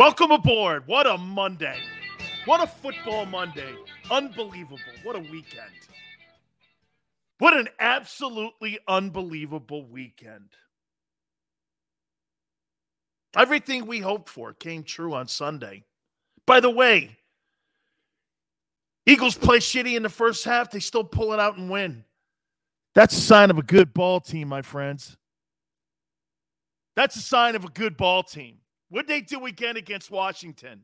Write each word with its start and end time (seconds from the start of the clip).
Welcome 0.00 0.30
aboard. 0.30 0.84
What 0.86 1.06
a 1.06 1.18
Monday. 1.18 1.78
What 2.46 2.62
a 2.62 2.66
football 2.66 3.26
Monday. 3.26 3.74
Unbelievable. 4.10 4.78
What 5.02 5.14
a 5.14 5.18
weekend. 5.18 5.74
What 7.38 7.54
an 7.54 7.68
absolutely 7.78 8.78
unbelievable 8.88 9.84
weekend. 9.84 10.54
Everything 13.36 13.84
we 13.84 13.98
hoped 13.98 14.30
for 14.30 14.54
came 14.54 14.84
true 14.84 15.12
on 15.12 15.28
Sunday. 15.28 15.84
By 16.46 16.60
the 16.60 16.70
way, 16.70 17.18
Eagles 19.04 19.36
play 19.36 19.58
shitty 19.58 19.96
in 19.96 20.02
the 20.02 20.08
first 20.08 20.46
half. 20.46 20.70
They 20.70 20.80
still 20.80 21.04
pull 21.04 21.34
it 21.34 21.40
out 21.40 21.58
and 21.58 21.68
win. 21.68 22.06
That's 22.94 23.18
a 23.18 23.20
sign 23.20 23.50
of 23.50 23.58
a 23.58 23.62
good 23.62 23.92
ball 23.92 24.20
team, 24.20 24.48
my 24.48 24.62
friends. 24.62 25.18
That's 26.96 27.16
a 27.16 27.20
sign 27.20 27.54
of 27.54 27.66
a 27.66 27.68
good 27.68 27.98
ball 27.98 28.22
team. 28.22 28.59
What'd 28.90 29.08
they 29.08 29.20
do 29.20 29.46
again 29.46 29.76
against 29.76 30.10
Washington? 30.10 30.82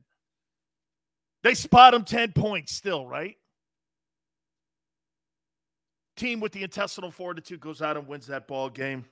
They 1.43 1.55
spot 1.55 1.93
them 1.93 2.05
10 2.05 2.33
points 2.33 2.73
still, 2.73 3.07
right? 3.07 3.37
Team 6.17 6.41
with 6.41 6.53
the 6.53 6.63
intestinal 6.63 7.11
fortitude 7.11 7.61
goes 7.61 7.83
out 7.83 7.97
and 7.97 8.09
wins 8.09 8.29
that 8.29 8.49
ball 8.49 8.71
game. 8.71 9.05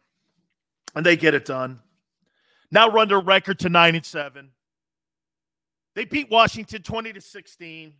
And 0.94 1.04
they 1.04 1.16
get 1.16 1.34
it 1.34 1.44
done. 1.44 1.80
Now 2.70 2.88
run 2.88 3.08
their 3.08 3.20
record 3.20 3.58
to 3.60 3.68
9 3.68 3.94
and 3.94 4.04
7. 4.04 4.50
They 5.94 6.04
beat 6.04 6.30
Washington 6.30 6.82
20 6.82 7.12
to 7.12 7.20
16. 7.20 7.94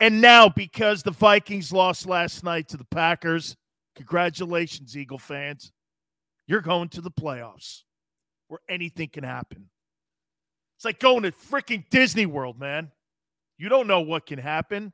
And 0.00 0.20
now, 0.20 0.48
because 0.48 1.02
the 1.02 1.10
Vikings 1.10 1.72
lost 1.72 2.06
last 2.06 2.44
night 2.44 2.68
to 2.68 2.76
the 2.76 2.84
Packers, 2.84 3.56
congratulations, 3.96 4.96
Eagle 4.96 5.18
fans. 5.18 5.72
You're 6.46 6.60
going 6.60 6.88
to 6.90 7.00
the 7.00 7.10
playoffs 7.10 7.82
where 8.46 8.60
anything 8.68 9.08
can 9.08 9.24
happen. 9.24 9.68
It's 10.78 10.84
like 10.84 11.00
going 11.00 11.24
to 11.24 11.32
freaking 11.32 11.84
Disney 11.90 12.24
World, 12.24 12.60
man. 12.60 12.92
You 13.58 13.68
don't 13.68 13.88
know 13.88 14.00
what 14.00 14.26
can 14.26 14.38
happen. 14.38 14.92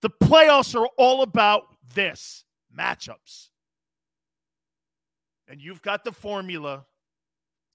The 0.00 0.08
playoffs 0.08 0.80
are 0.80 0.86
all 0.96 1.22
about 1.22 1.64
this 1.96 2.44
matchups. 2.78 3.48
And 5.48 5.60
you've 5.60 5.82
got 5.82 6.04
the 6.04 6.12
formula 6.12 6.86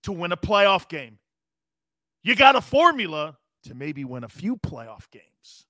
to 0.03 0.13
win 0.13 0.31
a 0.31 0.38
playoff 0.38 0.88
game. 0.88 1.19
You 2.23 2.38
got 2.38 2.56
a 2.56 2.61
formula 2.61 3.38
to 3.63 3.75
maybe 3.75 4.06
win 4.06 4.23
a 4.23 4.29
few 4.29 4.56
playoff 4.56 5.11
games. 5.11 5.66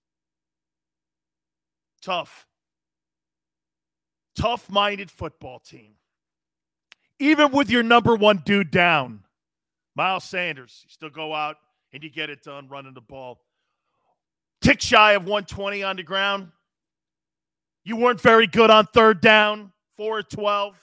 Tough. 2.04 2.46
Tough 4.36 4.70
minded 4.70 5.10
football 5.10 5.58
team. 5.58 5.94
Even 7.18 7.52
with 7.52 7.72
your 7.72 7.82
number 7.82 8.16
one 8.16 8.44
dude 8.46 8.70
down, 8.70 9.24
Miles 9.96 10.26
Sanders, 10.26 10.82
you 10.84 10.92
still 10.92 11.10
go 11.10 11.34
out 11.34 11.58
and 11.94 12.04
you 12.04 12.10
get 12.10 12.30
it 12.30 12.44
done 12.44 12.68
running 12.68 12.94
the 12.94 13.02
ball. 13.02 13.42
Tick 14.62 14.82
shy 14.82 15.14
of 15.14 15.24
120 15.24 15.84
on 15.84 15.96
the 15.96 16.04
ground. 16.04 16.52
You 17.84 17.96
weren't 17.96 18.22
very 18.22 18.48
good 18.48 18.70
on 18.70 18.86
third 18.88 19.22
down, 19.22 19.72
4 19.98 20.20
or 20.20 20.24
12. 20.24 20.76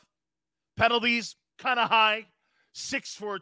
Penalties 0.76 1.36
kind 1.58 1.78
of 1.78 1.88
high, 1.88 2.26
6 2.72 3.14
for 3.14 3.38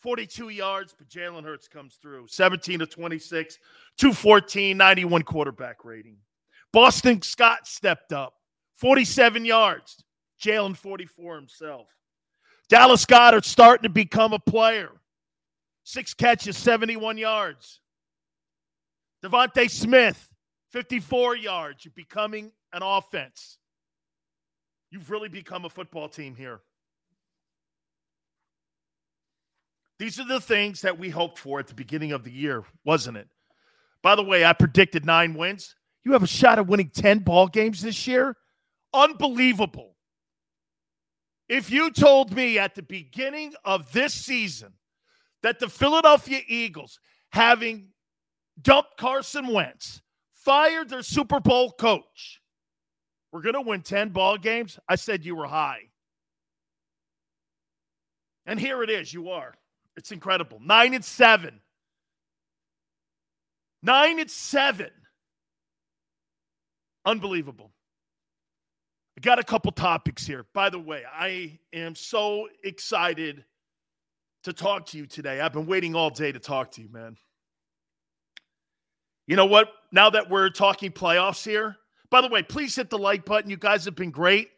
42 0.00 0.50
yards, 0.50 0.94
but 0.96 1.08
Jalen 1.08 1.44
Hurts 1.44 1.68
comes 1.68 1.96
through. 2.00 2.26
17 2.28 2.80
to 2.80 2.86
26, 2.86 3.58
214, 3.98 4.76
91 4.76 5.22
quarterback 5.22 5.84
rating. 5.84 6.16
Boston 6.72 7.20
Scott 7.22 7.66
stepped 7.66 8.12
up, 8.12 8.34
47 8.74 9.44
yards. 9.44 10.02
Jalen 10.42 10.76
44 10.76 11.36
himself. 11.36 11.88
Dallas 12.68 13.06
Goedert 13.06 13.44
starting 13.44 13.84
to 13.84 13.88
become 13.88 14.32
a 14.32 14.38
player. 14.38 14.90
Six 15.84 16.14
catches, 16.14 16.56
71 16.56 17.18
yards. 17.18 17.80
DeVonta 19.24 19.70
Smith, 19.70 20.30
54 20.70 21.36
yards. 21.36 21.84
You're 21.84 21.92
becoming 21.94 22.52
an 22.72 22.82
offense. 22.82 23.58
You've 24.90 25.10
really 25.10 25.28
become 25.28 25.64
a 25.64 25.70
football 25.70 26.08
team 26.08 26.34
here. 26.34 26.60
These 29.98 30.18
are 30.18 30.26
the 30.26 30.40
things 30.40 30.80
that 30.80 30.98
we 30.98 31.10
hoped 31.10 31.38
for 31.38 31.60
at 31.60 31.68
the 31.68 31.74
beginning 31.74 32.12
of 32.12 32.24
the 32.24 32.32
year, 32.32 32.64
wasn't 32.84 33.16
it? 33.16 33.28
By 34.02 34.16
the 34.16 34.22
way, 34.24 34.44
I 34.44 34.52
predicted 34.52 35.06
nine 35.06 35.34
wins. 35.34 35.76
You 36.04 36.12
have 36.12 36.24
a 36.24 36.26
shot 36.26 36.58
at 36.58 36.66
winning 36.66 36.90
10 36.90 37.20
ball 37.20 37.46
games 37.46 37.82
this 37.82 38.06
year? 38.06 38.36
Unbelievable. 38.92 39.94
If 41.48 41.70
you 41.70 41.90
told 41.90 42.34
me 42.34 42.58
at 42.58 42.74
the 42.74 42.82
beginning 42.82 43.54
of 43.64 43.92
this 43.92 44.12
season 44.12 44.72
that 45.42 45.58
the 45.58 45.68
Philadelphia 45.68 46.40
Eagles, 46.46 46.98
having 47.30 47.88
dumped 48.60 48.96
Carson 48.96 49.48
Wentz, 49.48 50.00
fired 50.32 50.88
their 50.88 51.02
Super 51.02 51.40
Bowl 51.40 51.72
coach, 51.72 52.40
we're 53.32 53.42
going 53.42 53.54
to 53.54 53.62
win 53.62 53.80
10 53.80 54.10
ball 54.10 54.36
games, 54.36 54.78
I 54.88 54.96
said 54.96 55.24
you 55.24 55.36
were 55.36 55.46
high. 55.46 55.88
And 58.46 58.58
here 58.58 58.82
it 58.82 58.90
is, 58.90 59.12
you 59.14 59.30
are. 59.30 59.54
It's 59.96 60.12
incredible. 60.12 60.58
9 60.60 60.94
and 60.94 61.04
7. 61.04 61.60
9 63.82 64.20
and 64.20 64.30
7. 64.30 64.90
Unbelievable. 67.04 67.72
I 69.16 69.20
got 69.20 69.38
a 69.38 69.44
couple 69.44 69.72
topics 69.72 70.26
here. 70.26 70.46
By 70.54 70.70
the 70.70 70.78
way, 70.78 71.02
I 71.10 71.58
am 71.72 71.94
so 71.94 72.48
excited 72.64 73.44
to 74.44 74.52
talk 74.52 74.86
to 74.86 74.98
you 74.98 75.06
today. 75.06 75.40
I've 75.40 75.52
been 75.52 75.66
waiting 75.66 75.94
all 75.94 76.10
day 76.10 76.32
to 76.32 76.38
talk 76.38 76.72
to 76.72 76.82
you, 76.82 76.88
man. 76.90 77.16
You 79.26 79.36
know 79.36 79.46
what? 79.46 79.68
Now 79.92 80.10
that 80.10 80.28
we're 80.28 80.50
talking 80.50 80.90
playoffs 80.90 81.44
here, 81.44 81.76
by 82.10 82.20
the 82.20 82.28
way, 82.28 82.42
please 82.42 82.74
hit 82.74 82.90
the 82.90 82.98
like 82.98 83.24
button. 83.24 83.50
You 83.50 83.56
guys 83.56 83.84
have 83.84 83.94
been 83.94 84.10
great. 84.10 84.50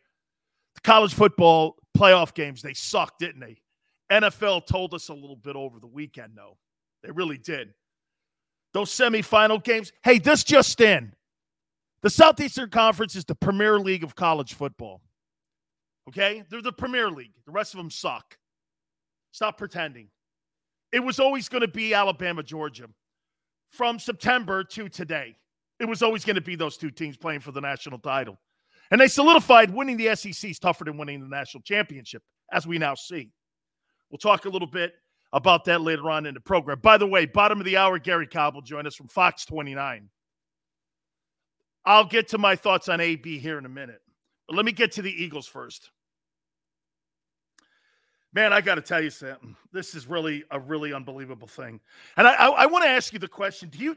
The 0.75 0.81
college 0.81 1.15
football 1.15 1.77
playoff 1.97 2.35
games, 2.35 2.63
they 2.63 2.75
sucked, 2.75 3.21
didn't 3.21 3.41
they? 3.41 3.59
NFL 4.11 4.67
told 4.67 4.95
us 4.95 5.09
a 5.09 5.15
little 5.15 5.37
bit 5.37 5.57
over 5.57 5.79
the 5.79 5.87
weekend, 5.87 6.33
though. 6.35 6.57
They 7.03 7.11
really 7.11 7.39
did. 7.39 7.75
Those 8.73 8.91
semifinal 8.91 9.63
games, 9.63 9.93
hey, 10.03 10.19
this 10.19 10.43
just 10.43 10.81
in. 10.81 11.15
The 12.03 12.11
Southeastern 12.11 12.71
Conference 12.71 13.15
is 13.15 13.25
the 13.25 13.35
premier 13.35 13.79
league 13.79 14.05
of 14.05 14.15
college 14.15 14.55
football. 14.55 15.01
Okay? 16.09 16.43
They're 16.51 16.61
the 16.61 16.73
premier 16.73 17.11
league. 17.11 17.33
The 17.47 17.53
rest 17.53 17.75
of 17.75 17.79
them 17.79 17.91
suck. 17.91 18.37
Stop 19.35 19.59
pretending. 19.59 20.07
It 20.93 21.01
was 21.01 21.19
always 21.19 21.49
going 21.49 21.63
to 21.63 21.69
be 21.69 21.93
Alabama, 21.93 22.41
Georgia 22.41 22.87
from 23.73 23.99
September 23.99 24.63
to 24.63 24.89
today. 24.89 25.35
It 25.81 25.87
was 25.87 26.05
always 26.05 26.25
going 26.25 26.37
to 26.37 26.41
be 26.41 26.55
those 26.55 26.77
two 26.77 26.93
teams 26.93 27.17
playing 27.17 27.41
for 27.41 27.51
the 27.51 27.61
national 27.61 27.99
title. 27.99 28.39
And 28.93 29.01
they 29.01 29.09
solidified 29.09 29.75
winning 29.75 29.97
the 29.97 30.15
SEC 30.15 30.53
is 30.53 30.61
tougher 30.61 30.85
than 30.85 30.97
winning 30.97 31.21
the 31.21 31.27
national 31.27 31.63
championship, 31.63 32.23
as 32.53 32.65
we 32.65 32.79
now 32.79 32.95
see. 32.95 33.33
We'll 34.09 34.19
talk 34.19 34.45
a 34.45 34.49
little 34.49 34.69
bit 34.69 34.93
about 35.33 35.65
that 35.65 35.81
later 35.81 36.09
on 36.11 36.27
in 36.27 36.35
the 36.35 36.41
program. 36.41 36.79
By 36.79 36.97
the 36.97 37.09
way, 37.09 37.27
bottom 37.27 37.59
of 37.59 37.65
the 37.65 37.77
hour, 37.77 37.99
Garry 37.99 38.29
Cobb 38.29 38.55
will 38.55 38.63
join 38.63 38.87
us 38.87 38.95
from 38.95 39.09
Fox 39.09 39.45
29. 39.47 40.09
I'll 41.85 42.05
get 42.05 42.29
to 42.29 42.39
my 42.39 42.55
thoughts 42.55 42.89
on 42.89 43.01
AB 43.01 43.41
here 43.41 43.59
in 43.59 43.67
a 43.67 43.69
minute. 43.69 44.01
But 44.47 44.55
let 44.55 44.65
me 44.65 44.71
get 44.71 44.93
to 44.93 45.03
the 45.03 45.11
Eagles 45.11 45.49
first. 45.49 45.91
Man, 48.35 48.53
I 48.53 48.61
got 48.61 48.75
to 48.75 48.81
tell 48.81 49.01
you 49.01 49.11
something. 49.11 49.57
This 49.73 49.95
is 49.95 50.09
really 50.09 50.43
a 50.51 50.59
really 50.59 50.93
unbelievable 50.93 51.47
thing. 51.47 51.81
And 52.17 52.27
I, 52.27 52.35
I, 52.35 52.49
I 52.49 52.67
want 52.67 52.83
to 52.83 52.91
ask 52.91 53.13
you 53.13 53.21
the 53.21 53.29
question: 53.29 53.69
Do 53.69 53.79
you 53.79 53.97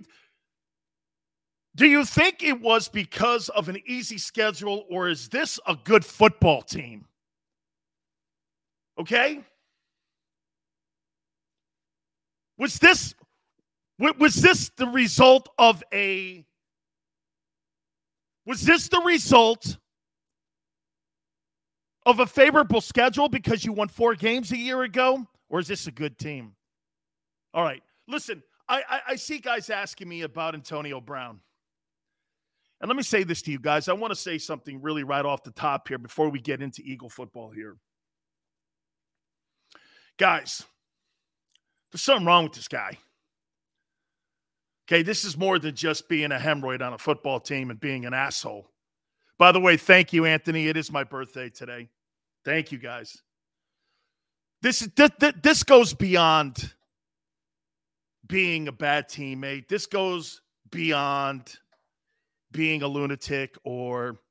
do 1.75 1.87
you 1.87 2.05
think 2.05 2.43
it 2.43 2.61
was 2.61 2.87
because 2.87 3.49
of 3.49 3.67
an 3.67 3.81
easy 3.87 4.19
schedule, 4.19 4.85
or 4.89 5.09
is 5.09 5.29
this 5.29 5.59
a 5.67 5.75
good 5.75 6.05
football 6.05 6.61
team? 6.61 7.05
Okay. 8.99 9.43
Was 12.59 12.77
this 12.77 13.15
was 13.99 14.35
this 14.35 14.69
the 14.77 14.87
result 14.87 15.49
of 15.57 15.83
a 15.91 16.45
was 18.45 18.61
this 18.61 18.87
the 18.87 19.01
result 19.01 19.77
of 22.07 22.21
a 22.21 22.25
favorable 22.25 22.79
schedule 22.79 23.27
because 23.27 23.65
you 23.65 23.73
won 23.73 23.89
four 23.89 24.15
games 24.15 24.51
a 24.53 24.57
year 24.57 24.81
ago? 24.83 25.27
Or 25.49 25.59
is 25.59 25.67
this 25.67 25.87
a 25.87 25.91
good 25.91 26.17
team? 26.17 26.55
All 27.53 27.63
right. 27.63 27.83
Listen, 28.07 28.41
I, 28.69 28.81
I, 28.89 28.99
I 29.09 29.15
see 29.17 29.39
guys 29.39 29.69
asking 29.69 30.07
me 30.07 30.21
about 30.21 30.55
Antonio 30.55 31.01
Brown. 31.01 31.41
And 32.79 32.87
let 32.87 32.95
me 32.95 33.03
say 33.03 33.23
this 33.23 33.41
to 33.43 33.51
you 33.51 33.59
guys. 33.59 33.89
I 33.89 33.93
want 33.93 34.11
to 34.11 34.15
say 34.15 34.37
something 34.37 34.81
really 34.81 35.03
right 35.03 35.25
off 35.25 35.43
the 35.43 35.51
top 35.51 35.89
here 35.89 35.97
before 35.97 36.29
we 36.29 36.39
get 36.39 36.61
into 36.61 36.81
Eagle 36.81 37.09
football 37.09 37.51
here. 37.51 37.75
Guys, 40.17 40.63
there's 41.91 42.01
something 42.01 42.25
wrong 42.25 42.45
with 42.45 42.53
this 42.53 42.69
guy. 42.69 42.97
Okay, 44.87 45.01
this 45.01 45.25
is 45.25 45.37
more 45.37 45.59
than 45.59 45.75
just 45.75 46.07
being 46.07 46.31
a 46.31 46.37
hemorrhoid 46.37 46.81
on 46.81 46.93
a 46.93 46.97
football 46.97 47.41
team 47.41 47.69
and 47.69 47.79
being 47.79 48.05
an 48.05 48.13
asshole. 48.13 48.69
By 49.37 49.51
the 49.51 49.59
way, 49.59 49.75
thank 49.75 50.13
you, 50.13 50.25
Anthony. 50.25 50.67
It 50.67 50.77
is 50.77 50.89
my 50.89 51.03
birthday 51.03 51.49
today. 51.49 51.89
Thank 52.47 52.71
you, 52.71 52.77
guys. 52.77 53.21
This 54.61 54.79
this, 54.95 55.11
this 55.43 55.63
goes 55.63 55.93
beyond 55.93 56.73
being 58.25 58.69
a 58.69 58.71
bad 58.71 59.09
teammate. 59.09 59.67
This 59.67 59.85
goes 59.85 60.39
beyond 60.71 61.55
being 62.53 62.83
a 62.83 62.87
lunatic 62.87 63.57
or 63.65 64.21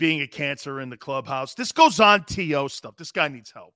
being 0.00 0.20
a 0.22 0.26
cancer 0.26 0.80
in 0.80 0.90
the 0.90 0.96
clubhouse. 0.96 1.54
This 1.54 1.70
goes 1.70 2.00
on 2.00 2.24
TO 2.24 2.68
stuff. 2.68 2.96
This 2.96 3.12
guy 3.12 3.28
needs 3.28 3.52
help. 3.52 3.74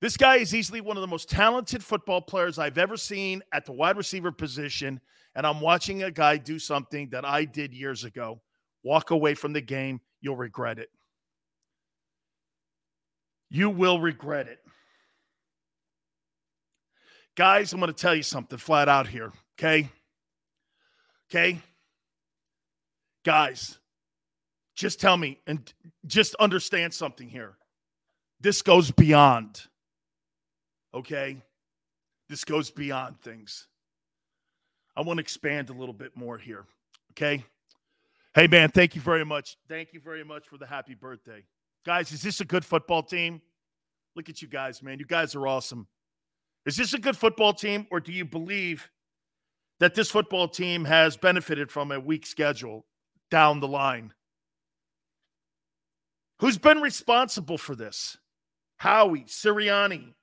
This 0.00 0.16
guy 0.16 0.36
is 0.36 0.54
easily 0.54 0.80
one 0.80 0.96
of 0.96 1.00
the 1.00 1.08
most 1.08 1.28
talented 1.28 1.82
football 1.82 2.20
players 2.20 2.60
I've 2.60 2.78
ever 2.78 2.96
seen 2.96 3.42
at 3.52 3.66
the 3.66 3.72
wide 3.72 3.96
receiver 3.96 4.30
position. 4.30 5.00
And 5.34 5.44
I'm 5.44 5.60
watching 5.60 6.04
a 6.04 6.12
guy 6.12 6.36
do 6.36 6.60
something 6.60 7.08
that 7.10 7.24
I 7.24 7.44
did 7.44 7.74
years 7.74 8.04
ago. 8.04 8.40
Walk 8.84 9.10
away 9.10 9.34
from 9.34 9.52
the 9.52 9.60
game, 9.60 10.00
you'll 10.20 10.36
regret 10.36 10.78
it. 10.78 10.90
You 13.54 13.70
will 13.70 14.00
regret 14.00 14.48
it. 14.48 14.58
Guys, 17.36 17.72
I'm 17.72 17.80
going 17.80 17.92
to 17.92 17.96
tell 17.96 18.14
you 18.14 18.22
something 18.22 18.58
flat 18.58 18.88
out 18.88 19.06
here, 19.06 19.32
okay? 19.58 19.88
Okay? 21.30 21.60
Guys, 23.24 23.78
just 24.74 25.00
tell 25.00 25.16
me 25.16 25.38
and 25.46 25.72
just 26.06 26.34
understand 26.36 26.94
something 26.94 27.28
here. 27.28 27.56
This 28.40 28.62
goes 28.62 28.90
beyond 28.90 29.60
Okay. 30.94 31.42
This 32.28 32.44
goes 32.44 32.70
beyond 32.70 33.20
things. 33.20 33.66
I 34.96 35.02
want 35.02 35.18
to 35.18 35.22
expand 35.22 35.70
a 35.70 35.72
little 35.72 35.92
bit 35.92 36.16
more 36.16 36.38
here. 36.38 36.64
Okay. 37.12 37.44
Hey, 38.34 38.46
man, 38.46 38.70
thank 38.70 38.94
you 38.94 39.00
very 39.00 39.24
much. 39.24 39.56
Thank 39.68 39.92
you 39.92 40.00
very 40.00 40.24
much 40.24 40.46
for 40.46 40.56
the 40.56 40.66
happy 40.66 40.94
birthday. 40.94 41.44
Guys, 41.84 42.12
is 42.12 42.22
this 42.22 42.40
a 42.40 42.44
good 42.44 42.64
football 42.64 43.02
team? 43.02 43.42
Look 44.16 44.28
at 44.28 44.40
you 44.40 44.48
guys, 44.48 44.82
man. 44.82 44.98
You 44.98 45.04
guys 45.04 45.34
are 45.34 45.46
awesome. 45.46 45.86
Is 46.64 46.76
this 46.76 46.94
a 46.94 46.98
good 46.98 47.16
football 47.16 47.52
team, 47.52 47.86
or 47.90 48.00
do 48.00 48.12
you 48.12 48.24
believe 48.24 48.90
that 49.80 49.94
this 49.94 50.10
football 50.10 50.48
team 50.48 50.84
has 50.84 51.16
benefited 51.16 51.70
from 51.70 51.92
a 51.92 52.00
weak 52.00 52.24
schedule 52.24 52.86
down 53.30 53.60
the 53.60 53.68
line? 53.68 54.14
Who's 56.40 56.58
been 56.58 56.80
responsible 56.80 57.58
for 57.58 57.76
this? 57.76 58.16
Howie, 58.78 59.24
Sirianni, 59.24 60.14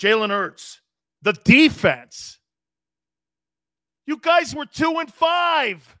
Jalen 0.00 0.30
Hurts, 0.30 0.80
the 1.22 1.32
defense. 1.32 2.38
You 4.06 4.18
guys 4.18 4.54
were 4.54 4.66
two 4.66 4.98
and 4.98 5.12
five. 5.12 5.96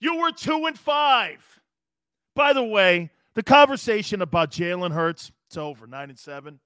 You 0.00 0.18
were 0.18 0.32
two 0.32 0.64
and 0.66 0.78
five. 0.78 1.57
By 2.38 2.52
the 2.52 2.62
way, 2.62 3.10
the 3.34 3.42
conversation 3.42 4.22
about 4.22 4.52
Jalen 4.52 4.92
Hurts, 4.92 5.32
it's 5.48 5.56
over, 5.56 5.88
nine 5.88 6.08
and 6.08 6.16
seven. 6.16 6.60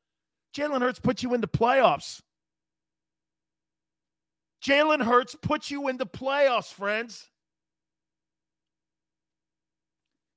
Jalen 0.54 0.82
Hurts 0.82 1.00
put 1.00 1.22
you 1.22 1.32
in 1.32 1.40
the 1.40 1.48
playoffs. 1.48 2.20
Jalen 4.62 5.02
Hurts 5.02 5.34
put 5.40 5.70
you 5.70 5.88
in 5.88 5.96
the 5.96 6.04
playoffs, 6.04 6.70
friends. 6.70 7.26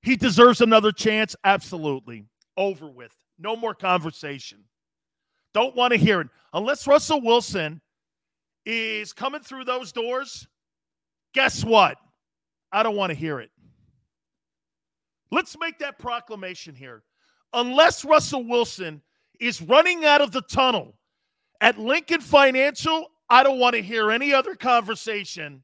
He 0.04 0.16
deserves 0.16 0.62
another 0.62 0.94
chance. 0.94 1.36
Absolutely. 1.44 2.24
Over 2.56 2.88
with. 2.88 3.14
No 3.38 3.58
more 3.58 3.74
conversation. 3.74 4.64
Don't 5.54 5.76
want 5.76 5.92
to 5.92 5.98
hear 5.98 6.22
it. 6.22 6.30
Unless 6.54 6.88
Russell 6.88 7.20
Wilson 7.20 7.82
is 8.66 9.12
coming 9.12 9.42
through 9.42 9.66
those 9.66 9.92
doors, 9.92 10.48
guess 11.34 11.62
what? 11.62 11.98
I 12.72 12.84
don't 12.84 12.96
want 12.96 13.10
to 13.10 13.18
hear 13.18 13.42
it. 13.42 13.52
Let's 15.32 15.58
make 15.60 15.80
that 15.80 16.00
proclamation 16.00 16.76
here. 16.76 17.04
Unless 17.54 18.06
Russell 18.06 18.48
Wilson 18.48 19.02
is 19.40 19.62
running 19.62 20.06
out 20.06 20.22
of 20.22 20.32
the 20.32 20.42
tunnel 20.42 20.96
at 21.62 21.78
Lincoln 21.78 22.22
Financial, 22.22 23.08
I 23.30 23.44
don't 23.44 23.60
want 23.60 23.76
to 23.76 23.82
hear 23.82 24.12
any 24.12 24.34
other 24.34 24.56
conversation 24.56 25.64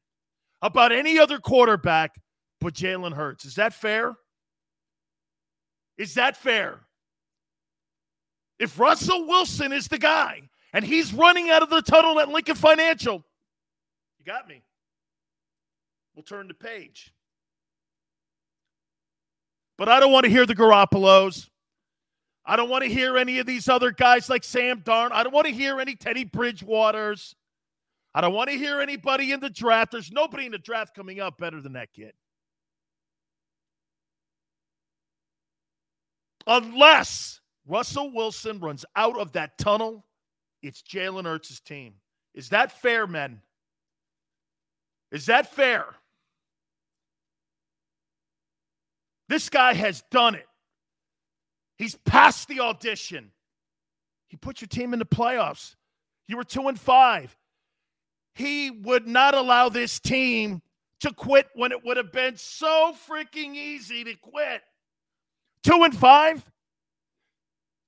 about 0.61 0.91
any 0.91 1.19
other 1.19 1.39
quarterback 1.39 2.11
but 2.59 2.73
Jalen 2.73 3.13
Hurts. 3.13 3.45
Is 3.45 3.55
that 3.55 3.73
fair? 3.73 4.15
Is 5.97 6.13
that 6.15 6.37
fair? 6.37 6.79
If 8.59 8.79
Russell 8.79 9.27
Wilson 9.27 9.73
is 9.73 9.87
the 9.87 9.97
guy 9.97 10.49
and 10.73 10.85
he's 10.85 11.13
running 11.13 11.49
out 11.49 11.63
of 11.63 11.69
the 11.69 11.81
tunnel 11.81 12.19
at 12.19 12.29
Lincoln 12.29 12.55
Financial, 12.55 13.23
you 14.19 14.25
got 14.25 14.47
me. 14.47 14.61
We'll 16.15 16.23
turn 16.23 16.47
the 16.47 16.53
page. 16.53 17.13
But 19.81 19.89
I 19.89 19.99
don't 19.99 20.11
want 20.11 20.25
to 20.25 20.29
hear 20.29 20.45
the 20.45 20.53
Garoppolos. 20.53 21.49
I 22.45 22.55
don't 22.55 22.69
want 22.69 22.83
to 22.83 22.87
hear 22.87 23.17
any 23.17 23.39
of 23.39 23.47
these 23.47 23.67
other 23.67 23.89
guys 23.89 24.29
like 24.29 24.43
Sam 24.43 24.83
Darn. 24.85 25.11
I 25.11 25.23
don't 25.23 25.33
want 25.33 25.47
to 25.47 25.51
hear 25.51 25.79
any 25.79 25.95
Teddy 25.95 26.23
Bridgewaters. 26.23 27.33
I 28.13 28.21
don't 28.21 28.35
want 28.35 28.51
to 28.51 28.55
hear 28.55 28.79
anybody 28.79 29.31
in 29.31 29.39
the 29.39 29.49
draft. 29.49 29.93
There's 29.93 30.11
nobody 30.11 30.45
in 30.45 30.51
the 30.51 30.59
draft 30.59 30.93
coming 30.93 31.19
up 31.19 31.39
better 31.39 31.59
than 31.59 31.73
that 31.73 31.91
kid. 31.93 32.13
Unless 36.45 37.41
Russell 37.65 38.13
Wilson 38.13 38.59
runs 38.59 38.85
out 38.95 39.17
of 39.17 39.31
that 39.31 39.57
tunnel, 39.57 40.05
it's 40.61 40.83
Jalen 40.83 41.25
Hurts' 41.25 41.59
team. 41.59 41.95
Is 42.35 42.49
that 42.49 42.71
fair, 42.71 43.07
men? 43.07 43.41
Is 45.11 45.25
that 45.25 45.51
fair? 45.55 45.95
This 49.31 49.47
guy 49.47 49.73
has 49.75 50.03
done 50.11 50.35
it. 50.35 50.45
He's 51.77 51.95
passed 51.95 52.49
the 52.49 52.59
audition. 52.59 53.31
He 54.27 54.35
put 54.35 54.59
your 54.59 54.67
team 54.67 54.91
in 54.91 54.99
the 54.99 55.05
playoffs. 55.05 55.75
You 56.27 56.35
were 56.35 56.43
two 56.43 56.67
and 56.67 56.77
five. 56.77 57.33
He 58.35 58.69
would 58.69 59.07
not 59.07 59.33
allow 59.33 59.69
this 59.69 60.01
team 60.01 60.61
to 60.99 61.13
quit 61.13 61.47
when 61.55 61.71
it 61.71 61.77
would 61.85 61.95
have 61.95 62.11
been 62.11 62.35
so 62.35 62.93
freaking 63.09 63.55
easy 63.55 64.03
to 64.03 64.15
quit. 64.15 64.63
Two 65.63 65.83
and 65.83 65.95
five 65.95 66.43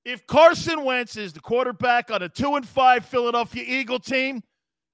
if 0.06 0.26
Carson 0.28 0.86
Wentz 0.86 1.18
is 1.18 1.34
the 1.34 1.42
quarterback 1.42 2.10
on 2.10 2.22
a 2.22 2.30
two 2.30 2.56
and 2.56 2.66
five 2.66 3.04
Philadelphia 3.04 3.66
Eagle 3.68 4.00
team, 4.00 4.44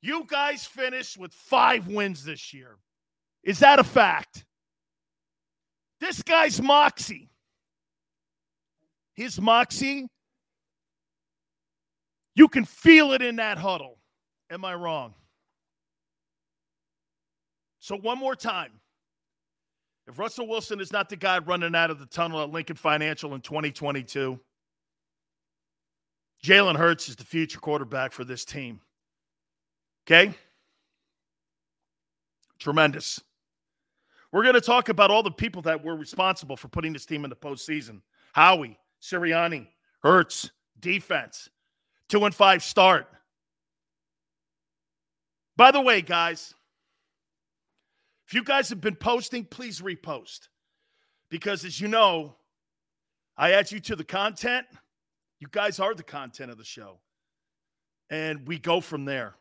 you 0.01 0.25
guys 0.25 0.65
finish 0.65 1.15
with 1.15 1.32
five 1.32 1.86
wins 1.86 2.24
this 2.24 2.56
year. 2.56 2.79
Is 3.44 3.60
that 3.60 3.77
a 3.77 3.84
fact? 3.84 4.46
This 6.00 6.22
guy's 6.22 6.62
moxie. 6.62 7.29
His 9.15 9.39
moxie, 9.39 10.08
you 12.36 12.48
can 12.48 12.63
feel 12.63 13.12
it 13.12 13.22
in 13.22 13.36
that 13.36 13.58
huddle. 13.58 13.98
Am 14.50 14.63
I 14.63 14.74
wrong? 14.75 15.13
So, 17.79 17.98
one 17.98 18.18
more 18.18 18.36
time. 18.36 18.72
If 20.08 20.18
Russell 20.18 20.48
Wilson 20.48 20.79
is 20.79 20.91
not 20.91 21.10
the 21.10 21.15
guy 21.15 21.38
running 21.39 21.75
out 21.75 21.91
of 21.91 22.00
the 22.00 22.06
tunnel 22.06 22.41
at 22.41 22.50
Lincoln 22.50 22.75
Financial 22.75 23.36
in 23.36 23.41
2022, 23.41 24.39
Jalen 26.44 26.75
Hurts 26.77 27.10
is 27.10 27.15
the 27.15 27.25
future 27.25 27.60
quarterback 27.60 28.12
for 28.12 28.24
this 28.24 28.46
team. 28.46 28.79
Okay? 30.08 30.34
Tremendous. 32.58 33.22
We're 34.31 34.43
going 34.43 34.55
to 34.55 34.62
talk 34.62 34.89
about 34.89 35.09
all 35.09 35.24
the 35.24 35.31
people 35.31 35.62
that 35.63 35.83
were 35.83 35.95
responsible 35.95 36.55
for 36.55 36.67
putting 36.67 36.93
this 36.93 37.05
team 37.05 37.24
in 37.24 37.29
the 37.29 37.36
postseason. 37.36 38.01
Howie, 38.33 38.77
Sirianni, 39.01 39.67
Hurts, 40.03 40.51
defense, 40.79 41.50
two 42.07 42.25
and 42.25 42.33
five 42.33 42.63
start. 42.63 43.07
By 45.57 45.71
the 45.71 45.81
way, 45.81 46.01
guys, 46.01 46.53
if 48.27 48.33
you 48.33 48.43
guys 48.43 48.69
have 48.69 48.79
been 48.79 48.95
posting, 48.95 49.43
please 49.43 49.81
repost. 49.81 50.48
Because 51.29 51.65
as 51.65 51.81
you 51.81 51.88
know, 51.88 52.36
I 53.36 53.51
add 53.51 53.71
you 53.71 53.79
to 53.81 53.95
the 53.95 54.03
content. 54.03 54.67
You 55.39 55.48
guys 55.51 55.79
are 55.79 55.93
the 55.93 56.03
content 56.03 56.51
of 56.51 56.57
the 56.57 56.63
show. 56.63 57.00
And 58.09 58.48
we 58.48 58.57
go 58.57 58.81
from 58.81 59.05
there. 59.05 59.36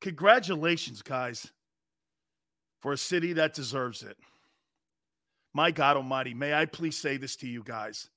Congratulations, 0.00 1.02
guys, 1.02 1.50
for 2.80 2.92
a 2.92 2.98
city 2.98 3.34
that 3.34 3.54
deserves 3.54 4.02
it. 4.02 4.16
My 5.52 5.70
God 5.70 5.96
Almighty, 5.96 6.34
may 6.34 6.54
I 6.54 6.66
please 6.66 6.96
say 6.96 7.16
this 7.16 7.36
to 7.36 7.48
you 7.48 7.62
guys. 7.62 8.08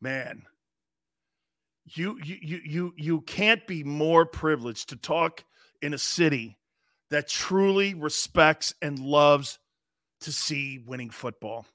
Man, 0.00 0.42
you 1.84 2.18
you 2.22 2.36
you 2.42 2.60
you 2.64 2.94
you 2.96 3.20
can't 3.22 3.66
be 3.66 3.84
more 3.84 4.26
privileged 4.26 4.90
to 4.90 4.96
talk 4.96 5.44
in 5.80 5.94
a 5.94 5.98
city 5.98 6.58
that 7.10 7.28
truly 7.28 7.94
respects 7.94 8.74
and 8.82 8.98
loves 8.98 9.58
to 10.20 10.32
see 10.32 10.82
winning 10.86 11.10
football. 11.10 11.66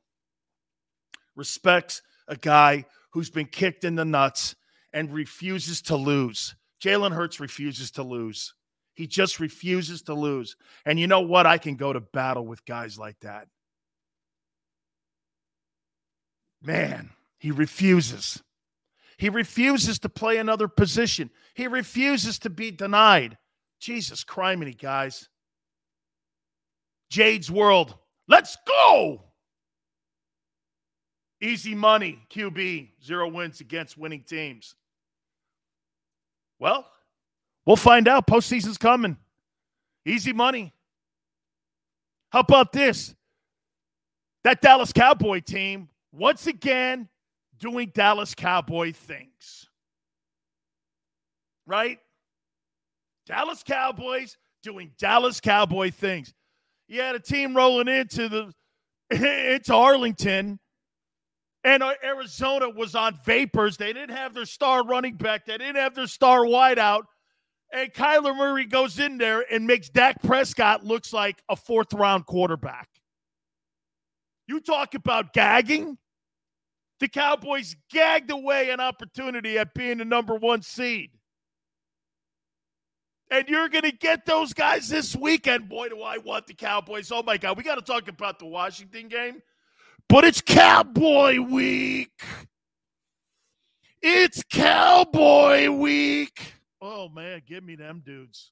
Respects 1.36 2.02
a 2.28 2.36
guy 2.36 2.86
who's 3.12 3.30
been 3.30 3.46
kicked 3.46 3.84
in 3.84 3.96
the 3.96 4.06
nuts 4.06 4.56
and 4.94 5.14
refuses 5.14 5.82
to 5.84 5.96
lose. 5.96 6.56
Jalen 6.84 7.14
Hurts 7.14 7.40
refuses 7.40 7.92
to 7.92 8.04
lose. 8.04 8.54
He 8.94 9.08
just 9.08 9.40
refuses 9.40 10.02
to 10.04 10.14
lose. 10.14 10.56
And 10.86 11.00
you 11.00 11.08
know 11.08 11.22
what? 11.22 11.46
I 11.46 11.58
can 11.58 11.76
go 11.76 11.94
to 11.94 12.00
battle 12.00 12.46
with 12.46 12.66
guys 12.66 12.98
like 12.98 13.20
that. 13.22 13.48
Man, 16.62 17.10
he 17.40 17.52
refuses. 17.52 18.42
He 19.18 19.30
refuses 19.30 20.00
to 20.00 20.10
play 20.10 20.38
another 20.38 20.68
position. 20.68 21.30
He 21.54 21.68
refuses 21.68 22.40
to 22.40 22.50
be 22.50 22.72
denied. 22.72 23.38
Jesus 23.80 24.24
criminy, 24.24 24.78
guys. 24.78 25.30
Jade's 27.10 27.50
World. 27.50 27.96
Let's 28.28 28.58
go. 28.68 29.24
Easy 31.42 31.74
money, 31.74 32.20
QB, 32.30 32.90
zero 33.04 33.28
wins 33.28 33.62
against 33.62 33.98
winning 33.98 34.24
teams. 34.24 34.76
Well, 36.60 36.86
we'll 37.66 37.76
find 37.76 38.08
out. 38.08 38.28
Postseason's 38.28 38.78
coming. 38.78 39.18
Easy 40.06 40.34
money. 40.34 40.74
How 42.32 42.40
about 42.40 42.72
this? 42.72 43.16
That 44.44 44.62
Dallas 44.62 44.92
Cowboy 44.92 45.42
team, 45.42 45.90
once 46.12 46.48
again, 46.48 47.10
doing 47.60 47.92
Dallas 47.94 48.34
Cowboy 48.34 48.94
things. 48.94 49.68
Right? 51.68 52.00
Dallas 53.28 53.64
Cowboys 53.64 54.38
doing 54.64 54.92
Dallas 54.98 55.40
Cowboy 55.40 55.92
things. 55.92 56.34
You 56.88 57.02
had 57.02 57.16
a 57.16 57.20
team 57.20 57.56
rolling 57.56 57.88
into 57.88 58.28
the 58.28 58.54
into 59.12 59.74
Arlington 59.74 60.60
and 61.64 61.84
uh, 61.84 61.94
Arizona 62.04 62.70
was 62.70 62.96
on 62.96 63.18
vapors. 63.24 63.78
They 63.78 63.94
didn't 63.94 64.16
have 64.16 64.34
their 64.34 64.46
star 64.46 64.84
running 64.84 65.16
back. 65.16 65.46
They 65.46 65.58
didn't 65.58 65.76
have 65.76 65.94
their 65.94 66.08
star 66.08 66.42
wideout. 66.42 67.04
And 67.74 67.94
Kyler 67.94 68.36
Murray 68.36 68.66
goes 68.66 69.00
in 69.00 69.18
there 69.18 69.46
and 69.50 69.66
makes 69.66 69.90
Dak 69.90 70.22
Prescott 70.22 70.84
looks 70.84 71.14
like 71.14 71.42
a 71.48 71.56
fourth 71.56 71.94
round 71.94 72.26
quarterback. 72.26 72.90
You 74.48 74.60
talk 74.60 74.94
about 74.94 75.32
gagging. 75.34 75.98
The 77.00 77.08
Cowboys 77.08 77.76
gagged 77.90 78.30
away 78.30 78.70
an 78.70 78.80
opportunity 78.80 79.58
at 79.58 79.74
being 79.74 80.00
the 80.00 80.06
number 80.06 80.36
one 80.36 80.62
seed. 80.62 81.12
And 83.32 83.48
you're 83.48 83.70
going 83.70 83.86
to 83.86 83.94
get 83.94 84.26
those 84.26 84.54
guys 84.54 84.90
this 84.90 85.16
weekend. 85.16 85.70
Boy, 85.70 85.88
do 85.88 86.02
I 86.02 86.18
want 86.18 86.48
the 86.48 86.54
Cowboys. 86.54 87.12
Oh, 87.14 87.24
my 87.24 87.38
God. 87.38 87.56
We 87.56 87.64
got 87.64 87.76
to 87.76 87.82
talk 87.82 88.10
about 88.10 88.38
the 88.38 88.46
Washington 88.46 89.08
game. 89.08 89.42
But 90.10 90.26
it's 90.26 90.42
Cowboy 90.42 91.40
Week. 91.40 92.22
It's 94.02 94.44
Cowboy 94.52 95.70
Week. 95.70 96.56
Oh, 96.82 97.10
man, 97.10 97.42
give 97.46 97.64
me 97.64 97.76
them 97.76 98.02
dudes. 98.06 98.52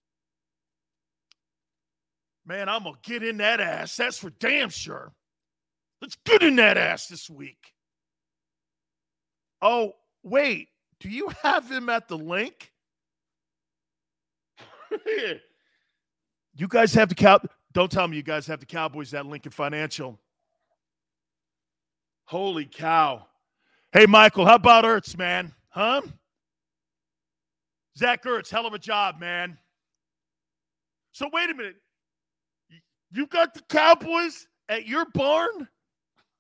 Man, 2.45 2.69
I'm 2.69 2.83
to 2.83 2.93
get 3.03 3.23
in 3.23 3.37
that 3.37 3.59
ass. 3.59 3.95
That's 3.95 4.17
for 4.17 4.29
damn 4.29 4.69
sure. 4.69 5.13
Let's 6.01 6.15
get 6.25 6.43
in 6.43 6.55
that 6.57 6.77
ass 6.77 7.07
this 7.07 7.29
week. 7.29 7.73
Oh, 9.61 9.93
wait. 10.23 10.69
Do 10.99 11.09
you 11.09 11.29
have 11.43 11.69
him 11.69 11.89
at 11.89 12.07
the 12.07 12.17
link? 12.17 12.71
you 16.55 16.67
guys 16.67 16.93
have 16.93 17.09
the 17.09 17.15
cow. 17.15 17.39
Don't 17.73 17.91
tell 17.91 18.07
me 18.07 18.17
you 18.17 18.23
guys 18.23 18.47
have 18.47 18.59
the 18.59 18.65
Cowboys 18.65 19.13
at 19.13 19.25
Lincoln 19.25 19.51
Financial. 19.51 20.19
Holy 22.25 22.65
cow. 22.65 23.25
Hey, 23.91 24.05
Michael, 24.05 24.45
how 24.45 24.55
about 24.55 24.83
Ertz, 24.85 25.17
man? 25.17 25.53
Huh? 25.69 26.01
Zach 27.99 28.23
Ertz, 28.23 28.49
hell 28.49 28.65
of 28.65 28.73
a 28.73 28.79
job, 28.79 29.19
man. 29.19 29.57
So, 31.11 31.29
wait 31.33 31.49
a 31.49 31.53
minute. 31.53 31.75
You 33.11 33.27
got 33.27 33.53
the 33.53 33.59
Cowboys 33.67 34.47
at 34.69 34.87
your 34.87 35.05
barn? 35.13 35.67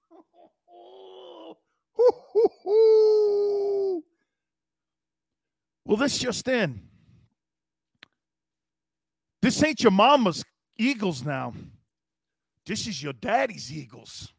well, 5.85 5.97
this 5.97 6.17
just 6.17 6.47
in. 6.47 6.81
This 9.41 9.61
ain't 9.61 9.83
your 9.83 9.91
mama's 9.91 10.45
Eagles 10.77 11.25
now. 11.25 11.53
This 12.65 12.87
is 12.87 13.03
your 13.03 13.13
daddy's 13.13 13.69
Eagles. 13.69 14.31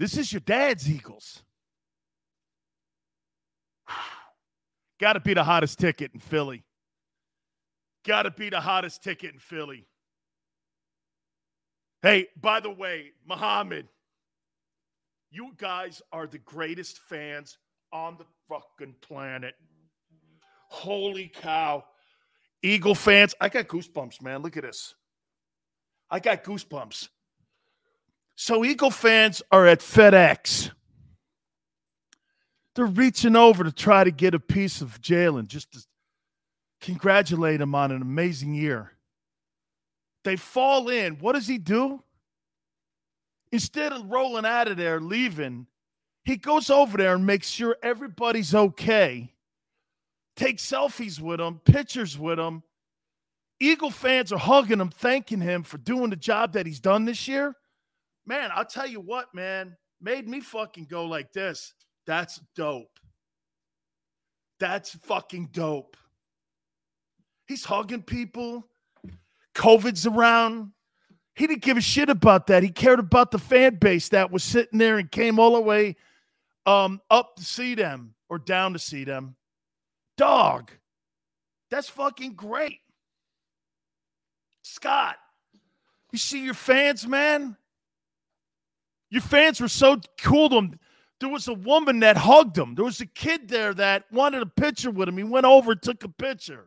This 0.00 0.16
is 0.16 0.32
your 0.32 0.40
dad's 0.40 0.90
Eagles. 0.90 1.44
Got 5.02 5.14
to 5.14 5.20
be 5.20 5.34
the 5.34 5.42
hottest 5.42 5.80
ticket 5.80 6.12
in 6.14 6.20
Philly. 6.20 6.62
Got 8.06 8.22
to 8.22 8.30
be 8.30 8.50
the 8.50 8.60
hottest 8.60 9.02
ticket 9.02 9.32
in 9.32 9.40
Philly. 9.40 9.88
Hey, 12.02 12.28
by 12.40 12.60
the 12.60 12.70
way, 12.70 13.10
Muhammad, 13.26 13.88
you 15.32 15.54
guys 15.56 16.02
are 16.12 16.28
the 16.28 16.38
greatest 16.38 17.00
fans 17.00 17.58
on 17.92 18.16
the 18.16 18.24
fucking 18.48 18.94
planet. 19.00 19.56
Holy 20.68 21.32
cow. 21.34 21.82
Eagle 22.62 22.94
fans, 22.94 23.34
I 23.40 23.48
got 23.48 23.66
goosebumps, 23.66 24.22
man. 24.22 24.40
Look 24.42 24.56
at 24.56 24.62
this. 24.62 24.94
I 26.08 26.20
got 26.20 26.44
goosebumps. 26.44 27.08
So 28.36 28.64
Eagle 28.64 28.92
fans 28.92 29.42
are 29.50 29.66
at 29.66 29.80
FedEx. 29.80 30.70
They're 32.74 32.86
reaching 32.86 33.36
over 33.36 33.64
to 33.64 33.72
try 33.72 34.04
to 34.04 34.10
get 34.10 34.34
a 34.34 34.40
piece 34.40 34.80
of 34.80 35.00
Jalen 35.00 35.46
just 35.46 35.72
to 35.72 35.80
congratulate 36.80 37.60
him 37.60 37.74
on 37.74 37.92
an 37.92 38.02
amazing 38.02 38.54
year. 38.54 38.92
They 40.24 40.36
fall 40.36 40.88
in. 40.88 41.18
What 41.18 41.34
does 41.34 41.46
he 41.46 41.58
do? 41.58 42.02
Instead 43.50 43.92
of 43.92 44.10
rolling 44.10 44.46
out 44.46 44.68
of 44.68 44.76
there, 44.76 45.00
leaving, 45.00 45.66
he 46.24 46.36
goes 46.36 46.70
over 46.70 46.96
there 46.96 47.14
and 47.14 47.26
makes 47.26 47.48
sure 47.48 47.76
everybody's 47.82 48.54
okay. 48.54 49.32
Takes 50.36 50.64
selfies 50.64 51.20
with 51.20 51.40
him, 51.40 51.60
pictures 51.64 52.18
with 52.18 52.38
him. 52.38 52.62
Eagle 53.60 53.90
fans 53.90 54.32
are 54.32 54.38
hugging 54.38 54.80
him, 54.80 54.88
thanking 54.88 55.40
him 55.40 55.62
for 55.62 55.76
doing 55.78 56.08
the 56.08 56.16
job 56.16 56.54
that 56.54 56.64
he's 56.64 56.80
done 56.80 57.04
this 57.04 57.28
year 57.28 57.54
man, 58.26 58.50
I'll 58.54 58.64
tell 58.64 58.86
you 58.86 59.00
what, 59.00 59.34
man, 59.34 59.76
made 60.00 60.28
me 60.28 60.40
fucking 60.40 60.86
go 60.86 61.04
like 61.04 61.32
this. 61.32 61.74
That's 62.06 62.40
dope. 62.56 62.98
That's 64.58 64.90
fucking 64.90 65.50
dope. 65.52 65.96
He's 67.46 67.64
hugging 67.64 68.02
people. 68.02 68.66
COVID's 69.54 70.06
around. 70.06 70.72
He 71.34 71.46
didn't 71.46 71.62
give 71.62 71.76
a 71.76 71.80
shit 71.80 72.08
about 72.08 72.46
that. 72.48 72.62
He 72.62 72.68
cared 72.70 72.98
about 72.98 73.30
the 73.30 73.38
fan 73.38 73.76
base 73.76 74.10
that 74.10 74.30
was 74.30 74.44
sitting 74.44 74.78
there 74.78 74.98
and 74.98 75.10
came 75.10 75.38
all 75.38 75.54
the 75.54 75.60
way 75.60 75.96
um, 76.66 77.00
up 77.10 77.36
to 77.36 77.44
see 77.44 77.74
them 77.74 78.14
or 78.28 78.38
down 78.38 78.72
to 78.74 78.78
see 78.78 79.04
them. 79.04 79.36
Dog, 80.16 80.70
that's 81.70 81.88
fucking 81.88 82.34
great. 82.34 82.78
Scott, 84.62 85.16
you 86.12 86.18
see 86.18 86.44
your 86.44 86.54
fans, 86.54 87.06
man? 87.06 87.56
Your 89.10 89.22
fans 89.22 89.60
were 89.60 89.68
so 89.68 90.00
cool 90.18 90.48
to 90.50 90.56
him. 90.56 90.78
There 91.22 91.30
was 91.30 91.46
a 91.46 91.54
woman 91.54 92.00
that 92.00 92.16
hugged 92.16 92.58
him. 92.58 92.74
There 92.74 92.84
was 92.84 93.00
a 93.00 93.06
kid 93.06 93.48
there 93.48 93.72
that 93.74 94.10
wanted 94.10 94.42
a 94.42 94.46
picture 94.46 94.90
with 94.90 95.08
him. 95.08 95.16
He 95.16 95.22
went 95.22 95.46
over 95.46 95.70
and 95.70 95.80
took 95.80 96.02
a 96.02 96.08
picture. 96.08 96.66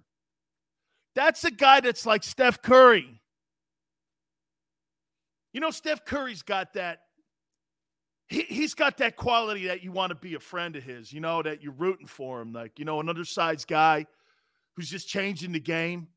That's 1.14 1.44
a 1.44 1.52
guy 1.52 1.82
that's 1.82 2.06
like 2.06 2.24
Steph 2.24 2.62
Curry. 2.62 3.22
You 5.52 5.60
know, 5.60 5.72
Steph 5.72 6.06
Curry's 6.06 6.42
got 6.42 6.76
that 6.76 7.00
he, 8.28 8.44
he's 8.44 8.74
got 8.74 9.00
that 9.00 9.18
quality 9.18 9.68
that 9.68 9.84
you 9.84 9.92
want 9.92 10.12
to 10.12 10.16
be 10.16 10.36
a 10.36 10.40
friend 10.40 10.78
of 10.78 10.84
his, 10.84 11.12
you 11.12 11.20
know, 11.20 11.42
that 11.42 11.62
you're 11.62 11.74
rooting 11.74 12.08
for 12.08 12.42
him. 12.42 12.54
Like, 12.54 12.80
you 12.80 12.86
know, 12.86 13.02
an 13.02 13.10
undersized 13.10 13.68
guy 13.68 14.06
who's 14.78 14.90
just 14.90 15.10
changing 15.10 15.52
the 15.52 15.60
game. 15.60 16.08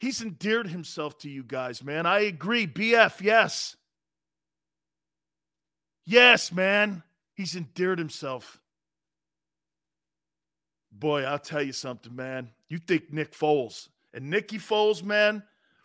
He's 0.00 0.22
endeared 0.22 0.66
himself 0.66 1.18
to 1.18 1.30
you 1.30 1.44
guys, 1.44 1.84
man. 1.84 2.04
I 2.04 2.22
agree. 2.22 2.66
BF, 2.66 3.20
yes. 3.20 3.76
Yes, 6.10 6.50
man. 6.50 7.04
He's 7.34 7.54
endeared 7.54 8.00
himself. 8.00 8.60
Boy, 10.90 11.22
I'll 11.22 11.38
tell 11.38 11.62
you 11.62 11.72
something, 11.72 12.16
man. 12.16 12.50
You 12.68 12.78
think 12.78 13.12
Nick 13.12 13.32
Foles 13.32 13.88
and 14.12 14.28
Nicky 14.28 14.58
Foles, 14.58 15.04
man, 15.04 15.40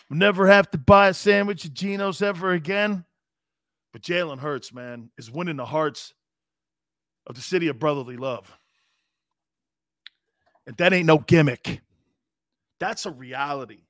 will 0.10 0.18
never 0.18 0.48
have 0.48 0.72
to 0.72 0.80
buy 0.80 1.10
a 1.10 1.14
sandwich 1.14 1.64
at 1.66 1.76
Geno's 1.76 2.24
ever 2.24 2.54
again. 2.54 3.06
But 3.94 4.02
Jalen 4.02 4.40
Hurts, 4.40 4.74
man, 4.74 5.12
is 5.16 5.30
winning 5.30 5.58
the 5.58 5.66
hearts 5.66 6.16
of 7.28 7.36
the 7.36 7.42
city 7.42 7.68
of 7.68 7.78
brotherly 7.78 8.18
love. 8.18 8.52
And 10.66 10.76
that 10.78 10.92
ain't 10.92 11.06
no 11.06 11.20
gimmick. 11.20 11.82
That's 12.80 13.06
a 13.06 13.12
reality. 13.12 13.84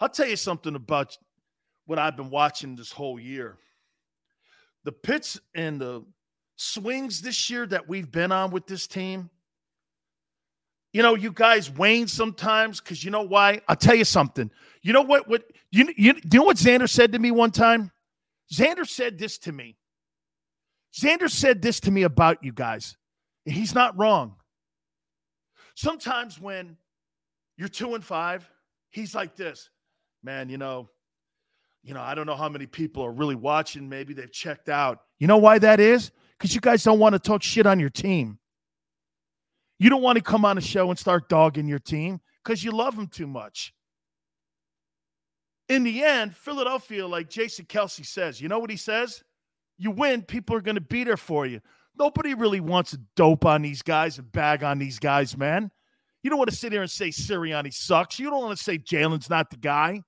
I'll 0.00 0.08
tell 0.08 0.26
you 0.26 0.36
something 0.36 0.74
about 0.74 1.18
what 1.84 1.98
I've 1.98 2.16
been 2.16 2.30
watching 2.30 2.76
this 2.76 2.90
whole 2.90 3.20
year. 3.20 3.58
The 4.84 4.92
pits 4.92 5.40
and 5.54 5.80
the 5.80 6.04
swings 6.56 7.22
this 7.22 7.50
year 7.50 7.66
that 7.66 7.88
we've 7.88 8.10
been 8.10 8.32
on 8.32 8.50
with 8.50 8.66
this 8.66 8.86
team. 8.86 9.30
You 10.92 11.02
know, 11.02 11.16
you 11.16 11.32
guys 11.32 11.70
wane 11.70 12.06
sometimes 12.06 12.80
because 12.80 13.02
you 13.02 13.10
know 13.10 13.22
why? 13.22 13.60
I'll 13.66 13.76
tell 13.76 13.96
you 13.96 14.04
something. 14.04 14.50
You 14.82 14.92
know 14.92 15.02
what? 15.02 15.28
What 15.28 15.44
you, 15.72 15.92
you, 15.96 16.14
you 16.14 16.38
know 16.38 16.44
what 16.44 16.56
Xander 16.56 16.88
said 16.88 17.12
to 17.12 17.18
me 17.18 17.30
one 17.32 17.50
time? 17.50 17.90
Xander 18.52 18.86
said 18.86 19.18
this 19.18 19.38
to 19.38 19.52
me. 19.52 19.76
Xander 20.94 21.28
said 21.28 21.60
this 21.62 21.80
to 21.80 21.90
me 21.90 22.04
about 22.04 22.44
you 22.44 22.52
guys. 22.52 22.96
And 23.46 23.54
he's 23.54 23.74
not 23.74 23.98
wrong. 23.98 24.36
Sometimes 25.74 26.40
when 26.40 26.76
you're 27.56 27.68
two 27.68 27.94
and 27.94 28.04
five, 28.04 28.48
he's 28.90 29.14
like 29.14 29.34
this, 29.34 29.70
man, 30.22 30.48
you 30.48 30.58
know, 30.58 30.88
you 31.84 31.92
know, 31.92 32.00
I 32.00 32.14
don't 32.14 32.26
know 32.26 32.34
how 32.34 32.48
many 32.48 32.66
people 32.66 33.04
are 33.04 33.12
really 33.12 33.34
watching. 33.34 33.88
Maybe 33.88 34.14
they've 34.14 34.32
checked 34.32 34.70
out. 34.70 35.00
You 35.18 35.26
know 35.26 35.36
why 35.36 35.58
that 35.58 35.80
is? 35.80 36.10
Because 36.38 36.54
you 36.54 36.60
guys 36.60 36.82
don't 36.82 36.98
want 36.98 37.12
to 37.12 37.18
talk 37.18 37.42
shit 37.42 37.66
on 37.66 37.78
your 37.78 37.90
team. 37.90 38.38
You 39.78 39.90
don't 39.90 40.02
want 40.02 40.16
to 40.16 40.22
come 40.22 40.46
on 40.46 40.56
a 40.56 40.62
show 40.62 40.88
and 40.88 40.98
start 40.98 41.28
dogging 41.28 41.68
your 41.68 41.78
team 41.78 42.20
because 42.42 42.64
you 42.64 42.72
love 42.72 42.96
them 42.96 43.06
too 43.06 43.26
much. 43.26 43.74
In 45.68 45.82
the 45.82 46.02
end, 46.02 46.34
Philadelphia, 46.34 47.06
like 47.06 47.28
Jason 47.28 47.66
Kelce 47.66 48.04
says, 48.06 48.40
you 48.40 48.48
know 48.48 48.58
what 48.58 48.70
he 48.70 48.76
says? 48.76 49.22
You 49.76 49.90
win, 49.90 50.22
people 50.22 50.56
are 50.56 50.62
going 50.62 50.76
to 50.76 50.80
be 50.80 51.04
there 51.04 51.16
for 51.16 51.44
you. 51.44 51.60
Nobody 51.98 52.34
really 52.34 52.60
wants 52.60 52.92
to 52.92 53.00
dope 53.14 53.44
on 53.44 53.62
these 53.62 53.82
guys 53.82 54.18
and 54.18 54.30
bag 54.32 54.64
on 54.64 54.78
these 54.78 54.98
guys, 54.98 55.36
man. 55.36 55.70
You 56.22 56.30
don't 56.30 56.38
want 56.38 56.50
to 56.50 56.56
sit 56.56 56.72
here 56.72 56.82
and 56.82 56.90
say 56.90 57.08
Sirianni 57.08 57.72
sucks. 57.72 58.18
You 58.18 58.30
don't 58.30 58.42
want 58.42 58.56
to 58.56 58.62
say 58.62 58.78
Jalen's 58.78 59.28
not 59.28 59.50
the 59.50 59.58
guy. 59.58 60.02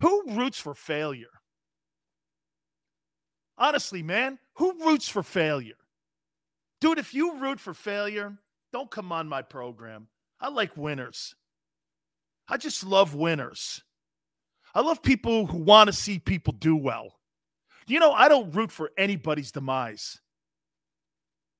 Who 0.00 0.24
roots 0.28 0.58
for 0.58 0.74
failure? 0.74 1.28
Honestly, 3.58 4.02
man, 4.02 4.38
who 4.54 4.86
roots 4.86 5.08
for 5.08 5.22
failure? 5.22 5.74
Dude, 6.80 6.98
if 6.98 7.12
you 7.12 7.36
root 7.38 7.60
for 7.60 7.74
failure, 7.74 8.38
don't 8.72 8.90
come 8.90 9.12
on 9.12 9.28
my 9.28 9.42
program. 9.42 10.08
I 10.40 10.48
like 10.48 10.76
winners. 10.76 11.34
I 12.48 12.56
just 12.56 12.84
love 12.84 13.14
winners. 13.14 13.82
I 14.74 14.80
love 14.80 15.02
people 15.02 15.46
who 15.46 15.58
want 15.58 15.88
to 15.88 15.92
see 15.92 16.18
people 16.18 16.54
do 16.54 16.76
well. 16.76 17.18
You 17.86 18.00
know, 18.00 18.12
I 18.12 18.28
don't 18.28 18.54
root 18.54 18.70
for 18.70 18.90
anybody's 18.96 19.52
demise 19.52 20.18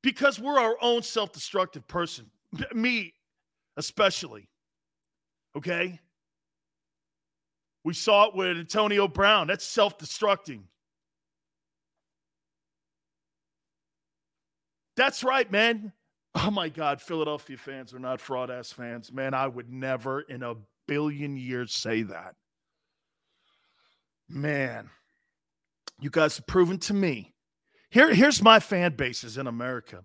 because 0.02 0.40
we're 0.40 0.58
our 0.58 0.76
own 0.80 1.02
self 1.02 1.32
destructive 1.32 1.86
person. 1.86 2.30
Me, 2.74 3.12
especially. 3.76 4.48
Okay? 5.56 6.00
We 7.84 7.94
saw 7.94 8.28
it 8.28 8.34
with 8.34 8.58
Antonio 8.58 9.08
Brown. 9.08 9.46
That's 9.46 9.64
self 9.64 9.98
destructing. 9.98 10.62
That's 14.96 15.24
right, 15.24 15.50
man. 15.50 15.92
Oh 16.34 16.50
my 16.50 16.68
God, 16.68 17.00
Philadelphia 17.00 17.56
fans 17.56 17.92
are 17.94 17.98
not 17.98 18.20
fraud 18.20 18.50
ass 18.50 18.70
fans. 18.70 19.12
Man, 19.12 19.34
I 19.34 19.48
would 19.48 19.70
never 19.70 20.20
in 20.20 20.42
a 20.42 20.54
billion 20.86 21.36
years 21.36 21.72
say 21.72 22.02
that. 22.02 22.34
Man, 24.28 24.90
you 26.00 26.10
guys 26.10 26.36
have 26.36 26.46
proven 26.46 26.78
to 26.80 26.94
me. 26.94 27.34
Here, 27.90 28.14
here's 28.14 28.42
my 28.42 28.60
fan 28.60 28.94
bases 28.94 29.38
in 29.38 29.46
America 29.46 30.04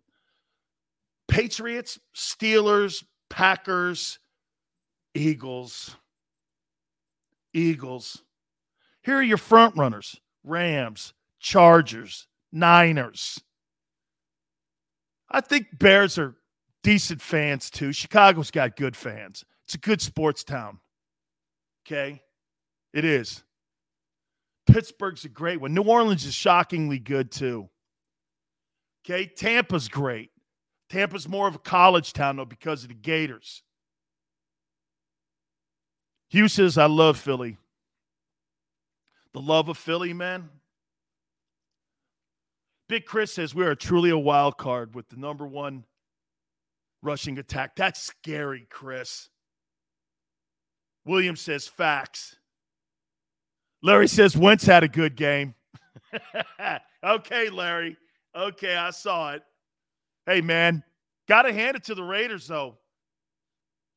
Patriots, 1.28 2.00
Steelers, 2.16 3.04
Packers, 3.30 4.20
Eagles. 5.14 5.96
Eagles. 7.56 8.24
Here 9.04 9.18
are 9.18 9.24
your 9.24 9.38
front 9.38 9.76
runners 9.78 10.20
Rams, 10.44 11.14
Chargers, 11.40 12.28
Niners. 12.52 13.42
I 15.30 15.42
think 15.42 15.68
Bears 15.80 16.18
are 16.18 16.36
decent 16.84 17.22
fans 17.22 17.70
too. 17.70 17.92
Chicago's 17.92 18.52
got 18.52 18.76
good 18.76 18.96
fans. 18.96 19.44
It's 19.66 19.76
a 19.76 19.80
good 19.80 20.02
sports 20.02 20.44
town. 20.44 20.80
Okay? 21.86 22.22
It 22.94 23.06
is. 23.06 23.44
Pittsburgh's 24.68 25.26
a 25.26 25.30
great 25.30 25.60
one. 25.60 25.74
New 25.74 25.84
Orleans 25.84 26.26
is 26.26 26.34
shockingly 26.34 27.00
good 27.00 27.32
too. 27.32 27.70
Okay? 29.06 29.26
Tampa's 29.26 29.88
great. 29.88 30.30
Tampa's 30.90 31.28
more 31.28 31.48
of 31.48 31.56
a 31.56 31.60
college 31.60 32.14
town 32.14 32.38
though 32.38 32.46
because 32.46 32.84
of 32.84 32.90
the 32.90 32.96
Gators. 32.96 33.64
Hugh 36.36 36.50
says, 36.50 36.78
I 36.78 36.88
love 36.88 37.18
Philly. 37.18 37.56
The 39.32 39.40
love 39.40 39.70
of 39.70 39.78
Philly, 39.78 40.12
man. 40.12 40.50
Big 42.90 43.06
Chris 43.06 43.32
says, 43.32 43.56
We 43.56 43.64
are 43.64 43.74
truly 43.74 44.10
a 44.10 44.18
wild 44.18 44.58
card 44.58 44.96
with 44.96 45.08
the 45.08 45.16
number 45.16 45.48
one 45.48 45.86
rushing 47.02 47.38
attack. 47.38 47.78
That's 47.78 48.02
scary, 48.02 48.68
Chris. 48.70 49.30
William 51.06 51.38
says, 51.38 51.70
Facts. 51.70 52.36
Larry 53.82 54.10
says, 54.10 54.36
Wentz 54.36 54.66
had 54.66 54.84
a 54.84 54.90
good 54.90 55.16
game. 55.16 55.56
okay, 57.02 57.50
Larry. 57.50 57.96
Okay, 58.36 58.76
I 58.76 58.90
saw 58.90 59.32
it. 59.32 59.44
Hey, 60.26 60.42
man, 60.42 60.84
got 61.30 61.44
to 61.44 61.54
hand 61.54 61.78
it 61.78 61.86
to 61.86 61.96
the 61.96 62.04
Raiders, 62.04 62.46
though. 62.46 62.76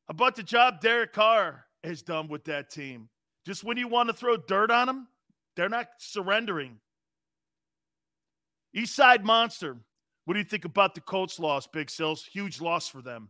About 0.07 0.37
the 0.37 0.43
job 0.43 0.79
Derek 0.79 1.11
Carr 1.11 1.65
has 1.83 2.01
done 2.01 2.27
with 2.27 2.45
that 2.45 2.69
team. 2.69 3.09
Just 3.45 3.63
when 3.63 3.77
you 3.77 3.87
want 3.87 4.09
to 4.09 4.13
throw 4.13 4.37
dirt 4.37 4.71
on 4.71 4.87
them, 4.87 5.07
they're 5.55 5.69
not 5.69 5.87
surrendering. 5.97 6.79
East 8.73 8.95
Side 8.95 9.25
Monster. 9.25 9.77
What 10.25 10.33
do 10.33 10.39
you 10.39 10.45
think 10.45 10.65
about 10.65 10.93
the 10.93 11.01
Colts 11.01 11.39
loss, 11.39 11.65
Big 11.65 11.89
Sills? 11.89 12.23
Huge 12.23 12.61
loss 12.61 12.87
for 12.87 13.01
them. 13.01 13.29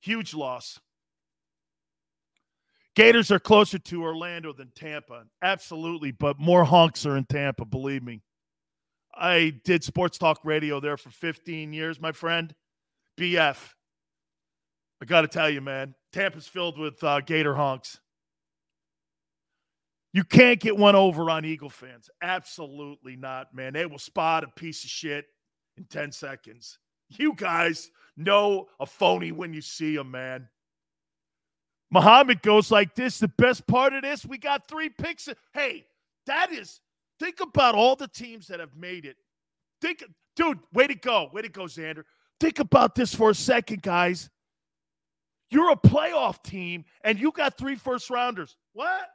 Huge 0.00 0.34
loss. 0.34 0.78
Gators 2.94 3.30
are 3.30 3.38
closer 3.38 3.78
to 3.78 4.02
Orlando 4.02 4.52
than 4.52 4.70
Tampa. 4.74 5.24
Absolutely, 5.42 6.12
but 6.12 6.38
more 6.38 6.64
honks 6.64 7.04
are 7.04 7.16
in 7.16 7.24
Tampa, 7.24 7.64
believe 7.64 8.02
me. 8.02 8.22
I 9.14 9.60
did 9.64 9.84
sports 9.84 10.16
talk 10.16 10.40
radio 10.44 10.80
there 10.80 10.96
for 10.96 11.10
15 11.10 11.72
years, 11.72 12.00
my 12.00 12.12
friend. 12.12 12.54
BF. 13.18 13.74
I 15.00 15.04
got 15.04 15.22
to 15.22 15.28
tell 15.28 15.50
you, 15.50 15.60
man, 15.60 15.94
Tampa's 16.12 16.46
filled 16.46 16.78
with 16.78 17.02
uh, 17.04 17.20
Gator 17.20 17.54
honks. 17.54 17.98
You 20.12 20.24
can't 20.24 20.58
get 20.58 20.78
one 20.78 20.96
over 20.96 21.28
on 21.28 21.44
Eagle 21.44 21.68
fans. 21.68 22.08
Absolutely 22.22 23.16
not, 23.16 23.54
man. 23.54 23.74
They 23.74 23.84
will 23.84 23.98
spot 23.98 24.44
a 24.44 24.48
piece 24.48 24.82
of 24.84 24.88
shit 24.88 25.26
in 25.76 25.84
10 25.84 26.12
seconds. 26.12 26.78
You 27.10 27.34
guys 27.34 27.90
know 28.16 28.68
a 28.80 28.86
phony 28.86 29.32
when 29.32 29.52
you 29.52 29.60
see 29.60 29.94
him, 29.94 30.10
man. 30.10 30.48
Muhammad 31.90 32.42
goes 32.42 32.70
like 32.70 32.94
this. 32.94 33.18
The 33.18 33.28
best 33.28 33.66
part 33.66 33.92
of 33.92 34.02
this, 34.02 34.24
we 34.24 34.38
got 34.38 34.66
three 34.66 34.88
picks. 34.88 35.28
Hey, 35.52 35.84
that 36.26 36.50
is, 36.50 36.80
think 37.20 37.40
about 37.40 37.74
all 37.74 37.94
the 37.94 38.08
teams 38.08 38.46
that 38.48 38.58
have 38.58 38.74
made 38.74 39.04
it. 39.04 39.16
Think, 39.82 40.02
dude, 40.34 40.58
way 40.72 40.86
to 40.86 40.94
go. 40.94 41.28
Way 41.32 41.42
to 41.42 41.48
go, 41.48 41.64
Xander. 41.64 42.04
Think 42.40 42.58
about 42.58 42.94
this 42.94 43.14
for 43.14 43.30
a 43.30 43.34
second, 43.34 43.82
guys. 43.82 44.30
You're 45.50 45.70
a 45.70 45.76
playoff 45.76 46.42
team 46.42 46.84
and 47.02 47.18
you 47.18 47.30
got 47.32 47.56
three 47.56 47.76
first 47.76 48.10
rounders. 48.10 48.56
What? 48.72 49.06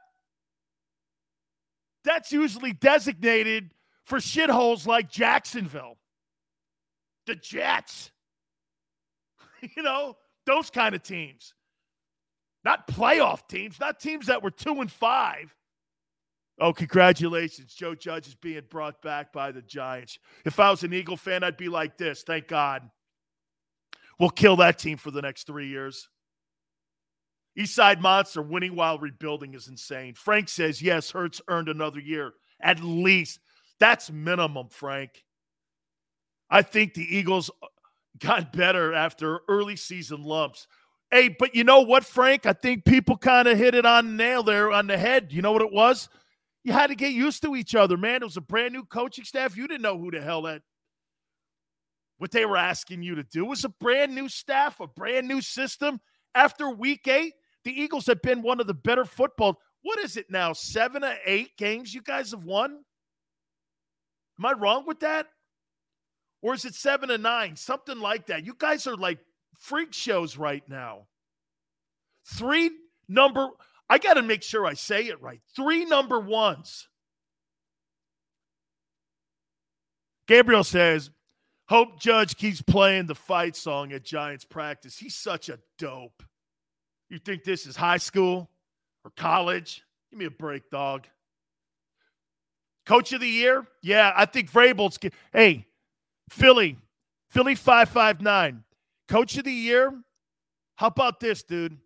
That's 2.04 2.32
usually 2.32 2.72
designated 2.72 3.70
for 4.04 4.18
shitholes 4.18 4.86
like 4.86 5.10
Jacksonville, 5.10 5.98
the 7.26 7.34
Jets. 7.34 8.10
you 9.76 9.82
know, 9.82 10.16
those 10.46 10.70
kind 10.70 10.94
of 10.94 11.02
teams. 11.02 11.54
Not 12.64 12.86
playoff 12.86 13.48
teams, 13.48 13.78
not 13.80 14.00
teams 14.00 14.26
that 14.26 14.42
were 14.42 14.50
two 14.50 14.80
and 14.80 14.90
five. 14.90 15.54
Oh, 16.60 16.72
congratulations. 16.72 17.74
Joe 17.74 17.94
Judge 17.94 18.28
is 18.28 18.34
being 18.34 18.62
brought 18.68 19.02
back 19.02 19.32
by 19.32 19.50
the 19.50 19.62
Giants. 19.62 20.18
If 20.44 20.60
I 20.60 20.70
was 20.70 20.84
an 20.84 20.92
Eagle 20.92 21.16
fan, 21.16 21.42
I'd 21.42 21.56
be 21.56 21.68
like 21.68 21.96
this. 21.96 22.22
Thank 22.22 22.46
God. 22.46 22.88
We'll 24.20 24.30
kill 24.30 24.56
that 24.56 24.78
team 24.78 24.96
for 24.96 25.10
the 25.10 25.22
next 25.22 25.46
three 25.46 25.68
years. 25.68 26.08
Eastside 27.58 28.00
Monster 28.00 28.42
winning 28.42 28.74
while 28.74 28.98
rebuilding 28.98 29.54
is 29.54 29.68
insane. 29.68 30.14
Frank 30.14 30.48
says, 30.48 30.80
yes, 30.80 31.10
Hurts 31.10 31.40
earned 31.48 31.68
another 31.68 32.00
year. 32.00 32.32
At 32.60 32.80
least. 32.80 33.40
That's 33.78 34.10
minimum, 34.10 34.68
Frank. 34.70 35.24
I 36.48 36.62
think 36.62 36.94
the 36.94 37.16
Eagles 37.16 37.50
uh, 37.62 37.66
got 38.18 38.52
better 38.52 38.94
after 38.94 39.40
early 39.48 39.76
season 39.76 40.22
lumps. 40.22 40.66
Hey, 41.10 41.28
but 41.28 41.54
you 41.54 41.64
know 41.64 41.80
what, 41.80 42.04
Frank? 42.04 42.46
I 42.46 42.52
think 42.52 42.84
people 42.84 43.16
kind 43.16 43.48
of 43.48 43.58
hit 43.58 43.74
it 43.74 43.84
on 43.84 44.06
the 44.06 44.12
nail 44.12 44.42
there 44.42 44.70
on 44.70 44.86
the 44.86 44.96
head. 44.96 45.32
You 45.32 45.42
know 45.42 45.52
what 45.52 45.62
it 45.62 45.72
was? 45.72 46.08
You 46.64 46.72
had 46.72 46.86
to 46.88 46.94
get 46.94 47.12
used 47.12 47.42
to 47.42 47.56
each 47.56 47.74
other, 47.74 47.96
man. 47.96 48.22
It 48.22 48.26
was 48.26 48.36
a 48.36 48.42
brand 48.42 48.72
new 48.72 48.84
coaching 48.84 49.24
staff. 49.24 49.56
You 49.56 49.66
didn't 49.66 49.82
know 49.82 49.98
who 49.98 50.10
the 50.10 50.20
hell 50.20 50.42
that 50.42 50.62
what 52.22 52.30
they 52.30 52.46
were 52.46 52.56
asking 52.56 53.02
you 53.02 53.16
to 53.16 53.24
do. 53.24 53.44
It 53.44 53.48
was 53.48 53.64
a 53.64 53.68
brand 53.68 54.14
new 54.14 54.28
staff, 54.28 54.78
a 54.78 54.86
brand 54.86 55.26
new 55.26 55.40
system. 55.40 56.00
After 56.36 56.70
week 56.70 57.08
eight, 57.08 57.34
the 57.64 57.72
Eagles 57.72 58.06
have 58.06 58.22
been 58.22 58.42
one 58.42 58.60
of 58.60 58.66
the 58.66 58.74
better 58.74 59.04
football. 59.04 59.58
What 59.82 59.98
is 59.98 60.16
it 60.16 60.30
now? 60.30 60.52
Seven 60.52 61.04
or 61.04 61.14
eight 61.26 61.56
games 61.56 61.94
you 61.94 62.02
guys 62.02 62.30
have 62.32 62.44
won? 62.44 62.84
Am 64.38 64.46
I 64.46 64.52
wrong 64.52 64.84
with 64.86 65.00
that? 65.00 65.26
Or 66.40 66.54
is 66.54 66.64
it 66.64 66.74
seven 66.74 67.10
or 67.10 67.18
nine? 67.18 67.56
Something 67.56 67.98
like 67.98 68.26
that. 68.26 68.44
You 68.44 68.54
guys 68.58 68.86
are 68.86 68.96
like 68.96 69.18
freak 69.58 69.92
shows 69.92 70.36
right 70.36 70.62
now. 70.68 71.06
Three 72.24 72.70
number, 73.08 73.48
I 73.88 73.98
got 73.98 74.14
to 74.14 74.22
make 74.22 74.42
sure 74.42 74.66
I 74.66 74.74
say 74.74 75.06
it 75.06 75.22
right. 75.22 75.40
Three 75.54 75.84
number 75.84 76.18
ones. 76.18 76.88
Gabriel 80.26 80.64
says, 80.64 81.10
Hope 81.68 82.00
Judge 82.00 82.36
keeps 82.36 82.60
playing 82.60 83.06
the 83.06 83.14
fight 83.14 83.56
song 83.56 83.92
at 83.92 84.04
Giants 84.04 84.44
practice. 84.44 84.98
He's 84.98 85.14
such 85.14 85.48
a 85.48 85.58
dope. 85.78 86.22
You 87.12 87.18
think 87.18 87.44
this 87.44 87.66
is 87.66 87.76
high 87.76 87.98
school 87.98 88.48
or 89.04 89.10
college? 89.18 89.82
Give 90.10 90.18
me 90.18 90.24
a 90.24 90.30
break, 90.30 90.70
dog. 90.70 91.06
Coach 92.86 93.12
of 93.12 93.20
the 93.20 93.28
year? 93.28 93.66
Yeah, 93.82 94.14
I 94.16 94.24
think 94.24 94.50
Vrabel's. 94.50 94.98
Hey, 95.30 95.66
Philly, 96.30 96.78
Philly 97.28 97.54
559. 97.54 98.64
Coach 99.08 99.36
of 99.36 99.44
the 99.44 99.52
year? 99.52 99.92
How 100.76 100.86
about 100.86 101.20
this, 101.20 101.42
dude? 101.42 101.76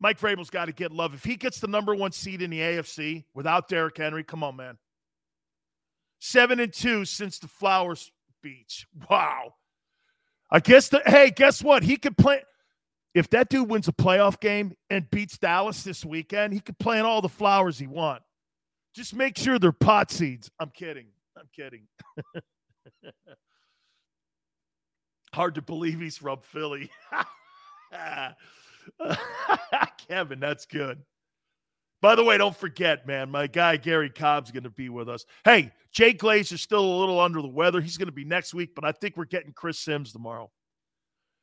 Mike 0.00 0.20
Vrabel's 0.20 0.50
got 0.50 0.66
to 0.66 0.72
get 0.72 0.92
love. 0.92 1.14
If 1.14 1.24
he 1.24 1.36
gets 1.36 1.60
the 1.60 1.66
number 1.66 1.94
one 1.94 2.12
seed 2.12 2.42
in 2.42 2.50
the 2.50 2.60
AFC 2.60 3.24
without 3.32 3.68
Derrick 3.68 3.96
Henry, 3.96 4.22
come 4.22 4.44
on, 4.44 4.56
man. 4.56 4.76
Seven 6.18 6.60
and 6.60 6.74
two 6.74 7.06
since 7.06 7.38
the 7.38 7.48
Flowers 7.48 8.12
Beach. 8.42 8.86
Wow. 9.08 9.54
I 10.50 10.60
guess 10.60 10.90
the 10.90 11.00
hey, 11.06 11.30
guess 11.30 11.62
what? 11.62 11.82
He 11.82 11.96
could 11.96 12.18
play. 12.18 12.42
If 13.14 13.30
that 13.30 13.48
dude 13.48 13.68
wins 13.68 13.88
a 13.88 13.92
playoff 13.92 14.38
game 14.38 14.74
and 14.90 15.10
beats 15.10 15.38
Dallas 15.38 15.82
this 15.82 16.04
weekend, 16.04 16.52
he 16.52 16.60
could 16.60 16.78
plant 16.78 17.06
all 17.06 17.22
the 17.22 17.28
flowers 17.28 17.78
he 17.78 17.86
want. 17.86 18.22
Just 18.94 19.14
make 19.14 19.38
sure 19.38 19.58
they're 19.58 19.72
pot 19.72 20.10
seeds. 20.10 20.50
I'm 20.60 20.70
kidding. 20.70 21.06
I'm 21.36 21.48
kidding. 21.54 21.84
Hard 25.32 25.54
to 25.56 25.62
believe 25.62 26.00
he's 26.00 26.18
from 26.18 26.40
Philly. 26.42 26.90
Kevin, 30.08 30.40
that's 30.40 30.66
good. 30.66 31.02
By 32.00 32.14
the 32.14 32.24
way, 32.24 32.38
don't 32.38 32.56
forget, 32.56 33.06
man, 33.06 33.30
my 33.30 33.46
guy 33.46 33.76
Garry 33.76 34.10
Cobb's 34.10 34.50
going 34.50 34.62
to 34.62 34.70
be 34.70 34.88
with 34.88 35.08
us. 35.08 35.24
Hey, 35.44 35.72
Jay 35.92 36.12
Glaze 36.12 36.52
is 36.52 36.62
still 36.62 36.84
a 36.84 36.98
little 36.98 37.20
under 37.20 37.42
the 37.42 37.48
weather. 37.48 37.80
He's 37.80 37.96
going 37.96 38.06
to 38.06 38.12
be 38.12 38.24
next 38.24 38.54
week, 38.54 38.74
but 38.74 38.84
I 38.84 38.92
think 38.92 39.16
we're 39.16 39.24
getting 39.24 39.52
Chris 39.52 39.78
Sims 39.78 40.12
tomorrow. 40.12 40.50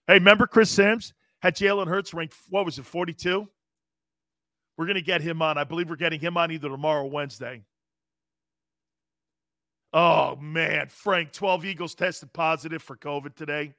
Hey, 0.07 0.15
remember 0.15 0.47
Chris 0.47 0.71
Sims 0.71 1.13
had 1.41 1.55
Jalen 1.55 1.87
Hurts 1.87 2.13
ranked, 2.13 2.35
what 2.49 2.65
was 2.65 2.79
it, 2.79 2.85
42? 2.85 3.47
We're 4.77 4.85
going 4.85 4.95
to 4.95 5.01
get 5.01 5.21
him 5.21 5.41
on. 5.41 5.57
I 5.57 5.63
believe 5.63 5.89
we're 5.89 5.95
getting 5.95 6.19
him 6.19 6.37
on 6.37 6.51
either 6.51 6.69
tomorrow 6.69 7.03
or 7.03 7.09
Wednesday. 7.09 7.63
Oh, 9.93 10.35
man. 10.35 10.87
Frank, 10.89 11.31
12 11.31 11.65
Eagles 11.65 11.95
tested 11.95 12.33
positive 12.33 12.81
for 12.81 12.97
COVID 12.97 13.35
today. 13.35 13.73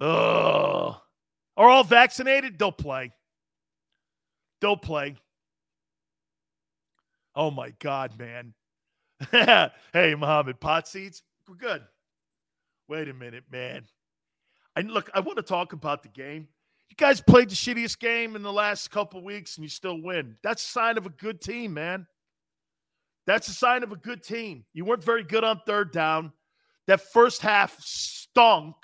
Ugh. 0.00 0.94
Are 1.56 1.68
all 1.68 1.84
vaccinated? 1.84 2.58
They'll 2.58 2.72
play. 2.72 3.12
They'll 4.60 4.76
play. 4.76 5.16
Oh 7.34 7.50
my 7.50 7.72
God, 7.80 8.18
man. 8.18 8.54
hey, 9.92 10.14
Mohammed, 10.14 10.60
pot 10.60 10.86
seeds? 10.88 11.22
We're 11.48 11.56
good. 11.56 11.82
Wait 12.88 13.08
a 13.08 13.14
minute, 13.14 13.44
man. 13.50 13.84
And 14.76 14.90
look, 14.90 15.10
I 15.14 15.20
want 15.20 15.36
to 15.36 15.42
talk 15.42 15.72
about 15.72 16.02
the 16.02 16.08
game. 16.08 16.48
You 16.90 16.96
guys 16.96 17.20
played 17.20 17.50
the 17.50 17.54
shittiest 17.54 17.98
game 17.98 18.36
in 18.36 18.42
the 18.42 18.52
last 18.52 18.90
couple 18.90 19.22
weeks 19.22 19.56
and 19.56 19.64
you 19.64 19.68
still 19.68 20.00
win. 20.00 20.36
That's 20.42 20.62
a 20.62 20.68
sign 20.68 20.98
of 20.98 21.06
a 21.06 21.10
good 21.10 21.40
team, 21.40 21.74
man. 21.74 22.06
That's 23.26 23.48
a 23.48 23.52
sign 23.52 23.82
of 23.82 23.92
a 23.92 23.96
good 23.96 24.22
team. 24.22 24.64
You 24.72 24.84
weren't 24.84 25.02
very 25.02 25.24
good 25.24 25.44
on 25.44 25.60
third 25.66 25.92
down. 25.92 26.32
That 26.86 27.00
first 27.00 27.40
half 27.40 27.76
stunk. 27.80 28.76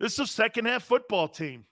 This 0.00 0.14
is 0.14 0.20
a 0.20 0.26
second 0.26 0.66
half 0.66 0.82
football 0.82 1.28
team. 1.28 1.66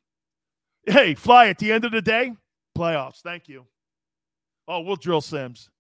Hey, 0.87 1.15
fly 1.15 1.49
at 1.49 1.59
the 1.59 1.73
end 1.73 1.85
of 1.85 1.93
the 1.93 2.01
day, 2.01 2.33
playoffs. 2.77 3.21
Thank 3.21 3.49
you. 3.49 3.67
Oh, 4.69 4.81
we'll 4.81 4.97
drill 4.97 5.21
Sims. 5.21 5.71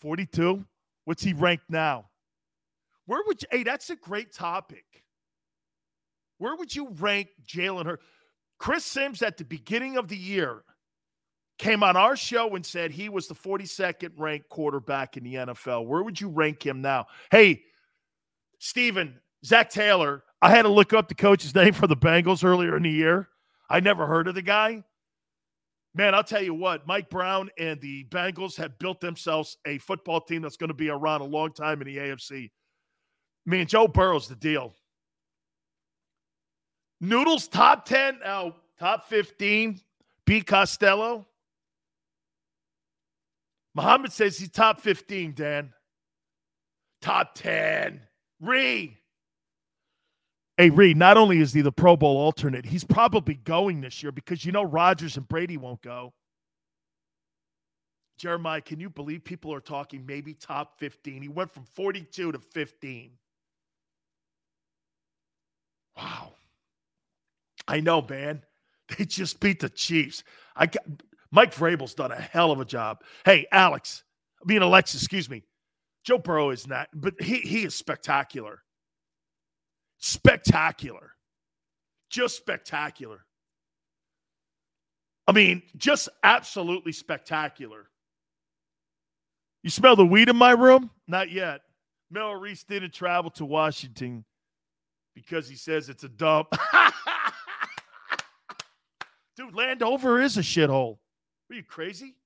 42. 0.00 0.64
What's 1.04 1.22
he 1.22 1.32
ranked 1.32 1.70
now? 1.70 2.06
Where 3.06 3.22
would 3.26 3.42
you, 3.42 3.48
hey, 3.50 3.62
that's 3.62 3.90
a 3.90 3.96
great 3.96 4.32
topic. 4.32 4.84
Where 6.38 6.56
would 6.56 6.74
you 6.74 6.88
rank 6.98 7.28
Jalen 7.46 7.86
Hurts? 7.86 8.04
Chris 8.58 8.84
Sims 8.84 9.22
at 9.22 9.36
the 9.36 9.44
beginning 9.44 9.96
of 9.96 10.08
the 10.08 10.16
year 10.16 10.64
came 11.58 11.82
on 11.82 11.96
our 11.96 12.16
show 12.16 12.54
and 12.54 12.64
said 12.64 12.90
he 12.90 13.08
was 13.08 13.28
the 13.28 13.34
42nd 13.34 14.12
ranked 14.16 14.48
quarterback 14.48 15.16
in 15.16 15.24
the 15.24 15.34
NFL. 15.34 15.86
Where 15.86 16.02
would 16.02 16.20
you 16.20 16.28
rank 16.28 16.64
him 16.64 16.80
now? 16.80 17.06
Hey, 17.30 17.62
Steven, 18.58 19.20
Zac 19.44 19.70
Taylor, 19.70 20.24
I 20.40 20.50
had 20.50 20.62
to 20.62 20.68
look 20.68 20.92
up 20.92 21.08
the 21.08 21.14
coach's 21.14 21.54
name 21.54 21.72
for 21.72 21.86
the 21.86 21.96
Bengals 21.96 22.44
earlier 22.44 22.76
in 22.76 22.84
the 22.84 22.90
year. 22.90 23.28
I 23.70 23.80
never 23.80 24.06
heard 24.06 24.28
of 24.28 24.34
the 24.34 24.42
guy. 24.42 24.84
Man, 25.94 26.14
I'll 26.14 26.24
tell 26.24 26.42
you 26.42 26.54
what, 26.54 26.86
Mike 26.86 27.10
Brown 27.10 27.50
and 27.58 27.80
the 27.80 28.04
Bengals 28.04 28.56
have 28.56 28.78
built 28.78 29.00
themselves 29.00 29.56
a 29.66 29.78
football 29.78 30.20
team 30.20 30.42
that's 30.42 30.56
going 30.56 30.68
to 30.68 30.74
be 30.74 30.90
around 30.90 31.22
a 31.22 31.24
long 31.24 31.52
time 31.52 31.80
in 31.80 31.88
the 31.88 31.96
AFC. 31.96 32.50
Me 33.46 33.60
and 33.60 33.68
Joe 33.68 33.88
Burrow's 33.88 34.28
the 34.28 34.36
deal. 34.36 34.74
Noodles 37.00 37.48
top 37.48 37.84
10, 37.84 38.20
now 38.24 38.56
top 38.78 39.08
15, 39.08 39.80
B. 40.26 40.40
Costello. 40.40 41.26
Muhammad 43.74 44.12
says 44.12 44.38
he's 44.38 44.50
top 44.50 44.80
15, 44.80 45.34
Dan. 45.34 45.72
Top 47.00 47.34
10. 47.34 48.00
Ree. 48.40 48.96
Hey, 50.56 50.70
Reed, 50.70 50.96
not 50.96 51.16
only 51.16 51.38
is 51.38 51.52
he 51.52 51.60
the 51.60 51.70
Pro 51.70 51.96
Bowl 51.96 52.16
alternate, 52.16 52.66
he's 52.66 52.82
probably 52.82 53.34
going 53.34 53.80
this 53.80 54.02
year 54.02 54.10
because 54.10 54.44
you 54.44 54.50
know 54.50 54.64
Rodgers 54.64 55.16
and 55.16 55.28
Brady 55.28 55.56
won't 55.56 55.80
go. 55.82 56.12
Jeremiah, 58.18 58.60
can 58.60 58.80
you 58.80 58.90
believe 58.90 59.22
people 59.22 59.54
are 59.54 59.60
talking 59.60 60.04
maybe 60.04 60.34
top 60.34 60.80
15? 60.80 61.22
He 61.22 61.28
went 61.28 61.52
from 61.52 61.62
42 61.62 62.32
to 62.32 62.38
15. 62.40 63.12
Wow. 65.96 66.32
I 67.68 67.80
know, 67.80 68.02
man. 68.02 68.42
They 68.96 69.04
just 69.04 69.38
beat 69.38 69.60
the 69.60 69.68
Chiefs. 69.68 70.24
I 70.56 70.64
got, 70.64 70.82
Mike 71.30 71.54
Vrabel's 71.54 71.92
done 71.92 72.10
a 72.10 72.18
hell 72.18 72.50
of 72.50 72.58
a 72.58 72.64
job. 72.64 73.02
Hey, 73.26 73.46
Alex, 73.52 74.02
I 74.42 74.50
mean 74.50 74.62
Alexis, 74.62 75.02
excuse 75.02 75.28
me. 75.28 75.42
Joe 76.04 76.16
Burrow 76.16 76.48
is 76.48 76.66
not, 76.66 76.88
but 76.94 77.20
he 77.20 77.40
he 77.40 77.64
is 77.64 77.74
spectacular. 77.74 78.62
Spectacular. 79.98 81.12
Just 82.08 82.38
spectacular. 82.38 83.26
I 85.26 85.32
mean, 85.32 85.62
just 85.76 86.08
absolutely 86.22 86.92
spectacular. 86.92 87.90
You 89.62 89.68
smell 89.68 89.96
the 89.96 90.06
weed 90.06 90.30
in 90.30 90.36
my 90.36 90.52
room? 90.52 90.90
Not 91.06 91.30
yet. 91.30 91.60
Mel 92.10 92.32
Reese 92.34 92.64
didn't 92.64 92.94
travel 92.94 93.30
to 93.32 93.44
Washington 93.44 94.24
because 95.14 95.46
he 95.46 95.56
says 95.56 95.90
it's 95.90 96.04
a 96.04 96.08
dump. 96.08 96.54
Dude, 99.38 99.54
Landover 99.54 100.20
is 100.20 100.36
a 100.36 100.40
shithole. 100.40 100.98
Are 101.48 101.54
you 101.54 101.62
crazy? 101.62 102.16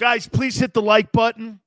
Guys, 0.00 0.26
please 0.26 0.58
hit 0.58 0.74
the 0.74 0.82
like 0.82 1.12
button. 1.12 1.60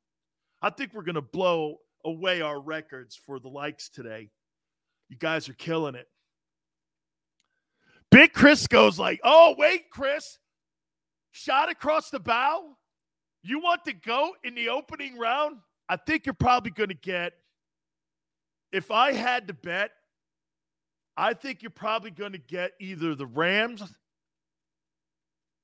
I 0.62 0.72
think 0.72 0.94
we're 0.94 1.04
going 1.04 1.16
to 1.16 1.22
blow 1.22 1.78
away 2.04 2.42
our 2.42 2.60
records 2.60 3.16
for 3.16 3.39
the 3.39 3.48
likes 3.48 3.88
today. 3.88 4.30
You 5.08 5.16
guys 5.16 5.48
are 5.48 5.54
killing 5.54 5.96
it. 5.96 6.10
Big 8.12 8.34
Chris 8.34 8.68
goes 8.68 9.00
like, 9.00 9.22
"Oh, 9.24 9.56
wait, 9.58 9.89
Chris. 9.89 10.38
Shot 11.32 11.72
across 11.72 12.10
the 12.10 12.20
bow? 12.20 12.76
You 13.42 13.60
want 13.60 13.86
the 13.86 13.94
GOAT 13.94 14.34
in 14.44 14.54
the 14.54 14.68
opening 14.68 15.18
round? 15.18 15.60
I 15.88 15.96
think 15.96 16.26
you're 16.26 16.34
probably 16.34 16.72
going 16.72 16.89
to 16.89 16.96
get, 16.96 17.32
if 18.74 18.92
I 18.92 19.13
had 19.13 19.48
to 19.48 19.54
bet, 19.54 19.92
I 21.15 21.34
think 21.34 21.62
you're 21.62 21.71
probably 21.71 22.12
going 22.12 22.32
to 22.32 22.39
get 22.39 22.71
either 22.80 23.15
the 23.15 23.28
Rams. 23.28 23.84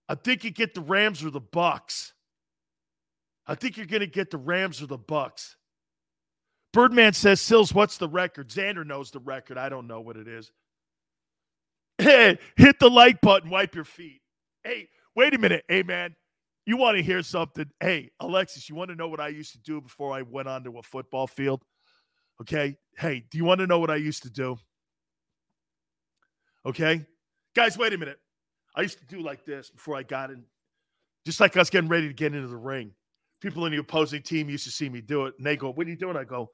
I 0.08 0.16
think 0.16 0.44
you 0.44 0.52
get 0.52 0.74
the 0.74 0.82
Rams 0.82 1.24
or 1.24 1.30
the 1.30 1.42
Bucs. 1.42 2.12
I 3.48 3.56
think 3.56 3.78
you're 3.78 3.86
going 3.86 4.02
to 4.02 4.08
get 4.08 4.30
the 4.30 4.38
Rams 4.38 4.82
or 4.82 4.88
the 4.88 4.98
Bucs. 4.98 5.56
Birdman 6.72 7.14
says, 7.14 7.42
Sills, 7.42 7.74
what's 7.74 7.98
the 7.98 8.08
record? 8.08 8.50
Xander 8.50 8.86
knows 8.86 9.10
the 9.10 9.20
record. 9.20 9.58
I 9.58 9.70
don't 9.70 9.88
know 9.88 10.02
what 10.02 10.18
it 10.18 10.28
is. 10.28 10.52
Hey, 11.98 12.38
hit 12.56 12.80
the 12.80 12.90
like 12.90 13.20
button, 13.22 13.50
wipe 13.50 13.76
your 13.76 13.84
feet. 13.84 14.22
Hey, 14.64 14.88
wait 15.16 15.34
a 15.34 15.38
minute. 15.38 15.66
Hey, 15.68 15.84
man, 15.84 16.16
you 16.66 16.78
want 16.78 16.96
to 16.96 17.04
hear 17.04 17.24
something? 17.24 17.66
Hey, 17.80 18.12
Alexis, 18.20 18.70
you 18.70 18.76
want 18.76 18.90
to 18.90 18.96
know 18.96 19.08
what 19.08 19.20
I 19.20 19.30
used 19.30 19.52
to 19.54 19.60
do 19.60 19.82
before 19.82 20.14
I 20.14 20.22
went 20.22 20.48
onto 20.48 20.78
a 20.78 20.84
football 20.84 21.28
field? 21.28 21.64
Okay. 22.42 22.78
Hey, 22.98 23.26
do 23.30 23.38
you 23.38 23.46
want 23.46 23.60
to 23.60 23.68
know 23.68 23.80
what 23.80 23.90
I 23.90 23.96
used 23.96 24.24
to 24.24 24.30
do? 24.30 24.58
Okay. 26.66 27.06
Guys, 27.56 27.78
wait 27.78 27.94
a 27.94 27.98
minute. 27.98 28.20
I 28.76 28.82
used 28.82 29.00
to 29.00 29.06
do 29.06 29.22
like 29.22 29.46
this 29.46 29.70
before 29.70 29.96
I 29.96 30.04
got 30.04 30.30
in, 30.30 30.44
just 31.26 31.40
like 31.40 31.58
us 31.58 31.70
getting 31.70 31.90
ready 31.90 32.08
to 32.08 32.14
get 32.14 32.34
into 32.34 32.48
the 32.48 32.58
ring. 32.58 32.92
People 33.42 33.66
in 33.66 33.72
the 33.72 33.80
opposing 33.80 34.22
team 34.22 34.50
used 34.50 34.66
to 34.66 34.72
see 34.72 34.90
me 34.90 35.02
do 35.02 35.26
it, 35.26 35.34
and 35.38 35.46
they 35.46 35.58
go, 35.58 35.72
What 35.72 35.88
are 35.88 35.90
you 35.90 35.96
doing? 35.96 36.18
I 36.18 36.24
go, 36.24 36.52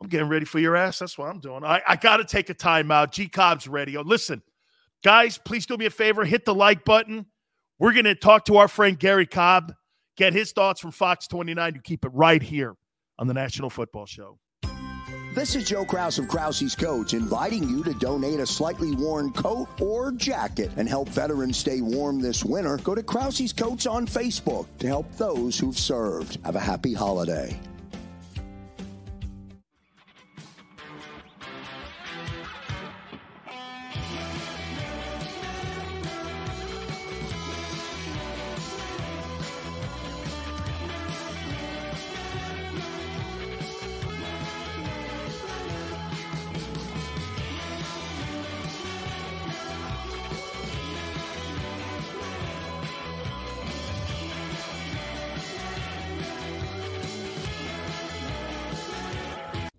I'm 0.00 0.08
getting 0.08 0.28
ready 0.28 0.44
for 0.44 0.58
your 0.58 0.76
ass. 0.76 0.98
That's 0.98 1.18
what 1.18 1.28
I'm 1.28 1.40
doing. 1.40 1.64
I, 1.64 1.82
I 1.86 1.96
got 1.96 2.18
to 2.18 2.24
take 2.24 2.50
a 2.50 2.54
timeout. 2.54 3.12
G 3.12 3.28
Cobb's 3.28 3.68
ready. 3.68 3.96
Oh, 3.96 4.02
listen, 4.02 4.42
guys, 5.04 5.38
please 5.38 5.66
do 5.66 5.76
me 5.76 5.86
a 5.86 5.90
favor. 5.90 6.24
Hit 6.24 6.44
the 6.44 6.54
like 6.54 6.84
button. 6.84 7.26
We're 7.78 7.92
going 7.92 8.04
to 8.04 8.14
talk 8.14 8.44
to 8.46 8.56
our 8.56 8.68
friend 8.68 8.98
Garry 8.98 9.26
Cobb, 9.26 9.74
get 10.16 10.32
his 10.32 10.52
thoughts 10.52 10.80
from 10.80 10.92
Fox 10.92 11.26
29. 11.26 11.74
You 11.74 11.80
keep 11.80 12.04
it 12.04 12.12
right 12.14 12.42
here 12.42 12.76
on 13.18 13.26
the 13.26 13.34
National 13.34 13.70
Football 13.70 14.06
Show. 14.06 14.38
This 15.34 15.56
is 15.56 15.66
Joe 15.66 15.86
Kraus 15.86 16.18
of 16.18 16.28
Krause's 16.28 16.76
Coats 16.76 17.14
inviting 17.14 17.66
you 17.66 17.82
to 17.84 17.94
donate 17.94 18.38
a 18.38 18.46
slightly 18.46 18.94
worn 18.94 19.32
coat 19.32 19.66
or 19.80 20.12
jacket 20.12 20.70
and 20.76 20.86
help 20.86 21.08
veterans 21.08 21.56
stay 21.56 21.80
warm 21.80 22.20
this 22.20 22.44
winter. 22.44 22.76
Go 22.76 22.94
to 22.94 23.02
Krause's 23.02 23.50
Coats 23.50 23.86
on 23.86 24.06
Facebook 24.06 24.66
to 24.80 24.86
help 24.86 25.10
those 25.16 25.58
who've 25.58 25.78
served. 25.78 26.38
Have 26.44 26.56
a 26.56 26.60
happy 26.60 26.92
holiday. 26.92 27.58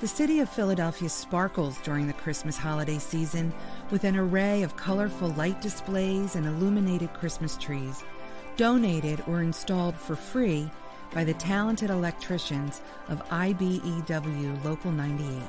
The 0.00 0.06
city 0.06 0.38
of 0.38 0.48
Philadelphia 0.48 1.08
sparkles 1.08 1.76
during 1.78 2.06
the 2.06 2.12
Christmas 2.12 2.56
holiday 2.56 2.98
season 2.98 3.52
with 3.90 4.04
an 4.04 4.16
array 4.16 4.62
of 4.62 4.76
colorful 4.76 5.30
light 5.30 5.60
displays 5.60 6.36
and 6.36 6.46
illuminated 6.46 7.12
Christmas 7.14 7.56
trees, 7.56 8.04
donated 8.56 9.24
or 9.26 9.42
installed 9.42 9.96
for 9.96 10.14
free 10.14 10.70
by 11.12 11.24
the 11.24 11.34
talented 11.34 11.90
electricians 11.90 12.80
of 13.08 13.28
IBEW 13.30 14.64
Local 14.64 14.92
98. 14.92 15.42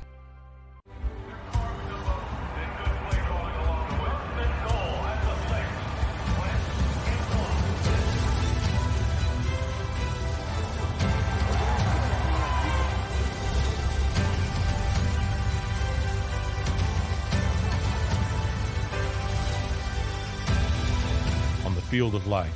field 21.90 22.14
of 22.14 22.28
life, 22.28 22.54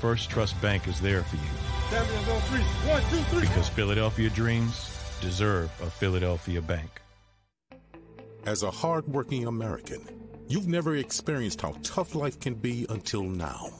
First 0.00 0.28
Trust 0.28 0.60
Bank 0.60 0.88
is 0.88 1.00
there 1.00 1.22
for 1.22 1.36
you. 1.36 1.42
One, 2.90 3.00
two, 3.10 3.22
three. 3.30 3.40
Because 3.42 3.68
Philadelphia 3.68 4.28
dreams 4.28 4.90
deserve 5.20 5.70
a 5.80 5.88
Philadelphia 5.88 6.60
bank. 6.60 7.00
As 8.44 8.64
a 8.64 8.70
hardworking 8.70 9.46
American, 9.46 10.00
you've 10.48 10.66
never 10.66 10.96
experienced 10.96 11.60
how 11.60 11.76
tough 11.84 12.16
life 12.16 12.40
can 12.40 12.54
be 12.54 12.86
until 12.88 13.22
now. 13.22 13.70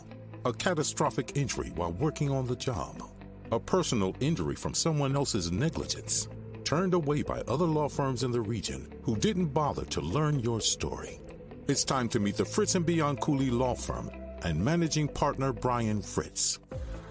A 0.45 0.53
catastrophic 0.53 1.37
injury 1.37 1.73
while 1.75 1.93
working 1.93 2.31
on 2.31 2.47
the 2.47 2.57
job. 2.57 3.03
A 3.51 3.59
personal 3.59 4.15
injury 4.21 4.55
from 4.55 4.73
someone 4.73 5.17
else's 5.17 5.51
negligence. 5.51 6.29
Turned 6.63 6.95
away 6.95 7.23
by 7.23 7.41
other 7.49 7.65
law 7.65 7.89
firms 7.89 8.23
in 8.23 8.31
the 8.31 8.41
region 8.41 8.93
who 9.03 9.17
didn't 9.17 9.47
bother 9.47 9.85
to 9.87 10.01
learn 10.01 10.39
your 10.41 10.61
story. 10.61 11.21
It's 11.67 11.83
time 11.83 12.09
to 12.11 12.21
meet 12.21 12.37
the 12.37 12.45
Fritz 12.45 12.77
and 12.77 12.87
Beyond 12.87 13.21
Cooley 13.21 13.51
Law 13.51 13.75
Firm 13.75 14.11
and 14.43 14.63
managing 14.63 15.09
partner 15.09 15.53
Brian 15.53 16.03
Fritz. 16.03 16.59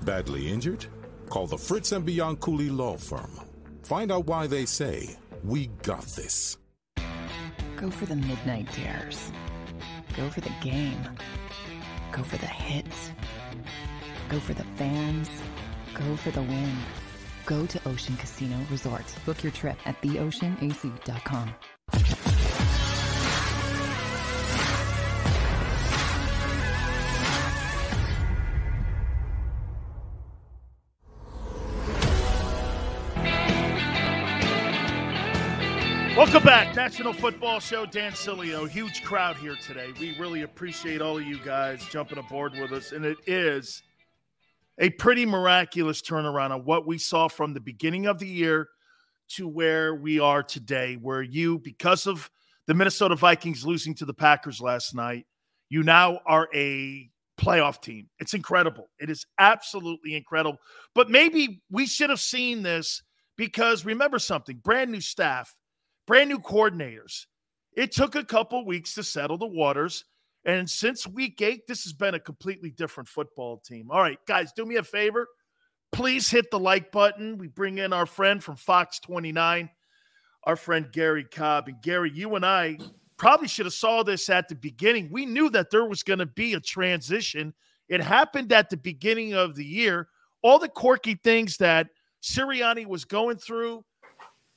Badly 0.02 0.52
injured? 0.52 0.86
Call 1.30 1.48
the 1.48 1.58
Fritz 1.58 1.92
and 1.92 2.06
Beyond 2.06 2.40
Cooley 2.40 2.70
Law 2.70 2.98
Firm. 2.98 3.40
Find 3.84 4.12
out 4.12 4.28
why 4.28 4.48
they 4.48 4.66
say, 4.66 5.18
We 5.44 5.68
got 5.84 6.04
this. 6.04 6.58
Go 7.78 7.92
for 7.92 8.06
the 8.06 8.16
midnight 8.16 8.68
dares. 8.76 9.32
Go 10.16 10.30
for 10.30 10.42
the 10.42 10.54
game. 10.62 11.02
Go 12.12 12.24
for 12.24 12.38
the 12.38 12.48
hits. 12.48 13.12
Go 14.30 14.40
for 14.40 14.54
the 14.54 14.64
fans. 14.76 15.30
Go 15.94 16.16
for 16.16 16.32
the 16.32 16.42
win. 16.42 16.76
Go 17.46 17.66
to 17.66 17.80
Ocean 17.88 18.16
Casino 18.18 18.58
Resort. 18.72 19.04
Book 19.26 19.44
your 19.44 19.52
trip 19.52 19.78
at 19.86 20.02
theoceanac.com. 20.02 21.54
Welcome 36.26 36.44
back, 36.44 36.76
National 36.76 37.14
Football 37.14 37.60
Show. 37.60 37.86
Dan 37.86 38.14
Sileo, 38.14 38.68
huge 38.68 39.04
crowd 39.04 39.38
here 39.38 39.56
today. 39.56 39.94
We 40.00 40.18
really 40.18 40.42
appreciate 40.42 41.00
all 41.00 41.20
of 41.20 41.24
you 41.24 41.38
guys 41.38 41.86
jumping 41.86 42.18
aboard 42.18 42.54
with 42.54 42.72
us, 42.72 42.94
and 42.94 43.06
it 43.06 43.20
is 43.28 43.84
a 44.80 44.90
pretty 44.90 45.24
miraculous 45.24 46.02
turnaround 46.02 46.50
on 46.50 46.66
what 46.66 46.88
we 46.88 46.98
saw 46.98 47.28
from 47.28 47.54
the 47.54 47.60
beginning 47.60 48.08
of 48.08 48.18
the 48.18 48.26
year 48.26 48.70
to 49.36 49.48
where 49.48 49.94
we 49.94 50.20
are 50.20 50.42
today. 50.42 50.96
Where 50.96 51.22
you, 51.22 51.60
because 51.60 52.08
of 52.08 52.28
the 52.66 52.74
Minnesota 52.74 53.16
Vikings 53.16 53.64
losing 53.64 53.94
to 53.94 54.06
the 54.06 54.14
Packers 54.14 54.60
last 54.60 54.96
night, 54.96 55.28
you 55.70 55.84
now 55.84 56.22
are 56.26 56.50
a 56.56 57.08
playoff 57.40 57.84
team. 57.84 58.10
It's 58.18 58.34
incredible. 58.34 58.90
It 59.00 59.12
is 59.12 59.28
absolutely 59.38 60.16
incredible. 60.16 60.58
But 60.96 61.12
maybe 61.12 61.62
we 61.70 61.86
should 61.86 62.10
have 62.10 62.20
seen 62.20 62.64
this 62.64 63.04
because 63.38 63.86
remember 63.86 64.18
something 64.18 64.58
brand 64.58 64.92
new 64.92 65.02
staff 65.02 65.56
brand 66.08 66.30
new 66.30 66.40
coordinators. 66.40 67.26
It 67.74 67.92
took 67.92 68.16
a 68.16 68.24
couple 68.24 68.66
weeks 68.66 68.94
to 68.96 69.04
settle 69.04 69.38
the 69.38 69.48
waters. 69.48 70.06
And 70.46 70.70
since 70.70 71.08
week 71.08 71.42
eight, 71.42 71.68
this 71.68 71.84
has 71.84 71.94
been 71.94 72.14
a 72.14 72.20
completely 72.20 72.70
different 72.70 73.10
football 73.10 73.58
team. 73.58 73.90
All 73.90 74.02
right, 74.02 74.20
guys, 74.28 74.52
do 74.54 74.66
me 74.66 74.76
a 74.76 74.84
favor. 74.84 75.28
please 75.92 76.30
hit 76.30 76.52
the 76.52 76.60
like 76.60 76.92
button. 76.92 77.38
We 77.38 77.48
bring 77.48 77.78
in 77.78 77.94
our 77.94 78.06
friend 78.06 78.44
from 78.44 78.58
Fox 78.58 79.00
29, 79.00 79.70
our 80.44 80.56
friend 80.56 80.92
Garry 80.92 81.24
Cobb. 81.24 81.68
And 81.68 81.82
Garry, 81.82 82.12
you 82.14 82.36
and 82.36 82.46
I 82.46 82.78
probably 83.18 83.48
should 83.48 83.66
have 83.66 83.74
saw 83.74 84.04
this 84.04 84.30
at 84.30 84.48
the 84.50 84.56
beginning. 84.56 85.10
We 85.12 85.26
knew 85.26 85.50
that 85.52 85.72
there 85.72 85.86
was 85.86 86.04
going 86.04 86.20
to 86.20 86.26
be 86.26 86.54
a 86.54 86.60
transition. 86.60 87.54
It 87.88 88.02
happened 88.02 88.52
at 88.52 88.70
the 88.70 88.78
beginning 88.78 89.34
of 89.34 89.56
the 89.56 89.66
year. 89.66 90.10
All 90.42 90.60
the 90.60 90.70
quirky 90.70 91.16
things 91.16 91.58
that 91.58 91.88
Sirianni 92.22 92.86
was 92.86 93.06
going 93.06 93.38
through, 93.38 93.84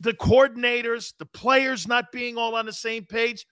the 0.00 0.12
coordinators, 0.12 1.12
the 1.18 1.26
players 1.26 1.88
not 1.88 2.12
being 2.12 2.36
all 2.36 2.54
on 2.54 2.66
the 2.66 2.72
same 2.72 3.04
page. 3.04 3.46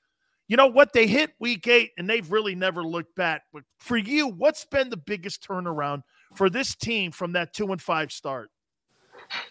You 0.49 0.57
know 0.57 0.69
what? 0.69 0.93
They 0.93 1.07
hit 1.07 1.33
week 1.41 1.67
eight 1.67 1.91
and 1.99 2.09
they've 2.09 2.31
really 2.31 2.55
never 2.55 2.83
looked 2.85 3.17
back. 3.17 3.43
But 3.53 3.65
for 3.79 3.97
you, 3.97 4.29
what's 4.29 4.65
been 4.65 4.91
the 4.91 4.97
biggest 4.97 5.47
turnaround 5.47 6.03
for 6.37 6.49
this 6.49 6.75
team 6.77 7.11
from 7.11 7.33
that 7.33 7.53
two 7.53 7.73
and 7.73 7.83
five 7.83 8.13
start? 8.13 8.51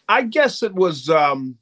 I 0.08 0.22
guess 0.24 0.64
it 0.64 0.74
was 0.74 1.10
um, 1.10 1.58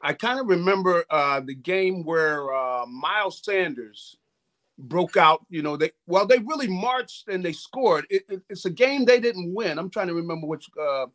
I 0.00 0.12
kind 0.12 0.40
of 0.40 0.48
remember 0.48 1.04
uh, 1.10 1.40
the 1.40 1.54
game 1.54 2.04
where 2.04 2.54
uh, 2.54 2.86
Miles 2.86 3.42
Sanders 3.44 4.16
broke 4.78 5.16
out. 5.16 5.44
You 5.50 5.62
know, 5.62 5.76
they 5.76 5.90
well, 6.06 6.26
they 6.26 6.38
really 6.38 6.68
marched 6.68 7.28
and 7.28 7.44
they 7.44 7.52
scored. 7.52 8.06
It, 8.10 8.22
it, 8.28 8.42
it's 8.48 8.64
a 8.64 8.70
game 8.70 9.04
they 9.04 9.20
didn't 9.20 9.54
win. 9.54 9.78
I'm 9.78 9.90
trying 9.90 10.08
to 10.08 10.14
remember 10.14 10.46
which, 10.46 10.68
uh, 10.80 11.06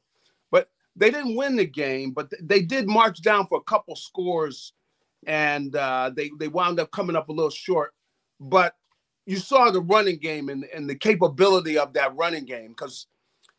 they 0.96 1.12
didn't 1.12 1.36
win 1.36 1.56
the 1.56 1.66
game. 1.66 2.12
But 2.12 2.32
they 2.42 2.62
did 2.62 2.88
march 2.88 3.22
down 3.22 3.48
for 3.48 3.58
a 3.58 3.64
couple 3.64 3.96
scores, 3.96 4.74
and 5.26 5.76
uh, 5.76 6.12
they 6.16 6.32
they 6.40 6.48
wound 6.48 6.80
up 6.80 6.92
coming 6.92 7.16
up 7.16 7.30
a 7.30 7.34
little 7.34 7.50
short. 7.50 7.94
But 8.40 8.76
you 9.26 9.38
saw 9.38 9.70
the 9.70 9.82
running 9.82 10.18
game 10.18 10.50
and, 10.50 10.66
and 10.74 10.90
the 10.90 10.96
capability 10.96 11.78
of 11.78 11.94
that 11.94 12.16
running 12.16 12.46
game 12.46 12.70
because 12.70 13.08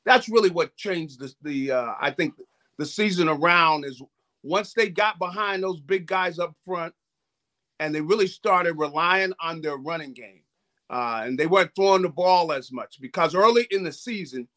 that's 0.05 0.29
really 0.29 0.51
what 0.51 0.77
changed 0.77 1.21
the, 1.21 1.33
the 1.43 1.73
uh, 1.73 1.95
I 2.01 2.11
think 2.11 2.35
the 2.79 2.87
season 2.87 3.29
around 3.29 3.85
is 3.85 4.03
once 4.43 4.73
they 4.73 4.89
got 4.89 5.19
behind 5.19 5.63
those 5.63 5.81
big 5.81 6.07
guys 6.07 6.39
up 6.39 6.55
front 6.65 6.95
and 7.79 7.95
they 7.95 8.01
really 8.01 8.27
started 8.27 8.75
relying 8.75 9.33
on 9.41 9.61
their 9.61 9.77
running 9.77 10.13
game. 10.13 10.43
Uh, 10.91 11.23
and 11.25 11.39
they 11.39 11.47
weren't 11.47 11.71
throwing 11.77 12.03
the 12.03 12.09
ball 12.09 12.53
as 12.53 12.73
much 12.73 13.01
because 13.01 13.35
early 13.35 13.67
in 13.71 13.85
the 13.85 13.93
season, 13.93 14.49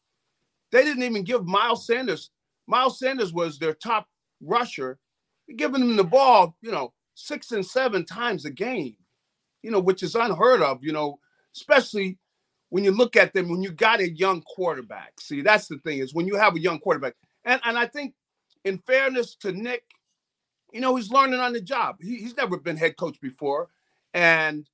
they 0.72 0.82
didn't 0.82 1.04
even 1.04 1.22
give 1.22 1.46
Miles 1.46 1.86
Sanders. 1.86 2.30
Miles 2.66 2.98
Sanders 2.98 3.32
was 3.32 3.58
their 3.58 3.74
top 3.74 4.08
rusher, 4.40 4.98
giving 5.56 5.82
him 5.82 5.96
the 5.96 6.04
ball, 6.04 6.56
you 6.62 6.70
know, 6.70 6.92
six 7.14 7.52
and 7.52 7.64
seven 7.64 8.04
times 8.04 8.44
a 8.44 8.50
game, 8.50 8.96
you 9.62 9.70
know, 9.70 9.80
which 9.80 10.02
is 10.02 10.14
unheard 10.14 10.62
of, 10.62 10.82
you 10.82 10.92
know, 10.92 11.18
especially 11.54 12.18
when 12.70 12.82
you 12.84 12.90
look 12.90 13.16
at 13.16 13.32
them 13.32 13.48
when 13.48 13.62
you 13.62 13.70
got 13.70 14.00
a 14.00 14.10
young 14.10 14.42
quarterback. 14.42 15.20
See, 15.20 15.42
that's 15.42 15.68
the 15.68 15.78
thing 15.78 15.98
is 15.98 16.14
when 16.14 16.26
you 16.26 16.36
have 16.36 16.56
a 16.56 16.60
young 16.60 16.78
quarterback. 16.80 17.14
And 17.44 17.60
and 17.64 17.78
I 17.78 17.86
think 17.86 18.14
in 18.64 18.78
fairness 18.78 19.36
to 19.36 19.52
Nick, 19.52 19.84
you 20.72 20.80
know, 20.80 20.96
he's 20.96 21.10
learning 21.10 21.40
on 21.40 21.52
the 21.52 21.60
job. 21.60 21.96
He, 22.00 22.16
he's 22.16 22.36
never 22.36 22.58
been 22.58 22.76
head 22.76 22.96
coach 22.96 23.20
before, 23.20 23.68
and 24.12 24.68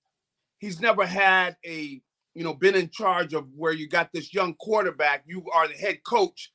he's 0.58 0.80
never 0.80 1.04
had 1.04 1.56
a, 1.66 2.00
you 2.34 2.44
know, 2.44 2.54
been 2.54 2.74
in 2.74 2.88
charge 2.88 3.34
of 3.34 3.48
where 3.54 3.72
you 3.72 3.86
got 3.86 4.10
this 4.12 4.32
young 4.32 4.54
quarterback. 4.54 5.24
You 5.26 5.44
are 5.52 5.68
the 5.68 5.74
head 5.74 6.02
coach, 6.04 6.52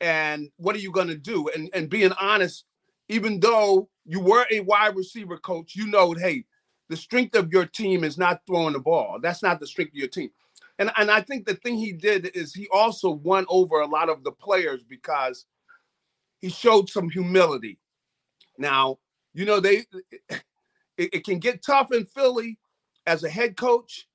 and 0.00 0.50
what 0.56 0.76
are 0.76 0.80
you 0.80 0.92
going 0.92 1.08
to 1.08 1.16
do? 1.16 1.48
And 1.54 1.70
and 1.72 1.88
being 1.88 2.12
honest, 2.20 2.64
even 3.08 3.40
though 3.40 3.88
you 4.04 4.20
were 4.20 4.46
a 4.50 4.60
wide 4.60 4.96
receiver 4.96 5.38
coach, 5.38 5.74
you 5.74 5.86
know, 5.86 6.12
hey, 6.12 6.44
the 6.88 6.96
strength 6.96 7.34
of 7.36 7.52
your 7.52 7.66
team 7.66 8.04
is 8.04 8.18
not 8.18 8.42
throwing 8.46 8.74
the 8.74 8.80
ball. 8.80 9.18
That's 9.20 9.42
not 9.42 9.60
the 9.60 9.66
strength 9.66 9.90
of 9.90 9.96
your 9.96 10.08
team. 10.08 10.30
And 10.78 10.90
and 10.96 11.10
I 11.10 11.20
think 11.20 11.46
the 11.46 11.54
thing 11.54 11.76
he 11.76 11.92
did 11.92 12.30
is 12.34 12.54
he 12.54 12.68
also 12.72 13.10
won 13.10 13.46
over 13.48 13.80
a 13.80 13.86
lot 13.86 14.08
of 14.08 14.24
the 14.24 14.32
players 14.32 14.82
because 14.82 15.46
he 16.40 16.50
showed 16.50 16.88
some 16.88 17.08
humility. 17.08 17.78
Now, 18.58 18.98
you 19.34 19.44
know, 19.44 19.60
they 19.60 19.86
it, 20.30 20.40
it 20.98 21.24
can 21.24 21.38
get 21.38 21.64
tough 21.64 21.92
in 21.92 22.04
Philly 22.06 22.58
as 23.06 23.24
a 23.24 23.30
head 23.30 23.56
coach. 23.56 24.06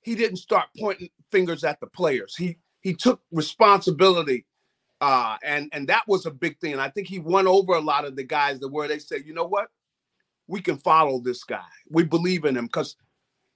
He 0.00 0.14
didn't 0.14 0.38
start 0.38 0.66
pointing 0.78 1.10
fingers 1.30 1.62
at 1.62 1.78
the 1.80 1.86
players. 1.86 2.34
He 2.36 2.58
he 2.80 2.94
took 2.94 3.20
responsibility. 3.30 4.46
Uh, 5.02 5.36
and 5.42 5.68
and 5.72 5.88
that 5.88 6.04
was 6.06 6.26
a 6.26 6.30
big 6.30 6.58
thing. 6.60 6.72
And 6.72 6.80
I 6.80 6.88
think 6.88 7.08
he 7.08 7.18
won 7.18 7.48
over 7.48 7.74
a 7.74 7.80
lot 7.80 8.04
of 8.04 8.14
the 8.14 8.22
guys 8.22 8.60
that 8.60 8.68
where 8.68 8.86
they 8.86 9.00
say, 9.00 9.20
you 9.26 9.34
know 9.34 9.46
what, 9.46 9.66
we 10.46 10.62
can 10.62 10.78
follow 10.78 11.18
this 11.18 11.42
guy. 11.42 11.60
We 11.90 12.04
believe 12.04 12.44
in 12.44 12.56
him 12.56 12.66
because, 12.66 12.94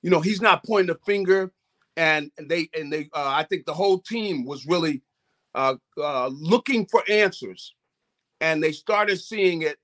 you 0.02 0.10
know, 0.10 0.20
he's 0.20 0.42
not 0.42 0.64
pointing 0.64 0.94
a 0.94 0.98
finger. 1.06 1.52
And 1.96 2.32
they 2.36 2.68
and 2.76 2.92
they, 2.92 3.08
uh, 3.14 3.30
I 3.32 3.44
think 3.44 3.64
the 3.64 3.72
whole 3.72 4.00
team 4.00 4.44
was 4.44 4.66
really 4.66 5.02
uh, 5.54 5.76
uh, 5.96 6.30
looking 6.32 6.84
for 6.86 7.02
answers 7.08 7.74
and 8.40 8.62
they 8.62 8.72
started 8.72 9.20
seeing 9.20 9.62
it. 9.62 9.78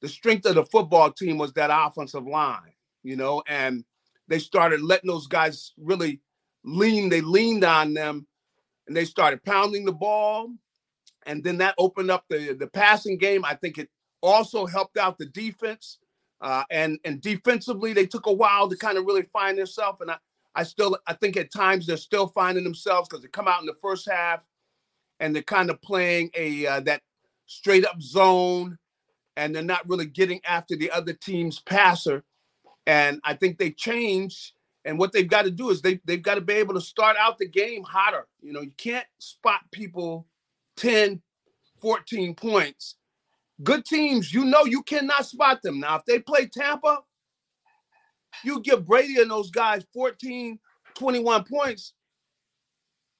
The 0.00 0.08
strength 0.08 0.46
of 0.46 0.54
the 0.54 0.64
football 0.64 1.12
team 1.12 1.36
was 1.36 1.52
that 1.52 1.70
offensive 1.70 2.26
line, 2.26 2.72
you 3.02 3.16
know, 3.16 3.42
and 3.46 3.84
they 4.28 4.38
started 4.38 4.80
letting 4.80 5.08
those 5.08 5.26
guys 5.26 5.72
really 5.76 6.22
lean. 6.64 7.10
They 7.10 7.20
leaned 7.20 7.64
on 7.64 7.92
them, 7.92 8.26
and 8.86 8.96
they 8.96 9.04
started 9.04 9.44
pounding 9.44 9.84
the 9.84 9.92
ball, 9.92 10.48
and 11.26 11.42
then 11.44 11.58
that 11.58 11.74
opened 11.78 12.10
up 12.10 12.24
the 12.28 12.54
the 12.54 12.66
passing 12.66 13.18
game. 13.18 13.44
I 13.44 13.54
think 13.54 13.78
it 13.78 13.88
also 14.22 14.66
helped 14.66 14.96
out 14.96 15.18
the 15.18 15.26
defense, 15.26 15.98
uh, 16.40 16.64
and 16.70 16.98
and 17.04 17.20
defensively 17.20 17.92
they 17.92 18.06
took 18.06 18.26
a 18.26 18.32
while 18.32 18.68
to 18.68 18.76
kind 18.76 18.98
of 18.98 19.04
really 19.04 19.22
find 19.22 19.58
themselves. 19.58 20.00
And 20.00 20.10
I 20.10 20.16
I 20.54 20.62
still 20.62 20.96
I 21.06 21.14
think 21.14 21.36
at 21.36 21.52
times 21.52 21.86
they're 21.86 21.96
still 21.96 22.28
finding 22.28 22.64
themselves 22.64 23.08
because 23.08 23.22
they 23.22 23.28
come 23.28 23.48
out 23.48 23.60
in 23.60 23.66
the 23.66 23.74
first 23.74 24.08
half, 24.10 24.40
and 25.20 25.34
they're 25.34 25.42
kind 25.42 25.70
of 25.70 25.80
playing 25.82 26.30
a 26.36 26.66
uh, 26.66 26.80
that 26.80 27.02
straight 27.46 27.84
up 27.84 28.00
zone 28.00 28.78
and 29.36 29.54
they're 29.54 29.62
not 29.62 29.88
really 29.88 30.06
getting 30.06 30.40
after 30.44 30.76
the 30.76 30.90
other 30.90 31.12
team's 31.12 31.58
passer. 31.60 32.22
And 32.86 33.20
I 33.24 33.34
think 33.34 33.58
they 33.58 33.70
changed. 33.70 34.52
And 34.84 34.98
what 34.98 35.12
they've 35.12 35.28
got 35.28 35.42
to 35.42 35.50
do 35.50 35.70
is 35.70 35.82
they, 35.82 36.00
they've 36.04 36.22
got 36.22 36.34
to 36.36 36.40
be 36.40 36.54
able 36.54 36.74
to 36.74 36.80
start 36.80 37.16
out 37.18 37.38
the 37.38 37.48
game 37.48 37.82
hotter. 37.82 38.26
You 38.42 38.52
know, 38.52 38.60
you 38.60 38.72
can't 38.76 39.06
spot 39.18 39.60
people 39.72 40.26
10, 40.80 41.20
14 41.80 42.34
points. 42.34 42.96
Good 43.62 43.84
teams, 43.84 44.32
you 44.32 44.46
know, 44.46 44.64
you 44.64 44.82
cannot 44.82 45.26
spot 45.26 45.60
them. 45.62 45.80
Now, 45.80 45.96
if 45.96 46.04
they 46.06 46.18
play 46.18 46.46
Tampa, 46.46 47.00
you 48.42 48.60
give 48.60 48.86
Brady 48.86 49.20
and 49.20 49.30
those 49.30 49.50
guys 49.50 49.84
14, 49.92 50.58
21 50.94 51.44
points, 51.44 51.92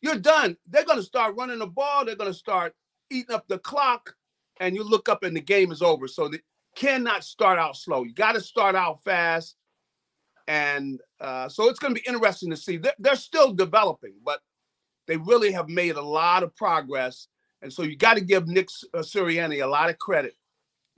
you're 0.00 0.16
done. 0.16 0.56
They're 0.66 0.84
going 0.84 0.98
to 0.98 1.04
start 1.04 1.36
running 1.36 1.58
the 1.58 1.66
ball. 1.66 2.06
They're 2.06 2.16
going 2.16 2.32
to 2.32 2.38
start 2.38 2.74
eating 3.10 3.34
up 3.34 3.46
the 3.48 3.58
clock 3.58 4.14
and 4.60 4.74
you 4.74 4.82
look 4.82 5.10
up 5.10 5.22
and 5.22 5.36
the 5.36 5.40
game 5.40 5.70
is 5.72 5.82
over. 5.82 6.08
So 6.08 6.28
they 6.28 6.40
cannot 6.74 7.24
start 7.24 7.58
out 7.58 7.76
slow. 7.76 8.04
You 8.04 8.14
got 8.14 8.32
to 8.32 8.40
start 8.40 8.74
out 8.74 9.02
fast. 9.04 9.56
And 10.48 11.00
uh, 11.20 11.48
so 11.50 11.68
it's 11.68 11.78
going 11.78 11.94
to 11.94 12.00
be 12.00 12.08
interesting 12.08 12.50
to 12.50 12.56
see. 12.56 12.78
They're, 12.78 12.94
they're, 12.98 13.14
still 13.14 13.52
developing, 13.52 14.14
but 14.24 14.40
they 15.06 15.16
really 15.16 15.52
have 15.52 15.68
made 15.68 15.96
a 15.96 16.02
lot 16.02 16.42
of 16.42 16.56
progress. 16.56 17.28
And 17.62 17.72
so 17.72 17.82
you 17.82 17.96
got 17.96 18.14
to 18.14 18.20
give 18.20 18.46
Nick 18.46 18.68
uh, 18.94 18.98
Sirianni 18.98 19.62
a 19.62 19.66
lot 19.66 19.90
of 19.90 19.98
credit 19.98 20.34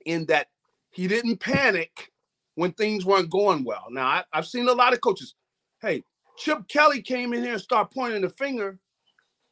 in 0.07 0.27
that 0.27 0.49
he 0.91 1.09
didn't 1.09 1.39
panic 1.39 2.11
when 2.55 2.73
things 2.73 3.05
weren't 3.05 3.31
going 3.31 3.65
well. 3.65 3.87
Now, 3.91 4.07
I, 4.07 4.25
I've 4.33 4.47
seen 4.47 4.69
a 4.69 4.73
lot 4.73 4.93
of 4.93 5.01
coaches. 5.01 5.35
Hey, 5.81 6.05
Chip 6.37 6.69
Kelly 6.69 7.03
came 7.03 7.33
in 7.33 7.43
here 7.43 7.55
and 7.55 7.63
started 7.63 7.95
pointing 7.95 8.23
the 8.23 8.31
finger 8.31 8.79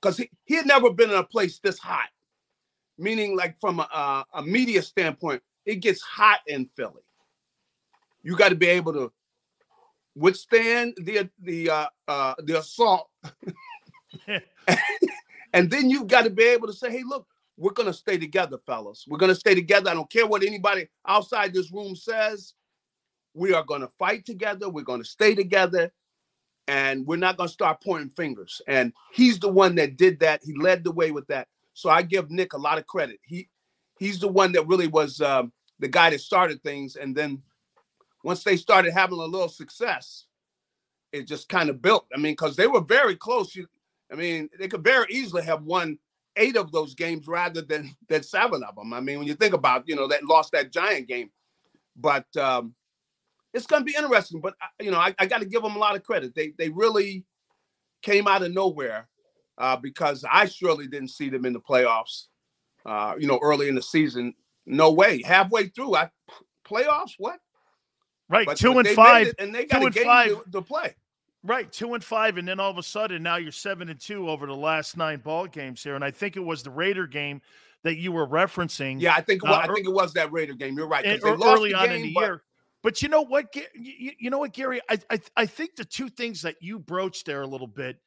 because 0.00 0.16
he, 0.16 0.30
he 0.44 0.54
had 0.54 0.66
never 0.66 0.90
been 0.90 1.10
in 1.10 1.16
a 1.16 1.24
place 1.24 1.58
this 1.58 1.78
hot 1.78 2.08
meaning 3.00 3.36
like 3.36 3.58
from 3.58 3.80
a, 3.80 4.24
a 4.34 4.42
media 4.42 4.82
standpoint, 4.82 5.42
it 5.64 5.76
gets 5.76 6.02
hot 6.02 6.40
in 6.46 6.66
Philly. 6.66 7.02
You 8.22 8.36
got 8.36 8.50
to 8.50 8.54
be 8.54 8.66
able 8.66 8.92
to 8.92 9.12
withstand 10.14 10.94
the 10.98 11.28
the 11.40 11.70
uh, 11.70 11.86
uh, 12.06 12.34
the 12.44 12.58
assault, 12.58 13.08
and 15.52 15.70
then 15.70 15.90
you've 15.90 16.06
got 16.06 16.24
to 16.24 16.30
be 16.30 16.44
able 16.44 16.66
to 16.66 16.72
say, 16.72 16.90
"Hey, 16.90 17.02
look, 17.04 17.26
we're 17.56 17.72
gonna 17.72 17.92
stay 17.92 18.18
together, 18.18 18.58
fellas. 18.58 19.04
We're 19.08 19.18
gonna 19.18 19.34
stay 19.34 19.54
together. 19.54 19.90
I 19.90 19.94
don't 19.94 20.10
care 20.10 20.26
what 20.26 20.42
anybody 20.42 20.88
outside 21.06 21.52
this 21.52 21.72
room 21.72 21.94
says. 21.94 22.54
We 23.34 23.52
are 23.52 23.64
gonna 23.64 23.88
fight 23.98 24.24
together. 24.24 24.68
We're 24.68 24.82
gonna 24.84 25.04
stay 25.04 25.34
together." 25.34 25.92
And 26.68 27.04
we're 27.04 27.16
not 27.16 27.36
going 27.36 27.48
to 27.48 27.52
start 27.52 27.82
pointing 27.82 28.10
fingers. 28.10 28.62
And 28.68 28.92
he's 29.12 29.40
the 29.40 29.48
one 29.48 29.74
that 29.74 29.96
did 29.96 30.20
that. 30.20 30.40
He 30.44 30.54
led 30.54 30.84
the 30.84 30.92
way 30.92 31.10
with 31.10 31.26
that. 31.26 31.48
So 31.74 31.90
I 31.90 32.02
give 32.02 32.30
Nick 32.30 32.52
a 32.52 32.58
lot 32.58 32.78
of 32.78 32.86
credit. 32.86 33.18
He 33.22 33.48
he's 33.98 34.20
the 34.20 34.28
one 34.28 34.52
that 34.52 34.66
really 34.66 34.86
was 34.86 35.20
um, 35.20 35.52
the 35.78 35.88
guy 35.88 36.10
that 36.10 36.20
started 36.20 36.62
things, 36.62 36.96
and 36.96 37.16
then 37.16 37.42
once 38.22 38.44
they 38.44 38.56
started 38.56 38.92
having 38.92 39.18
a 39.18 39.24
little 39.24 39.48
success, 39.48 40.26
it 41.12 41.26
just 41.26 41.48
kind 41.48 41.70
of 41.70 41.80
built. 41.80 42.06
I 42.14 42.18
mean, 42.18 42.32
because 42.32 42.56
they 42.56 42.66
were 42.66 42.82
very 42.82 43.16
close. 43.16 43.54
You, 43.54 43.66
I 44.12 44.16
mean, 44.16 44.48
they 44.58 44.68
could 44.68 44.84
very 44.84 45.06
easily 45.10 45.42
have 45.44 45.62
won 45.62 45.98
eight 46.36 46.56
of 46.56 46.72
those 46.72 46.94
games 46.94 47.26
rather 47.28 47.62
than 47.62 47.94
than 48.08 48.22
seven 48.22 48.62
of 48.62 48.74
them. 48.76 48.92
I 48.92 49.00
mean, 49.00 49.18
when 49.18 49.26
you 49.28 49.34
think 49.34 49.54
about 49.54 49.84
you 49.86 49.96
know 49.96 50.08
that 50.08 50.24
lost 50.24 50.52
that 50.52 50.72
giant 50.72 51.08
game, 51.08 51.30
but 51.96 52.24
um, 52.36 52.74
it's 53.54 53.66
going 53.66 53.82
to 53.82 53.84
be 53.86 53.96
interesting. 53.96 54.40
But 54.40 54.54
uh, 54.62 54.82
you 54.84 54.90
know, 54.90 54.98
I, 54.98 55.14
I 55.18 55.26
got 55.26 55.40
to 55.40 55.46
give 55.46 55.62
them 55.62 55.76
a 55.76 55.78
lot 55.78 55.96
of 55.96 56.02
credit. 56.02 56.34
They 56.34 56.52
they 56.58 56.68
really 56.68 57.24
came 58.02 58.26
out 58.26 58.42
of 58.42 58.52
nowhere 58.52 59.08
uh, 59.58 59.76
because 59.76 60.24
I 60.30 60.46
surely 60.46 60.86
didn't 60.88 61.10
see 61.10 61.28
them 61.28 61.44
in 61.44 61.52
the 61.52 61.60
playoffs. 61.60 62.26
Uh, 62.86 63.14
you 63.18 63.26
know, 63.26 63.38
early 63.42 63.68
in 63.68 63.74
the 63.74 63.82
season, 63.82 64.32
no 64.64 64.90
way. 64.90 65.22
Halfway 65.22 65.66
through, 65.68 65.96
I 65.96 66.08
playoffs. 66.66 67.12
What? 67.18 67.38
Right, 68.30 68.46
But- 68.46 68.56
two 68.56 68.72
but 68.74 68.86
and 68.86 68.96
five, 68.96 69.34
and 69.38 69.54
they 69.54 69.66
got 69.66 69.78
two 69.78 69.82
a 69.82 69.86
and 69.86 69.94
game 69.94 70.04
five. 70.04 70.28
to, 70.28 70.50
to 70.52 70.62
play. 70.62 70.94
Right, 71.42 71.72
two 71.72 71.94
and 71.94 72.04
five, 72.04 72.36
and 72.36 72.46
then 72.46 72.60
all 72.60 72.70
of 72.70 72.76
a 72.76 72.82
sudden 72.82 73.22
now 73.22 73.36
you're 73.36 73.50
seven 73.52 73.88
and 73.88 73.98
two 73.98 74.28
over 74.28 74.46
the 74.46 74.54
last 74.54 74.96
nine 74.96 75.20
ball 75.20 75.46
games 75.46 75.82
here, 75.82 75.94
and 75.94 76.04
I 76.04 76.10
think 76.10 76.36
it 76.36 76.44
was 76.44 76.62
the 76.62 76.70
Raider 76.70 77.06
game 77.06 77.40
that 77.82 77.96
you 77.96 78.12
were 78.12 78.26
referencing. 78.26 79.00
Yeah, 79.00 79.14
I 79.14 79.22
think 79.22 79.42
uh, 79.42 79.48
well, 79.50 79.60
I 79.60 79.66
think 79.74 79.86
it 79.86 79.92
was 79.92 80.12
that 80.12 80.30
Raider 80.32 80.52
game. 80.52 80.76
You're 80.76 80.86
right. 80.86 81.04
and- 81.04 81.22
lost 81.22 81.42
early 81.42 81.70
the 81.70 81.78
on 81.78 81.88
game, 81.88 81.96
in 81.96 82.02
the 82.02 82.12
but- 82.14 82.20
year. 82.20 82.42
But 82.82 83.02
you 83.02 83.10
know 83.10 83.20
what, 83.22 83.54
you, 83.74 84.12
you 84.18 84.30
know 84.30 84.38
what, 84.38 84.54
Garry? 84.54 84.80
I, 84.88 84.98
I 85.10 85.20
I 85.36 85.46
think 85.46 85.76
the 85.76 85.84
two 85.84 86.08
things 86.08 86.40
that 86.42 86.56
you 86.62 86.78
broached 86.78 87.26
there 87.26 87.42
a 87.42 87.46
little 87.46 87.66
bit, 87.66 87.98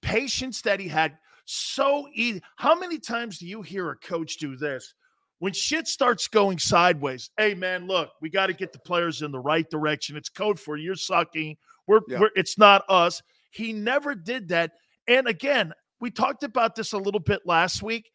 patience 0.00 0.62
that 0.62 0.80
he 0.80 0.88
had 0.88 1.18
so 1.44 2.08
easy. 2.14 2.42
How 2.56 2.74
many 2.74 2.98
times 2.98 3.38
do 3.38 3.46
you 3.46 3.60
hear 3.60 3.90
a 3.90 3.96
coach 3.96 4.38
do 4.38 4.56
this? 4.56 4.94
When 5.38 5.52
shit 5.52 5.86
starts 5.86 6.28
going 6.28 6.58
sideways, 6.58 7.28
hey 7.36 7.52
man, 7.54 7.86
look, 7.86 8.10
we 8.22 8.30
got 8.30 8.46
to 8.46 8.54
get 8.54 8.72
the 8.72 8.78
players 8.78 9.20
in 9.20 9.32
the 9.32 9.38
right 9.38 9.68
direction. 9.68 10.16
It's 10.16 10.30
code 10.30 10.58
for 10.58 10.76
you're 10.78 10.94
sucking. 10.94 11.56
We're, 11.86 12.00
Yeah. 12.08 12.20
we're 12.20 12.30
it's 12.34 12.58
not 12.58 12.84
us. 12.88 13.22
He 13.50 13.72
never 13.72 14.14
did 14.14 14.48
that. 14.48 14.72
And 15.06 15.26
again, 15.26 15.72
we 16.00 16.10
talked 16.10 16.42
about 16.42 16.74
this 16.74 16.92
a 16.92 16.98
little 16.98 17.20
bit 17.20 17.40
last 17.44 17.82
week. 17.82 18.10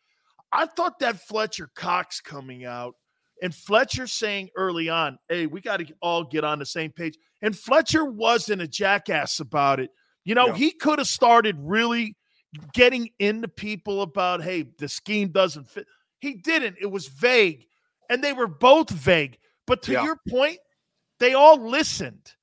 I 0.51 0.65
thought 0.65 0.99
that 0.99 1.19
Fletcher 1.19 1.69
Cox 1.75 2.21
coming 2.21 2.65
out 2.65 2.95
and 3.41 3.53
Fletcher 3.53 4.07
saying 4.07 4.49
early 4.55 4.89
on, 4.89 5.19
hey, 5.29 5.45
we 5.45 5.61
got 5.61 5.77
to 5.77 5.85
all 6.01 6.23
get 6.23 6.43
on 6.43 6.59
the 6.59 6.65
same 6.65 6.91
page. 6.91 7.17
And 7.41 7.57
Fletcher 7.57 8.05
wasn't 8.05 8.61
a 8.61 8.67
jackass 8.67 9.39
about 9.39 9.79
it. 9.79 9.91
You 10.23 10.35
know, 10.35 10.47
Yeah. 10.47 10.55
he 10.55 10.71
could 10.71 10.99
have 10.99 11.07
started 11.07 11.55
really 11.59 12.15
getting 12.73 13.09
into 13.19 13.47
people 13.47 14.01
about, 14.01 14.41
hey, 14.41 14.63
the 14.79 14.87
scheme 14.87 15.29
doesn't 15.29 15.69
fit. 15.69 15.85
He 16.19 16.33
didn't. 16.35 16.77
It 16.81 16.87
was 16.87 17.07
vague. 17.07 17.65
And 18.09 18.23
they 18.23 18.33
were 18.33 18.47
both 18.47 18.89
vague. 18.89 19.37
But 19.67 19.83
to 19.83 19.91
Yeah. 19.91 20.03
your 20.05 20.17
point, 20.29 20.59
they 21.19 21.33
all 21.33 21.57
listened. 21.69 22.33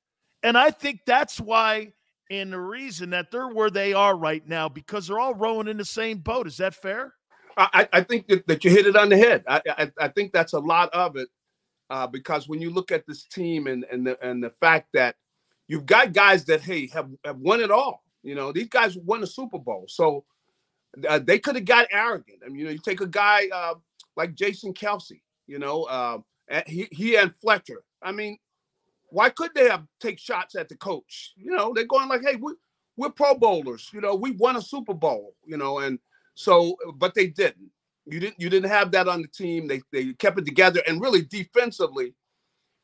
And 0.44 0.56
I 0.56 0.70
think 0.70 1.00
that's 1.06 1.40
why, 1.40 1.92
and 2.30 2.52
the 2.52 2.60
reason 2.60 3.10
that 3.10 3.30
they're 3.30 3.48
where 3.48 3.70
they 3.70 3.94
are 3.94 4.16
right 4.16 4.46
now, 4.46 4.68
because 4.68 5.08
they're 5.08 5.18
all 5.18 5.34
rowing 5.34 5.68
in 5.68 5.78
the 5.78 5.84
same 5.84 6.18
boat. 6.18 6.46
Is 6.46 6.58
that 6.58 6.74
fair? 6.74 7.14
I, 7.56 7.88
I 7.92 8.02
think 8.02 8.28
that, 8.28 8.46
that 8.46 8.64
you 8.64 8.70
hit 8.70 8.86
it 8.86 8.96
on 8.96 9.08
the 9.08 9.16
head. 9.16 9.44
I, 9.48 9.62
I, 9.66 9.90
I 9.98 10.08
think 10.08 10.32
that's 10.32 10.52
a 10.52 10.58
lot 10.58 10.92
of 10.92 11.16
it 11.16 11.28
uh, 11.90 12.06
because 12.06 12.48
when 12.48 12.60
you 12.60 12.70
look 12.70 12.90
at 12.92 13.06
this 13.06 13.24
team 13.24 13.66
and 13.66 13.84
and 13.90 14.06
the 14.06 14.18
and 14.26 14.42
the 14.42 14.50
fact 14.50 14.88
that 14.94 15.16
you've 15.68 15.86
got 15.86 16.12
guys 16.12 16.44
that 16.46 16.60
hey 16.60 16.88
have, 16.88 17.08
have 17.24 17.38
won 17.38 17.60
it 17.60 17.70
all. 17.70 18.02
You 18.22 18.34
know 18.34 18.52
these 18.52 18.68
guys 18.68 18.96
won 18.96 19.20
the 19.20 19.26
Super 19.26 19.58
Bowl, 19.58 19.84
so 19.88 20.24
uh, 21.08 21.18
they 21.18 21.38
could 21.38 21.56
have 21.56 21.64
got 21.64 21.86
arrogant. 21.90 22.38
I 22.44 22.48
mean, 22.48 22.58
you 22.58 22.64
know, 22.64 22.70
you 22.70 22.78
take 22.78 23.00
a 23.00 23.06
guy 23.06 23.48
uh, 23.52 23.74
like 24.16 24.34
Jason 24.34 24.72
Kelce. 24.72 25.20
You 25.46 25.58
know, 25.58 25.84
uh, 25.84 26.18
he 26.66 26.88
he 26.90 27.16
and 27.16 27.36
Fletcher. 27.36 27.84
I 28.02 28.12
mean, 28.12 28.38
why 29.14 29.30
couldn't 29.30 29.54
they 29.54 29.68
have 29.68 29.86
take 30.00 30.18
shots 30.18 30.56
at 30.56 30.68
the 30.68 30.76
coach? 30.76 31.32
You 31.36 31.54
know, 31.56 31.72
they're 31.72 31.86
going 31.86 32.08
like, 32.08 32.22
hey, 32.22 32.34
we, 32.36 32.52
we're 32.96 33.10
Pro 33.10 33.34
Bowlers. 33.34 33.88
You 33.92 34.00
know, 34.00 34.14
we 34.14 34.32
won 34.32 34.56
a 34.56 34.62
Super 34.62 34.92
Bowl. 34.94 35.34
You 35.46 35.56
know, 35.56 35.78
and 35.78 35.98
so, 36.34 36.76
but 36.96 37.14
they 37.14 37.28
didn't. 37.28 37.70
You 38.06 38.20
didn't. 38.20 38.40
You 38.40 38.50
didn't 38.50 38.70
have 38.70 38.90
that 38.90 39.08
on 39.08 39.22
the 39.22 39.28
team. 39.28 39.68
They 39.68 39.82
they 39.92 40.12
kept 40.14 40.38
it 40.38 40.44
together, 40.44 40.82
and 40.86 41.00
really 41.00 41.22
defensively, 41.22 42.14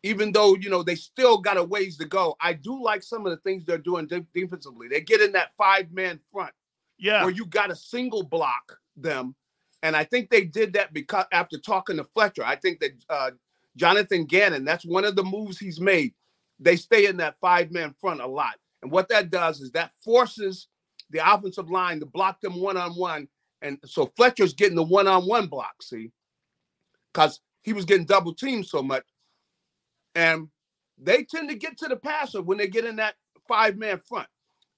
even 0.02 0.32
though 0.32 0.54
you 0.54 0.70
know 0.70 0.82
they 0.82 0.94
still 0.94 1.38
got 1.38 1.56
a 1.58 1.64
ways 1.64 1.96
to 1.98 2.04
go. 2.06 2.36
I 2.40 2.52
do 2.54 2.82
like 2.82 3.02
some 3.02 3.26
of 3.26 3.30
the 3.32 3.36
things 3.38 3.64
they're 3.64 3.76
doing 3.76 4.06
de- 4.06 4.24
defensively. 4.32 4.88
They 4.88 5.00
get 5.00 5.20
in 5.20 5.32
that 5.32 5.52
five 5.58 5.92
man 5.92 6.20
front 6.32 6.52
Yeah. 6.98 7.24
where 7.24 7.34
you 7.34 7.44
got 7.44 7.66
to 7.66 7.76
single 7.76 8.22
block 8.22 8.78
them, 8.96 9.34
and 9.82 9.94
I 9.96 10.04
think 10.04 10.30
they 10.30 10.44
did 10.44 10.72
that 10.74 10.94
because 10.94 11.26
after 11.32 11.58
talking 11.58 11.96
to 11.98 12.04
Fletcher, 12.04 12.44
I 12.44 12.56
think 12.56 12.80
that 12.80 12.92
uh, 13.10 13.30
Jonathan 13.76 14.24
Gannon, 14.24 14.64
that's 14.64 14.86
one 14.86 15.04
of 15.04 15.16
the 15.16 15.24
moves 15.24 15.58
he's 15.58 15.80
made. 15.80 16.14
They 16.60 16.76
stay 16.76 17.06
in 17.06 17.16
that 17.16 17.40
five 17.40 17.72
man 17.72 17.94
front 18.00 18.20
a 18.20 18.26
lot, 18.26 18.56
and 18.82 18.92
what 18.92 19.08
that 19.08 19.30
does 19.30 19.60
is 19.60 19.72
that 19.72 19.92
forces 20.04 20.68
the 21.10 21.18
offensive 21.18 21.70
line 21.70 22.00
to 22.00 22.06
block 22.06 22.40
them 22.40 22.60
one 22.60 22.76
on 22.76 22.92
one, 22.92 23.28
and 23.62 23.78
so 23.84 24.06
Fletcher's 24.16 24.54
getting 24.54 24.76
the 24.76 24.82
one 24.82 25.08
on 25.08 25.26
one 25.26 25.46
block. 25.46 25.82
See, 25.82 26.10
because 27.12 27.40
he 27.62 27.72
was 27.72 27.84
getting 27.84 28.06
double 28.06 28.34
teamed 28.34 28.66
so 28.66 28.82
much, 28.82 29.04
and 30.14 30.48
they 30.98 31.24
tend 31.24 31.48
to 31.48 31.54
get 31.56 31.78
to 31.78 31.88
the 31.88 31.96
passer 31.96 32.42
when 32.42 32.58
they 32.58 32.68
get 32.68 32.84
in 32.84 32.96
that 32.96 33.14
five 33.48 33.76
man 33.76 33.98
front. 33.98 34.28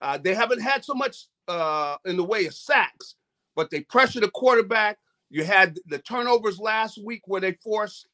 Uh, 0.01 0.19
they 0.19 0.35
haven't 0.35 0.61
had 0.61 0.85
so 0.85 0.95
much 0.95 1.27
uh, 1.49 1.97
in 2.05 2.17
the 2.17 2.25
way 2.25 2.47
of 2.47 2.55
sacks, 2.55 3.17
but 3.55 3.71
they 3.71 3.81
pressure 3.81 4.21
the 4.21 4.31
quarterback. 4.31 4.99
You 5.31 5.45
had 5.45 5.79
the 5.87 5.99
turnovers 5.99 6.59
last 6.59 6.99
week 7.03 7.23
where 7.27 7.41
they 7.41 7.53
forced, 7.63 8.09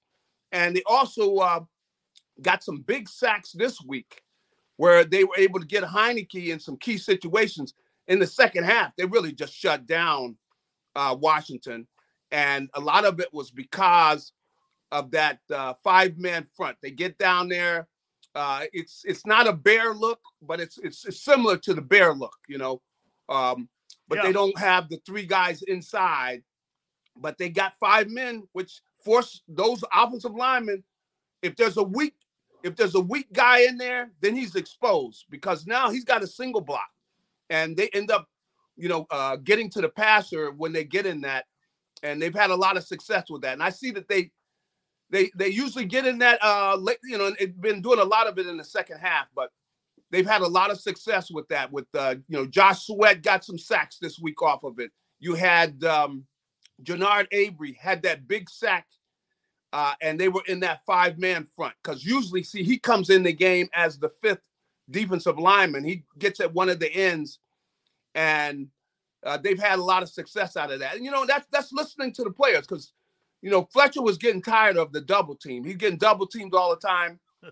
and 0.53 0.75
they 0.75 0.83
also 0.87 1.37
uh, 1.37 1.61
got 2.43 2.63
some 2.63 2.81
big 2.81 3.09
sacks 3.09 3.53
this 3.53 3.81
week 3.83 4.23
where 4.77 5.05
they 5.05 5.25
were 5.25 5.37
able 5.37 5.61
to 5.61 5.67
get 5.67 5.85
Heinicke 5.85 6.49
in 6.49 6.61
some 6.61 6.77
key 6.77 6.99
situations. 6.99 7.75
In 8.07 8.19
the 8.19 8.27
second 8.27 8.65
half, 8.65 8.95
they 8.97 9.05
really 9.05 9.33
just 9.33 9.55
shut 9.55 9.87
down 9.87 10.37
uh, 10.95 11.17
Washington, 11.19 11.87
and 12.31 12.71
a 12.75 12.81
lot 12.81 13.05
of 13.05 13.21
it 13.21 13.29
was 13.33 13.51
because 13.51 14.33
of 14.91 15.11
that 15.11 15.41
uh, 15.55 15.75
five-man 15.85 16.47
front. 16.57 16.77
They 16.81 16.91
get 16.91 17.19
down 17.19 17.49
there. 17.49 17.87
Uh, 18.35 18.65
it's 18.73 19.03
it's 19.05 19.27
not 19.27 19.47
a 19.47 19.53
bear 19.53 19.93
look, 19.95 20.21
but 20.41 20.61
it's 20.61 20.79
it's, 20.79 21.05
it's 21.05 21.23
similar 21.23 21.57
to 21.59 21.75
the 21.75 21.83
bear 21.83 22.15
look, 22.15 22.37
you 22.49 22.57
know. 22.57 22.81
Um, 23.29 23.69
but 24.09 24.17
Yeah. 24.17 24.23
they 24.23 24.33
don't 24.33 24.59
have 24.59 24.89
the 24.89 24.99
three 25.05 25.27
guys 25.27 25.63
inside, 25.63 26.43
but 27.17 27.37
they 27.37 27.51
got 27.51 27.75
five 27.79 28.09
men, 28.09 28.49
which 28.53 28.81
force 29.05 29.43
those 29.49 29.85
offensive 29.93 30.35
linemen. 30.35 30.83
If 31.43 31.57
there's 31.57 31.77
a 31.77 31.83
weak, 31.83 32.15
if 32.63 32.77
there's 32.77 32.95
a 32.95 33.01
weak 33.01 33.33
guy 33.33 33.61
in 33.61 33.77
there, 33.77 34.11
then 34.21 34.35
he's 34.35 34.55
exposed 34.55 35.27
because 35.31 35.67
now 35.67 35.91
he's 35.91 36.05
got 36.05 36.23
a 36.23 36.27
single 36.27 36.61
block, 36.61 36.89
and 37.51 37.77
they 37.77 37.89
end 37.89 38.11
up, 38.11 38.29
you 38.77 38.89
know, 38.89 39.07
uh, 39.11 39.37
getting 39.37 39.71
to 39.71 39.81
the 39.81 39.89
passer 39.89 40.51
when 40.53 40.73
they 40.73 40.85
get 40.85 41.07
in 41.07 41.21
that, 41.23 41.47
and 42.03 42.21
they've 42.21 42.35
had 42.35 42.51
a 42.51 42.57
lot 42.57 42.77
of 42.77 42.85
success 42.85 43.31
with 43.31 43.43
that. 43.43 43.53
And 43.55 43.63
I 43.63 43.71
see 43.71 43.91
that 43.93 44.09
they 44.09 44.31
they 45.11 45.31
they 45.37 45.49
usually 45.49 45.85
get 45.85 46.07
in 46.07 46.19
that 46.19 46.43
uh 46.43 46.77
late, 46.77 46.99
you 47.05 47.19
know, 47.19 47.35
it's 47.39 47.57
been 47.59 47.81
doing 47.81 47.99
a 47.99 48.05
lot 48.05 48.27
of 48.27 48.39
it 48.39 48.47
in 48.47 48.57
the 48.57 48.65
second 48.65 48.99
half, 48.99 49.27
but 49.35 49.51
they've 50.11 50.27
had 50.27 50.43
a 50.43 50.47
lot 50.47 50.71
of 50.71 50.81
success 50.81 51.31
with 51.31 51.49
that. 51.49 51.73
With 51.73 51.87
uh, 51.95 52.17
you 52.29 52.37
know, 52.37 52.47
Josh 52.47 52.87
Sweat 52.87 53.23
got 53.23 53.45
some 53.45 53.59
sacks 53.59 53.99
this 54.01 54.19
week 54.19 54.43
off 54.43 54.65
of 54.65 54.79
it. 54.79 54.91
You 55.21 55.35
had 55.35 55.83
um 55.85 56.27
Genard 56.83 57.27
Avery 57.33 57.77
had 57.81 58.03
that 58.03 58.29
big 58.29 58.49
sack, 58.49 58.87
uh, 59.73 59.95
and 60.01 60.19
they 60.19 60.29
were 60.29 60.43
in 60.47 60.61
that 60.61 60.85
five-man 60.87 61.47
front. 61.57 61.75
Because 61.83 62.05
usually, 62.05 62.43
see, 62.43 62.63
he 62.63 62.79
comes 62.79 63.11
in 63.11 63.23
the 63.23 63.33
game 63.33 63.69
as 63.75 63.99
the 63.99 64.09
fifth 64.09 64.41
defensive 64.91 65.39
lineman. 65.39 65.85
He 65.85 66.05
gets 66.19 66.41
at 66.41 66.55
one 66.55 66.69
of 66.69 66.81
the 66.81 66.93
ends, 66.93 67.39
and 68.15 68.69
uh, 69.25 69.37
they've 69.37 69.61
had 69.61 69.79
a 69.79 69.83
lot 69.83 70.03
of 70.03 70.09
success 70.09 70.57
out 70.57 70.73
of 70.73 70.81
that. 70.81 70.97
And 70.97 71.05
you 71.05 71.11
know, 71.11 71.27
that's 71.27 71.47
that's 71.53 71.73
listening 71.73 72.13
to 72.15 72.25
the 72.25 72.31
players 72.31 72.67
because 72.67 72.93
you 73.43 73.51
know, 73.51 73.69
Fletcher 73.73 74.03
was 74.03 74.19
getting 74.19 74.43
tired 74.43 74.77
of 74.77 74.93
the 74.93 75.01
double 75.01 75.35
team. 75.35 75.65
He's 75.65 75.77
getting 75.77 75.99
double 75.99 76.27
teamed 76.27 76.55
all 76.55 76.71
the 76.71 76.87
time. 76.87 77.21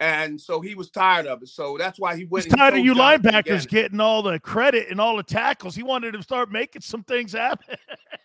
And 0.00 0.40
so 0.40 0.60
he 0.60 0.74
was 0.74 0.90
tired 0.90 1.26
of 1.26 1.40
it. 1.40 1.48
So 1.48 1.76
that's 1.78 2.00
why 2.00 2.16
he 2.16 2.24
went. 2.24 2.44
He's 2.44 2.52
and 2.52 2.60
he 2.60 2.64
tired 2.64 2.74
of 2.74 2.84
you 2.84 2.94
linebackers 2.94 3.66
getting 3.66 4.00
all 4.00 4.22
the 4.22 4.40
credit 4.40 4.88
and 4.90 5.00
all 5.00 5.16
the 5.16 5.22
tackles. 5.22 5.76
He 5.76 5.84
wanted 5.84 6.12
to 6.14 6.22
start 6.22 6.50
making 6.50 6.82
some 6.82 7.04
things 7.04 7.32
happen. 7.32 7.76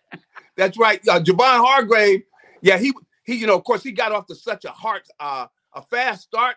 That's 0.56 0.76
right. 0.76 1.00
Uh, 1.08 1.20
Javon 1.20 1.64
Hargrave. 1.64 2.24
Yeah, 2.60 2.76
he 2.76 2.92
he. 3.30 3.38
You 3.40 3.46
know, 3.46 3.56
of 3.56 3.64
course, 3.64 3.82
he 3.82 3.92
got 3.92 4.12
off 4.12 4.26
to 4.26 4.34
such 4.34 4.64
a 4.64 4.70
hard, 4.70 5.02
uh, 5.18 5.46
a 5.74 5.82
fast 5.82 6.22
start 6.22 6.56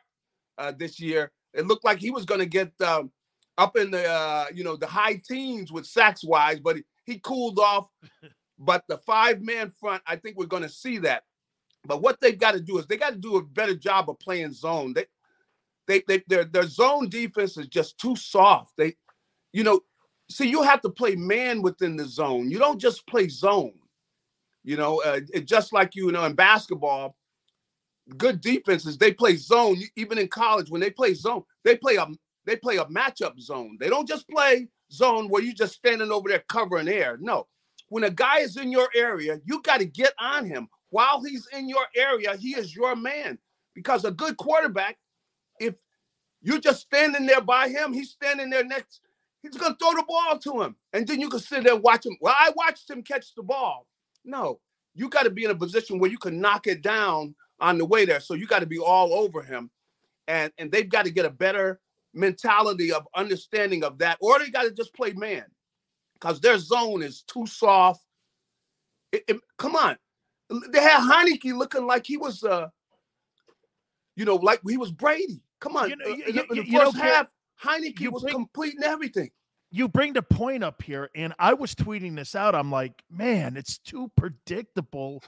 uh, 0.58 0.72
this 0.78 1.00
year. 1.00 1.32
It 1.54 1.68
looked 1.68 1.86
like 1.86 2.00
he 2.00 2.12
was 2.12 2.26
going 2.26 2.40
to 2.40 2.46
get 2.46 2.72
um, 2.82 3.12
up 3.58 3.78
in 3.78 3.92
the 3.92 4.08
uh, 4.10 4.46
you 4.54 4.64
know 4.64 4.76
the 4.76 4.88
high 4.88 5.22
teens 5.28 5.72
with 5.72 5.86
sacks 5.86 6.24
wise, 6.24 6.60
but 6.60 6.78
he, 6.78 6.84
he 7.06 7.20
cooled 7.20 7.60
off. 7.60 7.90
But 8.60 8.84
the 8.88 8.98
five 9.00 9.42
man 9.42 9.74
front, 9.78 10.04
I 10.08 10.16
think 10.16 10.38
we're 10.38 10.46
going 10.46 10.64
to 10.64 10.70
see 10.70 11.00
that. 11.00 11.24
But 11.86 12.02
what 12.02 12.22
they've 12.22 12.38
got 12.38 12.54
to 12.54 12.62
do 12.62 12.78
is 12.78 12.86
they 12.88 12.98
got 12.98 13.10
to 13.10 13.18
do 13.18 13.36
a 13.36 13.44
better 13.44 13.76
job 13.76 14.10
of 14.10 14.20
playing 14.20 14.54
zone. 14.54 14.94
They, 14.94 15.06
they, 15.88 16.04
they, 16.08 16.24
their 16.28 16.46
their 16.46 16.68
zone 16.68 17.10
defense 17.10 17.58
is 17.58 17.68
just 17.68 17.98
too 17.98 18.16
soft. 18.16 18.74
They, 18.78 18.96
you 19.52 19.64
know, 19.64 19.82
see, 20.30 20.50
you 20.50 20.62
have 20.62 20.82
to 20.84 20.90
play 20.90 21.16
man 21.16 21.62
within 21.62 21.98
the 21.98 22.06
zone. 22.06 22.50
You 22.50 22.60
don't 22.60 22.80
just 22.80 23.06
play 23.08 23.28
zone. 23.28 23.74
You 24.64 24.78
know, 24.78 25.02
uh, 25.04 25.20
it, 25.34 25.46
just 25.46 25.74
like 25.74 25.96
you 25.96 26.12
know 26.12 26.24
in 26.26 26.34
basketball, 26.34 27.16
good 28.18 28.42
defenses 28.42 28.98
they 28.98 29.14
play 29.14 29.36
zone. 29.36 29.78
Even 29.96 30.18
in 30.18 30.28
college, 30.28 30.70
when 30.70 30.82
they 30.82 30.90
play 30.90 31.14
zone, 31.14 31.44
they 31.64 31.76
play 31.76 31.96
a 31.96 32.08
they 32.46 32.56
play 32.56 32.78
a 32.78 32.86
matchup 32.86 33.40
zone. 33.40 33.78
They 33.80 33.90
don't 33.90 34.08
just 34.08 34.28
play 34.30 34.68
zone 34.92 35.30
where 35.30 35.44
you 35.44 35.54
just 35.54 35.74
standing 35.76 36.12
over 36.12 36.30
there 36.30 36.44
covering 36.50 36.88
air. 36.88 37.18
No, 37.20 37.48
when 37.90 38.04
a 38.06 38.10
guy 38.10 38.40
is 38.40 38.58
in 38.58 38.72
your 38.72 38.90
area, 38.96 39.40
you 39.46 39.62
got 39.62 39.80
to 39.80 39.86
get 39.86 40.14
on 40.20 40.46
him 40.46 40.68
while 40.90 41.22
he's 41.24 41.48
in 41.54 41.70
your 41.70 41.86
area. 41.96 42.36
He 42.38 42.52
is 42.56 42.76
your 42.76 42.96
man 42.96 43.38
because 43.74 44.06
a 44.06 44.12
good 44.12 44.38
quarterback, 44.38 44.98
if 45.60 45.76
you're 46.42 46.60
just 46.60 46.82
standing 46.82 47.26
there 47.26 47.42
by 47.42 47.70
him, 47.70 47.94
he's 47.94 48.12
standing 48.12 48.50
there 48.50 48.64
next. 48.66 49.02
he's 49.42 49.58
gonna 49.58 49.76
throw 49.80 49.92
the 49.94 50.04
ball 50.08 50.38
to 50.40 50.62
him, 50.62 50.76
and 50.94 51.08
then 51.08 51.20
you 51.20 51.30
can 51.30 51.40
sit 51.40 51.64
there 51.64 51.74
and 51.74 51.84
watch 51.84 52.06
him. 52.06 52.18
Well, 52.22 52.36
I 52.38 52.52
watched 52.56 52.90
him 52.90 53.04
catch 53.04 53.34
the 53.36 53.44
ball. 53.44 53.88
No, 54.26 54.60
you 54.96 55.10
got 55.10 55.24
to 55.24 55.30
be 55.30 55.46
in 55.46 55.52
a 55.52 55.56
position 55.56 56.00
where 56.00 56.10
you 56.12 56.18
can 56.18 56.40
knock 56.40 56.68
it 56.68 56.82
down 56.82 57.36
on 57.60 57.78
the 57.78 57.86
way 57.86 58.06
there. 58.06 58.20
So 58.20 58.34
you 58.34 58.48
got 58.48 58.60
to 58.60 58.66
be 58.66 58.80
all 58.80 59.14
over 59.14 59.42
him, 59.42 59.70
and 60.28 60.52
and 60.58 60.72
they've 60.72 60.90
got 60.90 61.06
to 61.06 61.12
get 61.12 61.26
a 61.26 61.30
better 61.30 61.80
mentality 62.14 62.92
of 62.92 63.08
understanding 63.16 63.84
of 63.84 63.98
that, 64.00 64.18
or 64.22 64.40
they 64.40 64.50
got 64.50 64.64
to 64.64 64.72
just 64.72 64.94
play 64.94 65.14
man, 65.14 65.46
because 66.16 66.40
their 66.40 66.58
zone 66.58 67.02
is 67.02 67.24
too 67.24 67.46
soft. 67.48 68.04
It, 69.12 69.24
it, 69.28 69.38
come 69.58 69.76
on, 69.76 69.98
they 70.72 70.82
had 70.82 71.02
Heinicke 71.02 71.56
looking 71.56 71.86
like 71.86 72.06
he 72.06 72.18
was, 72.18 72.44
uh, 72.44 72.68
you 74.16 74.26
know, 74.26 74.36
like 74.36 74.62
he 74.68 74.78
was 74.78 74.92
Brady. 74.92 75.42
Come 75.60 75.76
on, 75.78 75.90
You 75.90 75.96
know- 75.98 76.06
uh, 76.06 76.16
you- 76.16 76.24
in 76.26 76.36
the- 76.36 76.42
in 76.44 76.48
the 76.50 76.66
you 76.68 76.80
first 76.80 76.96
Pierre, 76.96 77.14
half, 77.16 77.32
Heinicke 77.64 78.10
was 78.12 78.24
completing 78.24 78.84
everything. 78.84 79.32
You 79.76 79.88
bring 79.88 80.14
the 80.14 80.22
point 80.22 80.64
up 80.64 80.84
here, 80.84 81.10
and 81.16 81.34
I 81.40 81.56
was 81.56 81.74
tweeting 81.74 82.16
this 82.16 82.36
out. 82.36 82.54
I'm 82.54 82.72
like, 82.72 83.04
man, 83.10 83.58
it's 83.58 83.80
too 83.80 84.12
predictable, 84.16 85.24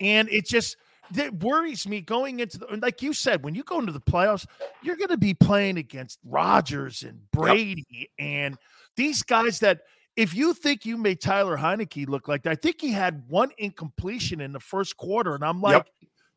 and 0.00 0.28
it 0.30 0.46
just 0.46 0.76
that 1.12 1.32
worries 1.44 1.86
me 1.86 2.00
going 2.00 2.40
into 2.40 2.58
the 2.58 2.66
like 2.82 3.02
you 3.02 3.12
said 3.12 3.44
when 3.44 3.54
you 3.54 3.62
go 3.62 3.78
into 3.78 3.92
the 3.92 4.00
playoffs, 4.00 4.46
you're 4.82 4.96
going 4.96 5.10
to 5.10 5.16
be 5.16 5.32
playing 5.32 5.78
against 5.78 6.18
Rodgers 6.24 7.04
and 7.04 7.20
Brady 7.30 8.10
and 8.18 8.58
these 8.96 9.22
guys 9.22 9.60
that. 9.60 9.82
If 10.16 10.32
you 10.32 10.54
think 10.54 10.86
you 10.86 10.96
made 10.96 11.20
Tyler 11.20 11.56
Heinicke 11.56 12.08
look 12.08 12.28
like 12.28 12.44
that, 12.44 12.50
I 12.50 12.54
think 12.54 12.80
he 12.80 12.92
had 12.92 13.24
one 13.28 13.50
incompletion 13.58 14.40
in 14.40 14.52
the 14.52 14.60
first 14.60 14.96
quarter, 14.96 15.34
and 15.34 15.42
I'm 15.44 15.60
like, 15.60 15.72
Yep. 15.74 15.88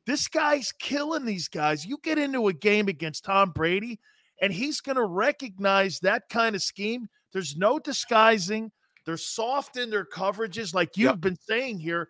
this 0.07 0.27
guy's 0.27 0.71
killing 0.71 1.25
these 1.25 1.47
guys. 1.47 1.85
You 1.85 1.99
get 2.01 2.17
into 2.17 2.47
a 2.47 2.53
game 2.53 2.87
against 2.87 3.23
Tom 3.25 3.51
Brady, 3.51 3.99
and 4.41 4.51
he's 4.51 4.81
going 4.81 4.95
to 4.95 5.05
recognize 5.05 5.99
that 5.99 6.27
kind 6.27 6.55
of 6.55 6.63
scheme. 6.63 7.07
There's 7.33 7.57
no 7.57 7.79
disguising. 7.79 8.71
They're 9.05 9.17
soft 9.17 9.77
in 9.77 9.89
their 9.89 10.05
coverages, 10.05 10.73
like 10.73 10.97
you've 10.97 11.21
been 11.21 11.37
saying 11.47 11.79
here. 11.79 12.09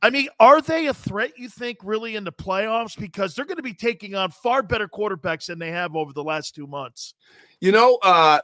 I 0.00 0.10
mean, 0.10 0.28
are 0.38 0.60
they 0.60 0.86
a 0.86 0.94
threat, 0.94 1.32
you 1.38 1.48
think, 1.48 1.78
really 1.82 2.14
in 2.16 2.22
the 2.22 2.32
playoffs? 2.32 2.96
Because 2.98 3.34
they're 3.34 3.44
going 3.44 3.56
to 3.56 3.62
be 3.62 3.74
taking 3.74 4.14
on 4.14 4.30
far 4.30 4.62
better 4.62 4.86
quarterbacks 4.86 5.46
than 5.46 5.58
they 5.58 5.70
have 5.70 5.96
over 5.96 6.12
the 6.12 6.22
last 6.22 6.54
two 6.54 6.66
months. 6.66 7.14
You 7.60 7.72
know, 7.72 7.98
uh, 8.02 8.40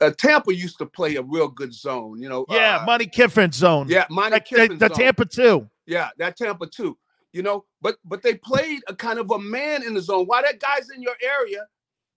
uh, 0.00 0.10
Tampa 0.10 0.54
used 0.54 0.78
to 0.78 0.86
play 0.86 1.16
a 1.16 1.22
real 1.22 1.48
good 1.48 1.72
zone. 1.74 2.20
You 2.20 2.28
know, 2.28 2.44
Yeah, 2.48 2.78
uh, 2.82 2.84
Monte 2.84 3.06
Kiffin 3.06 3.50
zone. 3.52 3.88
yeah, 3.88 4.04
Monte 4.10 4.32
Like 4.32 4.48
the, 4.48 4.56
Kiffin 4.56 4.78
the 4.78 4.88
zone. 4.88 4.96
Tampa 4.98 5.24
2. 5.24 5.70
Yeah, 5.86 6.10
that 6.18 6.36
Tampa 6.36 6.66
2. 6.66 6.96
You 7.32 7.42
know, 7.42 7.64
but 7.82 7.96
but 8.04 8.22
they 8.22 8.34
played 8.34 8.82
a 8.86 8.94
kind 8.94 9.18
of 9.18 9.32
a 9.32 9.38
man 9.40 9.82
in 9.82 9.94
the 9.94 10.00
zone. 10.00 10.26
Why 10.26 10.42
that 10.42 10.60
guy's 10.60 10.90
in 10.90 11.02
your 11.02 11.16
area, 11.20 11.66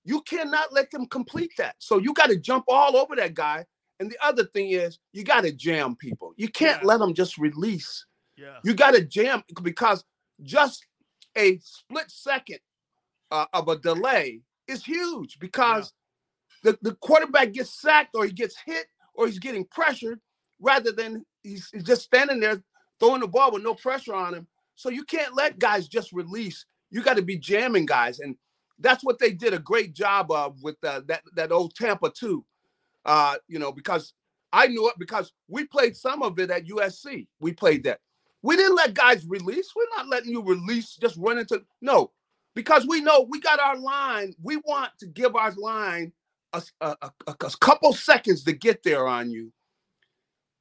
you 0.08 0.22
cannot 0.22 0.72
let 0.72 0.90
them 0.90 1.06
complete 1.06 1.52
that. 1.58 1.76
So 1.80 1.98
you 1.98 2.14
got 2.14 2.30
to 2.30 2.38
jump 2.38 2.64
all 2.70 2.96
over 2.96 3.14
that 3.18 3.34
guy. 3.34 3.66
And 4.00 4.10
the 4.10 4.18
other 4.26 4.46
thing 4.46 4.72
is, 4.72 5.00
you 5.12 5.26
got 5.26 5.42
to 5.42 5.52
jam 5.52 5.98
people. 5.98 6.34
You 6.38 6.48
can't 6.48 6.86
let 6.86 7.00
them 7.00 7.14
just 7.14 7.38
release. 7.38 8.06
Yeah. 8.38 8.58
You 8.64 8.74
got 8.74 8.92
to 8.92 9.04
jam 9.04 9.44
because 9.62 10.06
just 10.44 10.86
a 11.36 11.60
split 11.60 12.10
second 12.10 12.60
uh, 13.32 13.48
of 13.52 13.68
a 13.68 13.78
delay 13.78 14.40
is 14.68 14.86
huge 14.86 15.40
because 15.40 15.92
the, 16.64 16.78
the 16.82 16.96
quarterback 16.96 17.52
gets 17.52 17.82
sacked 17.82 18.16
or 18.16 18.26
he 18.26 18.32
gets 18.32 18.56
hit 18.66 18.86
or 19.14 19.28
he's 19.28 19.40
getting 19.40 19.66
pressured 19.66 20.22
rather 20.62 20.94
than 20.94 21.26
he's, 21.44 21.68
he's 21.74 21.84
just 21.84 22.04
standing 22.04 22.40
there 22.40 22.64
throwing 23.02 23.20
the 23.20 23.28
ball 23.28 23.52
with 23.52 23.64
no 23.64 23.74
pressure 23.74 24.14
on 24.14 24.34
him. 24.34 24.48
So 24.76 24.88
you 24.88 25.04
can't 25.04 25.36
let 25.36 25.60
guys 25.60 25.90
just 25.90 26.14
release. 26.14 26.66
You 26.92 27.04
got 27.04 27.18
to 27.18 27.22
be 27.24 27.38
jamming 27.38 27.86
guys, 27.86 28.20
and 28.20 28.38
that's 28.80 29.04
what 29.04 29.20
they 29.20 29.32
did 29.32 29.54
a 29.54 29.60
great 29.60 29.94
job 29.94 30.32
of 30.32 30.62
with 30.62 30.78
uh, 30.84 31.02
that 31.08 31.24
that 31.36 31.52
old 31.52 31.76
Tampa 31.76 32.10
2. 32.10 32.44
Uh, 33.06 33.36
you 33.48 33.58
know, 33.58 33.72
because 33.72 34.14
I 34.52 34.68
knew 34.68 34.88
it 34.90 34.96
because 34.98 35.34
we 35.48 35.66
played 35.66 35.96
some 35.96 36.22
of 36.22 36.40
it 36.40 36.50
at 36.50 36.66
USC. 36.66 37.28
We 37.40 37.54
played 37.54 37.84
that. 37.86 38.00
We 38.42 38.56
didn't 38.56 38.76
let 38.76 38.94
guys 38.94 39.26
release. 39.26 39.72
We're 39.76 39.96
not 39.96 40.08
letting 40.08 40.32
you 40.32 40.42
release, 40.42 40.96
just 40.96 41.18
run 41.18 41.38
into 41.38 41.64
no, 41.82 42.12
because 42.54 42.86
we 42.88 43.02
know 43.02 43.26
we 43.30 43.40
got 43.40 43.60
our 43.60 43.78
line. 43.78 44.34
We 44.42 44.58
want 44.58 44.92
to 45.00 45.08
give 45.08 45.36
our 45.36 45.52
line 45.52 46.14
a, 46.54 46.62
a, 46.82 46.96
a, 47.02 47.12
a 47.28 47.34
couple 47.60 47.94
seconds 47.94 48.44
to 48.44 48.54
get 48.54 48.84
there 48.84 49.08
on 49.08 49.32
you. 49.32 49.52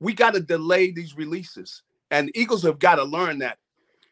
We 0.00 0.14
got 0.14 0.34
to 0.34 0.40
delay 0.40 0.90
these 0.90 1.16
releases, 1.16 1.82
and 2.10 2.30
Eagles 2.34 2.62
have 2.64 2.78
got 2.78 2.96
to 2.96 3.04
learn 3.04 3.38
that. 3.38 3.58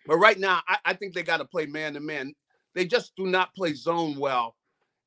But 0.07 0.19
right 0.19 0.39
now, 0.39 0.61
I, 0.69 0.79
I 0.85 0.93
think 0.95 1.15
they 1.15 1.23
got 1.23 1.39
to 1.39 1.45
play 1.45 1.67
man 1.67 1.95
to 1.95 2.01
man. 2.01 2.35
They 2.75 2.87
just 2.87 3.15
do 3.17 3.27
not 3.27 3.55
play 3.55 3.75
zone 3.75 4.17
well, 4.17 4.57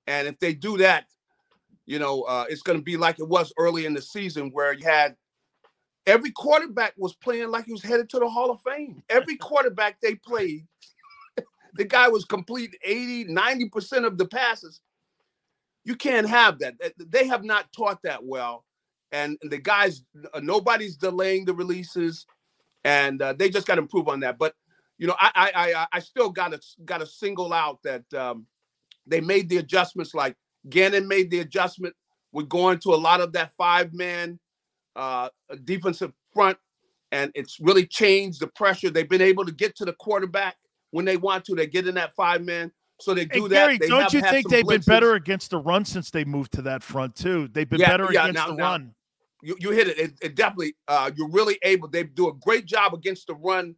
and 0.07 0.27
if 0.27 0.39
they 0.39 0.53
do 0.53 0.77
that, 0.77 1.05
you 1.85 1.99
know, 1.99 2.23
uh, 2.23 2.45
it's 2.49 2.61
going 2.61 2.77
to 2.77 2.83
be 2.83 2.97
like 2.97 3.19
it 3.19 3.27
was 3.27 3.53
early 3.57 3.85
in 3.85 3.93
the 3.93 4.01
season 4.01 4.51
where 4.51 4.73
you 4.73 4.85
had 4.85 5.15
every 6.05 6.31
quarterback 6.31 6.93
was 6.97 7.13
playing 7.15 7.49
like 7.49 7.65
he 7.65 7.71
was 7.71 7.83
headed 7.83 8.09
to 8.09 8.19
the 8.19 8.29
Hall 8.29 8.49
of 8.49 8.61
Fame. 8.61 9.03
Every 9.09 9.35
quarterback 9.37 9.99
they 10.01 10.15
played, 10.15 10.65
the 11.75 11.85
guy 11.85 12.07
was 12.07 12.25
complete 12.25 12.75
80, 12.83 13.25
90% 13.25 14.05
of 14.05 14.17
the 14.17 14.25
passes. 14.25 14.81
You 15.83 15.95
can't 15.95 16.27
have 16.27 16.59
that. 16.59 16.75
They 16.97 17.27
have 17.27 17.43
not 17.43 17.71
taught 17.71 18.01
that 18.03 18.25
well. 18.25 18.65
And 19.13 19.37
the 19.41 19.57
guys, 19.57 20.03
nobody's 20.41 20.97
delaying 20.97 21.45
the 21.45 21.53
releases, 21.53 22.25
and 22.83 23.21
uh, 23.21 23.31
they 23.31 23.49
just 23.49 23.65
got 23.65 23.75
to 23.75 23.81
improve 23.81 24.09
on 24.09 24.19
that. 24.19 24.37
But 24.37 24.53
you 24.97 25.07
know, 25.07 25.15
I 25.19 25.31
I 25.35 25.73
I, 25.73 25.87
I 25.93 25.99
still 25.99 26.29
got 26.29 26.51
to 26.51 26.59
got 26.85 26.99
to 26.99 27.05
single 27.05 27.53
out 27.53 27.79
that 27.83 28.11
um, 28.13 28.45
they 29.05 29.21
made 29.21 29.49
the 29.49 29.57
adjustments. 29.57 30.13
Like 30.13 30.35
Gannon 30.69 31.07
made 31.07 31.29
the 31.31 31.39
adjustment 31.39 31.95
with 32.31 32.49
going 32.49 32.79
to 32.79 32.93
a 32.93 32.95
lot 32.95 33.21
of 33.21 33.33
that 33.33 33.51
five 33.57 33.93
man 33.93 34.39
uh, 34.95 35.29
defensive 35.63 36.11
front, 36.33 36.57
and 37.11 37.31
it's 37.35 37.59
really 37.59 37.85
changed 37.85 38.39
the 38.41 38.47
pressure. 38.47 38.89
They've 38.89 39.07
been 39.09 39.21
able 39.21 39.45
to 39.45 39.51
get 39.51 39.75
to 39.77 39.85
the 39.85 39.93
quarterback 39.93 40.55
when 40.91 41.05
they 41.05 41.17
want 41.17 41.45
to. 41.45 41.55
They 41.55 41.67
get 41.67 41.87
in 41.87 41.95
that 41.95 42.13
five 42.15 42.41
man, 42.43 42.71
so 42.99 43.13
they 43.13 43.25
do 43.25 43.43
Hey, 43.43 43.47
that. 43.49 43.55
Garry, 43.55 43.77
They 43.77 43.87
don't 43.87 44.11
you 44.13 44.21
think 44.21 44.49
they've 44.49 44.67
been 44.67 44.81
better 44.81 45.13
against 45.13 45.51
the 45.51 45.59
run 45.59 45.85
since 45.85 46.09
they 46.09 46.25
moved 46.25 46.53
to 46.53 46.61
that 46.63 46.81
front 46.83 47.15
too? 47.15 47.47
They've 47.49 47.69
been 47.69 47.79
Yeah, 47.79 47.89
better 47.91 48.11
yeah, 48.11 48.23
against 48.23 48.33
now- 48.41 48.47
the 48.47 48.53
now- 48.55 48.71
run. 48.71 48.93
You, 49.43 49.55
you 49.59 49.69
hit 49.69 49.87
it. 49.87 49.99
it. 49.99 50.13
It 50.19 50.35
definitely. 50.35 50.75
Uh, 50.87 51.11
you're 51.15 51.29
really 51.29 51.59
able. 51.61 51.87
They 51.87 52.03
do 52.03 52.27
a 52.27 52.33
great 52.33 52.65
job 52.65 52.95
against 52.95 53.27
the 53.27 53.35
run 53.35 53.75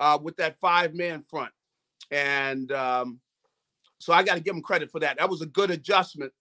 uh, 0.00 0.18
with 0.20 0.36
that 0.36 0.58
five 0.58 0.94
man 0.94 1.22
front, 1.22 1.52
and 2.10 2.70
um, 2.72 3.20
so 3.98 4.12
I 4.12 4.22
got 4.22 4.34
to 4.34 4.40
give 4.40 4.54
them 4.54 4.62
credit 4.62 4.90
for 4.90 5.00
that. 5.00 5.18
That 5.18 5.30
was 5.30 5.42
a 5.42 5.46
good 5.46 5.70
adjustment. 5.70 6.32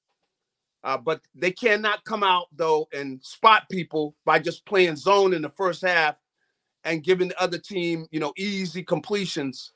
Uh, 0.83 0.97
but 0.97 1.21
they 1.33 1.51
cannot 1.51 2.03
come 2.03 2.23
out 2.23 2.47
though 2.51 2.87
and 2.93 3.23
spot 3.23 3.63
people 3.71 4.15
by 4.25 4.37
just 4.37 4.65
playing 4.65 4.97
zone 4.97 5.33
in 5.33 5.41
the 5.41 5.49
first 5.49 5.81
half 5.81 6.19
and 6.83 7.03
giving 7.03 7.29
the 7.29 7.41
other 7.41 7.57
team, 7.57 8.05
you 8.11 8.19
know, 8.19 8.33
easy 8.37 8.83
completions. 8.83 9.71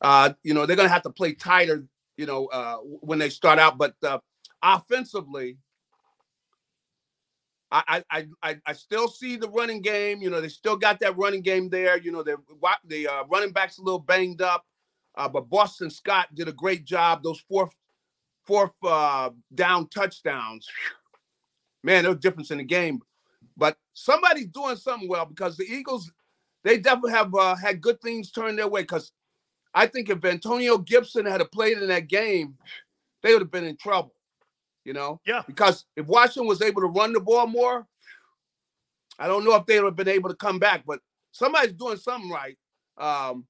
Uh, 0.00 0.32
you 0.42 0.52
know, 0.52 0.66
they're 0.66 0.76
gonna 0.76 0.88
have 0.88 1.02
to 1.02 1.10
play 1.10 1.32
tighter, 1.32 1.86
you 2.16 2.26
know, 2.26 2.46
uh, 2.46 2.78
when 2.78 3.20
they 3.20 3.28
start 3.28 3.60
out. 3.60 3.78
But 3.78 3.94
uh, 4.02 4.18
offensively, 4.62 5.58
I, 7.72 8.04
I 8.10 8.26
I 8.42 8.56
I 8.66 8.72
still 8.74 9.08
see 9.08 9.36
the 9.36 9.48
running 9.48 9.80
game. 9.80 10.20
You 10.20 10.28
know, 10.28 10.42
they 10.42 10.48
still 10.48 10.76
got 10.76 11.00
that 11.00 11.16
running 11.16 11.40
game 11.40 11.70
there. 11.70 11.96
You 11.96 12.12
know, 12.12 12.22
the 12.22 12.36
the 12.84 13.08
uh, 13.08 13.24
running 13.30 13.52
backs 13.52 13.78
a 13.78 13.82
little 13.82 13.98
banged 13.98 14.42
up, 14.42 14.66
uh, 15.14 15.28
but 15.28 15.48
Boston 15.48 15.88
Scott 15.88 16.28
did 16.34 16.48
a 16.48 16.52
great 16.52 16.84
job. 16.84 17.22
Those 17.22 17.40
fourth 17.40 17.74
fourth 18.44 18.74
uh, 18.84 19.30
down 19.54 19.88
touchdowns, 19.88 20.68
man, 21.82 22.04
a 22.04 22.14
difference 22.14 22.50
in 22.50 22.58
the 22.58 22.64
game. 22.64 23.00
But 23.56 23.78
somebody's 23.94 24.48
doing 24.48 24.76
something 24.76 25.08
well 25.08 25.24
because 25.24 25.56
the 25.56 25.64
Eagles, 25.64 26.12
they 26.64 26.78
definitely 26.78 27.12
have 27.12 27.34
uh, 27.34 27.54
had 27.54 27.80
good 27.80 28.02
things 28.02 28.30
turn 28.30 28.54
their 28.54 28.68
way. 28.68 28.82
Because 28.82 29.12
I 29.72 29.86
think 29.86 30.10
if 30.10 30.22
Antonio 30.26 30.76
Gibson 30.76 31.24
had 31.24 31.40
played 31.52 31.78
in 31.78 31.88
that 31.88 32.08
game, 32.08 32.56
they 33.22 33.32
would 33.32 33.42
have 33.42 33.50
been 33.50 33.64
in 33.64 33.76
trouble. 33.76 34.14
You 34.84 34.92
know, 34.92 35.20
yeah. 35.24 35.42
Because 35.46 35.84
if 35.96 36.06
Washington 36.06 36.48
was 36.48 36.60
able 36.60 36.82
to 36.82 36.88
run 36.88 37.12
the 37.12 37.20
ball 37.20 37.46
more, 37.46 37.86
I 39.18 39.28
don't 39.28 39.44
know 39.44 39.54
if 39.54 39.66
they 39.66 39.78
would 39.78 39.86
have 39.86 39.96
been 39.96 40.08
able 40.08 40.28
to 40.28 40.36
come 40.36 40.58
back. 40.58 40.84
But 40.86 41.00
somebody's 41.30 41.72
doing 41.72 41.98
something 41.98 42.30
right 42.30 42.58
um, 42.98 43.46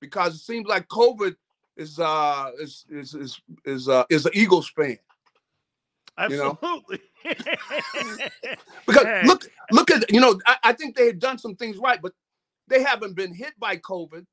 because 0.00 0.34
it 0.34 0.40
seems 0.40 0.66
like 0.66 0.88
COVID 0.88 1.36
is 1.76 1.98
uh 1.98 2.50
is 2.60 2.84
is 2.90 3.14
is 3.14 3.40
is 3.64 3.88
uh 3.88 4.04
is 4.10 4.26
an 4.26 4.32
Eagles 4.34 4.70
fan. 4.70 4.98
You 6.28 6.36
know? 6.36 6.58
Absolutely. 6.62 7.00
Because 8.86 9.04
Hey. 9.04 9.22
look 9.24 9.48
look 9.70 9.90
at 9.90 10.10
you 10.12 10.20
know 10.20 10.38
I, 10.46 10.56
I 10.64 10.72
think 10.72 10.96
they 10.96 11.06
had 11.06 11.18
done 11.18 11.38
some 11.38 11.54
things 11.54 11.78
right, 11.78 12.02
but 12.02 12.12
they 12.68 12.82
haven't 12.82 13.14
been 13.14 13.32
hit 13.32 13.52
by 13.58 13.76
COVID. 13.76 14.26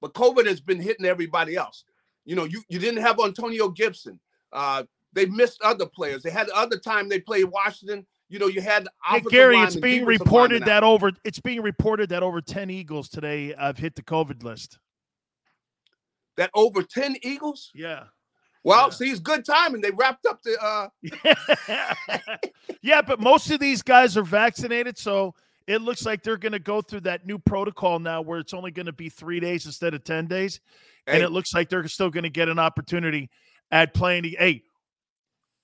But 0.00 0.14
COVID 0.14 0.46
has 0.46 0.60
been 0.60 0.80
hitting 0.80 1.06
everybody 1.06 1.56
else. 1.56 1.84
You 2.24 2.36
know, 2.36 2.44
you 2.44 2.62
you 2.68 2.78
didn't 2.78 3.02
have 3.02 3.18
Antonio 3.18 3.68
Gibson. 3.68 4.20
Uh, 4.52 4.84
they 5.12 5.26
missed 5.26 5.60
other 5.62 5.86
players. 5.86 6.22
They 6.22 6.30
had 6.30 6.48
the 6.48 6.56
other 6.56 6.78
time 6.78 7.08
they 7.08 7.20
played 7.20 7.44
Washington. 7.44 8.06
You 8.28 8.38
know, 8.38 8.46
you 8.46 8.60
had 8.60 8.88
Hey, 9.04 9.20
Gary, 9.20 9.58
it's 9.58 9.76
being 9.76 10.04
reported 10.04 10.64
that 10.64 10.82
out. 10.82 10.90
over 10.90 11.12
it's 11.24 11.40
being 11.40 11.62
reported 11.62 12.10
that 12.10 12.22
over 12.22 12.40
10 12.40 12.70
Eagles 12.70 13.08
today 13.08 13.54
have 13.58 13.78
hit 13.78 13.96
the 13.96 14.02
COVID 14.02 14.42
list. 14.42 14.78
that 16.36 16.50
over 16.54 16.82
10 16.82 17.16
Eagles. 17.22 17.70
Yeah. 17.74 18.04
Well, 18.64 18.86
yeah. 18.86 18.90
see, 18.90 19.10
it's 19.10 19.20
good 19.20 19.44
timing. 19.44 19.80
They 19.80 19.92
wrapped 19.92 20.26
up 20.26 20.42
the. 20.42 20.58
uh 20.62 22.36
Yeah, 22.82 23.02
but 23.02 23.18
most 23.18 23.50
of 23.50 23.60
these 23.60 23.82
guys 23.82 24.16
are 24.16 24.22
vaccinated, 24.22 24.98
so 24.98 25.34
it 25.66 25.82
looks 25.82 26.04
like 26.06 26.22
they're 26.22 26.36
going 26.36 26.52
to 26.52 26.58
go 26.58 26.80
through 26.80 27.00
that 27.00 27.26
new 27.26 27.38
protocol 27.38 27.98
now, 27.98 28.20
where 28.20 28.38
it's 28.38 28.54
only 28.54 28.70
going 28.70 28.86
to 28.86 28.92
be 28.92 29.08
three 29.08 29.40
days 29.40 29.66
instead 29.66 29.94
of 29.94 30.04
ten 30.04 30.26
days, 30.26 30.60
hey. 31.06 31.14
and 31.14 31.22
it 31.22 31.30
looks 31.30 31.54
like 31.54 31.68
they're 31.68 31.86
still 31.88 32.10
going 32.10 32.24
to 32.24 32.30
get 32.30 32.48
an 32.48 32.58
opportunity 32.58 33.30
at 33.70 33.94
playing. 33.94 34.22
The, 34.22 34.38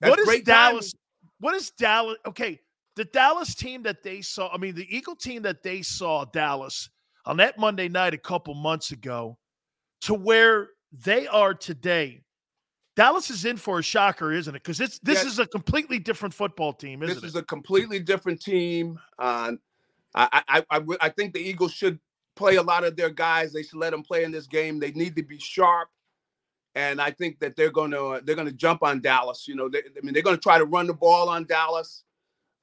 what 0.00 0.18
is 0.18 0.42
Dallas? 0.42 0.92
Timing. 0.92 1.30
What 1.40 1.54
is 1.54 1.70
Dallas? 1.70 2.18
Okay, 2.26 2.60
the 2.96 3.04
Dallas 3.04 3.54
team 3.54 3.82
that 3.84 4.02
they 4.02 4.20
saw. 4.20 4.50
I 4.52 4.58
mean, 4.58 4.74
the 4.74 4.86
Eagle 4.94 5.16
team 5.16 5.42
that 5.42 5.62
they 5.62 5.82
saw 5.82 6.24
Dallas 6.24 6.88
on 7.26 7.36
that 7.38 7.58
Monday 7.58 7.88
night 7.88 8.14
a 8.14 8.18
couple 8.18 8.54
months 8.54 8.90
ago, 8.90 9.38
to 10.02 10.14
where 10.14 10.70
they 10.92 11.26
are 11.26 11.54
today. 11.54 12.20
Dallas 12.96 13.28
is 13.28 13.44
in 13.44 13.56
for 13.56 13.80
a 13.80 13.82
shocker, 13.82 14.30
isn't 14.30 14.54
it? 14.54 14.62
Because 14.62 14.80
it's 14.80 15.00
this 15.00 15.24
yes. 15.24 15.32
is 15.32 15.38
a 15.40 15.46
completely 15.46 15.98
different 15.98 16.32
football 16.32 16.72
team, 16.72 17.02
isn't 17.02 17.16
this 17.16 17.24
it? 17.24 17.26
is 17.26 17.36
a 17.36 17.42
completely 17.42 17.98
different 17.98 18.40
team. 18.40 19.00
Uh, 19.18 19.52
I, 20.14 20.42
I, 20.48 20.64
I, 20.70 20.80
I 21.00 21.08
think 21.08 21.34
the 21.34 21.40
Eagles 21.40 21.72
should 21.72 21.98
play 22.36 22.56
a 22.56 22.62
lot 22.62 22.84
of 22.84 22.96
their 22.96 23.10
guys. 23.10 23.52
They 23.52 23.64
should 23.64 23.78
let 23.78 23.90
them 23.90 24.04
play 24.04 24.22
in 24.22 24.30
this 24.30 24.46
game. 24.46 24.78
They 24.78 24.92
need 24.92 25.16
to 25.16 25.24
be 25.24 25.38
sharp 25.40 25.88
and 26.74 27.00
I 27.00 27.10
think 27.10 27.38
that 27.40 27.56
they're 27.56 27.70
going 27.70 27.92
to 27.92 28.20
they're 28.24 28.34
going 28.34 28.48
to 28.48 28.54
jump 28.54 28.82
on 28.82 29.00
Dallas. 29.00 29.46
You 29.46 29.54
know, 29.54 29.68
they, 29.68 29.78
I 29.78 30.00
mean, 30.02 30.12
they're 30.12 30.22
going 30.22 30.36
to 30.36 30.42
try 30.42 30.58
to 30.58 30.64
run 30.64 30.86
the 30.86 30.94
ball 30.94 31.28
on 31.28 31.44
Dallas. 31.44 32.02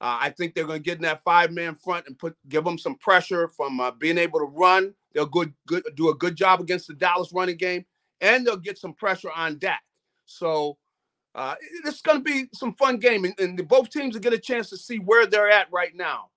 Uh, 0.00 0.18
I 0.20 0.30
think 0.30 0.54
they're 0.54 0.66
going 0.66 0.80
to 0.80 0.84
get 0.84 0.96
in 0.96 1.02
that 1.02 1.22
five 1.22 1.52
man 1.52 1.74
front 1.74 2.06
and 2.06 2.18
put 2.18 2.36
give 2.48 2.64
them 2.64 2.76
some 2.76 2.96
pressure 2.96 3.48
from 3.48 3.80
uh, 3.80 3.92
being 3.92 4.18
able 4.18 4.40
to 4.40 4.46
run. 4.46 4.94
They'll 5.12 5.26
good 5.26 5.54
good 5.66 5.84
do 5.94 6.10
a 6.10 6.14
good 6.14 6.36
job 6.36 6.60
against 6.60 6.88
the 6.88 6.94
Dallas 6.94 7.32
running 7.32 7.56
game, 7.56 7.84
and 8.20 8.46
they'll 8.46 8.56
get 8.56 8.78
some 8.78 8.94
pressure 8.94 9.30
on 9.34 9.58
Dak. 9.58 9.82
So 10.26 10.76
uh, 11.34 11.54
it's 11.84 12.02
going 12.02 12.18
to 12.18 12.24
be 12.24 12.46
some 12.52 12.74
fun 12.74 12.98
game, 12.98 13.24
and, 13.24 13.34
and, 13.38 13.68
both 13.68 13.88
teams 13.88 14.14
will 14.14 14.20
get 14.20 14.34
a 14.34 14.38
chance 14.38 14.68
to 14.68 14.76
see 14.76 14.98
where 14.98 15.26
they're 15.26 15.50
at 15.50 15.72
right 15.72 15.94
now. 15.94 16.28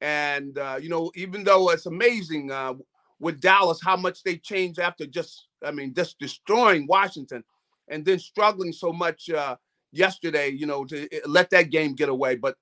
And 0.00 0.56
uh, 0.56 0.78
you 0.80 0.88
know, 0.88 1.10
even 1.16 1.42
though 1.42 1.70
it's 1.70 1.86
amazing 1.86 2.52
uh, 2.52 2.74
with 3.20 3.40
Dallas 3.40 3.80
how 3.82 3.96
much 3.96 4.22
they 4.22 4.36
changed 4.36 4.78
after 4.78 5.06
just 5.06 5.48
I 5.64 5.70
mean, 5.70 5.94
just 5.94 6.18
destroying 6.18 6.86
Washington 6.86 7.44
and 7.88 8.04
then 8.04 8.18
struggling 8.18 8.72
so 8.72 8.92
much 8.92 9.30
uh, 9.30 9.56
yesterday, 9.92 10.48
you 10.48 10.66
know, 10.66 10.84
to 10.84 11.08
eh, 11.12 11.20
let 11.26 11.50
that 11.50 11.70
game 11.70 11.94
get 11.94 12.08
away. 12.08 12.36
But 12.36 12.56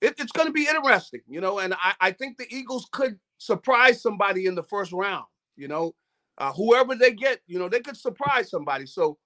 it, 0.00 0.14
it's 0.18 0.32
going 0.32 0.46
to 0.46 0.52
be 0.52 0.66
interesting, 0.68 1.20
you 1.28 1.40
know, 1.40 1.58
and 1.58 1.74
I, 1.74 1.94
I, 2.00 2.10
think 2.10 2.36
the 2.36 2.46
Eagles 2.50 2.88
could 2.92 3.18
surprise 3.38 4.02
somebody 4.02 4.46
in 4.46 4.54
the 4.54 4.62
first 4.62 4.92
round, 4.92 5.24
you 5.56 5.68
know, 5.68 5.94
uh, 6.38 6.52
whoever 6.52 6.94
they 6.94 7.12
get, 7.12 7.40
you 7.46 7.58
know, 7.58 7.68
they 7.68 7.80
could 7.80 7.96
surprise 7.96 8.50
somebody. 8.50 8.86
So 8.86 9.18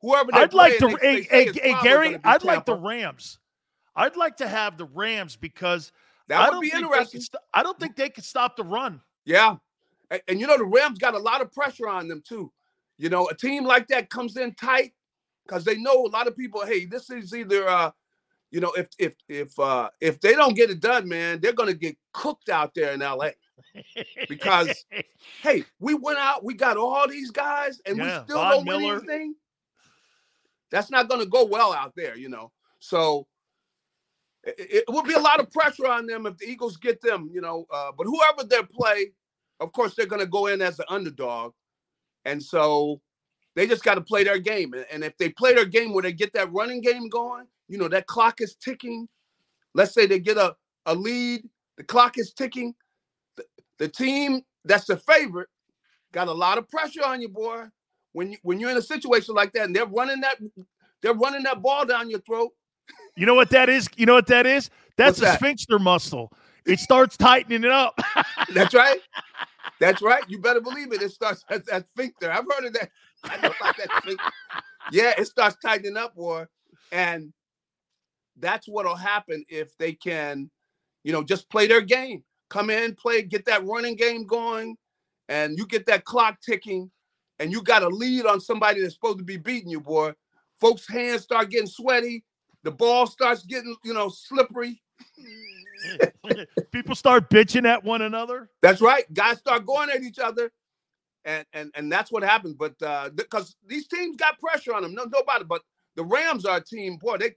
whoever 0.00 0.30
I'd 0.32 0.54
like 0.54 0.78
to, 0.78 0.96
hey, 1.00 1.22
hey, 1.22 1.50
hey 1.52 1.74
Garry, 1.82 2.16
I'd 2.16 2.40
Tampa. 2.40 2.46
like 2.46 2.66
the 2.66 2.76
Rams. 2.76 3.38
I'd 3.96 4.16
like 4.16 4.36
to 4.38 4.48
have 4.48 4.78
the 4.78 4.86
Rams 4.86 5.36
because 5.36 5.92
that 6.28 6.52
would 6.52 6.60
be 6.60 6.72
interesting. 6.74 7.20
St- 7.20 7.42
I 7.52 7.62
don't 7.62 7.78
think 7.78 7.96
they 7.96 8.08
could 8.08 8.24
stop 8.24 8.56
the 8.56 8.64
run. 8.64 9.00
Yeah, 9.24 9.56
and, 10.12 10.22
and, 10.28 10.40
you 10.40 10.46
know, 10.46 10.58
the 10.58 10.64
Rams 10.64 10.98
got 10.98 11.14
a 11.14 11.18
lot 11.18 11.40
of 11.40 11.52
pressure 11.52 11.88
on 11.88 12.06
them 12.06 12.22
too. 12.26 12.52
You 12.98 13.08
know, 13.08 13.26
a 13.28 13.34
team 13.34 13.64
like 13.64 13.88
that 13.88 14.10
comes 14.10 14.36
in 14.36 14.54
tight 14.54 14.92
because 15.46 15.64
they 15.64 15.76
know 15.76 16.06
a 16.06 16.08
lot 16.08 16.28
of 16.28 16.36
people, 16.36 16.64
hey, 16.64 16.84
this 16.84 17.10
is 17.10 17.34
either 17.34 17.68
uh, 17.68 17.90
you 18.52 18.60
know, 18.60 18.70
if 18.72 18.88
if 18.98 19.14
if 19.28 19.58
uh 19.58 19.88
if 20.00 20.20
they 20.20 20.34
don't 20.34 20.54
get 20.54 20.70
it 20.70 20.80
done, 20.80 21.08
man, 21.08 21.40
they're 21.40 21.54
gonna 21.54 21.72
get 21.72 21.96
cooked 22.12 22.50
out 22.50 22.74
there 22.74 22.92
in 22.92 23.00
LA. 23.00 23.30
because 24.28 24.84
hey, 25.42 25.64
we 25.80 25.94
went 25.94 26.18
out, 26.18 26.44
we 26.44 26.54
got 26.54 26.76
all 26.76 27.08
these 27.08 27.30
guys, 27.30 27.80
and 27.86 27.96
yeah, 27.96 28.18
we 28.18 28.24
still 28.24 28.38
Von 28.38 28.50
don't 28.50 28.64
Miller. 28.64 29.00
win 29.00 29.10
anything. 29.10 29.34
That's 30.70 30.90
not 30.90 31.08
gonna 31.08 31.26
go 31.26 31.46
well 31.46 31.72
out 31.72 31.94
there, 31.96 32.16
you 32.16 32.28
know. 32.28 32.52
So 32.78 33.26
it, 34.44 34.54
it, 34.58 34.84
will 34.88 35.02
be 35.02 35.14
a 35.14 35.20
lot 35.20 35.40
of 35.40 35.50
pressure 35.50 35.86
on 35.86 36.06
them 36.06 36.26
if 36.26 36.36
the 36.36 36.46
Eagles 36.46 36.76
get 36.76 37.00
them, 37.00 37.30
you 37.32 37.40
know. 37.40 37.66
Uh, 37.72 37.92
but 37.96 38.04
whoever 38.04 38.44
they 38.44 38.62
play, 38.62 39.12
of 39.62 39.72
course, 39.72 39.94
they're 39.94 40.06
going 40.06 40.20
to 40.20 40.26
go 40.26 40.46
in 40.46 40.60
as 40.60 40.76
the 40.76 40.90
underdog. 40.92 41.52
And 42.24 42.42
so 42.42 43.00
they 43.54 43.66
just 43.66 43.84
got 43.84 43.94
to 43.94 44.00
play 44.00 44.24
their 44.24 44.38
game. 44.38 44.74
And 44.90 45.04
if 45.04 45.16
they 45.18 45.28
play 45.30 45.54
their 45.54 45.64
game 45.64 45.92
where 45.92 46.02
they 46.02 46.12
get 46.12 46.32
that 46.34 46.52
running 46.52 46.80
game 46.80 47.08
going, 47.08 47.46
you 47.68 47.78
know, 47.78 47.88
that 47.88 48.06
clock 48.06 48.40
is 48.40 48.54
ticking. 48.56 49.08
Let's 49.74 49.94
say 49.94 50.06
they 50.06 50.18
get 50.18 50.36
a, 50.36 50.54
a 50.86 50.94
lead, 50.94 51.48
the 51.76 51.84
clock 51.84 52.18
is 52.18 52.32
ticking. 52.32 52.74
The, 53.36 53.44
the 53.78 53.88
team 53.88 54.42
that's 54.64 54.84
the 54.84 54.96
favorite 54.96 55.48
got 56.12 56.28
a 56.28 56.32
lot 56.32 56.58
of 56.58 56.68
pressure 56.68 57.04
on 57.04 57.20
you, 57.20 57.28
boy. 57.28 57.64
When 58.12 58.32
you 58.32 58.38
when 58.42 58.60
you're 58.60 58.70
in 58.70 58.76
a 58.76 58.82
situation 58.82 59.34
like 59.34 59.52
that 59.52 59.64
and 59.64 59.74
they're 59.74 59.86
running 59.86 60.20
that 60.20 60.36
they're 61.00 61.14
running 61.14 61.44
that 61.44 61.62
ball 61.62 61.86
down 61.86 62.10
your 62.10 62.20
throat. 62.20 62.50
You 63.16 63.24
know 63.24 63.34
what 63.34 63.48
that 63.50 63.70
is? 63.70 63.88
You 63.96 64.04
know 64.04 64.14
what 64.14 64.26
that 64.26 64.44
is? 64.44 64.68
That's 64.98 65.18
What's 65.18 65.20
a 65.20 65.24
that? 65.24 65.38
sphincter 65.38 65.78
muscle. 65.78 66.30
It 66.66 66.78
starts 66.78 67.16
tightening 67.16 67.64
it 67.64 67.70
up. 67.70 67.98
That's 68.52 68.74
right. 68.74 69.00
That's 69.80 70.02
right. 70.02 70.22
You 70.28 70.38
better 70.38 70.60
believe 70.60 70.92
it. 70.92 71.02
It 71.02 71.12
starts 71.12 71.44
at 71.50 71.66
that 71.66 71.88
sphincter. 71.88 72.30
I've 72.30 72.44
heard 72.50 72.66
of 72.66 72.72
that. 72.74 72.90
I 73.24 73.36
know 73.36 73.52
about 73.60 73.76
that. 73.76 74.16
Yeah, 74.90 75.12
it 75.16 75.26
starts 75.26 75.56
tightening 75.62 75.96
up, 75.96 76.14
boy. 76.14 76.46
And 76.90 77.32
that's 78.38 78.66
what'll 78.66 78.96
happen 78.96 79.44
if 79.48 79.76
they 79.78 79.92
can, 79.92 80.50
you 81.04 81.12
know, 81.12 81.22
just 81.22 81.48
play 81.50 81.66
their 81.66 81.80
game. 81.80 82.24
Come 82.50 82.70
in, 82.70 82.94
play, 82.94 83.22
get 83.22 83.46
that 83.46 83.64
running 83.64 83.96
game 83.96 84.26
going, 84.26 84.76
and 85.28 85.56
you 85.56 85.66
get 85.66 85.86
that 85.86 86.04
clock 86.04 86.38
ticking, 86.40 86.90
and 87.38 87.50
you 87.50 87.62
got 87.62 87.82
a 87.82 87.88
lead 87.88 88.26
on 88.26 88.40
somebody 88.40 88.82
that's 88.82 88.94
supposed 88.94 89.18
to 89.18 89.24
be 89.24 89.38
beating 89.38 89.70
you, 89.70 89.80
boy. 89.80 90.12
Folks' 90.60 90.86
hands 90.86 91.22
start 91.22 91.50
getting 91.50 91.66
sweaty, 91.66 92.24
the 92.62 92.70
ball 92.70 93.06
starts 93.06 93.44
getting, 93.44 93.74
you 93.84 93.94
know, 93.94 94.08
slippery. 94.10 94.82
People 96.72 96.94
start 96.94 97.30
bitching 97.30 97.66
at 97.66 97.84
one 97.84 98.02
another. 98.02 98.50
That's 98.62 98.80
right. 98.80 99.12
Guys 99.12 99.38
start 99.38 99.66
going 99.66 99.90
at 99.90 100.02
each 100.02 100.18
other. 100.18 100.50
And 101.24 101.46
and 101.52 101.70
and 101.74 101.90
that's 101.92 102.10
what 102.10 102.22
happened. 102.22 102.56
But 102.58 102.80
uh 102.82 103.10
because 103.14 103.54
these 103.66 103.86
teams 103.86 104.16
got 104.16 104.38
pressure 104.40 104.74
on 104.74 104.82
them, 104.82 104.94
no 104.94 105.04
nobody. 105.04 105.44
But 105.44 105.62
the 105.96 106.04
Rams 106.04 106.44
are 106.44 106.58
a 106.58 106.64
team, 106.64 106.96
boy, 106.96 107.18
they 107.18 107.32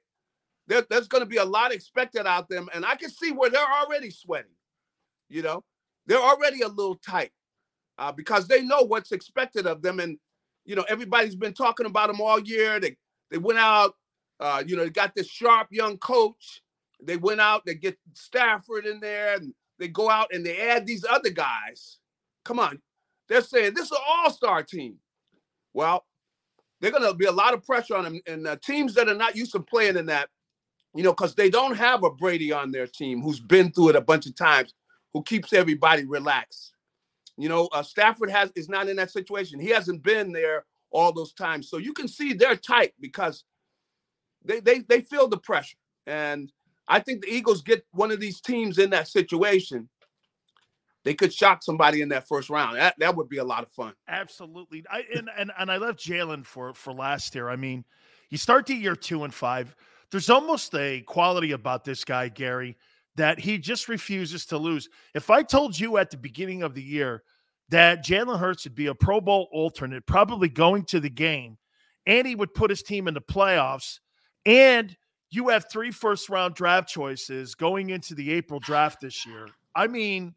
there's 0.67 1.07
going 1.07 1.21
to 1.21 1.29
be 1.29 1.37
a 1.37 1.45
lot 1.45 1.71
expected 1.71 2.25
out 2.25 2.49
them, 2.49 2.69
and 2.73 2.85
I 2.85 2.95
can 2.95 3.09
see 3.09 3.31
where 3.31 3.49
they're 3.49 3.61
already 3.61 4.09
sweating. 4.09 4.51
You 5.29 5.41
know, 5.43 5.63
they're 6.07 6.17
already 6.21 6.61
a 6.61 6.67
little 6.67 6.95
tight 6.95 7.31
uh, 7.97 8.11
because 8.11 8.47
they 8.47 8.61
know 8.61 8.81
what's 8.81 9.11
expected 9.11 9.67
of 9.67 9.81
them, 9.81 9.99
and 9.99 10.17
you 10.65 10.75
know 10.75 10.85
everybody's 10.89 11.35
been 11.35 11.53
talking 11.53 11.85
about 11.85 12.07
them 12.07 12.21
all 12.21 12.39
year. 12.39 12.79
They 12.79 12.97
they 13.31 13.37
went 13.37 13.59
out, 13.59 13.95
uh, 14.39 14.63
you 14.65 14.75
know, 14.75 14.83
they 14.83 14.89
got 14.89 15.13
this 15.15 15.27
sharp 15.27 15.67
young 15.71 15.97
coach, 15.97 16.61
they 17.01 17.17
went 17.17 17.41
out, 17.41 17.65
they 17.65 17.75
get 17.75 17.97
Stafford 18.13 18.85
in 18.85 18.99
there, 18.99 19.35
and 19.35 19.53
they 19.79 19.87
go 19.87 20.09
out 20.09 20.33
and 20.33 20.45
they 20.45 20.57
add 20.57 20.85
these 20.85 21.05
other 21.05 21.29
guys. 21.29 21.97
Come 22.43 22.59
on. 22.59 22.81
They're 23.27 23.41
saying 23.41 23.73
this 23.73 23.85
is 23.85 23.91
an 23.91 23.97
all-star 24.07 24.63
team. 24.63 24.97
Well, 25.73 26.05
they're 26.79 26.91
going 26.91 27.03
to 27.03 27.13
be 27.13 27.25
a 27.25 27.31
lot 27.31 27.53
of 27.53 27.65
pressure 27.65 27.95
on 27.95 28.03
them. 28.03 28.21
And 28.27 28.47
uh, 28.47 28.57
teams 28.63 28.93
that 28.95 29.09
are 29.09 29.15
not 29.15 29.35
used 29.35 29.51
to 29.53 29.59
playing 29.59 29.97
in 29.97 30.05
that, 30.07 30.29
you 30.93 31.03
know, 31.03 31.11
because 31.11 31.35
they 31.35 31.49
don't 31.49 31.75
have 31.75 32.03
a 32.03 32.11
Brady 32.11 32.51
on 32.51 32.71
their 32.71 32.87
team 32.87 33.21
who's 33.21 33.39
been 33.39 33.71
through 33.71 33.89
it 33.89 33.95
a 33.95 34.01
bunch 34.01 34.27
of 34.27 34.35
times, 34.35 34.73
who 35.13 35.23
keeps 35.23 35.53
everybody 35.53 36.05
relaxed. 36.05 36.73
You 37.37 37.49
know, 37.49 37.67
uh, 37.73 37.83
Stafford 37.83 38.29
has 38.29 38.51
is 38.55 38.69
not 38.69 38.87
in 38.87 38.95
that 38.97 39.11
situation. 39.11 39.59
He 39.59 39.69
hasn't 39.69 40.03
been 40.03 40.31
there 40.31 40.65
all 40.91 41.11
those 41.11 41.33
times. 41.33 41.69
So 41.69 41.77
you 41.77 41.91
can 41.91 42.07
see 42.07 42.33
they're 42.33 42.55
tight 42.55 42.93
because 42.99 43.43
they 44.43 44.61
they 44.61 44.79
they 44.79 45.01
feel 45.01 45.27
the 45.27 45.37
pressure. 45.37 45.77
And 46.07 46.51
I 46.87 46.99
think 46.99 47.21
the 47.21 47.33
Eagles 47.33 47.61
get 47.61 47.85
one 47.91 48.11
of 48.11 48.19
these 48.19 48.41
teams 48.41 48.77
in 48.77 48.91
that 48.91 49.07
situation. 49.07 49.89
They 51.03 51.13
could 51.13 51.33
shock 51.33 51.61
somebody 51.61 52.01
in 52.01 52.09
that 52.09 52.27
first 52.27 52.49
round. 52.49 52.77
That 52.77 52.95
that 52.97 53.15
would 53.15 53.29
be 53.29 53.37
a 53.37 53.43
lot 53.43 53.63
of 53.63 53.71
fun. 53.71 53.93
Absolutely. 54.07 54.83
I 54.89 55.03
and 55.15 55.29
and, 55.37 55.51
and 55.57 55.71
I 55.71 55.77
left 55.77 55.99
Jalen 55.99 56.45
for 56.45 56.73
for 56.73 56.93
last 56.93 57.35
year. 57.35 57.49
I 57.49 57.55
mean, 57.55 57.85
you 58.29 58.37
start 58.37 58.65
the 58.65 58.73
year 58.73 58.95
two 58.95 59.23
and 59.23 59.33
five. 59.33 59.75
There's 60.11 60.29
almost 60.29 60.73
a 60.75 61.01
quality 61.01 61.51
about 61.51 61.83
this 61.83 62.03
guy, 62.03 62.29
Garry, 62.29 62.75
that 63.15 63.39
he 63.39 63.57
just 63.57 63.87
refuses 63.87 64.45
to 64.47 64.57
lose. 64.57 64.89
If 65.13 65.29
I 65.29 65.43
told 65.43 65.79
you 65.79 65.97
at 65.97 66.09
the 66.09 66.17
beginning 66.17 66.63
of 66.63 66.73
the 66.73 66.83
year 66.83 67.23
that 67.69 68.03
Jalen 68.03 68.39
Hurts 68.39 68.63
would 68.65 68.75
be 68.75 68.87
a 68.87 68.95
Pro 68.95 69.21
Bowl 69.21 69.47
alternate, 69.51 70.05
probably 70.05 70.49
going 70.49 70.85
to 70.85 70.99
the 70.99 71.09
game, 71.09 71.57
and 72.05 72.27
he 72.27 72.35
would 72.35 72.53
put 72.53 72.69
his 72.69 72.83
team 72.83 73.07
in 73.07 73.13
the 73.13 73.21
playoffs, 73.21 73.99
and 74.45 74.95
you 75.31 75.49
have 75.49 75.65
three 75.71 75.91
first 75.91 76.29
round 76.29 76.55
draft 76.55 76.89
choices 76.89 77.55
going 77.55 77.89
into 77.89 78.15
the 78.15 78.31
April 78.31 78.59
draft 78.59 79.01
this 79.01 79.25
year. 79.25 79.47
I 79.75 79.87
mean, 79.87 80.33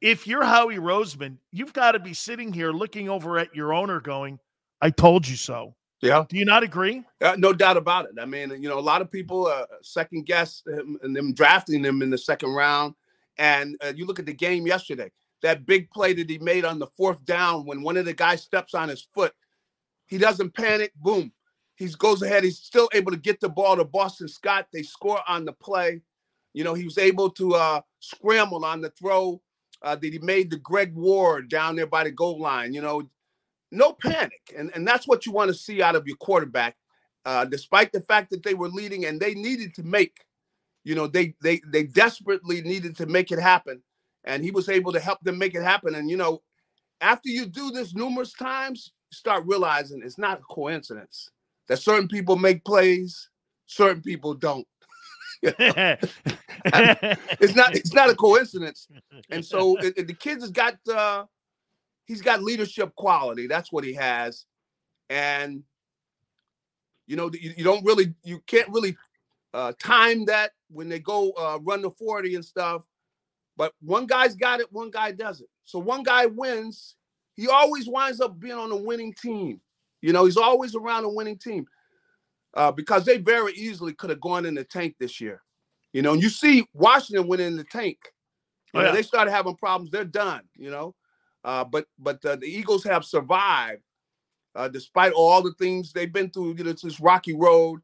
if 0.00 0.26
you're 0.26 0.44
Howie 0.44 0.76
Roseman, 0.76 1.38
you've 1.52 1.72
got 1.72 1.92
to 1.92 1.98
be 1.98 2.14
sitting 2.14 2.52
here 2.52 2.72
looking 2.72 3.08
over 3.08 3.38
at 3.38 3.54
your 3.54 3.72
owner 3.72 4.00
going, 4.00 4.38
I 4.80 4.90
told 4.90 5.26
you 5.26 5.36
so. 5.36 5.74
Yeah. 6.00 6.24
Do 6.28 6.36
you 6.36 6.44
not 6.44 6.62
agree? 6.62 7.02
Uh, 7.20 7.34
no 7.36 7.52
doubt 7.52 7.76
about 7.76 8.04
it. 8.04 8.12
I 8.20 8.24
mean, 8.24 8.50
you 8.62 8.68
know, 8.68 8.78
a 8.78 8.80
lot 8.80 9.02
of 9.02 9.10
people 9.10 9.46
uh, 9.46 9.64
second 9.82 10.26
guess 10.26 10.62
him 10.66 10.98
and 11.02 11.14
them 11.14 11.34
drafting 11.34 11.82
them 11.82 12.02
in 12.02 12.10
the 12.10 12.18
second 12.18 12.50
round. 12.50 12.94
And 13.36 13.76
uh, 13.84 13.92
you 13.94 14.06
look 14.06 14.20
at 14.20 14.26
the 14.26 14.32
game 14.32 14.66
yesterday, 14.66 15.10
that 15.42 15.66
big 15.66 15.90
play 15.90 16.12
that 16.12 16.30
he 16.30 16.38
made 16.38 16.64
on 16.64 16.78
the 16.78 16.86
fourth 16.86 17.24
down 17.24 17.64
when 17.64 17.82
one 17.82 17.96
of 17.96 18.04
the 18.04 18.14
guys 18.14 18.42
steps 18.42 18.74
on 18.74 18.88
his 18.88 19.06
foot, 19.12 19.32
he 20.06 20.18
doesn't 20.18 20.54
panic. 20.54 20.92
Boom. 20.96 21.32
He 21.78 21.86
goes 21.96 22.22
ahead. 22.22 22.42
He's 22.42 22.58
still 22.58 22.88
able 22.92 23.12
to 23.12 23.16
get 23.16 23.40
the 23.40 23.48
ball 23.48 23.76
to 23.76 23.84
Boston 23.84 24.26
Scott. 24.28 24.66
They 24.72 24.82
score 24.82 25.20
on 25.28 25.44
the 25.44 25.52
play. 25.52 26.02
You 26.52 26.64
know, 26.64 26.74
he 26.74 26.84
was 26.84 26.98
able 26.98 27.30
to 27.30 27.54
uh, 27.54 27.80
scramble 28.00 28.64
on 28.64 28.80
the 28.80 28.90
throw 28.90 29.40
uh, 29.82 29.94
that 29.94 30.12
he 30.12 30.18
made 30.18 30.50
to 30.50 30.56
Greg 30.58 30.92
Ward 30.94 31.48
down 31.48 31.76
there 31.76 31.86
by 31.86 32.02
the 32.02 32.10
goal 32.10 32.40
line. 32.40 32.74
You 32.74 32.82
know, 32.82 33.08
no 33.70 33.92
panic, 33.92 34.40
and 34.56 34.72
and 34.74 34.86
that's 34.86 35.06
what 35.06 35.24
you 35.24 35.30
want 35.30 35.48
to 35.48 35.54
see 35.54 35.80
out 35.80 35.94
of 35.94 36.06
your 36.06 36.16
quarterback. 36.16 36.76
Uh, 37.24 37.44
despite 37.44 37.92
the 37.92 38.00
fact 38.00 38.30
that 38.30 38.42
they 38.42 38.54
were 38.54 38.68
leading 38.68 39.04
and 39.04 39.20
they 39.20 39.34
needed 39.34 39.74
to 39.74 39.84
make, 39.84 40.24
you 40.82 40.96
know, 40.96 41.06
they 41.06 41.34
they 41.42 41.60
they 41.64 41.84
desperately 41.84 42.60
needed 42.60 42.96
to 42.96 43.06
make 43.06 43.30
it 43.30 43.38
happen, 43.38 43.80
and 44.24 44.42
he 44.42 44.50
was 44.50 44.68
able 44.68 44.92
to 44.92 45.00
help 45.00 45.20
them 45.20 45.38
make 45.38 45.54
it 45.54 45.62
happen. 45.62 45.94
And 45.94 46.10
you 46.10 46.16
know, 46.16 46.42
after 47.00 47.28
you 47.28 47.46
do 47.46 47.70
this 47.70 47.94
numerous 47.94 48.32
times, 48.32 48.90
you 49.12 49.16
start 49.16 49.44
realizing 49.46 50.02
it's 50.02 50.18
not 50.18 50.40
a 50.40 50.42
coincidence 50.42 51.30
that 51.68 51.78
certain 51.78 52.08
people 52.08 52.36
make 52.36 52.64
plays, 52.64 53.28
certain 53.66 54.02
people 54.02 54.34
don't. 54.34 54.66
it's 55.42 57.54
not 57.54 57.76
it's 57.76 57.92
not 57.92 58.10
a 58.10 58.14
coincidence. 58.14 58.88
And 59.30 59.44
so 59.44 59.76
it, 59.80 59.94
it, 59.96 60.06
the 60.06 60.14
kids 60.14 60.42
has 60.42 60.50
got 60.50 60.76
uh 60.92 61.24
he's 62.06 62.22
got 62.22 62.42
leadership 62.42 62.94
quality. 62.96 63.46
That's 63.46 63.70
what 63.70 63.84
he 63.84 63.94
has. 63.94 64.46
And 65.08 65.62
you 67.06 67.16
know, 67.16 67.30
you, 67.32 67.54
you 67.56 67.64
don't 67.64 67.84
really 67.84 68.14
you 68.24 68.40
can't 68.46 68.68
really 68.70 68.96
uh 69.54 69.72
time 69.78 70.24
that 70.26 70.52
when 70.70 70.88
they 70.88 70.98
go 70.98 71.30
uh 71.32 71.58
run 71.62 71.82
the 71.82 71.90
40 71.90 72.34
and 72.34 72.44
stuff. 72.44 72.84
But 73.56 73.74
one 73.80 74.06
guy's 74.06 74.34
got 74.34 74.60
it, 74.60 74.72
one 74.72 74.90
guy 74.90 75.12
doesn't. 75.12 75.48
So 75.64 75.78
one 75.78 76.02
guy 76.02 76.26
wins, 76.26 76.96
he 77.34 77.48
always 77.48 77.88
winds 77.88 78.20
up 78.20 78.40
being 78.40 78.56
on 78.56 78.70
the 78.70 78.76
winning 78.76 79.14
team. 79.14 79.60
You 80.00 80.12
know, 80.12 80.24
he's 80.24 80.36
always 80.36 80.74
around 80.74 81.04
a 81.04 81.08
winning 81.08 81.38
team 81.38 81.66
uh, 82.54 82.72
because 82.72 83.04
they 83.04 83.18
very 83.18 83.52
easily 83.54 83.92
could 83.92 84.10
have 84.10 84.20
gone 84.20 84.46
in 84.46 84.54
the 84.54 84.64
tank 84.64 84.96
this 84.98 85.20
year. 85.20 85.42
You 85.92 86.02
know, 86.02 86.12
and 86.12 86.22
you 86.22 86.28
see 86.28 86.66
Washington 86.74 87.26
went 87.26 87.42
in 87.42 87.56
the 87.56 87.64
tank. 87.64 87.98
You 88.72 88.80
oh, 88.80 88.82
know, 88.82 88.88
yeah. 88.88 88.94
They 88.94 89.02
started 89.02 89.30
having 89.30 89.56
problems. 89.56 89.90
They're 89.90 90.04
done. 90.04 90.42
You 90.56 90.70
know, 90.70 90.94
uh, 91.44 91.64
but 91.64 91.86
but 91.98 92.24
uh, 92.24 92.36
the 92.36 92.46
Eagles 92.46 92.84
have 92.84 93.04
survived 93.04 93.82
uh, 94.54 94.68
despite 94.68 95.12
all 95.12 95.42
the 95.42 95.54
things 95.54 95.92
they've 95.92 96.12
been 96.12 96.30
through. 96.30 96.56
You 96.58 96.64
know, 96.64 96.70
it's 96.70 96.82
this 96.82 97.00
rocky 97.00 97.34
road, 97.34 97.80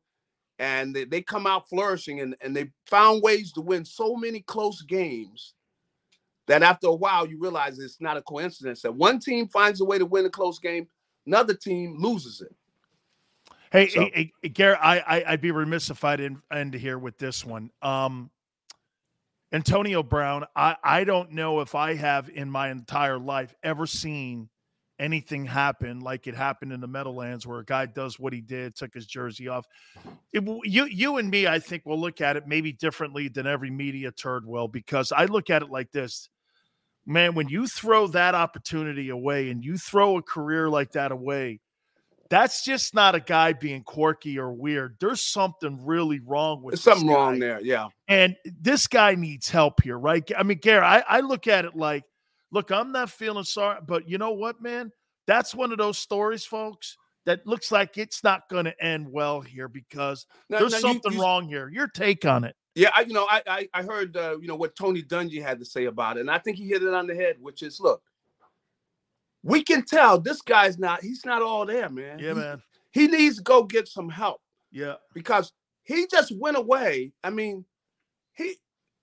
and 0.58 0.94
they, 0.94 1.04
they 1.04 1.22
come 1.22 1.46
out 1.46 1.68
flourishing, 1.68 2.20
and 2.20 2.36
and 2.40 2.54
they 2.54 2.70
found 2.86 3.22
ways 3.22 3.52
to 3.52 3.60
win 3.60 3.84
so 3.84 4.16
many 4.16 4.40
close 4.40 4.82
games 4.82 5.54
that 6.46 6.62
after 6.62 6.88
a 6.88 6.94
while 6.94 7.26
you 7.26 7.38
realize 7.38 7.78
it's 7.78 8.00
not 8.00 8.16
a 8.16 8.22
coincidence 8.22 8.82
that 8.82 8.94
one 8.94 9.18
team 9.18 9.48
finds 9.48 9.80
a 9.80 9.84
way 9.84 9.98
to 9.98 10.06
win 10.06 10.26
a 10.26 10.30
close 10.30 10.58
game, 10.58 10.86
another 11.26 11.54
team 11.54 11.96
loses 11.98 12.40
it. 12.40 12.54
Hey, 13.72 13.88
so. 13.88 14.00
hey, 14.02 14.32
hey, 14.42 14.48
Garrett, 14.50 14.78
I, 14.80 15.24
I 15.26 15.32
would 15.32 15.40
be 15.40 15.50
remiss 15.50 15.90
if 15.90 16.04
I 16.04 16.16
didn't 16.16 16.42
end 16.52 16.74
here 16.74 16.98
with 16.98 17.18
this 17.18 17.44
one. 17.44 17.70
Um, 17.82 18.30
Antonio 19.52 20.02
Brown, 20.02 20.44
I 20.56 20.76
I 20.82 21.04
don't 21.04 21.32
know 21.32 21.60
if 21.60 21.74
I 21.74 21.94
have 21.94 22.28
in 22.28 22.50
my 22.50 22.70
entire 22.70 23.18
life 23.18 23.54
ever 23.62 23.86
seen 23.86 24.48
anything 24.98 25.44
happen 25.44 26.00
like 26.00 26.26
it 26.26 26.34
happened 26.34 26.72
in 26.72 26.80
the 26.80 26.86
Meadowlands, 26.86 27.46
where 27.46 27.60
a 27.60 27.64
guy 27.64 27.86
does 27.86 28.18
what 28.18 28.32
he 28.32 28.40
did, 28.40 28.76
took 28.76 28.94
his 28.94 29.06
jersey 29.06 29.48
off. 29.48 29.66
It, 30.32 30.42
you 30.64 30.86
you 30.86 31.16
and 31.18 31.30
me, 31.30 31.46
I 31.46 31.58
think, 31.58 31.84
will 31.86 32.00
look 32.00 32.20
at 32.20 32.36
it 32.36 32.46
maybe 32.46 32.72
differently 32.72 33.28
than 33.28 33.46
every 33.46 33.70
media 33.70 34.10
turd 34.12 34.46
will, 34.46 34.68
because 34.68 35.12
I 35.12 35.24
look 35.26 35.50
at 35.50 35.62
it 35.62 35.70
like 35.70 35.90
this. 35.92 36.28
Man, 37.06 37.34
when 37.34 37.48
you 37.48 37.66
throw 37.66 38.06
that 38.08 38.34
opportunity 38.34 39.10
away 39.10 39.50
and 39.50 39.62
you 39.62 39.76
throw 39.76 40.16
a 40.16 40.22
career 40.22 40.70
like 40.70 40.92
that 40.92 41.12
away, 41.12 41.60
that's 42.30 42.64
just 42.64 42.94
not 42.94 43.14
a 43.14 43.20
guy 43.20 43.52
being 43.52 43.82
quirky 43.82 44.38
or 44.38 44.52
weird. 44.52 44.96
There's 45.00 45.22
something 45.22 45.84
really 45.84 46.20
wrong 46.20 46.62
with 46.62 46.72
There's 46.72 46.82
something 46.82 47.06
guy. 47.06 47.14
wrong 47.14 47.38
there. 47.38 47.60
Yeah. 47.60 47.88
And 48.08 48.36
this 48.44 48.86
guy 48.86 49.14
needs 49.14 49.48
help 49.48 49.82
here, 49.82 49.98
right? 49.98 50.28
I 50.36 50.42
mean, 50.42 50.58
Garry, 50.58 50.84
I, 50.84 51.04
I 51.06 51.20
look 51.20 51.46
at 51.46 51.64
it 51.64 51.76
like, 51.76 52.04
look, 52.50 52.70
I'm 52.70 52.92
not 52.92 53.10
feeling 53.10 53.44
sorry, 53.44 53.80
but 53.86 54.08
you 54.08 54.18
know 54.18 54.32
what, 54.32 54.62
man? 54.62 54.90
That's 55.26 55.54
one 55.54 55.72
of 55.72 55.78
those 55.78 55.98
stories, 55.98 56.44
folks, 56.44 56.96
that 57.26 57.46
looks 57.46 57.70
like 57.70 57.98
it's 57.98 58.24
not 58.24 58.48
going 58.48 58.64
to 58.66 58.84
end 58.84 59.06
well 59.10 59.40
here 59.40 59.68
because 59.68 60.26
now, 60.48 60.58
there's 60.58 60.72
now 60.72 60.78
something 60.78 61.12
you, 61.12 61.18
you, 61.18 61.22
wrong 61.22 61.48
here. 61.48 61.68
Your 61.68 61.88
take 61.88 62.24
on 62.24 62.44
it. 62.44 62.56
Yeah, 62.74 62.90
I, 62.94 63.02
you 63.02 63.12
know, 63.12 63.26
I 63.30 63.42
I, 63.46 63.68
I 63.72 63.82
heard 63.82 64.16
uh, 64.16 64.36
you 64.40 64.48
know 64.48 64.56
what 64.56 64.76
Tony 64.76 65.02
Dungy 65.02 65.40
had 65.42 65.58
to 65.60 65.64
say 65.64 65.84
about 65.84 66.16
it, 66.16 66.20
and 66.20 66.30
I 66.30 66.38
think 66.38 66.56
he 66.56 66.68
hit 66.68 66.82
it 66.82 66.92
on 66.92 67.06
the 67.06 67.14
head, 67.14 67.36
which 67.40 67.62
is 67.62 67.78
look, 67.80 68.02
we 69.44 69.62
can 69.62 69.84
tell 69.84 70.18
this 70.18 70.42
guy's 70.42 70.78
not 70.78 71.02
he's 71.02 71.24
not 71.24 71.42
all 71.42 71.66
there, 71.66 71.88
man. 71.88 72.18
Yeah, 72.18 72.30
he, 72.30 72.34
man. 72.34 72.62
He 72.92 73.06
needs 73.08 73.36
to 73.36 73.42
go 73.42 73.64
get 73.64 73.88
some 73.88 74.08
help. 74.08 74.40
Yeah. 74.72 74.94
Because 75.12 75.52
he 75.84 76.06
just 76.10 76.36
went 76.36 76.56
away. 76.56 77.12
I 77.22 77.30
mean, 77.30 77.64
he 78.34 78.56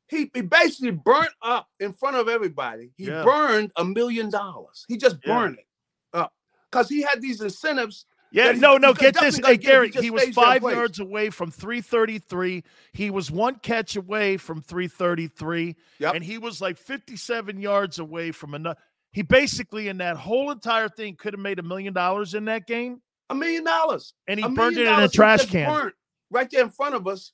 he, 0.09 0.29
he 0.33 0.41
basically 0.41 0.91
burnt 0.91 1.31
up 1.41 1.67
in 1.79 1.93
front 1.93 2.17
of 2.17 2.27
everybody. 2.27 2.91
He 2.97 3.05
yeah. 3.05 3.23
burned 3.23 3.71
a 3.77 3.85
million 3.85 4.29
dollars. 4.29 4.85
He 4.89 4.97
just 4.97 5.21
burned 5.21 5.57
yeah. 5.57 6.19
it 6.19 6.23
up 6.23 6.33
because 6.69 6.89
he 6.89 7.01
had 7.01 7.21
these 7.21 7.39
incentives. 7.39 8.05
Yeah, 8.31 8.53
no, 8.53 8.77
no. 8.77 8.93
Get 8.93 9.19
this, 9.19 9.39
hey 9.43 9.57
Garry. 9.57 9.91
He, 9.91 10.03
he 10.03 10.09
was 10.09 10.29
five 10.29 10.63
yards 10.63 10.99
away 10.99 11.29
from 11.29 11.51
333. 11.51 12.63
He 12.93 13.09
was 13.09 13.29
one 13.29 13.55
catch 13.55 13.97
away 13.97 14.37
from 14.37 14.61
333, 14.61 15.75
yep. 15.99 16.15
and 16.15 16.23
he 16.23 16.37
was 16.37 16.61
like 16.61 16.77
57 16.77 17.59
yards 17.59 17.99
away 17.99 18.31
from 18.31 18.53
another. 18.53 18.79
He 19.11 19.21
basically, 19.21 19.89
in 19.89 19.97
that 19.97 20.15
whole 20.15 20.51
entire 20.51 20.87
thing, 20.87 21.15
could 21.15 21.33
have 21.33 21.41
made 21.41 21.59
a 21.59 21.63
million 21.63 21.93
dollars 21.93 22.33
in 22.33 22.45
that 22.45 22.65
game. 22.65 23.01
A 23.29 23.35
million 23.35 23.65
dollars. 23.65 24.13
And 24.27 24.39
he 24.39 24.47
burned 24.47 24.77
it 24.77 24.87
in 24.87 24.99
a 24.99 25.09
trash 25.09 25.45
can. 25.45 25.91
Right 26.29 26.49
there 26.49 26.63
in 26.63 26.69
front 26.69 26.95
of 26.95 27.07
us. 27.07 27.33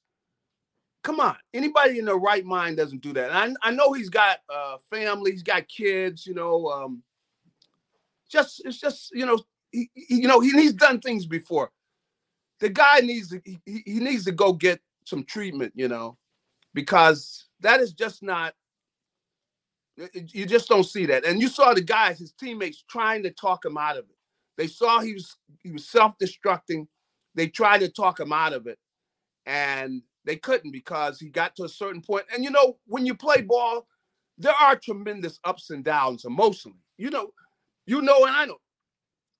Come 1.03 1.19
on. 1.19 1.35
Anybody 1.53 1.99
in 1.99 2.05
their 2.05 2.17
right 2.17 2.43
mind 2.43 2.77
doesn't 2.77 3.01
do 3.01 3.13
that. 3.13 3.29
And 3.29 3.57
I, 3.61 3.69
I 3.69 3.71
know 3.71 3.93
he's 3.93 4.09
got 4.09 4.39
uh 4.53 4.77
family, 4.89 5.31
he's 5.31 5.43
got 5.43 5.67
kids, 5.67 6.25
you 6.25 6.33
know. 6.33 6.67
Um, 6.67 7.03
just 8.29 8.63
it's 8.65 8.79
just, 8.79 9.11
you 9.13 9.25
know, 9.25 9.39
he, 9.71 9.89
you 9.93 10.27
know, 10.27 10.39
he, 10.39 10.51
he's 10.51 10.73
done 10.73 10.99
things 10.99 11.25
before. 11.25 11.71
The 12.59 12.69
guy 12.69 13.01
needs 13.01 13.29
to 13.29 13.41
he, 13.43 13.59
he 13.65 13.99
needs 13.99 14.25
to 14.25 14.31
go 14.31 14.53
get 14.53 14.79
some 15.05 15.23
treatment, 15.23 15.73
you 15.75 15.87
know, 15.87 16.17
because 16.73 17.45
that 17.61 17.79
is 17.79 17.93
just 17.93 18.23
not 18.23 18.53
you 20.13 20.45
just 20.45 20.69
don't 20.69 20.83
see 20.83 21.05
that. 21.07 21.25
And 21.25 21.41
you 21.41 21.47
saw 21.47 21.73
the 21.73 21.81
guys, 21.81 22.19
his 22.19 22.31
teammates, 22.33 22.83
trying 22.89 23.23
to 23.23 23.31
talk 23.31 23.65
him 23.65 23.77
out 23.77 23.97
of 23.97 24.05
it. 24.05 24.15
They 24.57 24.67
saw 24.67 24.99
he 24.99 25.13
was 25.13 25.35
he 25.63 25.71
was 25.71 25.87
self-destructing. 25.87 26.87
They 27.35 27.47
tried 27.47 27.79
to 27.79 27.89
talk 27.89 28.19
him 28.19 28.33
out 28.33 28.53
of 28.53 28.67
it, 28.67 28.77
and 29.45 30.01
they 30.25 30.35
couldn't 30.35 30.71
because 30.71 31.19
he 31.19 31.29
got 31.29 31.55
to 31.55 31.63
a 31.63 31.69
certain 31.69 32.01
point. 32.01 32.25
And 32.33 32.43
you 32.43 32.51
know, 32.51 32.77
when 32.85 33.05
you 33.05 33.15
play 33.15 33.41
ball, 33.41 33.87
there 34.37 34.53
are 34.59 34.75
tremendous 34.75 35.39
ups 35.43 35.69
and 35.69 35.83
downs 35.83 36.25
emotionally. 36.25 36.79
You 36.97 37.11
know, 37.11 37.31
you 37.85 38.01
know, 38.01 38.25
and 38.25 38.35
I 38.35 38.45
know. 38.45 38.57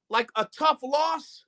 Like 0.10 0.30
a 0.36 0.46
tough 0.46 0.80
loss, 0.84 1.44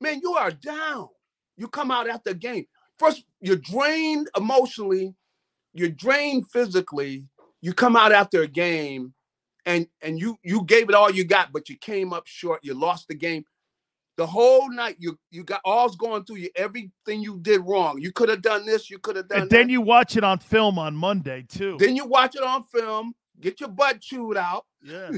man, 0.00 0.20
you 0.22 0.34
are 0.34 0.50
down. 0.50 1.08
You 1.56 1.68
come 1.68 1.90
out 1.90 2.08
after 2.08 2.30
a 2.30 2.34
game. 2.34 2.66
First, 2.98 3.24
you're 3.40 3.56
drained 3.56 4.28
emotionally, 4.36 5.14
you're 5.72 5.88
drained 5.88 6.50
physically, 6.50 7.28
you 7.60 7.72
come 7.72 7.96
out 7.96 8.12
after 8.12 8.42
a 8.42 8.48
game 8.48 9.14
and 9.68 9.86
and 10.02 10.18
you 10.18 10.38
you 10.42 10.64
gave 10.64 10.88
it 10.88 10.94
all 10.94 11.10
you 11.10 11.24
got, 11.24 11.52
but 11.52 11.68
you 11.68 11.76
came 11.76 12.12
up 12.12 12.26
short. 12.26 12.60
You 12.64 12.74
lost 12.74 13.06
the 13.08 13.14
game. 13.14 13.44
The 14.16 14.26
whole 14.26 14.70
night 14.70 14.96
you 14.98 15.18
you 15.30 15.44
got 15.44 15.60
all's 15.64 15.94
going 15.94 16.24
through 16.24 16.36
you. 16.36 16.50
Everything 16.56 17.20
you 17.20 17.38
did 17.40 17.60
wrong. 17.64 18.00
You 18.00 18.10
could 18.10 18.30
have 18.30 18.42
done 18.42 18.64
this. 18.64 18.90
You 18.90 18.98
could 18.98 19.16
have 19.16 19.28
done. 19.28 19.42
And 19.42 19.50
then 19.50 19.68
you 19.68 19.80
watch 19.80 20.16
it 20.16 20.24
on 20.24 20.38
film 20.38 20.78
on 20.78 20.96
Monday 20.96 21.44
too. 21.48 21.76
Then 21.78 21.96
you 21.96 22.06
watch 22.06 22.34
it 22.34 22.42
on 22.42 22.64
film. 22.64 23.14
Get 23.40 23.60
your 23.60 23.68
butt 23.68 24.00
chewed 24.00 24.36
out. 24.36 24.64
Yeah. 24.82 25.10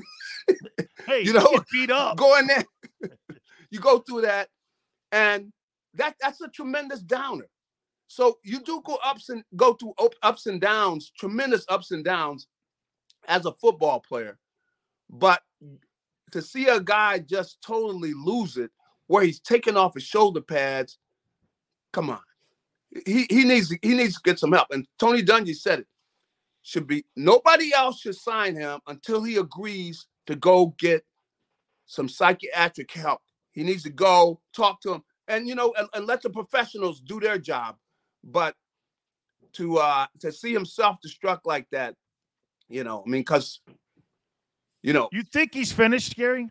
hey, 1.07 1.23
you 1.23 1.33
know, 1.33 1.49
beat 1.73 1.91
up. 1.91 2.17
Go 2.17 2.39
in 2.39 2.47
there. 2.47 2.65
you 3.71 3.81
go 3.81 4.01
through 4.01 4.23
that, 4.23 4.49
and 5.13 5.53
that 5.95 6.17
that's 6.21 6.41
a 6.41 6.49
tremendous 6.49 7.01
downer. 7.01 7.47
So 8.09 8.39
you 8.43 8.61
do 8.61 8.83
go 8.85 8.99
ups 9.05 9.29
and 9.29 9.45
go 9.57 9.75
through 9.75 9.95
ups 10.23 10.47
and 10.47 10.61
downs, 10.61 11.13
tremendous 11.17 11.65
ups 11.69 11.93
and 11.93 12.05
downs 12.05 12.49
as 13.29 13.47
a 13.47 13.53
football 13.53 14.01
player. 14.01 14.39
But 15.09 15.43
to 16.33 16.43
see 16.43 16.67
a 16.67 16.81
guy 16.81 17.21
just 17.21 17.59
totally 17.65 18.13
lose 18.15 18.57
it 18.57 18.71
where 19.07 19.25
he's 19.25 19.41
taking 19.41 19.77
off 19.77 19.95
his 19.95 20.03
shoulder 20.05 20.41
pads, 20.41 20.99
come 21.93 22.11
on. 22.11 22.21
He 23.07 23.27
he 23.31 23.45
needs 23.45 23.73
he 23.83 23.95
needs 23.95 24.17
to 24.17 24.21
get 24.25 24.39
some 24.39 24.53
help. 24.53 24.69
And 24.71 24.87
Tony 24.99 25.23
Dungy 25.23 25.55
said 25.55 25.81
it. 25.81 25.87
Should 26.63 26.87
be 26.87 27.05
nobody 27.17 27.73
else 27.75 28.01
should 28.01 28.17
sign 28.17 28.55
him 28.55 28.81
until 28.87 29.23
he 29.23 29.37
agrees 29.37 30.07
to 30.27 30.37
go 30.37 30.75
get 30.79 31.05
some 31.87 32.09
psychiatric 32.09 32.93
help. 32.93 33.21
He 33.53 33.63
needs 33.63 33.83
to 33.85 33.91
go 33.91 34.41
talk 34.55 34.81
to 34.83 34.95
him 34.95 35.03
and 35.27 35.49
you 35.49 35.55
know 35.55 35.73
and, 35.79 35.89
and 35.95 36.07
let 36.07 36.23
the 36.23 36.31
professionals 36.31 37.01
do 37.01 37.19
their 37.19 37.39
job. 37.39 37.77
But 38.23 38.55
to 39.55 39.79
uh 39.79 40.07
to 40.21 40.31
see 40.31 40.55
him 40.55 40.67
self-destruct 40.67 41.41
like 41.45 41.67
that, 41.73 41.95
you 42.69 42.85
know, 42.85 43.03
I 43.07 43.09
mean, 43.09 43.23
because 43.23 43.61
you 44.83 44.93
know, 44.93 45.09
you 45.13 45.23
think 45.23 45.55
he's 45.55 45.73
finished, 45.73 46.15
Garry? 46.15 46.51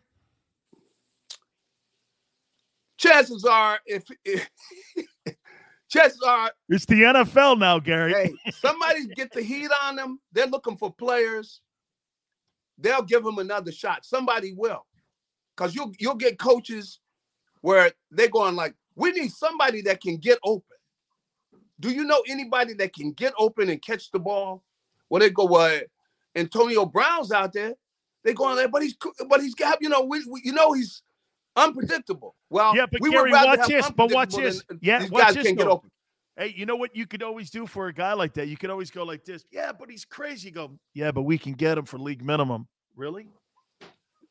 chances 2.99 3.45
are, 3.45 3.80
if, 3.86 4.03
if 4.26 4.49
chances 5.90 6.22
are, 6.22 6.48
uh, 6.48 6.50
it's 6.70 6.86
the 6.86 7.02
NFL 7.02 7.60
now, 7.60 7.80
Garry. 7.80 8.14
Hey, 8.14 8.52
somebody 8.52 9.08
get 9.08 9.32
the 9.32 9.42
heat 9.42 9.70
on 9.84 9.96
them. 9.96 10.20
They're 10.32 10.48
looking 10.48 10.78
for 10.78 10.94
players. 10.94 11.62
They'll 12.78 13.04
give 13.04 13.24
them 13.24 13.40
another 13.40 13.72
shot. 13.72 14.06
Somebody 14.06 14.54
will, 14.54 14.86
because 15.56 15.76
you'll 15.76 15.92
you'll 16.00 16.16
get 16.16 16.40
coaches 16.40 17.00
where 17.62 17.92
they're 18.10 18.30
going 18.30 18.56
like, 18.56 18.74
we 18.96 19.12
need 19.12 19.32
somebody 19.32 19.82
that 19.82 20.02
can 20.02 20.18
get 20.18 20.40
open. 20.44 20.64
Do 21.80 21.92
you 21.92 22.06
know 22.06 22.24
anybody 22.30 22.74
that 22.76 22.94
can 22.94 23.12
get 23.12 23.34
open 23.38 23.70
and 23.70 23.82
catch 23.82 24.12
the 24.12 24.20
ball? 24.20 24.64
Well, 25.10 25.20
they 25.20 25.30
go, 25.30 25.46
well, 25.46 25.82
Antonio 26.36 26.86
Brown's 26.86 27.32
out 27.32 27.54
there. 27.54 27.74
They 28.24 28.34
go 28.34 28.46
on 28.46 28.58
there, 28.58 28.68
but 28.68 28.82
he's 28.82 28.96
but 29.28 29.42
he's 29.42 29.56
got 29.56 29.80
you 29.82 29.90
know 29.90 30.02
we, 30.02 30.24
we, 30.26 30.42
you 30.44 30.54
know 30.54 30.74
he's 30.74 31.02
unpredictable. 31.60 32.36
Well, 32.49 32.76
yeah, 32.76 32.86
but 32.91 33.01
we 33.01 33.12
Garry, 33.12 33.32
watch 33.32 33.68
this. 33.68 33.89
But 33.91 34.12
watch 34.12 34.36
this. 34.36 34.64
Uh, 34.72 34.76
yeah, 34.82 34.99
these 34.99 35.12
watch 35.12 35.36
guys 35.36 35.43
this. 35.43 35.51
get 35.53 35.68
open. 35.68 35.91
Hey, 36.38 36.53
you 36.55 36.66
know 36.66 36.76
what 36.78 36.95
you 36.95 37.05
could 37.05 37.22
always 37.22 37.49
do 37.49 37.68
for 37.68 37.88
a 37.88 37.93
guy 37.93 38.14
like 38.14 38.34
that? 38.36 38.47
You 38.47 38.55
could 38.57 38.70
always 38.70 38.89
go 38.91 39.03
like 39.03 39.26
this. 39.26 39.43
Yeah, 39.51 39.72
but 39.78 39.89
he's 39.89 40.05
crazy. 40.05 40.47
You 40.49 40.53
go, 40.53 40.80
yeah, 40.93 41.12
but 41.12 41.24
we 41.24 41.38
can 41.38 41.51
get 41.53 41.78
him 41.78 41.86
for 41.86 41.97
league 41.99 42.24
minimum. 42.24 42.68
Really? 42.95 43.28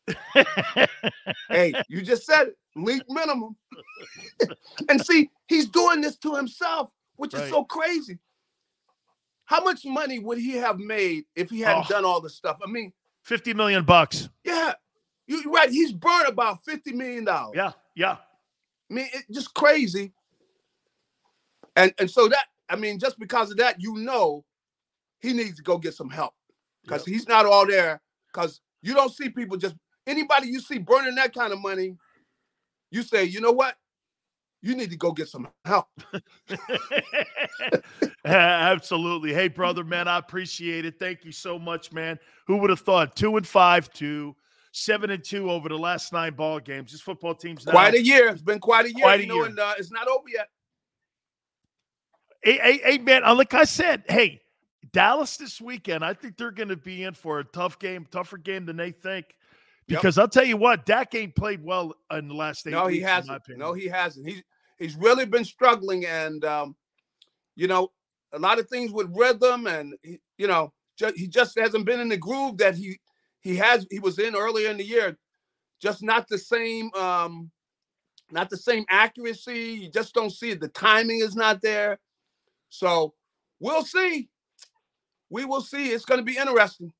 hey, 1.50 1.74
you 1.88 2.02
just 2.02 2.24
said 2.24 2.48
it, 2.48 2.56
league 2.76 3.02
minimum. 3.08 3.56
and 4.88 5.04
see, 5.04 5.30
he's 5.48 5.66
doing 5.68 6.00
this 6.00 6.16
to 6.18 6.34
himself, 6.34 6.90
which 7.16 7.34
Right. 7.34 7.44
is 7.44 7.50
so 7.50 7.64
crazy. 7.64 8.18
How 9.44 9.62
much 9.62 9.84
money 9.84 10.18
would 10.18 10.38
he 10.38 10.52
have 10.56 10.78
made 10.78 11.24
if 11.34 11.50
he 11.50 11.60
hadn't 11.60 11.86
Oh. 11.86 11.88
done 11.88 12.04
all 12.04 12.20
this 12.20 12.36
stuff? 12.36 12.58
I 12.66 12.70
mean, 12.70 12.92
50 13.24 13.54
million 13.54 13.84
bucks. 13.84 14.28
yeah, 14.44 14.74
you- 15.28 15.52
right. 15.52 15.70
He's 15.70 15.92
burned 15.92 16.28
about 16.28 16.64
fifty 16.64 16.92
million 16.92 17.24
dollars. 17.24 17.54
Yeah, 17.56 17.72
yeah. 17.94 18.16
I 18.90 18.94
mean, 18.94 19.06
it's 19.12 19.28
just 19.30 19.54
crazy. 19.54 20.12
And 21.76 21.94
and 21.98 22.10
so 22.10 22.28
that 22.28 22.46
I 22.68 22.76
mean, 22.76 22.98
just 22.98 23.18
because 23.18 23.50
of 23.50 23.58
that, 23.58 23.80
you 23.80 23.94
know, 23.96 24.44
he 25.20 25.32
needs 25.32 25.56
to 25.56 25.62
go 25.62 25.78
get 25.78 25.94
some 25.94 26.10
help 26.10 26.34
because 26.82 27.04
he's 27.04 27.28
not 27.28 27.46
all 27.46 27.66
there. 27.66 28.00
Because 28.32 28.60
you 28.82 28.94
don't 28.94 29.12
see 29.12 29.28
people 29.28 29.56
just 29.56 29.76
anybody 30.06 30.48
you 30.48 30.60
see 30.60 30.78
burning 30.78 31.14
that 31.16 31.34
kind 31.34 31.52
of 31.52 31.60
money, 31.60 31.96
you 32.90 33.02
say, 33.02 33.24
you 33.24 33.40
know 33.40 33.52
what, 33.52 33.76
you 34.62 34.74
need 34.74 34.90
to 34.90 34.96
go 34.96 35.12
get 35.12 35.28
some 35.28 35.48
help. 35.64 35.86
Absolutely. 38.24 39.32
Hey, 39.32 39.48
brother, 39.48 39.84
man, 39.84 40.08
I 40.08 40.18
appreciate 40.18 40.84
it. 40.84 40.98
Thank 40.98 41.24
you 41.24 41.32
so 41.32 41.58
much, 41.58 41.92
man. 41.92 42.18
Who 42.46 42.56
would 42.58 42.70
have 42.70 42.80
thought 42.80 43.16
two 43.16 43.36
and 43.36 43.46
five 43.46 43.90
to 43.94 44.34
seven 44.72 45.10
and 45.10 45.24
two 45.24 45.50
over 45.50 45.68
the 45.68 45.78
last 45.78 46.12
nine 46.12 46.34
ball 46.34 46.60
games? 46.60 46.92
This 46.92 47.00
football 47.00 47.34
team's 47.34 47.66
now 47.66 47.72
Quite 47.72 47.94
a 47.94 48.02
year. 48.02 48.28
It's 48.28 48.42
been 48.42 48.60
quite 48.60 48.86
a 48.86 48.92
year. 48.92 49.02
Quite 49.02 49.20
a 49.20 49.22
you 49.22 49.28
know, 49.28 49.36
year. 49.36 49.46
and 49.46 49.58
uh, 49.58 49.74
it's 49.78 49.90
not 49.90 50.08
over 50.08 50.28
yet. 50.28 50.48
Hey, 52.42 52.58
hey, 52.58 52.80
hey, 52.84 52.98
man, 52.98 53.24
uh, 53.24 53.34
like 53.34 53.52
I 53.54 53.64
said, 53.64 54.04
hey, 54.08 54.40
Dallas 54.92 55.36
this 55.36 55.60
weekend, 55.60 56.04
I 56.04 56.14
think 56.14 56.36
they're 56.36 56.50
going 56.50 56.68
to 56.68 56.76
be 56.76 57.04
in 57.04 57.14
for 57.14 57.40
a 57.40 57.44
tough 57.44 57.78
game, 57.78 58.06
tougher 58.10 58.38
game 58.38 58.64
than 58.64 58.76
they 58.76 58.92
think. 58.92 59.26
Yep. 59.88 60.00
Because 60.00 60.18
I'll 60.18 60.28
tell 60.28 60.44
you 60.44 60.56
what, 60.56 60.84
Dak 60.86 61.14
ain't 61.14 61.34
played 61.34 61.64
well 61.64 61.94
in 62.12 62.28
the 62.28 62.34
last 62.34 62.66
eight 62.66 62.70
No, 62.70 62.86
he 62.86 63.00
hasn't. 63.00 63.42
No, 63.56 63.72
he 63.72 63.86
hasn't. 63.86 64.28
He's 64.28 64.42
he's 64.78 64.96
really 64.96 65.24
been 65.24 65.44
struggling, 65.44 66.04
and 66.04 66.44
um, 66.44 66.76
you 67.56 67.66
know, 67.66 67.90
a 68.32 68.38
lot 68.38 68.58
of 68.58 68.68
things 68.68 68.92
with 68.92 69.10
rhythm, 69.14 69.66
and 69.66 69.94
he, 70.02 70.20
you 70.36 70.46
know, 70.46 70.72
he 71.14 71.26
just 71.26 71.58
hasn't 71.58 71.86
been 71.86 72.00
in 72.00 72.08
the 72.08 72.16
groove 72.16 72.58
that 72.58 72.74
he 72.76 72.98
he 73.40 73.56
has. 73.56 73.86
He 73.90 73.98
was 73.98 74.18
in 74.18 74.34
earlier 74.34 74.70
in 74.70 74.76
the 74.76 74.84
year. 74.84 75.16
Just 75.80 76.02
not 76.02 76.28
the 76.28 76.38
same. 76.38 76.90
Um, 76.94 77.50
not 78.30 78.50
the 78.50 78.56
same 78.56 78.84
accuracy. 78.90 79.80
You 79.82 79.90
just 79.90 80.14
don't 80.14 80.30
see 80.30 80.50
it. 80.50 80.60
The 80.60 80.68
timing 80.68 81.20
is 81.20 81.34
not 81.34 81.62
there. 81.62 81.98
So 82.68 83.14
we'll 83.60 83.84
see. 83.84 84.28
We 85.30 85.44
will 85.44 85.60
see. 85.60 85.88
It's 85.88 86.04
going 86.04 86.20
to 86.20 86.24
be 86.24 86.36
interesting. 86.36 86.92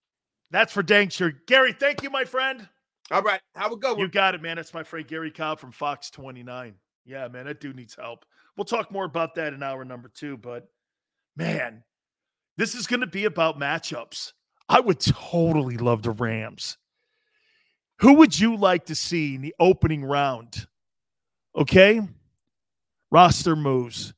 That's 0.51 0.73
for 0.73 0.83
dang 0.83 1.09
sure. 1.11 1.33
Garry, 1.47 1.73
thank 1.73 2.03
you, 2.03 2.11
my 2.11 2.25
friend. 2.25 2.67
All 3.11 3.23
right. 3.23 3.41
Have 3.55 3.73
a 3.73 3.77
good 3.77 3.93
one. 3.93 4.01
You 4.01 4.09
got 4.09 4.35
it, 4.35 4.43
man. 4.43 4.57
That's 4.57 4.75
my 4.75 4.83
friend 4.83 5.07
Garry 5.07 5.31
Cobb 5.31 5.59
from 5.59 5.73
Fox 5.73 6.11
29. 6.11 6.75
Yeah, 7.05 7.29
man, 7.29 7.47
that 7.47 7.61
dude 7.61 7.77
needs 7.77 7.95
help. 7.95 8.25
We'll 8.57 8.67
talk 8.67 8.91
more 8.93 9.05
about 9.05 9.35
that 9.37 9.55
in 9.55 9.63
hour 9.63 9.85
number 9.85 10.11
two, 10.15 10.37
but 10.37 10.69
man, 11.37 11.83
this 12.59 12.75
is 12.75 12.87
going 12.87 13.01
to 13.01 13.07
be 13.07 13.25
about 13.25 13.59
matchups. 13.59 14.33
I 14.69 14.81
would 14.81 15.01
totally 15.01 15.77
love 15.77 16.03
the 16.03 16.11
Rams. 16.11 16.77
Who 18.01 18.15
would 18.15 18.39
you 18.39 18.57
like 18.57 18.87
to 18.87 18.95
see 18.95 19.35
in 19.35 19.43
the 19.43 19.55
opening 19.59 20.05
round? 20.05 20.67
Okay. 21.57 22.01
Roster 23.11 23.57
moves. 23.57 24.15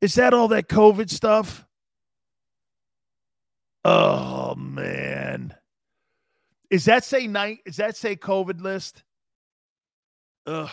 Is 0.00 0.14
that 0.14 0.34
all 0.34 0.48
that 0.48 0.68
COVID 0.68 1.10
stuff? 1.10 1.66
Oh, 3.84 4.54
man. 4.56 5.54
Is 6.70 6.84
that 6.84 7.04
say 7.04 7.26
night? 7.26 7.60
Is 7.64 7.76
that 7.76 7.96
say 7.96 8.16
COVID 8.16 8.60
list? 8.60 9.02
Ugh. 10.46 10.70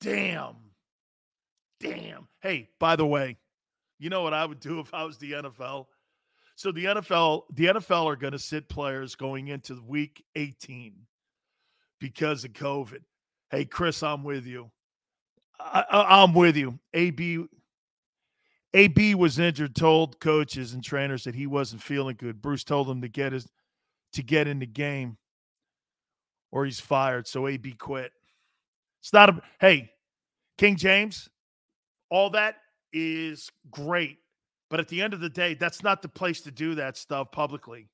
Damn. 0.00 0.56
Damn. 1.80 2.28
Hey, 2.40 2.68
by 2.78 2.96
the 2.96 3.06
way, 3.06 3.36
you 3.98 4.10
know 4.10 4.22
what 4.22 4.34
I 4.34 4.44
would 4.44 4.60
do 4.60 4.80
if 4.80 4.92
I 4.92 5.04
was 5.04 5.18
the 5.18 5.32
NFL? 5.32 5.86
So 6.56 6.72
the 6.72 6.86
NFL, 6.86 7.42
the 7.54 7.66
NFL 7.66 8.04
are 8.06 8.16
going 8.16 8.32
to 8.32 8.38
sit 8.38 8.68
players 8.68 9.14
going 9.14 9.48
into 9.48 9.80
week 9.86 10.24
18 10.36 10.94
because 12.00 12.44
of 12.44 12.52
COVID. 12.52 13.00
Hey, 13.50 13.64
Chris, 13.64 14.02
I'm 14.02 14.24
with 14.24 14.46
you. 14.46 14.70
I, 15.60 15.84
I'm 15.90 16.34
with 16.34 16.56
you. 16.56 16.78
AB 16.94 17.46
AB 18.74 19.14
was 19.14 19.38
injured, 19.38 19.74
told 19.74 20.20
coaches 20.20 20.74
and 20.74 20.84
trainers 20.84 21.24
that 21.24 21.34
he 21.34 21.46
wasn't 21.46 21.80
feeling 21.82 22.16
good. 22.18 22.42
Bruce 22.42 22.64
told 22.64 22.88
him 22.90 23.00
to 23.00 23.08
get 23.08 23.32
his 23.32 23.48
to 24.12 24.22
get 24.22 24.48
in 24.48 24.58
the 24.58 24.66
game 24.66 25.16
or 26.52 26.64
he's 26.64 26.80
fired. 26.80 27.26
So 27.26 27.46
AB 27.48 27.72
quit. 27.72 28.12
It's 29.00 29.12
not 29.12 29.30
a 29.30 29.42
hey, 29.60 29.90
King 30.58 30.76
James, 30.76 31.28
all 32.10 32.30
that 32.30 32.56
is 32.92 33.50
great. 33.70 34.18
But 34.68 34.80
at 34.80 34.88
the 34.88 35.00
end 35.02 35.14
of 35.14 35.20
the 35.20 35.28
day, 35.28 35.54
that's 35.54 35.82
not 35.82 36.02
the 36.02 36.08
place 36.08 36.40
to 36.42 36.50
do 36.50 36.74
that 36.76 36.96
stuff 36.96 37.30
publicly. 37.30 37.88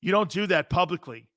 You 0.00 0.10
don't 0.10 0.30
do 0.30 0.46
that 0.48 0.68
publicly. 0.68 1.28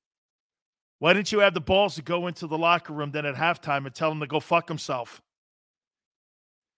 Why 0.98 1.12
didn't 1.12 1.30
you 1.30 1.40
have 1.40 1.54
the 1.54 1.60
balls 1.60 1.94
to 1.96 2.02
go 2.02 2.26
into 2.26 2.46
the 2.46 2.58
locker 2.58 2.92
room 2.92 3.12
then 3.12 3.26
at 3.26 3.34
halftime 3.34 3.86
and 3.86 3.94
tell 3.94 4.10
him 4.10 4.20
to 4.20 4.26
go 4.26 4.40
fuck 4.40 4.66
himself? 4.66 5.22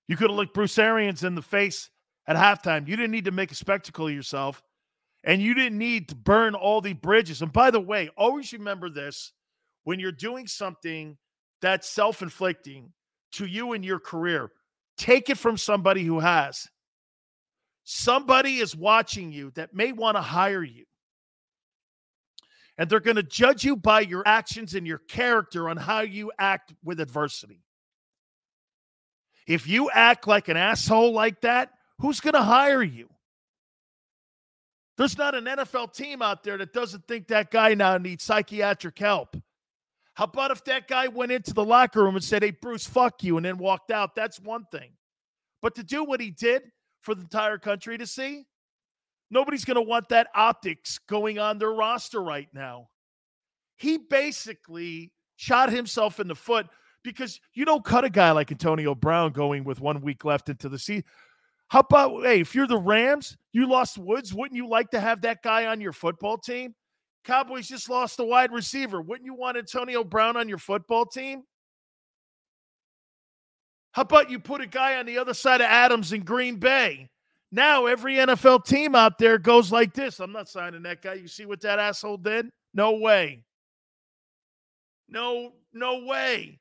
You 0.06 0.16
could 0.16 0.30
have 0.30 0.36
looked 0.36 0.54
Bruce 0.54 0.78
Arians 0.78 1.22
in 1.24 1.34
the 1.34 1.42
face 1.42 1.90
at 2.26 2.36
halftime. 2.36 2.88
You 2.88 2.96
didn't 2.96 3.12
need 3.12 3.26
to 3.26 3.30
make 3.30 3.52
a 3.52 3.54
spectacle 3.54 4.08
of 4.08 4.14
yourself, 4.14 4.62
and 5.24 5.40
you 5.40 5.54
didn't 5.54 5.78
need 5.78 6.08
to 6.08 6.14
burn 6.14 6.54
all 6.54 6.80
the 6.80 6.94
bridges. 6.94 7.42
And 7.42 7.52
by 7.52 7.70
the 7.70 7.80
way, 7.80 8.10
always 8.16 8.52
remember 8.52 8.90
this 8.90 9.32
when 9.84 10.00
you're 10.00 10.12
doing 10.12 10.46
something 10.46 11.16
that's 11.62 11.88
self 11.88 12.22
inflicting 12.22 12.92
to 13.32 13.46
you 13.46 13.72
and 13.72 13.84
your 13.84 13.98
career, 13.98 14.50
take 14.98 15.30
it 15.30 15.38
from 15.38 15.56
somebody 15.56 16.04
who 16.04 16.20
has. 16.20 16.66
Somebody 17.84 18.58
is 18.58 18.76
watching 18.76 19.32
you 19.32 19.50
that 19.54 19.72
may 19.72 19.92
want 19.92 20.16
to 20.16 20.20
hire 20.20 20.62
you. 20.62 20.84
And 22.76 22.88
they're 22.88 23.00
going 23.00 23.16
to 23.16 23.22
judge 23.22 23.64
you 23.64 23.76
by 23.76 24.00
your 24.00 24.22
actions 24.26 24.74
and 24.74 24.86
your 24.86 24.98
character 24.98 25.68
on 25.68 25.76
how 25.76 26.02
you 26.02 26.30
act 26.38 26.74
with 26.84 27.00
adversity. 27.00 27.62
If 29.46 29.66
you 29.66 29.90
act 29.90 30.28
like 30.28 30.48
an 30.48 30.56
asshole 30.56 31.12
like 31.12 31.40
that, 31.40 31.70
who's 31.98 32.20
going 32.20 32.34
to 32.34 32.42
hire 32.42 32.82
you? 32.82 33.08
There's 34.98 35.16
not 35.16 35.34
an 35.34 35.44
NFL 35.44 35.94
team 35.94 36.22
out 36.22 36.42
there 36.42 36.58
that 36.58 36.72
doesn't 36.72 37.06
think 37.08 37.28
that 37.28 37.50
guy 37.50 37.74
now 37.74 37.96
needs 37.98 38.24
psychiatric 38.24 38.98
help. 38.98 39.36
How 40.18 40.24
about 40.24 40.50
if 40.50 40.64
that 40.64 40.88
guy 40.88 41.06
went 41.06 41.30
into 41.30 41.54
the 41.54 41.64
locker 41.64 42.02
room 42.02 42.16
and 42.16 42.24
said, 42.24 42.42
Hey, 42.42 42.50
Bruce, 42.50 42.84
fuck 42.84 43.22
you, 43.22 43.36
and 43.36 43.46
then 43.46 43.56
walked 43.56 43.92
out? 43.92 44.16
That's 44.16 44.40
one 44.40 44.64
thing. 44.64 44.90
But 45.62 45.76
to 45.76 45.84
do 45.84 46.02
what 46.02 46.20
he 46.20 46.32
did 46.32 46.62
for 47.02 47.14
the 47.14 47.20
entire 47.20 47.56
country 47.56 47.96
to 47.96 48.04
see, 48.04 48.44
nobody's 49.30 49.64
going 49.64 49.76
to 49.76 49.80
want 49.80 50.08
that 50.08 50.26
optics 50.34 50.98
going 50.98 51.38
on 51.38 51.58
their 51.58 51.70
roster 51.70 52.20
right 52.20 52.48
now. 52.52 52.88
He 53.76 53.96
basically 53.96 55.12
shot 55.36 55.70
himself 55.70 56.18
in 56.18 56.26
the 56.26 56.34
foot 56.34 56.66
because 57.04 57.40
you 57.54 57.64
don't 57.64 57.84
cut 57.84 58.04
a 58.04 58.10
guy 58.10 58.32
like 58.32 58.50
Antonio 58.50 58.96
Brown 58.96 59.30
going 59.30 59.62
with 59.62 59.80
one 59.80 60.00
week 60.00 60.24
left 60.24 60.48
into 60.48 60.68
the 60.68 60.80
season. 60.80 61.04
How 61.68 61.78
about, 61.78 62.24
hey, 62.24 62.40
if 62.40 62.56
you're 62.56 62.66
the 62.66 62.76
Rams, 62.76 63.36
you 63.52 63.68
lost 63.68 63.96
Woods, 63.96 64.34
wouldn't 64.34 64.56
you 64.56 64.68
like 64.68 64.90
to 64.90 64.98
have 64.98 65.20
that 65.20 65.44
guy 65.44 65.66
on 65.66 65.80
your 65.80 65.92
football 65.92 66.38
team? 66.38 66.74
Cowboys 67.24 67.68
just 67.68 67.90
lost 67.90 68.18
a 68.20 68.24
wide 68.24 68.52
receiver. 68.52 69.00
Wouldn't 69.00 69.26
you 69.26 69.34
want 69.34 69.56
Antonio 69.56 70.04
Brown 70.04 70.36
on 70.36 70.48
your 70.48 70.58
football 70.58 71.04
team? 71.04 71.42
How 73.92 74.02
about 74.02 74.30
you 74.30 74.38
put 74.38 74.60
a 74.60 74.66
guy 74.66 74.96
on 74.96 75.06
the 75.06 75.18
other 75.18 75.34
side 75.34 75.60
of 75.60 75.66
Adams 75.66 76.12
in 76.12 76.22
Green 76.22 76.56
Bay? 76.56 77.10
Now 77.50 77.86
every 77.86 78.16
NFL 78.16 78.64
team 78.64 78.94
out 78.94 79.18
there 79.18 79.38
goes 79.38 79.72
like 79.72 79.94
this. 79.94 80.20
I'm 80.20 80.32
not 80.32 80.48
signing 80.48 80.82
that 80.82 81.02
guy. 81.02 81.14
You 81.14 81.28
see 81.28 81.46
what 81.46 81.60
that 81.62 81.78
asshole 81.78 82.18
did? 82.18 82.48
No 82.74 82.92
way. 82.92 83.44
No, 85.08 85.52
no 85.72 86.04
way. 86.04 86.60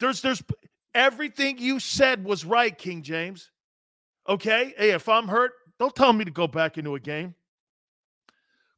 There's 0.00 0.20
there's 0.20 0.42
everything 0.94 1.58
you 1.58 1.80
said 1.80 2.24
was 2.24 2.44
right, 2.44 2.76
King 2.76 3.02
James. 3.02 3.50
Okay? 4.28 4.74
Hey, 4.76 4.90
if 4.90 5.08
I'm 5.08 5.28
hurt, 5.28 5.52
don't 5.78 5.94
tell 5.94 6.12
me 6.12 6.24
to 6.24 6.30
go 6.30 6.46
back 6.46 6.78
into 6.78 6.94
a 6.94 7.00
game. 7.00 7.34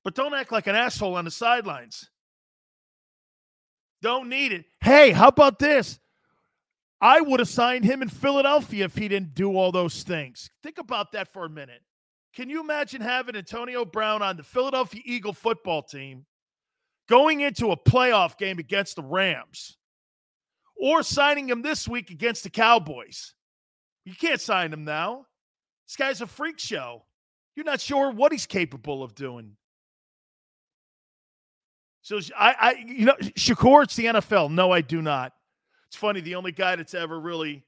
But 0.07 0.15
don't 0.15 0.35
act 0.35 0.53
like 0.53 0.69
an 0.69 0.77
asshole 0.77 1.17
on 1.17 1.25
the 1.25 1.33
sidelines. 1.33 2.11
Don't 4.03 4.29
need 4.29 4.53
it. 4.53 4.65
Hey, 4.81 5.11
how 5.11 5.27
about 5.27 5.59
this? 5.59 5.99
I 7.01 7.21
would 7.21 7.41
have 7.41 7.49
signed 7.49 7.85
him 7.85 8.03
in 8.03 8.09
Philadelphia 8.09 8.85
if 8.85 8.95
he 8.95 9.09
didn't 9.09 9.35
do 9.35 9.57
all 9.57 9.73
those 9.73 10.05
things. 10.05 10.49
Think 10.63 10.79
about 10.79 11.11
that 11.11 11.33
for 11.33 11.45
a 11.45 11.51
minute. 11.51 11.83
Can 12.37 12.49
you 12.49 12.61
imagine 12.61 13.01
having 13.01 13.35
Antonio 13.35 13.85
Brown 13.85 14.23
on 14.23 14.37
the 14.37 14.45
Philadelphia 14.45 15.03
Eagle 15.05 15.33
football 15.33 15.83
team 15.83 16.25
going 17.09 17.41
into 17.41 17.73
a 17.73 17.77
playoff 17.77 18.39
game 18.39 18.61
against 18.61 18.95
the 18.95 19.03
Rams 19.03 19.77
or 20.77 21.03
signing 21.03 21.49
him 21.49 21.63
this 21.63 21.89
week 21.89 22.13
against 22.13 22.45
the 22.45 22.51
Cowboys? 22.51 23.35
You 24.05 24.15
can't 24.15 24.41
sign 24.41 24.73
him 24.73 24.85
now. 24.85 25.27
This 25.89 25.97
guy's 25.97 26.21
a 26.21 26.29
freak 26.29 26.61
show. 26.61 27.03
You're 27.57 27.67
not 27.67 27.81
sure 27.81 28.13
what 28.13 28.31
he's 28.31 28.47
capable 28.47 29.03
of 29.03 29.17
doing. 29.17 29.57
So 32.07 32.21
I, 32.39 32.55
I, 32.61 32.85
you 32.87 33.05
know, 33.05 33.17
Shakur, 33.21 33.83
it's 33.83 33.97
the 33.97 34.05
NFL. 34.05 34.53
No, 34.53 34.71
I 34.71 34.81
do 34.81 35.03
not. 35.03 35.33
It's 35.89 35.97
funny. 35.97 36.21
The 36.21 36.37
only 36.37 36.53
guy 36.53 36.77
that's 36.77 36.95
ever 36.95 37.19
really 37.19 37.65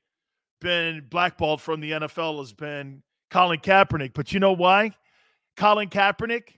been 0.60 1.04
blackballed 1.10 1.60
from 1.60 1.80
the 1.80 1.90
NFL 1.90 2.38
has 2.38 2.52
been 2.52 3.02
Colin 3.30 3.58
Kaepernick. 3.58 4.12
But 4.14 4.32
you 4.32 4.38
know 4.38 4.52
why? 4.52 4.92
Colin 5.56 5.88
Kaepernick. 5.88 6.50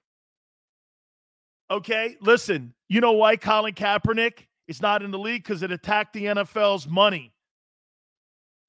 Okay, 1.71 2.19
listen. 2.21 2.75
You 2.91 3.01
know 3.01 3.13
why 3.13 3.37
Colin 3.37 3.73
Kaepernick 3.73 4.41
is 4.69 4.83
not 4.83 5.03
in 5.03 5.11
the 5.11 5.19
league? 5.19 5.43
Because 5.43 5.63
it 5.63 5.73
attacked 5.73 6.13
the 6.13 6.25
NFL's 6.25 6.87
money. 6.87 7.33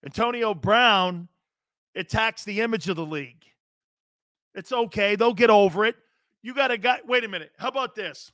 Antonio 0.06 0.54
Brown 0.54 1.28
attacks 1.96 2.46
the 2.46 2.62
image 2.62 2.88
of 2.88 2.96
the 2.96 3.06
league. 3.06 3.44
It's 4.56 4.72
okay. 4.72 5.18
They'll 5.18 5.34
get 5.34 5.50
over 5.50 5.84
it. 5.84 5.98
You 6.42 6.54
got 6.54 6.72
a 6.72 6.78
guy. 6.78 7.00
Wait 7.06 7.26
a 7.26 7.28
minute. 7.28 7.52
How 7.58 7.68
about 7.68 7.94
this? 7.94 8.32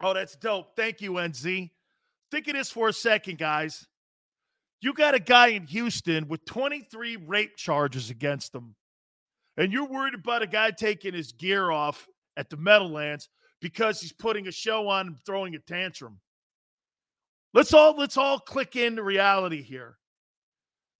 Oh, 0.00 0.14
that's 0.14 0.36
dope. 0.36 0.76
Thank 0.76 1.00
you, 1.00 1.12
NZ. 1.12 1.70
Think 2.30 2.48
of 2.48 2.54
this 2.54 2.70
for 2.70 2.88
a 2.88 2.92
second, 2.92 3.38
guys. 3.38 3.86
You 4.80 4.92
got 4.92 5.14
a 5.14 5.20
guy 5.20 5.48
in 5.48 5.64
Houston 5.66 6.28
with 6.28 6.44
23 6.44 7.16
rape 7.16 7.56
charges 7.56 8.10
against 8.10 8.54
him. 8.54 8.76
And 9.56 9.72
you're 9.72 9.88
worried 9.88 10.14
about 10.14 10.42
a 10.42 10.46
guy 10.46 10.70
taking 10.70 11.14
his 11.14 11.32
gear 11.32 11.70
off 11.70 12.06
at 12.36 12.48
the 12.48 12.56
Meadowlands 12.56 13.28
because 13.60 14.00
he's 14.00 14.12
putting 14.12 14.46
a 14.46 14.52
show 14.52 14.88
on 14.88 15.08
and 15.08 15.16
throwing 15.26 15.56
a 15.56 15.58
tantrum. 15.58 16.20
Let's 17.54 17.74
all 17.74 17.96
let's 17.96 18.16
all 18.16 18.38
click 18.38 18.76
into 18.76 19.02
reality 19.02 19.62
here. 19.62 19.96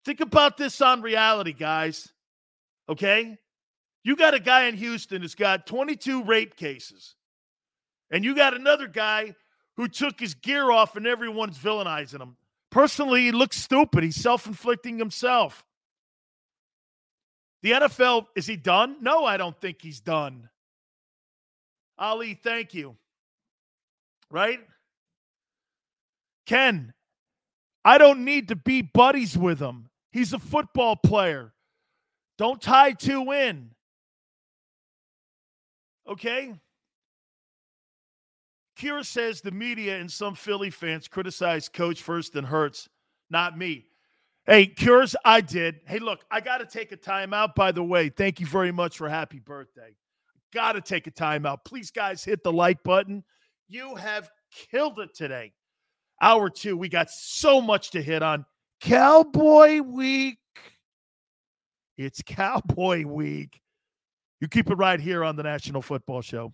Think 0.04 0.20
about 0.20 0.56
this 0.56 0.80
on 0.80 1.02
reality, 1.02 1.52
guys. 1.52 2.08
Okay? 2.88 3.36
You 4.02 4.16
got 4.16 4.34
a 4.34 4.40
guy 4.40 4.64
in 4.64 4.74
Houston 4.74 5.22
who's 5.22 5.34
got 5.34 5.66
22 5.66 6.24
rape 6.24 6.56
cases. 6.56 7.14
And 8.10 8.24
you 8.24 8.34
got 8.34 8.54
another 8.54 8.86
guy 8.86 9.34
who 9.76 9.88
took 9.88 10.18
his 10.18 10.34
gear 10.34 10.70
off 10.70 10.96
and 10.96 11.06
everyone's 11.06 11.58
villainizing 11.58 12.20
him. 12.20 12.36
Personally, 12.70 13.22
he 13.22 13.32
looks 13.32 13.56
stupid. 13.56 14.02
He's 14.02 14.16
self 14.16 14.46
inflicting 14.46 14.98
himself. 14.98 15.64
The 17.62 17.72
NFL, 17.72 18.26
is 18.36 18.46
he 18.46 18.56
done? 18.56 18.96
No, 19.00 19.24
I 19.24 19.36
don't 19.36 19.58
think 19.60 19.82
he's 19.82 20.00
done. 20.00 20.48
Ali, 21.98 22.34
thank 22.34 22.74
you. 22.74 22.96
Right? 24.30 24.60
Ken, 26.46 26.94
I 27.84 27.98
don't 27.98 28.24
need 28.24 28.48
to 28.48 28.56
be 28.56 28.82
buddies 28.82 29.36
with 29.36 29.58
him. 29.58 29.88
He's 30.12 30.32
a 30.32 30.38
football 30.38 30.96
player. 30.96 31.52
Don't 32.36 32.60
tie 32.60 32.92
two 32.92 33.32
in. 33.32 33.70
Okay? 36.08 36.54
Kira 38.78 39.04
says 39.04 39.40
the 39.40 39.50
media 39.50 39.98
and 39.98 40.10
some 40.10 40.34
Philly 40.34 40.70
fans 40.70 41.08
criticize 41.08 41.68
Coach 41.68 42.02
first 42.02 42.36
and 42.36 42.46
Hurts, 42.46 42.88
not 43.28 43.58
me. 43.58 43.86
Hey, 44.46 44.66
Cures, 44.66 45.16
I 45.24 45.40
did. 45.40 45.80
Hey, 45.86 45.98
look, 45.98 46.24
I 46.30 46.40
got 46.40 46.58
to 46.58 46.66
take 46.66 46.92
a 46.92 46.96
timeout. 46.96 47.54
By 47.54 47.72
the 47.72 47.82
way, 47.82 48.08
thank 48.08 48.40
you 48.40 48.46
very 48.46 48.72
much 48.72 48.96
for 48.96 49.08
happy 49.08 49.40
birthday. 49.40 49.94
Got 50.54 50.72
to 50.72 50.80
take 50.80 51.06
a 51.06 51.10
timeout. 51.10 51.58
Please, 51.64 51.90
guys, 51.90 52.24
hit 52.24 52.42
the 52.42 52.52
like 52.52 52.82
button. 52.82 53.24
You 53.68 53.96
have 53.96 54.30
killed 54.70 55.00
it 55.00 55.14
today. 55.14 55.52
Hour 56.22 56.48
two, 56.48 56.76
we 56.76 56.88
got 56.88 57.10
so 57.10 57.60
much 57.60 57.90
to 57.90 58.02
hit 58.02 58.22
on. 58.22 58.46
Cowboy 58.80 59.80
Week. 59.82 60.38
It's 61.98 62.22
Cowboy 62.24 63.04
Week. 63.04 63.60
You 64.40 64.48
keep 64.48 64.70
it 64.70 64.76
right 64.76 65.00
here 65.00 65.24
on 65.24 65.36
the 65.36 65.42
National 65.42 65.82
Football 65.82 66.22
Show. 66.22 66.52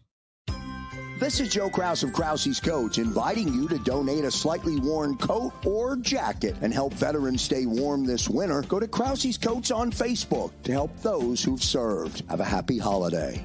This 1.20 1.38
is 1.38 1.48
Joe 1.48 1.70
Kraus 1.70 2.02
of 2.02 2.12
Krause's 2.12 2.58
Coats 2.58 2.98
inviting 2.98 3.46
you 3.54 3.68
to 3.68 3.78
donate 3.78 4.24
a 4.24 4.32
slightly 4.32 4.80
worn 4.80 5.16
coat 5.16 5.52
or 5.64 5.94
jacket 5.94 6.56
and 6.60 6.74
help 6.74 6.92
veterans 6.94 7.40
stay 7.40 7.66
warm 7.66 8.04
this 8.04 8.28
winter. 8.28 8.62
Go 8.62 8.80
to 8.80 8.88
Krause's 8.88 9.38
Coats 9.38 9.70
on 9.70 9.92
Facebook 9.92 10.50
to 10.64 10.72
help 10.72 10.90
those 11.02 11.40
who've 11.40 11.62
served. 11.62 12.24
Have 12.28 12.40
a 12.40 12.44
happy 12.44 12.78
holiday. 12.78 13.44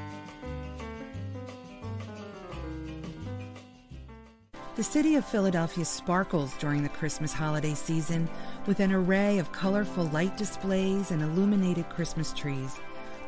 The 4.73 4.83
city 4.83 5.15
of 5.15 5.25
Philadelphia 5.25 5.83
sparkles 5.83 6.53
during 6.57 6.81
the 6.81 6.87
Christmas 6.87 7.33
holiday 7.33 7.73
season 7.73 8.29
with 8.65 8.79
an 8.79 8.93
array 8.93 9.37
of 9.37 9.51
colorful 9.51 10.05
light 10.05 10.37
displays 10.37 11.11
and 11.11 11.21
illuminated 11.21 11.89
Christmas 11.89 12.31
trees, 12.31 12.79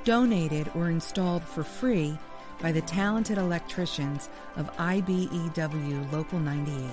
donated 0.05 0.71
or 0.73 0.89
installed 0.89 1.43
for 1.43 1.65
free 1.65 2.17
by 2.61 2.71
the 2.71 2.79
talented 2.79 3.37
electricians 3.37 4.29
of 4.55 4.71
IBEW 4.77 6.09
Local 6.13 6.39
98. 6.39 6.89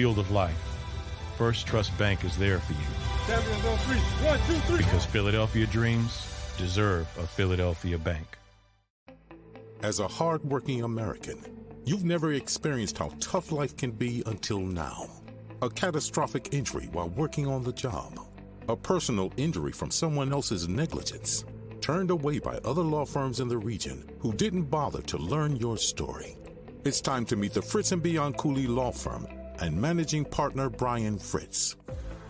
field 0.00 0.18
of 0.18 0.30
life, 0.30 0.56
First 1.36 1.66
Trust 1.66 1.92
Bank 1.98 2.24
is 2.24 2.34
there 2.38 2.58
for 2.58 2.72
you. 2.72 2.88
One 4.26 4.38
two 4.46 4.54
three. 4.66 4.78
Because 4.78 5.04
Philadelphia 5.04 5.66
dreams 5.66 6.26
deserve 6.56 7.06
a 7.18 7.26
Philadelphia 7.26 7.98
bank. 7.98 8.38
As 9.82 10.00
a 10.00 10.08
hardworking 10.08 10.84
American, 10.84 11.38
You've 11.84 12.04
never 12.04 12.32
experienced 12.32 12.96
how 12.98 13.10
tough 13.20 13.52
life 13.52 13.76
can 13.76 13.90
be 13.90 14.22
until 14.24 14.60
now. 14.60 15.06
A 15.60 15.68
catastrophic 15.68 16.52
injury 16.52 16.88
while 16.92 17.08
working 17.10 17.46
on 17.46 17.62
the 17.64 17.72
job. 17.72 18.20
A 18.68 18.76
personal 18.76 19.32
injury 19.36 19.72
from 19.72 19.90
someone 19.90 20.32
else's 20.32 20.68
negligence. 20.68 21.44
Turned 21.80 22.10
away 22.10 22.38
by 22.38 22.56
other 22.64 22.82
law 22.82 23.04
firms 23.04 23.40
in 23.40 23.48
the 23.48 23.58
region 23.58 24.08
who 24.18 24.32
didn't 24.32 24.70
bother 24.70 25.02
to 25.02 25.18
learn 25.18 25.56
your 25.56 25.76
story. 25.76 26.36
It's 26.84 27.00
time 27.00 27.24
to 27.26 27.36
meet 27.36 27.54
the 27.54 27.62
Fritz 27.62 27.92
and 27.92 28.02
Bianculli 28.02 28.68
Law 28.68 28.92
Firm 28.92 29.26
and 29.60 29.80
managing 29.80 30.24
partner 30.24 30.68
Brian 30.68 31.18
Fritz. 31.18 31.76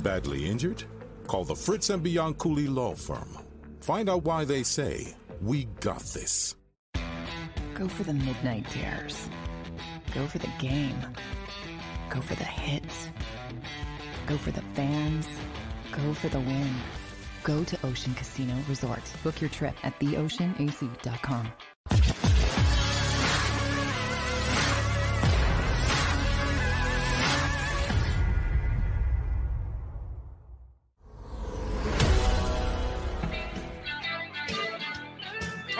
Badly 0.01 0.49
injured? 0.49 0.85
Call 1.27 1.45
the 1.45 1.55
Fritz 1.55 1.91
and 1.91 2.05
Bianculli 2.05 2.73
Law 2.73 2.95
Firm. 2.95 3.39
Find 3.81 4.09
out 4.09 4.25
why 4.25 4.45
they 4.45 4.63
say, 4.63 5.15
We 5.41 5.67
got 5.81 6.01
this. 6.01 6.57
Go 7.75 7.89
for 7.89 8.03
the 8.03 8.15
midnight 8.15 8.67
dares. 8.75 9.29
Go 10.15 10.27
for 10.27 10.39
the 10.39 10.51
game. 10.59 10.99
Go 12.11 12.21
for 12.21 12.35
the 12.35 12.45
hits. 12.45 13.09
Go 14.27 14.37
for 14.37 14.51
the 14.51 14.63
fans. 14.75 15.27
Go 15.93 16.13
for 16.15 16.29
the 16.29 16.41
win. 16.41 16.75
Go 17.43 17.65
to 17.65 17.87
Ocean 17.87 18.15
Casino 18.15 18.55
Resort. 18.69 19.03
Book 19.23 19.41
your 19.41 19.51
trip 19.51 19.75
at 19.83 19.99
theoceanac.com. 19.99 21.53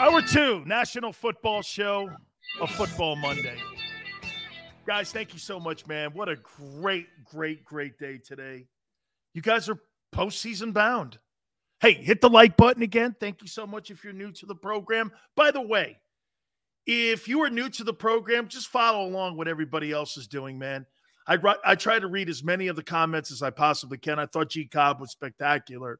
Hour 0.01 0.23
two, 0.23 0.63
National 0.65 1.13
Football 1.13 1.61
Show, 1.61 2.09
a 2.59 2.65
Football 2.65 3.15
Monday. 3.17 3.55
Guys, 4.87 5.11
thank 5.11 5.31
you 5.31 5.37
so 5.37 5.59
much, 5.59 5.85
man. 5.85 6.09
What 6.15 6.27
a 6.27 6.37
great, 6.37 7.05
great, 7.23 7.63
great 7.63 7.99
day 7.99 8.17
today. 8.17 8.65
You 9.35 9.43
guys 9.43 9.69
are 9.69 9.77
postseason 10.11 10.73
bound. 10.73 11.19
Hey, 11.81 11.93
hit 11.93 12.19
the 12.19 12.31
like 12.31 12.57
button 12.57 12.81
again. 12.81 13.15
Thank 13.19 13.43
you 13.43 13.47
so 13.47 13.67
much 13.67 13.91
if 13.91 14.03
you're 14.03 14.11
new 14.11 14.31
to 14.31 14.47
the 14.47 14.55
program. 14.55 15.11
By 15.35 15.51
the 15.51 15.61
way, 15.61 15.99
if 16.87 17.27
you 17.27 17.39
are 17.43 17.51
new 17.51 17.69
to 17.69 17.83
the 17.83 17.93
program, 17.93 18.47
just 18.47 18.69
follow 18.69 19.05
along 19.05 19.37
what 19.37 19.47
everybody 19.47 19.91
else 19.91 20.17
is 20.17 20.27
doing, 20.27 20.57
man. 20.57 20.87
I, 21.27 21.37
I 21.63 21.75
try 21.75 21.99
to 21.99 22.07
read 22.07 22.27
as 22.27 22.43
many 22.43 22.69
of 22.69 22.75
the 22.75 22.81
comments 22.81 23.31
as 23.31 23.43
I 23.43 23.51
possibly 23.51 23.99
can. 23.99 24.17
I 24.17 24.25
thought 24.25 24.49
G 24.49 24.65
Cobb 24.65 24.99
was 24.99 25.11
spectacular 25.11 25.99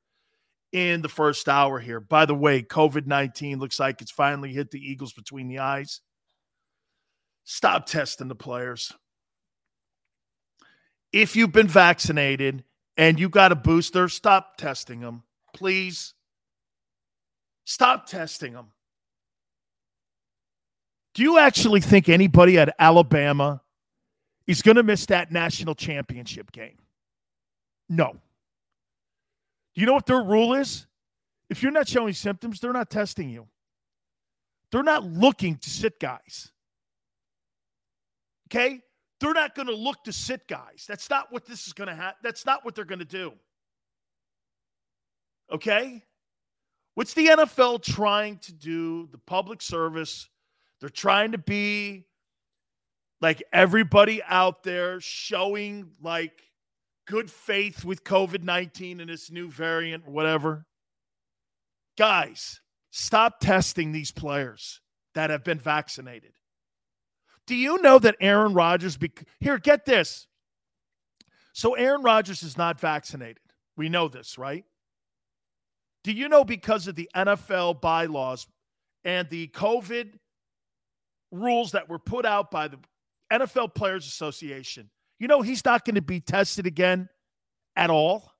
in 0.72 1.02
the 1.02 1.10
first 1.10 1.50
hour 1.50 1.80
here. 1.80 2.00
By 2.00 2.26
the 2.26 2.36
way, 2.36 2.62
COVID 2.62 3.06
19 3.06 3.60
looks 3.60 3.80
like 3.80 4.02
it's 4.02 4.12
finally 4.12 4.54
hit 4.54 4.72
the 4.72 4.80
Eagles 4.80 5.14
between 5.14 5.48
the 5.48 5.60
eyes. 5.60 6.02
Stop 7.44 7.86
testing 7.86 8.28
the 8.28 8.36
players. 8.36 8.94
If 11.12 11.36
you've 11.36 11.52
been 11.52 11.68
vaccinated 11.68 12.64
and 12.96 13.20
you 13.20 13.28
got 13.28 13.52
a 13.52 13.56
booster, 13.56 14.08
stop 14.08 14.58
testing 14.58 15.02
them. 15.02 15.24
Please. 15.54 16.14
Stop 17.66 18.08
testing 18.08 18.54
them. 18.54 18.68
Do 21.14 21.24
you 21.24 21.38
actually 21.38 21.82
think 21.82 22.08
anybody 22.08 22.58
at 22.58 22.74
Alabama 22.80 23.62
is 24.48 24.62
going 24.62 24.78
to 24.78 24.84
miss 24.84 25.06
that 25.08 25.32
national 25.32 25.76
championship 25.76 26.52
game? 26.52 26.78
No. 27.90 28.16
Do 29.74 29.82
you 29.82 29.88
know 29.88 29.94
what 29.94 30.06
their 30.06 30.22
rule 30.22 30.54
is? 30.54 30.88
If 31.50 31.62
you're 31.62 31.72
not 31.72 31.88
showing 31.88 32.14
symptoms, 32.14 32.60
they're 32.60 32.74
not 32.74 32.90
testing 32.90 33.30
you. 33.30 33.48
They're 34.72 34.84
not 34.84 35.04
looking 35.04 35.58
to 35.58 35.70
sit 35.70 36.00
guys. 36.00 36.52
Okay? 38.48 38.82
They're 39.20 39.34
not 39.34 39.54
going 39.54 39.68
to 39.68 39.76
look 39.76 40.04
to 40.06 40.14
sit 40.14 40.48
guys. 40.48 40.86
That's 40.88 41.10
not 41.10 41.32
what 41.32 41.46
this 41.46 41.68
is 41.68 41.74
going 41.74 41.90
to 41.90 41.96
happen. 41.96 42.20
That's 42.24 42.46
not 42.46 42.66
what 42.66 42.76
they're 42.76 42.86
going 42.86 43.00
to 43.00 43.06
do. 43.06 43.34
Okay? 45.52 46.02
What's 46.96 47.14
the 47.14 47.28
NFL 47.28 47.84
trying 47.84 48.38
to 48.40 48.54
do? 48.54 49.08
The 49.12 49.18
public 49.18 49.62
service. 49.62 50.28
They're 50.80 50.90
trying 50.90 51.34
to 51.34 51.38
be 51.38 52.06
like 53.22 53.44
everybody 53.54 54.22
out 54.24 54.64
there 54.64 55.00
showing 55.00 55.92
like 56.02 56.42
good 57.08 57.32
faith 57.32 57.84
with 57.84 58.04
COVID 58.04 58.44
19 58.44 59.00
and 59.00 59.10
this 59.10 59.32
new 59.32 59.50
variant, 59.50 60.08
whatever. 60.08 60.66
Guys, 61.98 62.62
stop 62.90 63.40
testing 63.40 63.92
these 63.92 64.12
players 64.12 64.82
that 65.14 65.30
have 65.30 65.44
been 65.44 65.60
vaccinated. 65.60 66.34
Do 67.48 67.56
you 67.56 67.82
know 67.82 68.00
that 68.00 68.16
Aaron 68.22 68.54
Rodgers, 68.54 68.98
be- 68.98 69.12
here, 69.40 69.58
get 69.58 69.86
this. 69.86 70.28
So 71.54 71.74
Aaron 71.74 72.02
Rodgers 72.02 72.44
is 72.44 72.58
not 72.58 72.80
vaccinated. 72.80 73.44
We 73.76 73.90
know 73.90 74.08
this, 74.08 74.38
right? 74.38 74.64
Do 76.04 76.12
you 76.12 76.30
know 76.30 76.44
because 76.44 76.88
of 76.88 76.96
the 76.96 77.10
NFL 77.16 77.82
bylaws 77.82 78.48
and 79.04 79.30
the 79.30 79.48
COVID 79.50 80.14
rules 81.32 81.72
that 81.72 81.90
were 81.90 82.00
put 82.00 82.26
out 82.26 82.52
by 82.52 82.68
the 82.68 82.80
NFL 83.32 83.74
Players 83.76 84.08
Association, 84.08 84.90
you 85.22 85.28
know 85.28 85.44
he's 85.44 85.64
not 85.64 85.86
going 85.86 85.96
to 85.96 86.02
be 86.02 86.20
tested 86.20 86.66
again 86.66 87.08
at 87.76 87.92
all? 87.92 88.34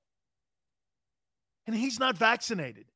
And 1.64 1.76
he's 1.76 2.00
not 2.00 2.18
vaccinated. 2.18 2.86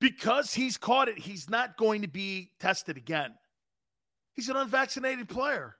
Because 0.00 0.54
he's 0.54 0.78
caught 0.78 1.08
it, 1.08 1.18
he's 1.18 1.50
not 1.50 1.76
going 1.76 2.00
to 2.00 2.08
be 2.08 2.52
tested 2.58 2.96
again. 2.96 3.34
He's 4.32 4.48
an 4.48 4.56
unvaccinated 4.56 5.28
player. 5.28 5.76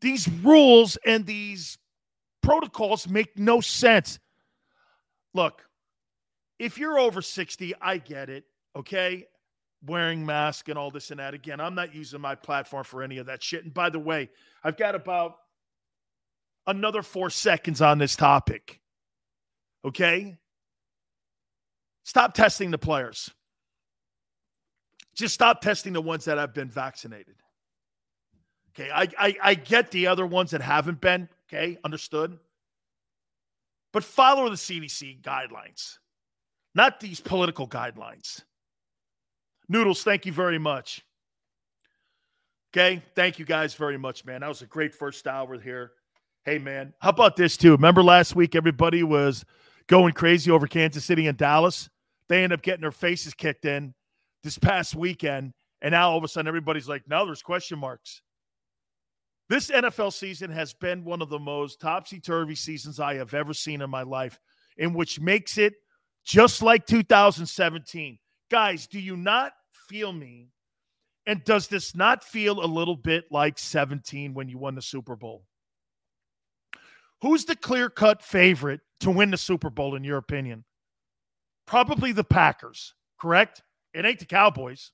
These 0.00 0.28
rules 0.28 0.96
and 1.04 1.26
these 1.26 1.76
protocols 2.40 3.08
make 3.08 3.36
no 3.36 3.60
sense. 3.60 4.20
Look, 5.34 5.62
if 6.60 6.78
you're 6.78 7.00
over 7.00 7.22
60, 7.22 7.74
I 7.82 7.98
get 7.98 8.30
it, 8.30 8.44
okay? 8.76 9.26
Wearing 9.86 10.26
mask 10.26 10.68
and 10.68 10.78
all 10.78 10.90
this 10.90 11.10
and 11.10 11.20
that. 11.20 11.34
Again, 11.34 11.60
I'm 11.60 11.74
not 11.74 11.94
using 11.94 12.20
my 12.20 12.34
platform 12.34 12.84
for 12.84 13.02
any 13.02 13.18
of 13.18 13.26
that 13.26 13.42
shit. 13.42 13.64
And 13.64 13.72
by 13.72 13.90
the 13.90 13.98
way, 13.98 14.28
I've 14.62 14.76
got 14.76 14.94
about 14.94 15.36
another 16.66 17.02
four 17.02 17.30
seconds 17.30 17.80
on 17.80 17.98
this 17.98 18.14
topic. 18.14 18.80
Okay? 19.84 20.36
Stop 22.04 22.34
testing 22.34 22.70
the 22.70 22.78
players. 22.78 23.30
Just 25.14 25.34
stop 25.34 25.60
testing 25.60 25.92
the 25.92 26.02
ones 26.02 26.24
that 26.26 26.38
have 26.38 26.54
been 26.54 26.70
vaccinated. 26.70 27.36
Okay, 28.74 28.90
I, 28.90 29.08
I, 29.18 29.36
I 29.42 29.54
get 29.54 29.90
the 29.90 30.06
other 30.06 30.26
ones 30.26 30.52
that 30.52 30.60
haven't 30.60 31.00
been. 31.00 31.28
Okay, 31.48 31.78
understood. 31.84 32.38
But 33.92 34.04
follow 34.04 34.48
the 34.48 34.56
CDC 34.56 35.20
guidelines, 35.22 35.98
not 36.74 37.00
these 37.00 37.20
political 37.20 37.66
guidelines. 37.66 38.42
Noodles, 39.70 40.02
thank 40.02 40.26
you 40.26 40.32
very 40.32 40.58
much. 40.58 41.04
Okay, 42.74 43.00
thank 43.14 43.38
you 43.38 43.44
guys 43.44 43.72
very 43.72 43.96
much, 43.96 44.24
man. 44.24 44.40
That 44.40 44.48
was 44.48 44.62
a 44.62 44.66
great 44.66 44.92
first 44.92 45.28
hour 45.28 45.60
here. 45.60 45.92
Hey, 46.44 46.58
man, 46.58 46.92
how 46.98 47.10
about 47.10 47.36
this 47.36 47.56
too? 47.56 47.70
Remember 47.70 48.02
last 48.02 48.34
week 48.34 48.56
everybody 48.56 49.04
was 49.04 49.44
going 49.86 50.12
crazy 50.12 50.50
over 50.50 50.66
Kansas 50.66 51.04
City 51.04 51.28
and 51.28 51.38
Dallas? 51.38 51.88
They 52.28 52.42
end 52.42 52.52
up 52.52 52.62
getting 52.62 52.80
their 52.80 52.90
faces 52.90 53.32
kicked 53.32 53.64
in 53.64 53.94
this 54.42 54.58
past 54.58 54.96
weekend. 54.96 55.52
And 55.82 55.92
now 55.92 56.10
all 56.10 56.18
of 56.18 56.24
a 56.24 56.28
sudden 56.28 56.48
everybody's 56.48 56.88
like, 56.88 57.08
now 57.08 57.24
there's 57.24 57.42
question 57.42 57.78
marks. 57.78 58.22
This 59.48 59.70
NFL 59.70 60.12
season 60.12 60.50
has 60.50 60.74
been 60.74 61.04
one 61.04 61.22
of 61.22 61.28
the 61.28 61.38
most 61.38 61.80
topsy 61.80 62.18
turvy 62.18 62.56
seasons 62.56 62.98
I 62.98 63.14
have 63.14 63.34
ever 63.34 63.54
seen 63.54 63.82
in 63.82 63.90
my 63.90 64.02
life, 64.02 64.40
in 64.78 64.94
which 64.94 65.20
makes 65.20 65.58
it 65.58 65.74
just 66.24 66.60
like 66.60 66.86
2017. 66.86 68.18
Guys, 68.50 68.88
do 68.88 68.98
you 68.98 69.16
not 69.16 69.52
feel 69.90 70.12
me? 70.12 70.48
And 71.26 71.44
does 71.44 71.66
this 71.66 71.94
not 71.94 72.22
feel 72.24 72.64
a 72.64 72.66
little 72.66 72.96
bit 72.96 73.24
like 73.30 73.58
17 73.58 74.32
when 74.32 74.48
you 74.48 74.56
won 74.56 74.76
the 74.76 74.82
Super 74.82 75.16
Bowl? 75.16 75.44
Who's 77.22 77.44
the 77.44 77.56
clear 77.56 77.90
cut 77.90 78.22
favorite 78.22 78.80
to 79.00 79.10
win 79.10 79.30
the 79.30 79.36
Super 79.36 79.68
Bowl, 79.68 79.94
in 79.96 80.04
your 80.04 80.16
opinion? 80.16 80.64
Probably 81.66 82.12
the 82.12 82.24
Packers, 82.24 82.94
correct? 83.20 83.62
It 83.92 84.06
ain't 84.06 84.20
the 84.20 84.24
Cowboys. 84.24 84.92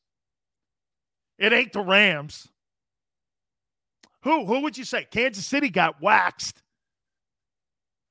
It 1.38 1.52
ain't 1.52 1.72
the 1.72 1.80
Rams. 1.80 2.48
Who? 4.22 4.46
Who 4.46 4.62
would 4.62 4.76
you 4.76 4.84
say? 4.84 5.06
Kansas 5.10 5.46
City 5.46 5.68
got 5.68 6.00
waxed. 6.00 6.62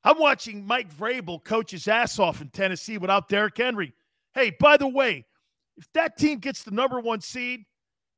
I'm 0.04 0.20
watching 0.20 0.66
Mike 0.66 0.96
Vrabel 0.96 1.44
coach 1.44 1.72
his 1.72 1.88
ass 1.88 2.20
off 2.20 2.42
in 2.42 2.50
Tennessee 2.50 3.00
without 3.00 3.28
Derrick 3.28 3.58
Henry. 3.58 3.94
Hey, 4.36 4.56
by 4.60 4.78
the 4.78 4.88
way, 4.88 5.26
if 5.78 5.88
that 5.94 6.18
team 6.18 6.40
gets 6.40 6.64
the 6.64 6.72
number 6.72 7.00
one 7.00 7.22
seed 7.22 7.66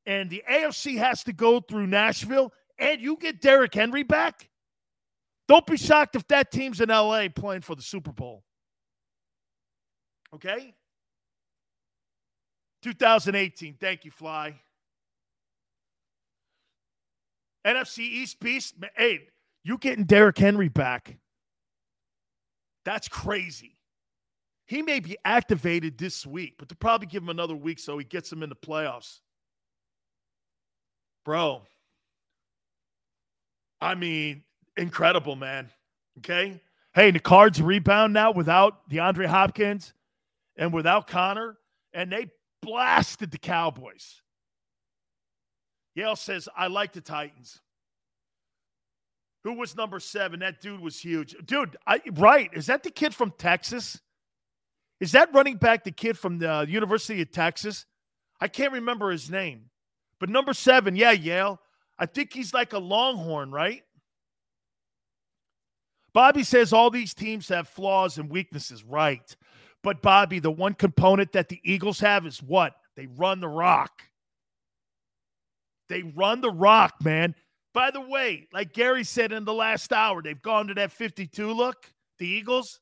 and 0.06 0.30
the 0.30 0.42
AFC 0.50 0.96
has 0.98 1.24
to 1.24 1.32
go 1.32 1.60
through 1.60 1.86
Nashville 1.86 2.52
and 2.78 3.00
you 3.00 3.16
get 3.16 3.40
Derrick 3.40 3.74
Henry 3.74 4.02
back, 4.02 4.48
don't 5.48 5.66
be 5.66 5.76
shocked 5.76 6.14
if 6.14 6.26
that 6.28 6.50
team's 6.50 6.80
in 6.80 6.88
LA 6.90 7.28
playing 7.34 7.62
for 7.62 7.74
the 7.74 7.82
Super 7.82 8.12
Bowl. 8.12 8.44
Okay? 10.34 10.74
2018. 12.82 13.76
Thank 13.80 14.04
you, 14.04 14.10
Fly. 14.10 14.60
NFC 17.66 17.98
East 18.00 18.38
beast. 18.40 18.74
Hey, 18.96 19.28
you 19.64 19.78
getting 19.78 20.04
Derrick 20.04 20.38
Henry 20.38 20.68
back? 20.68 21.16
That's 22.84 23.08
crazy. 23.08 23.77
He 24.68 24.82
may 24.82 25.00
be 25.00 25.16
activated 25.24 25.96
this 25.96 26.26
week, 26.26 26.56
but 26.58 26.68
they'll 26.68 26.76
probably 26.76 27.06
give 27.06 27.22
him 27.22 27.30
another 27.30 27.56
week 27.56 27.78
so 27.78 27.96
he 27.96 28.04
gets 28.04 28.30
him 28.30 28.42
in 28.42 28.50
the 28.50 28.54
playoffs. 28.54 29.20
Bro, 31.24 31.62
I 33.80 33.94
mean, 33.94 34.42
incredible, 34.76 35.36
man. 35.36 35.70
Okay. 36.18 36.60
Hey, 36.94 37.10
the 37.10 37.18
cards 37.18 37.62
rebound 37.62 38.12
now 38.12 38.30
without 38.30 38.90
DeAndre 38.90 39.26
Hopkins 39.26 39.94
and 40.56 40.70
without 40.72 41.06
Conner, 41.06 41.56
and 41.94 42.12
they 42.12 42.26
blasted 42.60 43.30
the 43.30 43.38
Cowboys. 43.38 44.20
Yale 45.94 46.16
says, 46.16 46.46
I 46.54 46.66
like 46.66 46.92
the 46.92 47.00
Titans. 47.00 47.60
Who 49.44 49.54
was 49.54 49.74
number 49.76 49.98
seven? 49.98 50.40
That 50.40 50.60
dude 50.60 50.80
was 50.80 50.98
huge. 50.98 51.34
Dude, 51.46 51.76
I, 51.86 52.02
right. 52.12 52.50
Is 52.52 52.66
that 52.66 52.82
the 52.82 52.90
kid 52.90 53.14
from 53.14 53.32
Texas? 53.38 53.98
Is 55.00 55.12
that 55.12 55.32
running 55.32 55.56
back 55.56 55.84
the 55.84 55.92
kid 55.92 56.18
from 56.18 56.38
the 56.38 56.66
University 56.68 57.22
of 57.22 57.30
Texas? 57.30 57.86
I 58.40 58.48
can't 58.48 58.72
remember 58.72 59.10
his 59.10 59.30
name. 59.30 59.70
But 60.18 60.28
number 60.28 60.52
seven, 60.52 60.96
yeah, 60.96 61.12
Yale. 61.12 61.60
I 61.98 62.06
think 62.06 62.32
he's 62.32 62.54
like 62.54 62.72
a 62.72 62.78
Longhorn, 62.78 63.50
right? 63.50 63.82
Bobby 66.12 66.42
says 66.42 66.72
all 66.72 66.90
these 66.90 67.14
teams 67.14 67.48
have 67.48 67.68
flaws 67.68 68.18
and 68.18 68.30
weaknesses, 68.30 68.82
right? 68.84 69.36
But 69.82 70.02
Bobby, 70.02 70.40
the 70.40 70.50
one 70.50 70.74
component 70.74 71.32
that 71.32 71.48
the 71.48 71.60
Eagles 71.62 72.00
have 72.00 72.26
is 72.26 72.42
what? 72.42 72.74
They 72.96 73.06
run 73.06 73.40
the 73.40 73.48
rock. 73.48 74.02
They 75.88 76.02
run 76.02 76.40
the 76.40 76.50
rock, 76.50 76.94
man. 77.04 77.34
By 77.72 77.90
the 77.90 78.00
way, 78.00 78.48
like 78.52 78.72
Gary 78.72 79.04
said 79.04 79.32
in 79.32 79.44
the 79.44 79.54
last 79.54 79.92
hour, 79.92 80.22
they've 80.22 80.42
gone 80.42 80.66
to 80.68 80.74
that 80.74 80.90
52 80.90 81.52
look, 81.52 81.92
the 82.18 82.26
Eagles. 82.26 82.80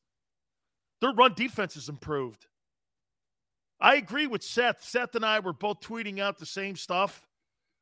Their 1.01 1.13
run 1.13 1.35
defense 1.35 1.75
has 1.75 1.89
improved. 1.89 2.47
I 3.81 3.97
agree 3.97 4.27
with 4.27 4.43
Seth. 4.43 4.83
Seth 4.83 5.15
and 5.15 5.25
I 5.25 5.41
were 5.41 5.53
both 5.53 5.81
tweeting 5.81 6.19
out 6.19 6.39
the 6.39 6.47
same 6.47 6.77
stuff. 6.77 7.27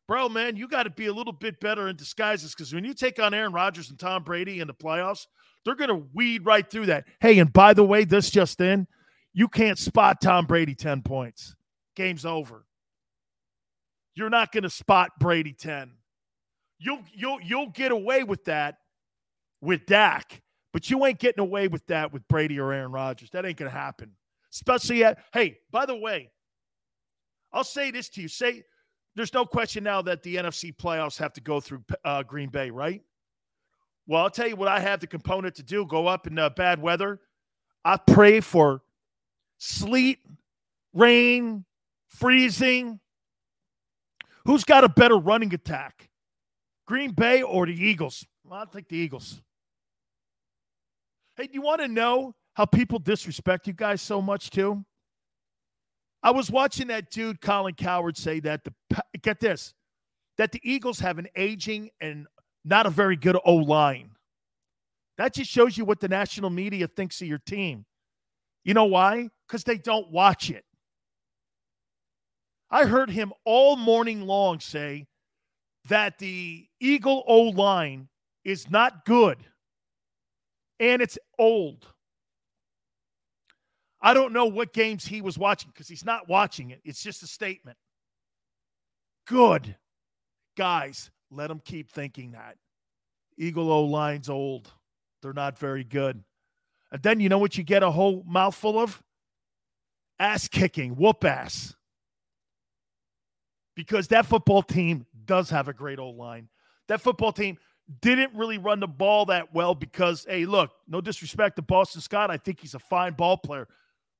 Bro, 0.06 0.30
man, 0.30 0.56
you 0.56 0.68
got 0.68 0.82
to 0.82 0.90
be 0.90 1.06
a 1.06 1.12
little 1.12 1.32
bit 1.32 1.60
better 1.60 1.88
in 1.88 1.96
disguises 1.96 2.54
because 2.54 2.74
when 2.74 2.84
you 2.84 2.92
take 2.92 3.18
on 3.18 3.32
Aaron 3.32 3.52
Rodgers 3.52 3.90
and 3.90 3.98
Tom 3.98 4.22
Brady 4.22 4.60
in 4.60 4.66
the 4.66 4.74
playoffs, 4.74 5.26
they're 5.64 5.76
going 5.76 5.88
to 5.88 6.06
weed 6.12 6.44
right 6.44 6.68
through 6.68 6.86
that. 6.86 7.04
Hey, 7.20 7.38
and 7.38 7.52
by 7.52 7.72
the 7.72 7.84
way, 7.84 8.04
this 8.04 8.28
just 8.28 8.60
in, 8.60 8.86
you 9.32 9.48
can't 9.48 9.78
spot 9.78 10.20
Tom 10.20 10.46
Brady 10.46 10.74
10 10.74 11.02
points. 11.02 11.54
Game's 11.96 12.26
over. 12.26 12.66
You're 14.14 14.30
not 14.30 14.52
going 14.52 14.64
to 14.64 14.70
spot 14.70 15.12
Brady 15.18 15.52
10. 15.52 15.92
You'll 16.78 17.02
you'll 17.14 17.40
you'll 17.40 17.70
get 17.70 17.92
away 17.92 18.24
with 18.24 18.44
that 18.44 18.76
with 19.60 19.86
Dak, 19.86 20.42
but 20.74 20.90
you 20.90 21.06
ain't 21.06 21.20
getting 21.20 21.40
away 21.40 21.68
with 21.68 21.86
that 21.86 22.12
with 22.12 22.26
Brady 22.26 22.58
or 22.58 22.72
Aaron 22.72 22.90
Rodgers. 22.90 23.30
That 23.30 23.46
ain't 23.46 23.56
going 23.56 23.70
to 23.70 23.78
happen. 23.78 24.10
Especially 24.52 25.04
at 25.04 25.18
hey, 25.32 25.58
by 25.70 25.86
the 25.86 25.94
way, 25.94 26.32
I'll 27.52 27.62
say 27.62 27.92
this 27.92 28.08
to 28.10 28.20
you. 28.20 28.26
Say 28.26 28.64
there's 29.14 29.32
no 29.32 29.46
question 29.46 29.84
now 29.84 30.02
that 30.02 30.24
the 30.24 30.34
NFC 30.34 30.74
playoffs 30.74 31.16
have 31.18 31.32
to 31.34 31.40
go 31.40 31.60
through 31.60 31.84
uh, 32.04 32.24
Green 32.24 32.48
Bay, 32.48 32.70
right? 32.70 33.00
Well, 34.08 34.22
I'll 34.22 34.30
tell 34.30 34.48
you 34.48 34.56
what 34.56 34.66
I 34.66 34.80
have 34.80 34.98
the 34.98 35.06
component 35.06 35.54
to 35.54 35.62
do. 35.62 35.86
Go 35.86 36.08
up 36.08 36.26
in 36.26 36.36
uh, 36.38 36.50
bad 36.50 36.82
weather. 36.82 37.20
I 37.84 37.96
pray 37.96 38.40
for 38.40 38.82
sleet, 39.58 40.18
rain, 40.92 41.64
freezing. 42.08 42.98
Who's 44.44 44.64
got 44.64 44.82
a 44.82 44.88
better 44.88 45.16
running 45.16 45.54
attack? 45.54 46.10
Green 46.84 47.12
Bay 47.12 47.42
or 47.42 47.64
the 47.64 47.72
Eagles? 47.72 48.26
Well, 48.44 48.60
I 48.60 48.64
think 48.64 48.88
the 48.88 48.96
Eagles. 48.96 49.40
Hey, 51.36 51.46
do 51.46 51.54
you 51.54 51.62
want 51.62 51.80
to 51.80 51.88
know 51.88 52.34
how 52.54 52.64
people 52.64 52.98
disrespect 52.98 53.66
you 53.66 53.72
guys 53.72 54.00
so 54.00 54.22
much 54.22 54.50
too? 54.50 54.84
I 56.22 56.30
was 56.30 56.50
watching 56.50 56.86
that 56.88 57.10
dude 57.10 57.40
Colin 57.40 57.74
Cowherd 57.74 58.16
say 58.16 58.40
that 58.40 58.64
the 58.64 58.72
get 59.20 59.40
this 59.40 59.74
that 60.38 60.52
the 60.52 60.60
Eagles 60.62 60.98
have 61.00 61.18
an 61.18 61.28
aging 61.36 61.90
and 62.00 62.26
not 62.64 62.86
a 62.86 62.90
very 62.90 63.16
good 63.16 63.36
O 63.44 63.56
line. 63.56 64.10
That 65.18 65.34
just 65.34 65.50
shows 65.50 65.76
you 65.76 65.84
what 65.84 66.00
the 66.00 66.08
national 66.08 66.50
media 66.50 66.88
thinks 66.88 67.20
of 67.20 67.28
your 67.28 67.38
team. 67.38 67.84
You 68.64 68.74
know 68.74 68.86
why? 68.86 69.28
Because 69.46 69.64
they 69.64 69.76
don't 69.76 70.10
watch 70.10 70.50
it. 70.50 70.64
I 72.70 72.86
heard 72.86 73.10
him 73.10 73.32
all 73.44 73.76
morning 73.76 74.22
long 74.22 74.58
say 74.60 75.06
that 75.88 76.18
the 76.18 76.66
Eagle 76.80 77.22
O 77.26 77.42
line 77.42 78.08
is 78.44 78.70
not 78.70 79.04
good 79.04 79.38
and 80.80 81.02
it's 81.02 81.18
old. 81.38 81.86
I 84.00 84.12
don't 84.12 84.32
know 84.32 84.46
what 84.46 84.72
games 84.72 85.06
he 85.06 85.22
was 85.22 85.38
watching 85.38 85.70
because 85.72 85.88
he's 85.88 86.04
not 86.04 86.28
watching 86.28 86.70
it. 86.70 86.80
It's 86.84 87.02
just 87.02 87.22
a 87.22 87.26
statement. 87.26 87.78
Good. 89.26 89.76
Guys, 90.56 91.10
let 91.30 91.50
him 91.50 91.60
keep 91.64 91.90
thinking 91.90 92.32
that. 92.32 92.56
Eagle 93.38 93.72
O 93.72 93.84
line's 93.84 94.28
old. 94.28 94.70
They're 95.22 95.32
not 95.32 95.58
very 95.58 95.84
good. 95.84 96.22
And 96.92 97.02
then 97.02 97.18
you 97.18 97.28
know 97.28 97.38
what 97.38 97.56
you 97.56 97.64
get 97.64 97.82
a 97.82 97.90
whole 97.90 98.22
mouthful 98.26 98.78
of? 98.78 99.02
Ass 100.18 100.48
kicking, 100.48 100.96
whoop 100.96 101.24
ass. 101.24 101.74
Because 103.74 104.08
that 104.08 104.26
football 104.26 104.62
team 104.62 105.06
does 105.24 105.50
have 105.50 105.66
a 105.66 105.72
great 105.72 105.98
O 105.98 106.10
line. 106.10 106.48
That 106.88 107.00
football 107.00 107.32
team 107.32 107.58
didn't 108.00 108.34
really 108.34 108.58
run 108.58 108.80
the 108.80 108.88
ball 108.88 109.26
that 109.26 109.52
well 109.54 109.74
because, 109.74 110.26
hey, 110.28 110.46
look, 110.46 110.70
no 110.88 111.00
disrespect 111.00 111.56
to 111.56 111.62
Boston 111.62 112.00
Scott. 112.00 112.30
I 112.30 112.36
think 112.36 112.60
he's 112.60 112.74
a 112.74 112.78
fine 112.78 113.12
ball 113.12 113.36
player. 113.36 113.68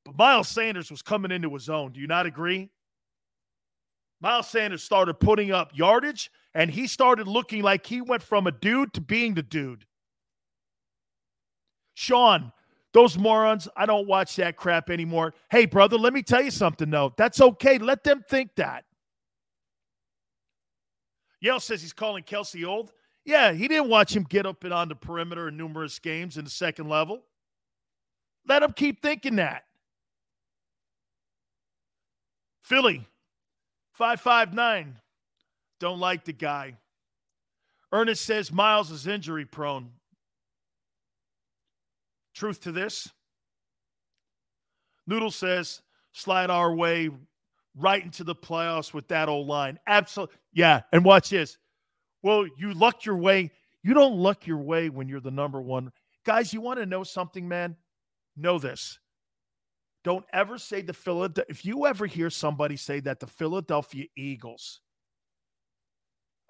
But 0.04 0.18
Miles 0.18 0.48
Sanders 0.48 0.90
was 0.90 1.02
coming 1.02 1.30
into 1.30 1.52
his 1.54 1.70
own. 1.70 1.92
Do 1.92 2.00
you 2.00 2.06
not 2.06 2.26
agree? 2.26 2.70
Miles 4.20 4.48
Sanders 4.48 4.82
started 4.82 5.14
putting 5.14 5.50
up 5.50 5.70
yardage 5.74 6.30
and 6.54 6.70
he 6.70 6.86
started 6.86 7.26
looking 7.26 7.62
like 7.62 7.86
he 7.86 8.00
went 8.00 8.22
from 8.22 8.46
a 8.46 8.52
dude 8.52 8.92
to 8.94 9.00
being 9.00 9.34
the 9.34 9.42
dude. 9.42 9.86
Sean, 11.94 12.52
those 12.92 13.16
morons, 13.18 13.68
I 13.76 13.86
don't 13.86 14.06
watch 14.06 14.36
that 14.36 14.56
crap 14.56 14.90
anymore. 14.90 15.34
Hey, 15.50 15.66
brother, 15.66 15.96
let 15.96 16.12
me 16.12 16.22
tell 16.22 16.42
you 16.42 16.50
something, 16.50 16.90
though. 16.90 17.12
That's 17.16 17.40
okay. 17.40 17.78
Let 17.78 18.04
them 18.04 18.24
think 18.28 18.54
that. 18.56 18.84
Yale 21.40 21.60
says 21.60 21.82
he's 21.82 21.92
calling 21.92 22.22
Kelce 22.22 22.66
old. 22.66 22.92
Yeah, 23.24 23.52
he 23.52 23.68
didn't 23.68 23.88
watch 23.88 24.14
him 24.14 24.24
get 24.24 24.44
up 24.46 24.64
and 24.64 24.72
on 24.74 24.88
the 24.88 24.94
perimeter 24.94 25.48
in 25.48 25.56
numerous 25.56 25.98
games 25.98 26.36
in 26.36 26.44
the 26.44 26.50
second 26.50 26.88
level. 26.88 27.22
Let 28.46 28.62
him 28.62 28.72
keep 28.72 29.00
thinking 29.00 29.36
that. 29.36 29.64
Philly, 32.60 33.06
559. 33.92 34.98
Don't 35.80 36.00
like 36.00 36.24
the 36.24 36.32
guy. 36.32 36.76
Ernest 37.92 38.24
says 38.24 38.52
Miles 38.52 38.90
is 38.90 39.06
injury 39.06 39.44
prone. 39.44 39.90
Truth 42.34 42.62
to 42.62 42.72
this. 42.72 43.08
Noodle 45.06 45.30
says 45.30 45.82
slide 46.12 46.50
our 46.50 46.74
way 46.74 47.10
right 47.76 48.02
into 48.02 48.24
the 48.24 48.34
playoffs 48.34 48.92
with 48.92 49.08
that 49.08 49.28
O 49.28 49.40
line. 49.40 49.78
Absolutely. 49.86 50.36
Yeah. 50.52 50.82
And 50.92 51.04
watch 51.04 51.30
this. 51.30 51.58
Well, 52.24 52.46
you 52.56 52.72
luck 52.72 53.04
your 53.04 53.18
way. 53.18 53.50
You 53.82 53.92
don't 53.92 54.16
luck 54.16 54.46
your 54.46 54.56
way 54.56 54.88
when 54.88 55.08
you're 55.08 55.20
the 55.20 55.30
number 55.30 55.60
one. 55.60 55.92
Guys, 56.24 56.54
you 56.54 56.62
want 56.62 56.78
to 56.78 56.86
know 56.86 57.04
something, 57.04 57.46
man? 57.46 57.76
Know 58.34 58.58
this. 58.58 58.98
Don't 60.04 60.24
ever 60.32 60.56
say 60.56 60.80
the 60.80 60.94
Philadelphia. 60.94 61.44
If 61.50 61.66
you 61.66 61.86
ever 61.86 62.06
hear 62.06 62.30
somebody 62.30 62.76
say 62.76 63.00
that 63.00 63.20
the 63.20 63.26
Philadelphia 63.26 64.06
Eagles, 64.16 64.80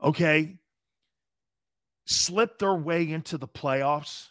okay, 0.01 0.59
slipped 2.06 2.60
their 2.60 2.74
way 2.74 3.10
into 3.10 3.36
the 3.36 3.48
playoffs 3.48 4.30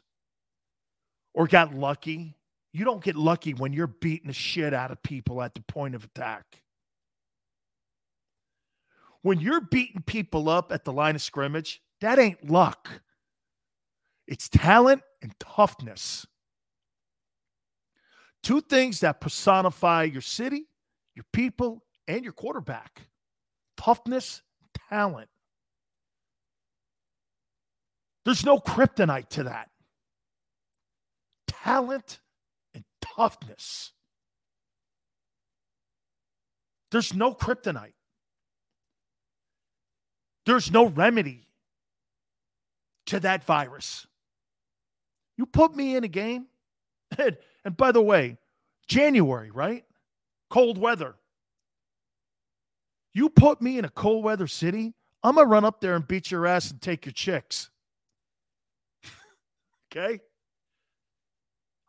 or 1.33 1.47
got 1.47 1.73
lucky, 1.73 2.37
you 2.71 2.85
don't 2.85 3.03
get 3.03 3.17
lucky 3.17 3.53
when 3.53 3.73
you're 3.73 3.87
beating 3.87 4.27
the 4.27 4.33
shit 4.33 4.73
out 4.73 4.91
of 4.91 5.03
people 5.03 5.41
at 5.41 5.55
the 5.55 5.61
point 5.61 5.93
of 5.93 6.05
attack. 6.05 6.62
When 9.23 9.39
you're 9.39 9.61
beating 9.61 10.03
people 10.03 10.49
up 10.49 10.71
at 10.71 10.83
the 10.85 10.93
line 10.93 11.15
of 11.15 11.21
scrimmage, 11.21 11.81
that 12.01 12.19
ain't 12.19 12.49
luck. 12.49 13.01
It's 14.27 14.49
talent 14.49 15.01
and 15.21 15.33
toughness. 15.39 16.25
Two 18.43 18.61
things 18.61 18.99
that 18.99 19.21
personify 19.21 20.03
your 20.03 20.21
city, 20.21 20.65
your 21.15 21.25
people, 21.31 21.83
and 22.07 22.23
your 22.23 22.33
quarterback 22.33 23.07
toughness, 23.77 24.41
talent. 24.89 25.29
There's 28.23 28.45
no 28.45 28.59
kryptonite 28.59 29.29
to 29.29 29.43
that. 29.43 29.69
Talent 31.47 32.19
and 32.73 32.83
toughness. 33.01 33.91
There's 36.91 37.13
no 37.13 37.33
kryptonite. 37.33 37.93
There's 40.45 40.71
no 40.71 40.87
remedy 40.87 41.47
to 43.07 43.19
that 43.21 43.43
virus. 43.43 44.05
You 45.37 45.45
put 45.45 45.75
me 45.75 45.95
in 45.95 46.03
a 46.03 46.07
game, 46.07 46.47
and, 47.17 47.37
and 47.65 47.75
by 47.75 47.91
the 47.91 48.01
way, 48.01 48.37
January, 48.87 49.51
right? 49.51 49.85
Cold 50.49 50.77
weather. 50.77 51.15
You 53.13 53.29
put 53.29 53.61
me 53.61 53.77
in 53.77 53.85
a 53.85 53.89
cold 53.89 54.23
weather 54.23 54.47
city, 54.47 54.93
I'm 55.23 55.35
going 55.35 55.45
to 55.45 55.49
run 55.49 55.65
up 55.65 55.79
there 55.79 55.95
and 55.95 56.05
beat 56.05 56.31
your 56.31 56.45
ass 56.45 56.69
and 56.69 56.81
take 56.81 57.05
your 57.05 57.13
chicks. 57.13 57.69
okay? 59.91 60.19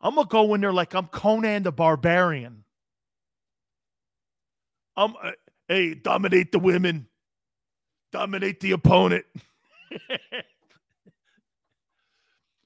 I'm 0.01 0.14
going 0.14 0.26
to 0.26 0.31
go 0.31 0.55
in 0.55 0.60
there 0.60 0.72
like 0.72 0.94
I'm 0.94 1.09
Conan 1.09 1.64
the 1.64 1.72
Barbarian. 1.72 2.64
I'm, 4.97 5.14
uh, 5.20 5.32
hey, 5.66 5.94
dominate 5.94 6.52
the 6.52 6.60
women, 6.60 7.09
dominate 8.15 8.61
the 8.61 8.70
opponent. 8.70 9.24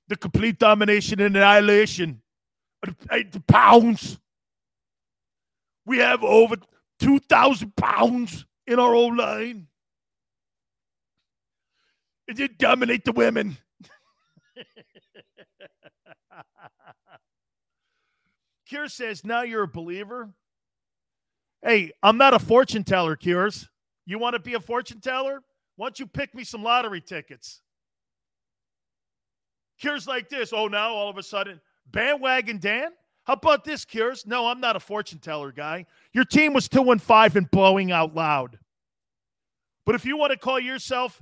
the 0.09 0.17
complete 0.17 0.59
domination 0.59 1.21
and 1.23 1.35
annihilation 1.35 2.21
the 2.83 3.43
pounds. 3.49 4.21
We 5.87 5.97
have 5.99 6.23
over 6.23 6.57
2,000 6.99 7.75
pounds 7.77 8.45
in 8.67 8.79
our 8.79 8.95
own 8.95 9.17
line. 9.17 9.69
And 12.29 12.37
then 12.37 12.51
dominate 12.59 13.07
the 13.07 13.13
women. 13.13 13.57
Kier 18.71 18.91
says, 18.91 19.25
now 19.25 19.41
you're 19.43 19.63
a 19.63 19.69
believer. 19.69 20.29
Hey, 21.63 21.93
I'm 22.03 22.19
not 22.19 22.35
a 22.35 22.39
fortune 22.39 22.85
teller, 22.85 23.17
Cures. 23.17 23.67
You 24.09 24.19
want 24.19 24.33
to 24.33 24.39
be 24.39 24.55
a 24.55 24.61
fortune 24.61 25.03
teller? 25.03 25.43
Why 25.77 25.85
don't 25.85 26.01
you 26.01 26.07
pick 26.07 26.35
me 26.35 26.43
some 26.43 26.63
lottery 26.63 27.03
tickets? 27.03 27.61
Cures 29.79 30.07
like 30.07 30.31
this. 30.31 30.51
Oh, 30.55 30.67
now 30.67 30.89
all 30.95 31.11
of 31.11 31.19
a 31.19 31.23
sudden, 31.23 31.61
bandwagon 31.93 32.59
Dan? 32.59 32.93
How 33.25 33.35
about 33.35 33.65
this, 33.65 33.85
Cures? 33.85 34.25
No, 34.27 34.47
I'm 34.47 34.61
not 34.61 34.77
a 34.77 34.81
fortune 34.81 35.19
teller 35.19 35.53
guy. 35.53 35.85
Your 36.15 36.25
team 36.25 36.55
was 36.55 36.71
2 36.71 36.91
and 36.91 37.03
5 37.03 37.37
and 37.37 37.51
blowing 37.51 37.93
out 37.93 38.15
loud. 38.15 38.59
But 39.85 39.95
if 39.95 40.07
you 40.07 40.17
want 40.17 40.33
to 40.33 40.39
call 40.39 40.59
yourself 40.59 41.21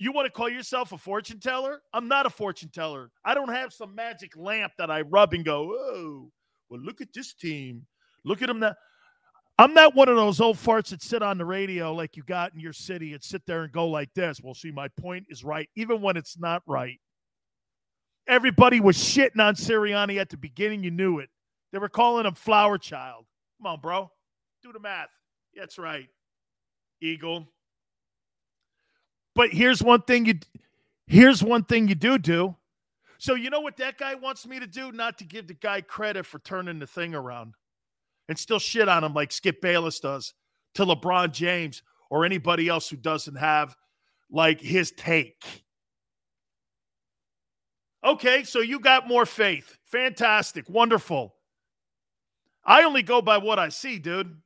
you 0.00 0.10
want 0.10 0.26
to 0.26 0.32
call 0.32 0.48
yourself 0.48 0.90
a 0.90 0.98
fortune 0.98 1.38
teller? 1.38 1.82
I'm 1.92 2.08
not 2.08 2.26
a 2.26 2.30
fortune 2.30 2.68
teller. 2.68 3.12
I 3.24 3.32
don't 3.32 3.54
have 3.54 3.72
some 3.72 3.94
magic 3.94 4.36
lamp 4.36 4.72
that 4.76 4.90
I 4.90 5.02
rub 5.02 5.34
and 5.34 5.44
go, 5.44 5.70
"Oh, 5.72 6.32
well 6.68 6.80
look 6.80 7.00
at 7.00 7.12
this 7.12 7.32
team. 7.32 7.86
Look 8.24 8.42
at 8.42 8.48
them 8.48 8.58
now." 8.58 8.74
I'm 9.56 9.72
not 9.72 9.94
one 9.94 10.08
of 10.08 10.16
those 10.16 10.40
old 10.40 10.56
farts 10.56 10.90
that 10.90 11.02
sit 11.02 11.22
on 11.22 11.38
the 11.38 11.44
radio 11.44 11.92
like 11.94 12.16
you 12.16 12.24
got 12.24 12.52
in 12.54 12.60
your 12.60 12.72
city 12.72 13.12
and 13.12 13.22
sit 13.22 13.42
there 13.46 13.62
and 13.62 13.72
go 13.72 13.86
like 13.88 14.12
this. 14.14 14.40
Well, 14.42 14.54
see, 14.54 14.72
my 14.72 14.88
point 14.88 15.26
is 15.28 15.44
right, 15.44 15.68
even 15.76 16.02
when 16.02 16.16
it's 16.16 16.38
not 16.38 16.62
right. 16.66 16.98
Everybody 18.26 18.80
was 18.80 18.96
shitting 18.96 19.40
on 19.40 19.54
Sirianni 19.54 20.18
at 20.18 20.30
the 20.30 20.36
beginning. 20.36 20.82
You 20.82 20.90
knew 20.90 21.18
it. 21.20 21.28
They 21.72 21.78
were 21.78 21.88
calling 21.88 22.26
him 22.26 22.34
Flower 22.34 22.78
Child. 22.78 23.26
Come 23.58 23.66
on, 23.66 23.80
bro. 23.80 24.10
Do 24.62 24.72
the 24.72 24.80
math. 24.80 25.10
That's 25.54 25.78
right. 25.78 26.08
Eagle. 27.00 27.46
But 29.34 29.50
here's 29.50 29.82
one 29.82 30.02
thing 30.02 30.24
you 30.24 30.34
here's 31.06 31.42
one 31.42 31.64
thing 31.64 31.86
you 31.86 31.94
do 31.94 32.18
do. 32.18 32.56
So 33.18 33.34
you 33.34 33.50
know 33.50 33.60
what 33.60 33.76
that 33.76 33.98
guy 33.98 34.14
wants 34.14 34.46
me 34.46 34.58
to 34.58 34.66
do? 34.66 34.90
Not 34.90 35.18
to 35.18 35.24
give 35.24 35.46
the 35.46 35.54
guy 35.54 35.80
credit 35.80 36.26
for 36.26 36.38
turning 36.40 36.78
the 36.78 36.86
thing 36.86 37.14
around 37.14 37.54
and 38.28 38.38
still 38.38 38.58
shit 38.58 38.88
on 38.88 39.04
him 39.04 39.14
like 39.14 39.32
Skip 39.32 39.60
Bayless 39.60 40.00
does 40.00 40.34
to 40.74 40.84
LeBron 40.84 41.32
James 41.32 41.82
or 42.10 42.24
anybody 42.24 42.68
else 42.68 42.88
who 42.88 42.96
doesn't 42.96 43.36
have 43.36 43.76
like 44.30 44.60
his 44.60 44.92
take. 44.92 45.64
Okay, 48.04 48.44
so 48.44 48.60
you 48.60 48.80
got 48.80 49.08
more 49.08 49.24
faith. 49.24 49.78
Fantastic. 49.86 50.68
Wonderful. 50.68 51.34
I 52.64 52.82
only 52.82 53.02
go 53.02 53.22
by 53.22 53.38
what 53.38 53.58
I 53.58 53.70
see, 53.70 53.98
dude. 53.98 54.36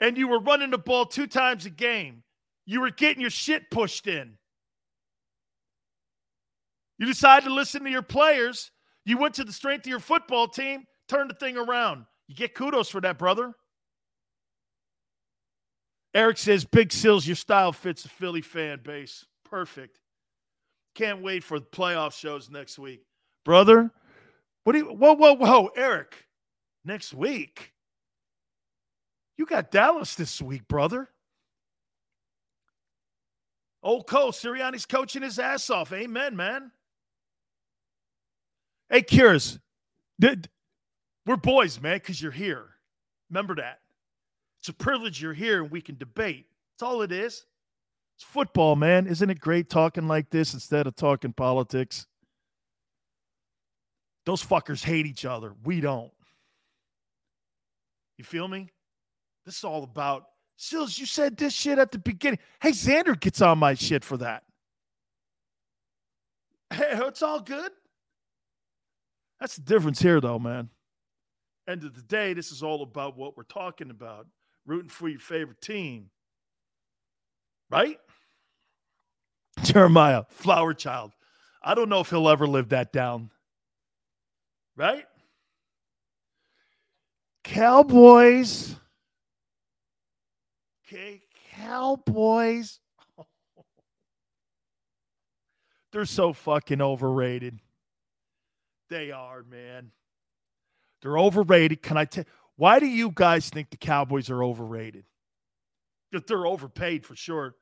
And 0.00 0.16
you 0.16 0.28
were 0.28 0.40
running 0.40 0.70
the 0.70 0.78
ball 0.78 1.06
two 1.06 1.26
times 1.26 1.66
a 1.66 1.70
game. 1.70 2.22
You 2.64 2.80
were 2.80 2.90
getting 2.90 3.20
your 3.20 3.30
shit 3.30 3.70
pushed 3.70 4.06
in. 4.06 4.38
You 6.98 7.06
decided 7.06 7.46
to 7.46 7.54
listen 7.54 7.84
to 7.84 7.90
your 7.90 8.02
players. 8.02 8.70
You 9.04 9.18
went 9.18 9.34
to 9.34 9.44
the 9.44 9.52
strength 9.52 9.86
of 9.86 9.90
your 9.90 10.00
football 10.00 10.48
team, 10.48 10.84
turned 11.08 11.30
the 11.30 11.34
thing 11.34 11.56
around. 11.56 12.04
You 12.28 12.34
get 12.34 12.54
kudos 12.54 12.90
for 12.90 13.00
that, 13.00 13.18
brother. 13.18 13.54
Eric 16.14 16.38
says, 16.38 16.64
Big 16.64 16.92
Sills, 16.92 17.26
your 17.26 17.36
style 17.36 17.72
fits 17.72 18.02
the 18.02 18.08
Philly 18.08 18.42
fan 18.42 18.80
base. 18.82 19.24
Perfect. 19.44 19.98
Can't 20.94 21.22
wait 21.22 21.42
for 21.44 21.58
the 21.58 21.66
playoff 21.66 22.12
shows 22.12 22.50
next 22.50 22.78
week. 22.78 23.02
Brother, 23.44 23.90
what 24.64 24.72
do 24.72 24.78
you, 24.78 24.84
whoa, 24.86 25.14
whoa, 25.14 25.34
whoa, 25.34 25.70
Eric, 25.76 26.26
next 26.84 27.14
week? 27.14 27.72
You 29.36 29.46
got 29.46 29.70
Dallas 29.70 30.14
this 30.16 30.42
week, 30.42 30.66
brother. 30.68 31.08
Old 33.82 34.06
coach, 34.06 34.34
Sirianni's 34.34 34.86
coaching 34.86 35.22
his 35.22 35.38
ass 35.38 35.70
off. 35.70 35.92
Amen, 35.92 36.36
man. 36.36 36.72
Hey, 38.90 39.02
Cures, 39.02 39.58
we're 41.28 41.36
boys, 41.36 41.78
man, 41.78 41.98
because 41.98 42.22
you're 42.22 42.32
here. 42.32 42.64
Remember 43.28 43.54
that. 43.56 43.80
It's 44.60 44.70
a 44.70 44.72
privilege 44.72 45.20
you're 45.20 45.34
here 45.34 45.62
and 45.62 45.70
we 45.70 45.82
can 45.82 45.98
debate. 45.98 46.46
That's 46.72 46.90
all 46.90 47.02
it 47.02 47.12
is. 47.12 47.44
It's 48.16 48.24
football, 48.24 48.76
man. 48.76 49.06
Isn't 49.06 49.28
it 49.28 49.38
great 49.38 49.68
talking 49.68 50.08
like 50.08 50.30
this 50.30 50.54
instead 50.54 50.86
of 50.86 50.96
talking 50.96 51.34
politics? 51.34 52.06
Those 54.24 54.42
fuckers 54.42 54.82
hate 54.82 55.04
each 55.04 55.26
other. 55.26 55.52
We 55.64 55.82
don't. 55.82 56.10
You 58.16 58.24
feel 58.24 58.48
me? 58.48 58.70
This 59.44 59.58
is 59.58 59.64
all 59.64 59.84
about 59.84 60.24
Sills. 60.56 60.98
You 60.98 61.04
said 61.04 61.36
this 61.36 61.52
shit 61.52 61.78
at 61.78 61.92
the 61.92 61.98
beginning. 61.98 62.38
Hey, 62.60 62.70
Xander 62.70 63.18
gets 63.18 63.42
on 63.42 63.58
my 63.58 63.74
shit 63.74 64.02
for 64.02 64.16
that. 64.16 64.44
Hey, 66.72 66.88
it's 66.94 67.22
all 67.22 67.40
good. 67.40 67.70
That's 69.38 69.56
the 69.56 69.62
difference 69.62 70.00
here, 70.00 70.20
though, 70.22 70.38
man. 70.38 70.70
End 71.68 71.84
of 71.84 71.94
the 71.94 72.02
day, 72.02 72.32
this 72.32 72.50
is 72.50 72.62
all 72.62 72.82
about 72.82 73.18
what 73.18 73.36
we're 73.36 73.42
talking 73.42 73.90
about 73.90 74.26
rooting 74.64 74.88
for 74.88 75.06
your 75.06 75.18
favorite 75.18 75.60
team. 75.60 76.08
Right? 77.70 77.98
Jeremiah, 79.64 80.24
flower 80.30 80.72
child. 80.72 81.12
I 81.62 81.74
don't 81.74 81.90
know 81.90 82.00
if 82.00 82.08
he'll 82.08 82.30
ever 82.30 82.46
live 82.46 82.70
that 82.70 82.90
down. 82.90 83.30
Right? 84.76 85.04
Cowboys. 87.44 88.74
Okay, 90.86 91.20
Cowboys. 91.54 92.80
They're 95.92 96.06
so 96.06 96.32
fucking 96.32 96.80
overrated. 96.80 97.60
They 98.88 99.10
are, 99.10 99.42
man. 99.42 99.90
They're 101.02 101.18
overrated. 101.18 101.82
Can 101.82 101.96
I 101.96 102.04
tell 102.04 102.24
why 102.56 102.80
do 102.80 102.86
you 102.86 103.12
guys 103.14 103.50
think 103.50 103.70
the 103.70 103.76
Cowboys 103.76 104.30
are 104.30 104.42
overrated? 104.42 105.04
They're 106.26 106.46
overpaid 106.46 107.06
for 107.06 107.14
sure. 107.14 107.54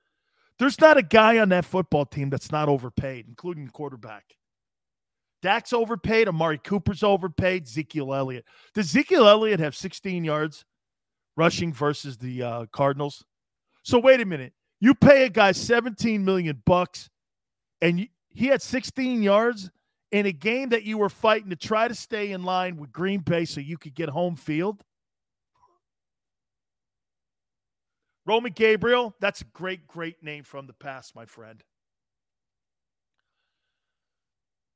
There's 0.58 0.80
not 0.80 0.96
a 0.96 1.02
guy 1.02 1.38
on 1.38 1.50
that 1.50 1.66
football 1.66 2.06
team 2.06 2.30
that's 2.30 2.50
not 2.50 2.68
overpaid, 2.68 3.26
including 3.28 3.68
quarterback. 3.68 4.24
Dak's 5.42 5.72
overpaid. 5.72 6.28
Amari 6.28 6.58
Cooper's 6.58 7.02
overpaid. 7.02 7.64
Ezekiel 7.64 8.14
Elliott. 8.14 8.46
Does 8.74 8.86
Ezekiel 8.86 9.28
Elliott 9.28 9.60
have 9.60 9.76
16 9.76 10.24
yards 10.24 10.64
rushing 11.36 11.74
versus 11.74 12.16
the 12.16 12.42
uh, 12.42 12.66
Cardinals? 12.72 13.22
So 13.82 13.98
wait 13.98 14.20
a 14.20 14.24
minute. 14.24 14.54
You 14.80 14.94
pay 14.94 15.24
a 15.24 15.28
guy 15.28 15.52
17 15.52 16.24
million 16.24 16.62
bucks, 16.64 17.10
and 17.80 18.08
he 18.28 18.46
had 18.46 18.62
16 18.62 19.22
yards 19.22 19.70
in 20.16 20.26
a 20.26 20.32
game 20.32 20.70
that 20.70 20.84
you 20.84 20.98
were 20.98 21.08
fighting 21.08 21.50
to 21.50 21.56
try 21.56 21.86
to 21.86 21.94
stay 21.94 22.32
in 22.32 22.42
line 22.42 22.76
with 22.76 22.90
Green 22.90 23.20
Bay 23.20 23.44
so 23.44 23.60
you 23.60 23.76
could 23.76 23.94
get 23.94 24.08
home 24.08 24.34
field. 24.34 24.82
Roman 28.24 28.52
Gabriel, 28.52 29.14
that's 29.20 29.42
a 29.42 29.44
great, 29.44 29.86
great 29.86 30.22
name 30.22 30.42
from 30.42 30.66
the 30.66 30.72
past, 30.72 31.14
my 31.14 31.26
friend. 31.26 31.62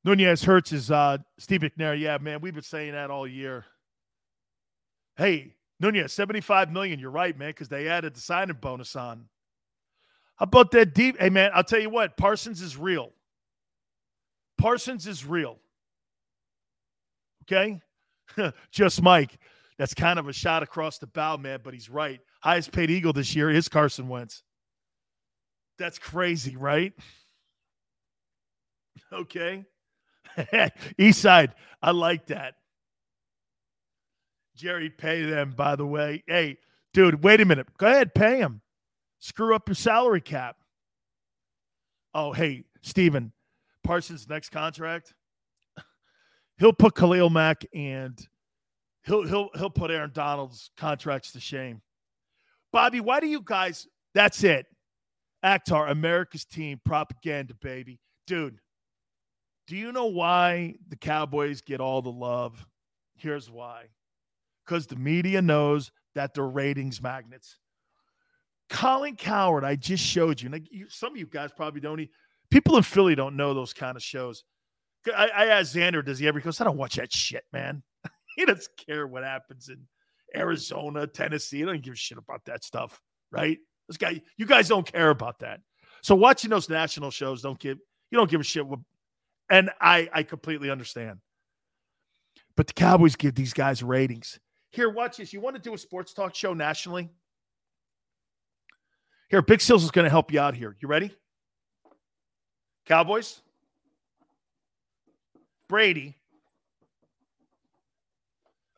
Nunez 0.05 0.45
Hurts 0.45 0.73
is 0.73 0.91
uh, 0.91 1.19
Steve 1.39 1.61
McNair. 1.61 1.99
Yeah, 1.99 2.19
man, 2.19 2.41
we've 2.41 2.55
been 2.55 2.63
saying 2.63 2.93
that 2.93 3.11
all 3.11 3.27
year. 3.27 3.65
Hey, 5.17 5.57
Nunez, 5.81 6.13
75 6.13 6.71
million. 6.71 7.01
You're 7.01 7.11
right, 7.11 7.37
man, 7.37 7.51
because 7.51 7.69
they 7.69 7.89
added 7.89 8.15
the 8.15 8.21
signing 8.21 8.57
bonus 8.61 8.95
on. 8.95 9.27
How 10.37 10.45
about 10.45 10.71
that 10.71 10.95
deep? 10.95 11.19
Hey, 11.19 11.29
man, 11.29 11.51
I'll 11.55 11.65
tell 11.65 11.81
you 11.81 11.91
what, 11.91 12.17
Parsons 12.17 12.63
is 12.63 12.77
real. 12.77 13.13
Parsons 14.61 15.07
is 15.07 15.25
real. 15.25 15.59
Okay? 17.45 17.81
Just 18.71 19.03
Mike. 19.03 19.39
That's 19.79 19.95
kind 19.95 20.19
of 20.19 20.29
a 20.29 20.33
shot 20.33 20.63
across 20.63 20.99
the 20.99 21.07
bow, 21.07 21.39
man, 21.39 21.61
but 21.65 21.73
he's 21.73 21.89
right. 21.89 22.21
Highest 22.43 22.71
paid 22.71 22.91
Eagle 22.91 23.15
this 23.15 23.35
year 23.35 23.51
is 23.51 23.69
Carson 23.69 24.09
Wentz. 24.09 24.43
That's 25.79 25.99
crazy, 25.99 26.57
right? 26.57 26.93
Okay. 29.13 29.65
East 30.99 31.21
side. 31.21 31.55
I 31.83 31.91
like 31.91 32.27
that. 32.27 32.55
Jerry, 34.55 34.89
pay 34.89 35.23
them, 35.23 35.53
by 35.57 35.75
the 35.75 35.87
way. 35.87 36.23
Hey, 36.29 36.59
dude, 36.93 37.25
wait 37.25 37.41
a 37.41 37.45
minute. 37.45 37.67
Go 37.77 37.87
ahead, 37.89 38.15
pay 38.15 38.39
him. 38.39 38.61
Screw 39.19 39.55
up 39.55 39.69
your 39.69 39.75
salary 39.75 40.21
cap. 40.21 40.57
Oh, 42.15 42.33
hey, 42.33 42.65
Steven, 42.83 43.33
Parsons' 43.91 44.29
next 44.29 44.51
contract, 44.51 45.15
he'll 46.59 46.73
put 46.73 46.95
Khalil 46.95 47.29
Mack 47.29 47.67
and 47.75 48.17
he'll 49.03 49.27
he'll 49.27 49.49
he'll 49.57 49.69
put 49.69 49.91
Aaron 49.91 50.13
Donald's 50.15 50.71
contracts 50.77 51.33
to 51.33 51.41
shame. 51.41 51.83
Bobby, 52.73 53.01
why 53.01 53.19
do 53.19 53.27
you 53.27 53.43
guys 53.45 53.89
that's 54.15 54.45
it. 54.45 54.67
Akhtar, 55.45 55.91
America's 55.91 56.45
team 56.45 56.81
propaganda, 56.85 57.55
baby. 57.61 57.99
Dude, 58.29 58.61
do 59.67 59.77
you 59.77 59.91
know 59.91 60.07
why 60.07 60.77
the 60.89 60.95
Cowboys 60.95 61.61
get 61.61 61.81
all 61.81 62.01
the 62.01 62.13
love? 62.13 62.65
Here's 63.17 63.51
why. 63.51 63.87
Because 64.65 64.87
the 64.87 64.95
media 64.95 65.43
knows 65.43 65.91
that 66.15 66.33
they're 66.33 66.47
ratings 66.47 67.03
magnets. 67.03 67.59
Colin 68.69 69.17
Cowherd, 69.17 69.65
I 69.65 69.75
just 69.75 70.05
showed 70.05 70.41
you. 70.41 70.49
You, 70.71 70.89
some 70.89 71.13
of 71.13 71.19
you 71.19 71.27
guys 71.27 71.51
probably 71.51 71.81
don't. 71.81 71.99
Even, 71.99 72.13
people 72.51 72.77
in 72.77 72.83
Philly 72.83 73.15
don't 73.15 73.37
know 73.37 73.55
those 73.55 73.73
kind 73.73 73.97
of 73.97 74.03
shows. 74.03 74.45
I, 75.07 75.29
I 75.29 75.47
asked 75.47 75.75
Xander, 75.75 76.05
does 76.05 76.19
he 76.19 76.29
ever? 76.29 76.39
He 76.39 76.45
goes, 76.45 76.61
I 76.61 76.65
don't 76.65 76.77
watch 76.77 76.97
that 76.97 77.13
shit, 77.13 77.45
man. 77.53 77.83
he 78.37 78.45
doesn't 78.45 78.69
care 78.77 79.07
what 79.07 79.25
happens 79.25 79.69
in 79.69 79.87
Arizona, 80.37 81.07
Tennessee. 81.07 81.59
He 81.59 81.65
doesn't 81.65 81.85
give 81.85 81.95
a 81.95 81.97
shit 81.97 82.19
about 82.19 82.45
that 82.47 82.65
stuff, 82.65 83.01
right? 83.31 83.59
This 83.89 83.97
guy, 83.97 84.21
you 84.37 84.47
guys 84.47 84.69
don't 84.69 84.91
care 84.91 85.11
about 85.11 85.41
that. 85.41 85.61
So 86.03 86.15
watching 86.15 86.51
those 86.51 86.69
national 86.69 87.11
shows 87.11 87.43
don't 87.43 87.59
give 87.59 87.79
you 88.11 88.19
don't 88.19 88.31
give 88.31 88.41
a 88.41 88.45
shit. 88.45 88.67
What, 88.67 88.81
and 89.51 89.71
I 89.81 90.09
I 90.13 90.23
completely 90.23 90.71
understand. 90.71 91.19
But 92.57 92.67
the 92.67 92.73
Cowboys 92.73 93.17
give 93.17 93.35
these 93.35 93.53
guys 93.53 93.83
ratings. 93.83 94.39
Here, 94.71 94.91
watch 94.91 95.17
this. 95.17 95.33
You 95.33 95.41
want 95.41 95.57
to 95.57 95.63
do 95.63 95.75
a 95.75 95.79
sports 95.79 96.13
talk 96.13 96.35
show 96.35 96.55
nationally? 96.55 97.11
Here, 99.29 99.43
Big 99.43 99.61
Sills 99.61 99.85
is 99.85 99.91
going 99.91 100.05
to 100.05 100.11
help 100.11 100.33
you 100.33 100.41
out 100.41 100.55
here. 100.55 100.77
You 100.81 100.89
ready? 100.89 101.15
Cowboys? 102.91 103.41
Brady. 105.69 106.17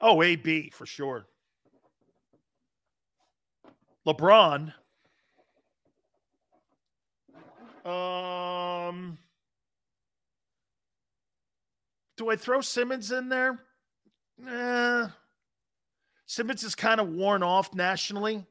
Oh, 0.03 0.23
AB 0.23 0.69
for 0.69 0.85
sure. 0.85 1.25
LeBron. 4.07 4.75
Um, 7.87 9.17
do 12.19 12.29
I 12.29 12.37
throw 12.37 12.61
Simmons 12.61 13.11
in 13.13 13.31
there? 13.31 13.61
Eh. 14.47 15.07
Simmons 16.27 16.65
is 16.65 16.75
kind 16.75 17.01
of 17.01 17.09
worn 17.09 17.43
off 17.43 17.75
nationally. 17.75 18.45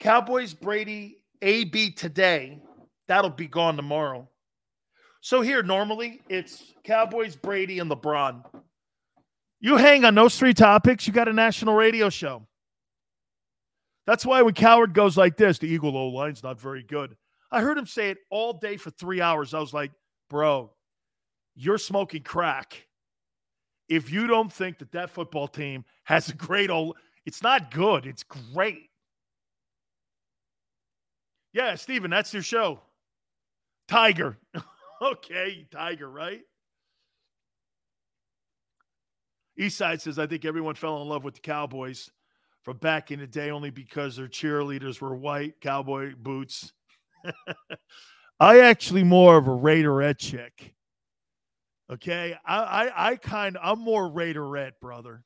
Cowboys, 0.00 0.54
Brady, 0.54 1.18
AB 1.40 1.92
today. 1.92 2.60
That'll 3.06 3.30
be 3.30 3.46
gone 3.46 3.76
tomorrow. 3.76 4.28
So 5.26 5.40
here, 5.40 5.64
normally 5.64 6.22
it's 6.28 6.72
Cowboys, 6.84 7.34
Brady, 7.34 7.80
and 7.80 7.90
LeBron. 7.90 8.44
You 9.58 9.76
hang 9.76 10.04
on 10.04 10.14
those 10.14 10.38
three 10.38 10.54
topics, 10.54 11.04
you 11.04 11.12
got 11.12 11.26
a 11.26 11.32
national 11.32 11.74
radio 11.74 12.10
show. 12.10 12.46
That's 14.06 14.24
why 14.24 14.42
when 14.42 14.54
Cowherd 14.54 14.94
goes 14.94 15.16
like 15.16 15.36
this, 15.36 15.58
the 15.58 15.66
Eagle 15.66 15.96
O 15.96 16.10
line's 16.10 16.44
not 16.44 16.60
very 16.60 16.84
good. 16.84 17.16
I 17.50 17.60
heard 17.60 17.76
him 17.76 17.86
say 17.86 18.10
it 18.10 18.18
all 18.30 18.52
day 18.52 18.76
for 18.76 18.90
three 18.90 19.20
hours. 19.20 19.52
I 19.52 19.58
was 19.58 19.74
like, 19.74 19.90
bro, 20.30 20.70
you're 21.56 21.76
smoking 21.76 22.22
crack. 22.22 22.86
If 23.88 24.12
you 24.12 24.28
don't 24.28 24.52
think 24.52 24.78
that 24.78 24.92
that 24.92 25.10
football 25.10 25.48
team 25.48 25.84
has 26.04 26.28
a 26.28 26.34
great 26.36 26.70
old, 26.70 26.98
it's 27.24 27.42
not 27.42 27.72
good. 27.72 28.06
It's 28.06 28.22
great. 28.22 28.90
Yeah, 31.52 31.74
Steven, 31.74 32.12
that's 32.12 32.32
your 32.32 32.44
show. 32.44 32.78
Tiger. 33.88 34.38
okay, 35.02 35.66
Tiger, 35.70 36.10
right? 36.10 36.42
Eastside 39.58 40.00
says, 40.00 40.18
I 40.18 40.26
think 40.26 40.44
everyone 40.44 40.74
fell 40.74 41.00
in 41.00 41.08
love 41.08 41.24
with 41.24 41.34
the 41.34 41.40
Cowboys 41.40 42.10
from 42.62 42.76
back 42.78 43.10
in 43.10 43.20
the 43.20 43.26
day 43.26 43.50
only 43.50 43.70
because 43.70 44.16
their 44.16 44.28
cheerleaders 44.28 45.00
were 45.00 45.16
white 45.16 45.60
cowboy 45.60 46.14
boots 46.16 46.72
I 48.40 48.60
actually 48.60 49.04
more 49.04 49.36
of 49.36 49.46
a 49.46 49.50
Raiderette 49.50 50.18
chick. 50.18 50.74
Okay, 51.90 52.36
I 52.44 52.56
I, 52.56 53.10
I 53.10 53.16
kind 53.16 53.56
I'm 53.62 53.78
more 53.78 54.10
Raiderette, 54.10 54.80
brother. 54.80 55.22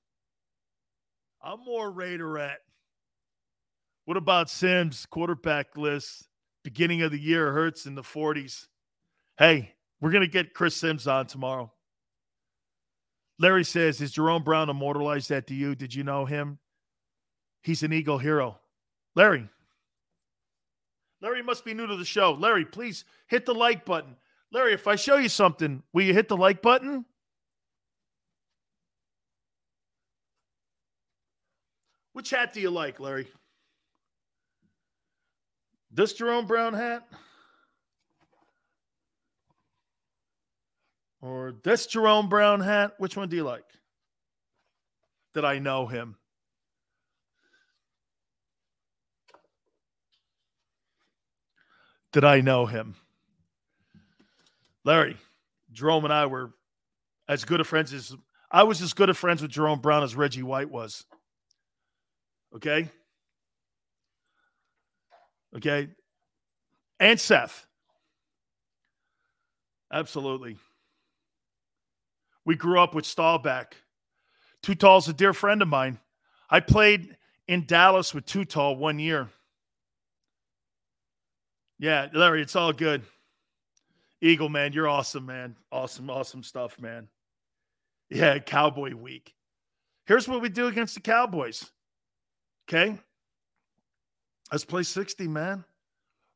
I'm 1.43 1.65
more 1.65 1.91
Raiderette. 1.91 2.59
What 4.05 4.17
about 4.17 4.51
Sims 4.51 5.07
quarterback 5.07 5.77
list? 5.77 6.29
Beginning 6.63 7.03
of 7.03 7.11
the 7.11 7.19
year 7.19 7.53
hurts 7.53 7.87
in 7.87 7.95
the 7.95 8.03
40s. 8.03 8.67
Hey, 9.41 9.75
we're 10.03 10.11
gonna 10.11 10.27
get 10.27 10.53
Chris 10.53 10.77
Sims 10.77 11.07
on 11.07 11.27
tomorrow. 11.27 11.73
Larry 13.39 13.65
says, 13.65 14.03
"Is 14.03 14.13
Jerome 14.13 14.45
Brown 14.45 14.69
immortalized 14.69 15.31
that 15.31 15.47
to 15.47 15.55
you? 15.55 15.75
Did 15.75 15.95
you 15.95 16.05
know 16.05 16.27
him? 16.27 16.59
He's 17.63 17.83
an 17.83 17.91
Eagle 17.91 18.19
hero." 18.19 18.61
Larry, 19.15 19.49
Larry 21.23 21.43
must 21.43 21.65
be 21.65 21.73
new 21.73 21.87
to 21.87 21.97
the 21.97 22.05
show. 22.05 22.33
Larry, 22.33 22.67
please 22.67 23.07
hit 23.29 23.47
the 23.47 23.55
like 23.55 23.87
button. 23.87 24.19
Larry, 24.51 24.75
if 24.75 24.87
I 24.87 24.97
show 24.97 25.17
you 25.17 25.31
something, 25.31 25.83
will 25.95 26.03
you 26.03 26.13
hit 26.13 26.29
the 26.29 26.37
like 26.37 26.61
button? 26.61 27.07
Which 32.13 32.29
hat 32.29 32.53
do 32.53 32.61
you 32.61 32.71
like, 32.71 33.01
Larry? 33.01 33.33
This 35.91 36.13
Jerome 36.13 36.47
Brown 36.47 36.75
hat? 36.75 37.09
Or 41.21 41.55
this 41.63 41.87
Jerome 41.87 42.29
Brown 42.29 42.61
hat? 42.61 42.95
Which 42.99 43.17
one 43.17 43.29
do 43.29 43.37
you 43.37 43.45
like? 43.45 43.65
Did 45.35 45.45
I 45.45 45.59
know 45.59 45.87
him? 45.87 46.17
did 52.13 52.25
I 52.25 52.41
know 52.41 52.67
him. 52.67 52.95
Larry, 54.85 55.17
Jerome 55.73 56.05
and 56.05 56.13
I 56.13 56.27
were 56.27 56.53
as 57.29 57.45
good 57.45 57.61
of 57.61 57.67
friends 57.67 57.93
as 57.93 58.15
I 58.51 58.65
was 58.65 58.83
as 58.83 58.93
good 58.93 59.11
of 59.11 59.17
friends 59.17 59.43
with 59.43 59.51
Jerome 59.51 59.81
Brown 59.81 60.03
as 60.03 60.17
Reggie 60.17 60.43
White 60.43 60.71
was. 60.71 61.05
Okay. 62.55 62.89
Okay. 65.57 65.89
And 66.99 67.21
Seth. 67.21 67.67
Absolutely. 69.93 70.57
We 72.51 72.57
grew 72.57 72.81
up 72.81 72.97
with 72.97 73.07
Staubach. 73.07 73.77
Too 74.61 74.75
Tall's 74.75 75.09
a 75.09 75.13
dear 75.13 75.33
friend 75.33 75.63
of 75.63 75.69
mine. 75.69 76.01
I 76.51 76.59
played 76.59 77.17
in 77.47 77.65
Dallas 77.65 78.13
with 78.13 78.27
Too 78.27 78.45
Tall 78.45 78.75
one 78.75 78.99
year. 78.99 79.29
Yeah, 81.79 82.09
Larry, 82.13 82.43
it's 82.43 82.57
all 82.57 82.73
good. 82.73 83.05
Eagle, 84.21 84.49
man, 84.49 84.73
you're 84.73 84.89
awesome, 84.89 85.27
man. 85.27 85.55
Awesome, 85.71 86.11
awesome 86.11 86.43
stuff, 86.43 86.77
man. 86.81 87.07
Yeah, 88.09 88.41
Cowboy 88.41 88.97
week. 88.97 89.33
Here's 90.07 90.27
what 90.27 90.43
we 90.43 90.49
do 90.49 90.67
against 90.67 90.97
the 90.97 91.03
Cowboys. 91.03 91.71
Okay. 92.69 92.99
Let's 94.51 94.65
play 94.65 94.83
60, 94.83 95.29
man. 95.29 95.63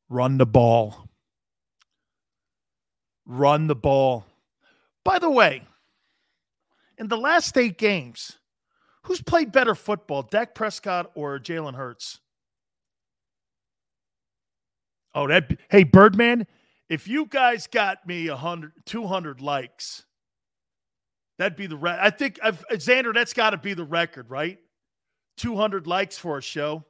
Run 0.08 0.38
the 0.38 0.46
ball. 0.46 1.08
Run 3.26 3.66
the 3.66 3.74
ball. 3.74 4.24
By 5.02 5.18
the 5.18 5.28
way, 5.28 5.64
in 6.98 7.08
the 7.08 7.16
last 7.16 7.56
eight 7.56 7.78
games, 7.78 8.38
who's 9.04 9.20
played 9.20 9.52
better 9.52 9.74
football, 9.74 10.22
Dak 10.22 10.54
Prescott 10.54 11.10
or 11.14 11.38
Jalen 11.38 11.74
Hurts? 11.74 12.20
Oh, 15.14 15.28
that 15.28 15.50
hey 15.70 15.84
Birdman, 15.84 16.46
if 16.88 17.06
you 17.06 17.26
guys 17.26 17.66
got 17.66 18.06
me 18.06 18.28
100 18.28 18.72
200 18.84 19.40
likes, 19.40 20.04
that'd 21.38 21.56
be 21.56 21.66
the 21.66 21.76
re- 21.76 21.98
I 22.00 22.10
think 22.10 22.38
I've, 22.42 22.64
Xander 22.72 23.14
that's 23.14 23.32
got 23.32 23.50
to 23.50 23.58
be 23.58 23.74
the 23.74 23.84
record, 23.84 24.30
right? 24.30 24.58
200 25.36 25.86
likes 25.86 26.18
for 26.18 26.38
a 26.38 26.42
show. 26.42 26.84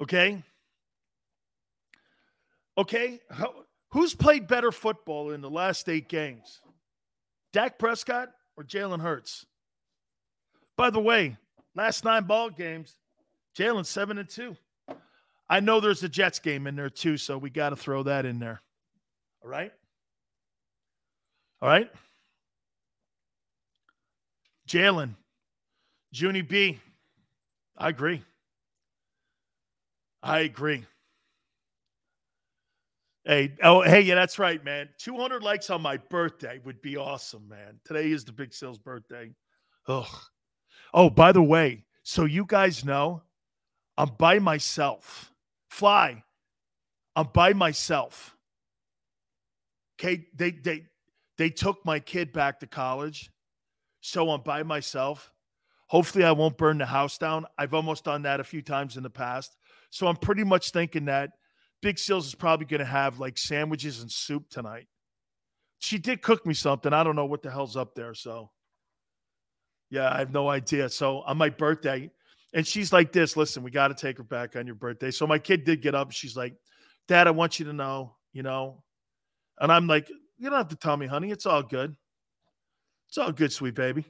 Okay? 0.00 0.42
Okay, 2.78 3.20
who's 3.90 4.14
played 4.14 4.48
better 4.48 4.72
football 4.72 5.32
in 5.32 5.42
the 5.42 5.50
last 5.50 5.88
8 5.88 6.08
games? 6.08 6.60
Dak 7.52 7.78
Prescott 7.78 8.30
or 8.56 8.64
Jalen 8.64 9.00
Hurts? 9.00 9.46
By 10.76 10.90
the 10.90 11.00
way, 11.00 11.36
last 11.74 12.04
9 12.04 12.24
ball 12.24 12.50
games, 12.50 12.96
Jalen 13.56 13.86
7 13.86 14.18
and 14.18 14.28
2. 14.28 14.56
I 15.48 15.60
know 15.60 15.80
there's 15.80 16.02
a 16.02 16.08
Jets 16.08 16.38
game 16.38 16.66
in 16.66 16.76
there 16.76 16.90
too, 16.90 17.16
so 17.16 17.36
we 17.36 17.50
got 17.50 17.70
to 17.70 17.76
throw 17.76 18.04
that 18.04 18.24
in 18.24 18.38
there. 18.38 18.62
All 19.42 19.50
right. 19.50 19.72
All 21.60 21.68
right. 21.68 21.90
Jalen, 24.68 25.16
Junie 26.12 26.42
B. 26.42 26.78
I 27.76 27.88
agree. 27.88 28.22
I 30.22 30.40
agree. 30.40 30.84
Hey, 33.24 33.54
oh, 33.62 33.82
hey, 33.82 34.00
yeah, 34.00 34.14
that's 34.14 34.38
right, 34.38 34.64
man. 34.64 34.88
200 34.98 35.42
likes 35.42 35.68
on 35.68 35.82
my 35.82 35.98
birthday 35.98 36.58
would 36.64 36.80
be 36.80 36.96
awesome, 36.96 37.46
man. 37.48 37.78
Today 37.84 38.10
is 38.10 38.24
the 38.24 38.32
Big 38.32 38.54
Sales 38.54 38.78
birthday. 38.78 39.30
Ugh. 39.88 40.06
Oh, 40.94 41.10
by 41.10 41.32
the 41.32 41.42
way, 41.42 41.84
so 42.02 42.24
you 42.24 42.44
guys 42.46 42.84
know, 42.84 43.22
I'm 43.98 44.10
by 44.18 44.38
myself. 44.38 45.32
Fly, 45.68 46.22
I'm 47.14 47.28
by 47.32 47.52
myself. 47.52 48.36
Okay, 49.98 50.26
they 50.34 50.52
they 50.52 50.86
they 51.36 51.50
took 51.50 51.84
my 51.84 52.00
kid 52.00 52.32
back 52.32 52.58
to 52.60 52.66
college, 52.66 53.30
so 54.00 54.30
I'm 54.30 54.40
by 54.40 54.62
myself. 54.62 55.30
Hopefully, 55.88 56.24
I 56.24 56.32
won't 56.32 56.56
burn 56.56 56.78
the 56.78 56.86
house 56.86 57.18
down. 57.18 57.44
I've 57.58 57.74
almost 57.74 58.04
done 58.04 58.22
that 58.22 58.40
a 58.40 58.44
few 58.44 58.62
times 58.62 58.96
in 58.96 59.02
the 59.02 59.10
past, 59.10 59.56
so 59.90 60.06
I'm 60.06 60.16
pretty 60.16 60.44
much 60.44 60.70
thinking 60.70 61.04
that 61.04 61.30
Big 61.82 61.98
Seals 61.98 62.26
is 62.26 62.34
probably 62.34 62.66
going 62.66 62.80
to 62.80 62.86
have 62.86 63.18
like 63.18 63.38
sandwiches 63.38 64.00
and 64.00 64.10
soup 64.10 64.48
tonight. 64.50 64.86
She 65.78 65.98
did 65.98 66.20
cook 66.20 66.44
me 66.44 66.52
something. 66.52 66.92
I 66.92 67.02
don't 67.02 67.16
know 67.16 67.24
what 67.24 67.42
the 67.42 67.50
hell's 67.50 67.76
up 67.76 67.94
there, 67.94 68.12
so 68.14 68.50
yeah, 69.90 70.12
I 70.12 70.18
have 70.18 70.32
no 70.32 70.48
idea. 70.48 70.88
So 70.88 71.20
on 71.20 71.38
my 71.38 71.48
birthday, 71.48 72.10
and 72.52 72.66
she's 72.66 72.92
like 72.92 73.12
this 73.12 73.36
listen, 73.36 73.62
we 73.62 73.70
got 73.70 73.88
to 73.88 73.94
take 73.94 74.18
her 74.18 74.24
back 74.24 74.56
on 74.56 74.66
your 74.66 74.74
birthday. 74.74 75.10
So 75.10 75.26
my 75.26 75.38
kid 75.38 75.64
did 75.64 75.82
get 75.82 75.94
up. 75.94 76.12
She's 76.12 76.36
like, 76.36 76.54
Dad, 77.08 77.26
I 77.26 77.30
want 77.30 77.58
you 77.58 77.66
to 77.66 77.72
know, 77.72 78.14
you 78.32 78.42
know. 78.42 78.82
And 79.58 79.72
I'm 79.72 79.86
like, 79.86 80.08
You 80.38 80.50
don't 80.50 80.58
have 80.58 80.68
to 80.68 80.76
tell 80.76 80.96
me, 80.96 81.06
honey. 81.06 81.30
It's 81.30 81.46
all 81.46 81.62
good. 81.62 81.96
It's 83.08 83.18
all 83.18 83.32
good, 83.32 83.52
sweet 83.52 83.74
baby. 83.74 84.04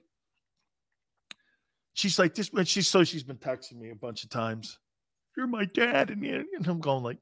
She's 1.95 2.19
like, 2.19 2.35
This, 2.35 2.51
and 2.53 2.67
she's 2.69 2.89
so 2.89 3.05
she's 3.05 3.23
been 3.23 3.37
texting 3.37 3.79
me 3.79 3.91
a 3.91 3.95
bunch 3.97 4.25
of 4.25 4.31
times. 4.31 4.79
You're 5.37 5.47
my 5.47 5.65
dad. 5.65 6.11
And, 6.11 6.25
and 6.25 6.67
I'm 6.67 6.81
going, 6.81 7.05
like. 7.05 7.19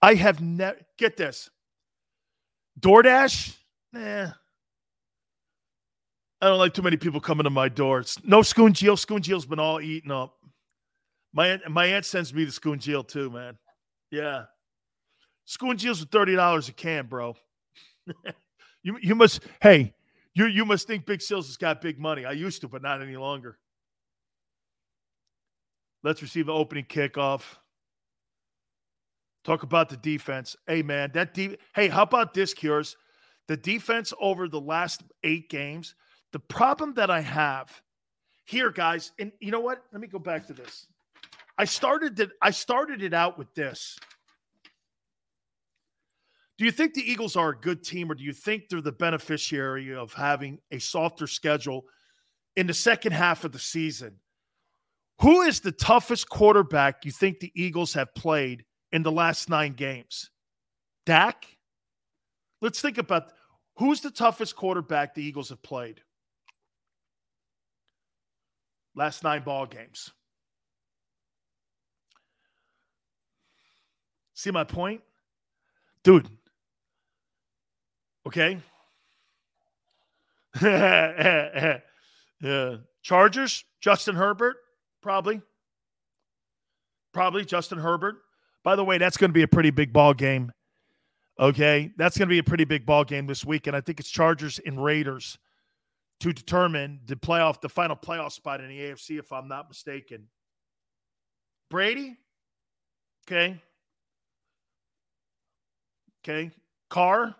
I 0.00 0.14
have 0.14 0.40
never, 0.40 0.78
get 0.98 1.16
this 1.16 1.50
DoorDash, 2.80 3.56
nah. 3.92 4.32
I 6.40 6.48
don't 6.48 6.58
like 6.58 6.74
too 6.74 6.82
many 6.82 6.96
people 6.96 7.20
coming 7.20 7.44
to 7.44 7.50
my 7.50 7.68
door. 7.68 8.00
It's 8.00 8.22
no 8.24 8.40
Schoongeel. 8.40 8.94
Schoongeel's 8.94 9.46
been 9.46 9.60
all 9.60 9.80
eaten 9.80 10.10
up. 10.10 10.34
My 11.32 11.48
aunt, 11.48 11.70
my 11.70 11.86
aunt 11.86 12.04
sends 12.04 12.34
me 12.34 12.44
the 12.44 12.50
Schoongeel 12.50 13.06
too, 13.06 13.30
man. 13.30 13.56
Yeah. 14.10 14.44
Schoongeel's 15.46 16.02
are 16.02 16.06
thirty 16.06 16.34
dollars 16.34 16.68
a 16.68 16.72
can, 16.72 17.06
bro. 17.06 17.36
you 18.82 18.98
you 19.00 19.14
must 19.14 19.42
hey, 19.60 19.94
you 20.34 20.46
you 20.46 20.64
must 20.64 20.88
think 20.88 21.06
Big 21.06 21.22
Sales 21.22 21.46
has 21.46 21.56
got 21.56 21.80
big 21.80 22.00
money. 22.00 22.24
I 22.24 22.32
used 22.32 22.60
to, 22.62 22.68
but 22.68 22.82
not 22.82 23.00
any 23.02 23.16
longer. 23.16 23.56
Let's 26.02 26.22
receive 26.22 26.46
the 26.46 26.52
opening 26.52 26.86
kickoff. 26.86 27.42
Talk 29.44 29.62
about 29.62 29.88
the 29.88 29.96
defense. 29.96 30.56
Hey 30.66 30.82
man, 30.82 31.10
that 31.14 31.34
de- 31.34 31.56
hey, 31.74 31.88
how 31.88 32.02
about 32.02 32.34
this, 32.34 32.54
Cures? 32.54 32.96
The 33.48 33.56
defense 33.56 34.12
over 34.20 34.48
the 34.48 34.60
last 34.60 35.02
eight 35.24 35.50
games 35.50 35.94
the 36.32 36.38
problem 36.38 36.94
that 36.94 37.10
I 37.10 37.20
have 37.20 37.82
here, 38.44 38.70
guys, 38.70 39.12
and 39.18 39.32
you 39.38 39.50
know 39.50 39.60
what? 39.60 39.82
Let 39.92 40.00
me 40.00 40.08
go 40.08 40.18
back 40.18 40.46
to 40.48 40.52
this. 40.52 40.86
I 41.58 41.66
started 41.66 42.18
it. 42.18 42.30
I 42.40 42.50
started 42.50 43.02
it 43.02 43.14
out 43.14 43.38
with 43.38 43.54
this. 43.54 43.98
Do 46.58 46.64
you 46.64 46.70
think 46.70 46.94
the 46.94 47.08
Eagles 47.08 47.36
are 47.36 47.50
a 47.50 47.56
good 47.56 47.84
team, 47.84 48.10
or 48.10 48.14
do 48.14 48.24
you 48.24 48.32
think 48.32 48.68
they're 48.68 48.80
the 48.80 48.92
beneficiary 48.92 49.94
of 49.94 50.12
having 50.12 50.58
a 50.70 50.78
softer 50.78 51.26
schedule 51.26 51.84
in 52.56 52.66
the 52.66 52.74
second 52.74 53.12
half 53.12 53.44
of 53.44 53.52
the 53.52 53.58
season? 53.58 54.16
Who 55.20 55.42
is 55.42 55.60
the 55.60 55.72
toughest 55.72 56.28
quarterback 56.28 57.04
you 57.04 57.10
think 57.10 57.40
the 57.40 57.52
Eagles 57.54 57.94
have 57.94 58.14
played 58.14 58.64
in 58.92 59.02
the 59.02 59.12
last 59.12 59.48
nine 59.48 59.72
games? 59.72 60.30
Dak? 61.06 61.46
Let's 62.60 62.80
think 62.80 62.98
about 62.98 63.32
who's 63.76 64.00
the 64.00 64.10
toughest 64.10 64.54
quarterback 64.54 65.14
the 65.14 65.22
Eagles 65.22 65.48
have 65.48 65.62
played. 65.62 66.02
last 68.94 69.24
nine 69.24 69.42
ball 69.42 69.66
games. 69.66 70.10
See 74.34 74.50
my 74.50 74.64
point? 74.64 75.00
Dude. 76.02 76.28
Okay. 78.26 78.58
yeah. 80.60 81.78
Chargers, 83.02 83.64
Justin 83.80 84.14
Herbert, 84.14 84.56
probably. 85.00 85.40
Probably 87.12 87.44
Justin 87.44 87.78
Herbert. 87.78 88.21
By 88.64 88.76
the 88.76 88.84
way, 88.84 88.98
that's 88.98 89.16
going 89.16 89.30
to 89.30 89.34
be 89.34 89.42
a 89.42 89.48
pretty 89.48 89.70
big 89.70 89.92
ball 89.92 90.14
game. 90.14 90.52
Okay. 91.38 91.90
That's 91.96 92.16
going 92.16 92.28
to 92.28 92.32
be 92.32 92.38
a 92.38 92.44
pretty 92.44 92.64
big 92.64 92.86
ball 92.86 93.04
game 93.04 93.26
this 93.26 93.44
week. 93.44 93.66
And 93.66 93.76
I 93.76 93.80
think 93.80 94.00
it's 94.00 94.10
Chargers 94.10 94.60
and 94.64 94.82
Raiders 94.82 95.38
to 96.22 96.32
determine 96.32 97.00
the 97.06 97.16
playoff, 97.16 97.60
the 97.60 97.68
final 97.68 97.96
playoff 97.96 98.30
spot 98.30 98.60
in 98.60 98.68
the 98.68 98.78
AFC, 98.78 99.18
if 99.18 99.32
I'm 99.32 99.48
not 99.48 99.68
mistaken. 99.68 100.28
Brady, 101.68 102.16
okay, 103.26 103.60
okay, 106.22 106.52
Carr. 106.90 107.34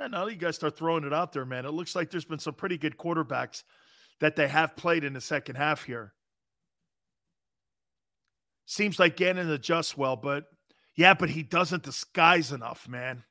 And 0.00 0.10
now 0.10 0.26
you 0.26 0.34
guys 0.34 0.56
start 0.56 0.76
throwing 0.76 1.04
it 1.04 1.12
out 1.12 1.32
there, 1.32 1.44
man. 1.44 1.66
It 1.66 1.70
looks 1.70 1.94
like 1.94 2.10
there's 2.10 2.24
been 2.24 2.40
some 2.40 2.54
pretty 2.54 2.78
good 2.78 2.96
quarterbacks 2.96 3.62
that 4.18 4.34
they 4.34 4.48
have 4.48 4.74
played 4.74 5.04
in 5.04 5.12
the 5.12 5.20
second 5.20 5.54
half 5.54 5.84
here. 5.84 6.14
Seems 8.70 8.98
like 8.98 9.16
Gannon 9.16 9.50
adjusts 9.50 9.96
well, 9.96 10.14
but 10.14 10.44
yeah, 10.94 11.14
but 11.14 11.30
he 11.30 11.42
doesn't 11.42 11.84
disguise 11.84 12.52
enough, 12.52 12.86
man. 12.86 13.24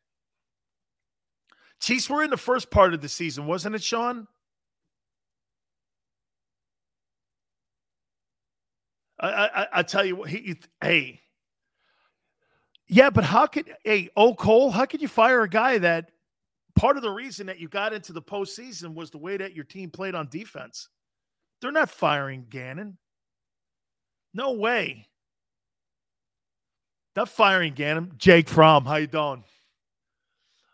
Chiefs 1.79 2.09
were 2.09 2.23
in 2.23 2.31
the 2.31 2.37
first 2.37 2.71
part 2.71 2.95
of 2.95 3.01
the 3.01 3.07
season, 3.07 3.45
wasn't 3.45 3.75
it, 3.75 3.83
Sean? 3.83 4.27
I, 9.19 9.29
I, 9.29 9.67
I 9.73 9.83
tell 9.83 10.03
you 10.03 10.15
what, 10.15 10.29
he, 10.29 10.55
hey, 10.81 11.21
yeah, 12.87 13.11
but 13.11 13.23
how 13.23 13.45
could, 13.45 13.71
hey, 13.83 14.09
oh 14.17 14.33
Cole, 14.33 14.71
how 14.71 14.85
could 14.85 15.03
you 15.03 15.07
fire 15.07 15.43
a 15.43 15.49
guy 15.49 15.77
that 15.77 16.09
part 16.73 16.97
of 16.97 17.03
the 17.03 17.11
reason 17.11 17.45
that 17.45 17.59
you 17.59 17.67
got 17.67 17.93
into 17.93 18.11
the 18.11 18.23
postseason 18.23 18.95
was 18.95 19.11
the 19.11 19.19
way 19.19 19.37
that 19.37 19.53
your 19.53 19.65
team 19.65 19.91
played 19.91 20.15
on 20.15 20.29
defense? 20.29 20.89
They're 21.61 21.71
not 21.71 21.91
firing 21.91 22.47
Gannon. 22.49 22.97
No 24.33 24.53
way. 24.53 25.05
Not 27.17 27.29
firing 27.29 27.73
Gannon. 27.73 28.13
Jake 28.19 28.47
Fromm, 28.47 28.85
how 28.85 28.97
you 28.97 29.07
doing? 29.07 29.43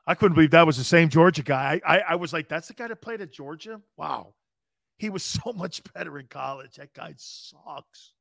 I 0.06 0.14
couldn't 0.14 0.36
believe 0.36 0.52
that 0.52 0.68
was 0.68 0.76
the 0.76 0.84
same 0.84 1.08
Georgia 1.08 1.42
guy. 1.42 1.80
I, 1.86 1.96
I, 1.96 2.00
I 2.00 2.16
was 2.16 2.34
like, 2.34 2.50
that's 2.50 2.68
the 2.68 2.74
guy 2.74 2.90
that 2.90 3.02
played 3.02 3.22
at 3.22 3.32
Georgia? 3.32 3.80
Wow. 3.96 4.34
He 4.98 5.10
was 5.10 5.24
so 5.24 5.54
much 5.54 5.82
better 5.94 6.20
in 6.20 6.28
college. 6.28 6.76
That 6.76 6.94
guy 6.94 7.14
sucks. 7.16 8.12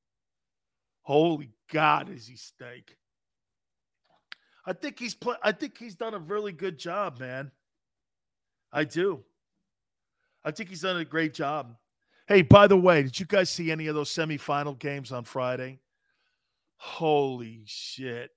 Holy 1.03 1.51
God, 1.73 2.11
is 2.11 2.29
he 2.29 2.37
stink? 2.37 2.97
I 4.65 4.73
think 4.73 5.01
he's 5.01 5.17
play, 5.17 5.35
I 5.43 5.51
think 5.51 5.77
he's 5.77 5.97
done 5.97 6.15
a 6.15 6.21
really 6.21 6.53
good 6.53 6.79
job, 6.79 7.19
man. 7.19 7.51
I 8.73 8.85
do. 8.85 9.25
I 10.45 10.53
think 10.53 10.69
he's 10.69 10.83
done 10.83 10.97
a 10.99 11.05
great 11.05 11.35
job. 11.35 11.75
Hey, 12.29 12.43
by 12.43 12.69
the 12.69 12.77
way, 12.77 13.03
did 13.03 13.19
you 13.19 13.27
guys 13.27 13.51
see 13.51 13.73
any 13.73 13.89
of 13.89 13.97
those 13.97 14.11
semifinal 14.11 14.79
games 14.79 15.11
on 15.11 15.25
Friday? 15.25 15.81
Holy 16.85 17.63
shit. 17.65 18.33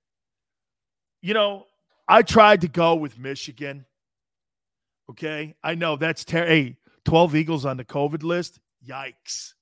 You 1.20 1.34
know, 1.34 1.66
I 2.06 2.22
tried 2.22 2.60
to 2.60 2.68
go 2.68 2.94
with 2.94 3.18
Michigan. 3.18 3.84
Okay. 5.10 5.56
I 5.64 5.74
know 5.74 5.96
that's 5.96 6.24
ter- 6.24 6.46
hey, 6.46 6.76
12 7.04 7.34
Eagles 7.34 7.64
on 7.64 7.76
the 7.76 7.84
COVID 7.84 8.22
list. 8.22 8.60
Yikes. 8.88 9.54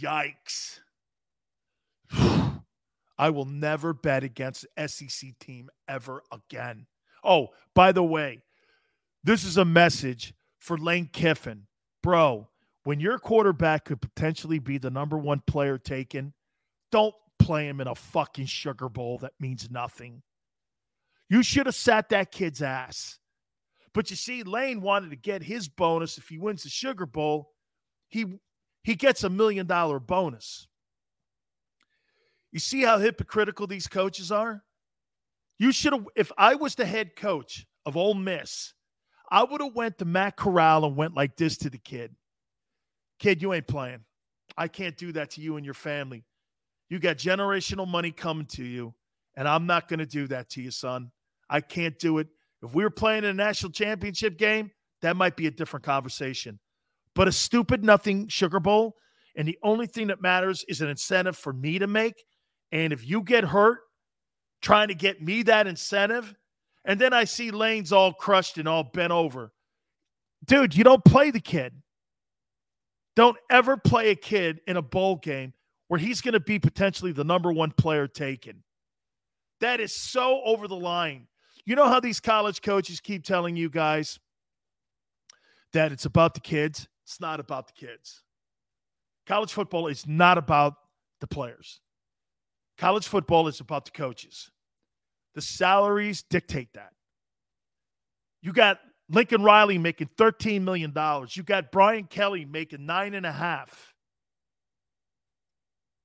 Yikes. 0.00 0.78
I 3.18 3.30
will 3.30 3.44
never 3.44 3.92
bet 3.92 4.22
against 4.22 4.64
SEC 4.86 5.36
team 5.40 5.68
ever 5.88 6.22
again. 6.30 6.86
Oh, 7.24 7.48
by 7.74 7.90
the 7.90 8.04
way, 8.04 8.42
this 9.24 9.42
is 9.42 9.56
a 9.56 9.64
message 9.64 10.34
for 10.60 10.78
Lane 10.78 11.10
Kiffin. 11.12 11.66
Bro, 12.00 12.46
when 12.88 13.00
your 13.00 13.18
quarterback 13.18 13.84
could 13.84 14.00
potentially 14.00 14.58
be 14.58 14.78
the 14.78 14.88
number 14.88 15.18
one 15.18 15.42
player 15.46 15.76
taken, 15.76 16.32
don't 16.90 17.14
play 17.38 17.68
him 17.68 17.82
in 17.82 17.86
a 17.86 17.94
fucking 17.94 18.46
sugar 18.46 18.88
bowl 18.88 19.18
that 19.18 19.34
means 19.38 19.70
nothing. 19.70 20.22
You 21.28 21.42
should 21.42 21.66
have 21.66 21.74
sat 21.74 22.08
that 22.08 22.32
kid's 22.32 22.62
ass. 22.62 23.18
But 23.92 24.08
you 24.08 24.16
see, 24.16 24.42
Lane 24.42 24.80
wanted 24.80 25.10
to 25.10 25.16
get 25.16 25.42
his 25.42 25.68
bonus 25.68 26.16
if 26.16 26.30
he 26.30 26.38
wins 26.38 26.62
the 26.62 26.70
Sugar 26.70 27.04
Bowl. 27.04 27.50
He 28.08 28.38
he 28.84 28.94
gets 28.94 29.22
a 29.22 29.28
million 29.28 29.66
dollar 29.66 30.00
bonus. 30.00 30.66
You 32.52 32.58
see 32.58 32.84
how 32.84 32.96
hypocritical 32.96 33.66
these 33.66 33.86
coaches 33.86 34.32
are? 34.32 34.64
You 35.58 35.72
should 35.72 35.92
have. 35.92 36.06
If 36.16 36.32
I 36.38 36.54
was 36.54 36.74
the 36.74 36.86
head 36.86 37.16
coach 37.16 37.66
of 37.84 37.98
Ole 37.98 38.14
Miss, 38.14 38.72
I 39.30 39.44
would 39.44 39.60
have 39.60 39.74
went 39.74 39.98
to 39.98 40.06
Matt 40.06 40.38
Corral 40.38 40.86
and 40.86 40.96
went 40.96 41.14
like 41.14 41.36
this 41.36 41.58
to 41.58 41.68
the 41.68 41.76
kid. 41.76 42.14
Kid, 43.18 43.42
you 43.42 43.52
ain't 43.52 43.66
playing. 43.66 44.00
I 44.56 44.68
can't 44.68 44.96
do 44.96 45.12
that 45.12 45.30
to 45.32 45.40
you 45.40 45.56
and 45.56 45.64
your 45.64 45.74
family. 45.74 46.24
You 46.88 46.98
got 46.98 47.16
generational 47.18 47.86
money 47.86 48.10
coming 48.10 48.46
to 48.46 48.64
you, 48.64 48.94
and 49.36 49.46
I'm 49.46 49.66
not 49.66 49.88
going 49.88 49.98
to 49.98 50.06
do 50.06 50.26
that 50.28 50.48
to 50.50 50.62
you, 50.62 50.70
son. 50.70 51.10
I 51.50 51.60
can't 51.60 51.98
do 51.98 52.18
it. 52.18 52.28
If 52.62 52.74
we 52.74 52.82
were 52.82 52.90
playing 52.90 53.24
in 53.24 53.30
a 53.30 53.34
national 53.34 53.72
championship 53.72 54.38
game, 54.38 54.70
that 55.02 55.16
might 55.16 55.36
be 55.36 55.46
a 55.46 55.50
different 55.50 55.84
conversation. 55.84 56.58
But 57.14 57.28
a 57.28 57.32
stupid 57.32 57.84
nothing 57.84 58.28
Sugar 58.28 58.60
Bowl, 58.60 58.96
and 59.36 59.46
the 59.46 59.58
only 59.62 59.86
thing 59.86 60.08
that 60.08 60.22
matters 60.22 60.64
is 60.68 60.80
an 60.80 60.88
incentive 60.88 61.36
for 61.36 61.52
me 61.52 61.78
to 61.78 61.86
make. 61.86 62.24
And 62.72 62.92
if 62.92 63.08
you 63.08 63.22
get 63.22 63.44
hurt 63.44 63.80
trying 64.60 64.88
to 64.88 64.94
get 64.94 65.22
me 65.22 65.42
that 65.44 65.66
incentive, 65.66 66.34
and 66.84 67.00
then 67.00 67.12
I 67.12 67.24
see 67.24 67.50
Lane's 67.50 67.92
all 67.92 68.12
crushed 68.12 68.58
and 68.58 68.66
all 68.66 68.82
bent 68.82 69.12
over, 69.12 69.52
dude, 70.46 70.74
you 70.74 70.84
don't 70.84 71.04
play 71.04 71.30
the 71.30 71.40
kid. 71.40 71.74
Don't 73.18 73.36
ever 73.50 73.76
play 73.76 74.10
a 74.10 74.14
kid 74.14 74.60
in 74.68 74.76
a 74.76 74.80
bowl 74.80 75.16
game 75.16 75.52
where 75.88 75.98
he's 75.98 76.20
going 76.20 76.34
to 76.34 76.40
be 76.40 76.60
potentially 76.60 77.10
the 77.10 77.24
number 77.24 77.52
one 77.52 77.72
player 77.72 78.06
taken. 78.06 78.62
That 79.60 79.80
is 79.80 79.92
so 79.92 80.40
over 80.44 80.68
the 80.68 80.76
line. 80.76 81.26
You 81.66 81.74
know 81.74 81.88
how 81.88 81.98
these 81.98 82.20
college 82.20 82.62
coaches 82.62 83.00
keep 83.00 83.24
telling 83.24 83.56
you 83.56 83.70
guys 83.70 84.20
that 85.72 85.90
it's 85.90 86.04
about 86.04 86.34
the 86.34 86.40
kids? 86.40 86.86
It's 87.06 87.20
not 87.20 87.40
about 87.40 87.66
the 87.66 87.72
kids. 87.72 88.22
College 89.26 89.52
football 89.52 89.88
is 89.88 90.06
not 90.06 90.38
about 90.38 90.74
the 91.20 91.26
players. 91.26 91.80
College 92.76 93.08
football 93.08 93.48
is 93.48 93.58
about 93.58 93.84
the 93.84 93.90
coaches. 93.90 94.52
The 95.34 95.42
salaries 95.42 96.22
dictate 96.22 96.72
that. 96.74 96.92
You 98.42 98.52
got 98.52 98.78
Lincoln 99.10 99.42
Riley 99.42 99.78
making 99.78 100.10
$13 100.18 100.62
million. 100.62 100.92
You 101.30 101.42
got 101.42 101.72
Brian 101.72 102.04
Kelly 102.04 102.44
making 102.44 102.84
nine 102.84 103.14
and 103.14 103.24
a 103.24 103.32
half. 103.32 103.94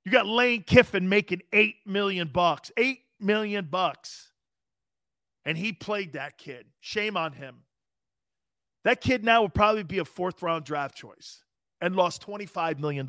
You 0.05 0.11
got 0.11 0.25
Lane 0.25 0.63
Kiffin 0.63 1.07
making 1.07 1.41
eight 1.51 1.75
million 1.85 2.29
bucks. 2.29 2.71
Eight 2.77 2.99
million 3.19 3.67
bucks. 3.69 4.31
And 5.45 5.57
he 5.57 5.73
played 5.73 6.13
that 6.13 6.37
kid. 6.37 6.65
Shame 6.79 7.17
on 7.17 7.33
him. 7.33 7.63
That 8.85 9.01
kid 9.01 9.23
now 9.23 9.41
will 9.41 9.49
probably 9.49 9.83
be 9.83 9.99
a 9.99 10.05
fourth 10.05 10.41
round 10.41 10.65
draft 10.65 10.95
choice 10.95 11.43
and 11.81 11.95
lost 11.95 12.25
$25 12.25 12.79
million 12.79 13.07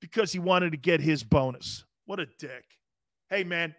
because 0.00 0.32
he 0.32 0.38
wanted 0.38 0.72
to 0.72 0.78
get 0.78 1.00
his 1.00 1.22
bonus. 1.24 1.84
What 2.06 2.20
a 2.20 2.26
dick. 2.38 2.64
Hey, 3.28 3.44
man. 3.44 3.74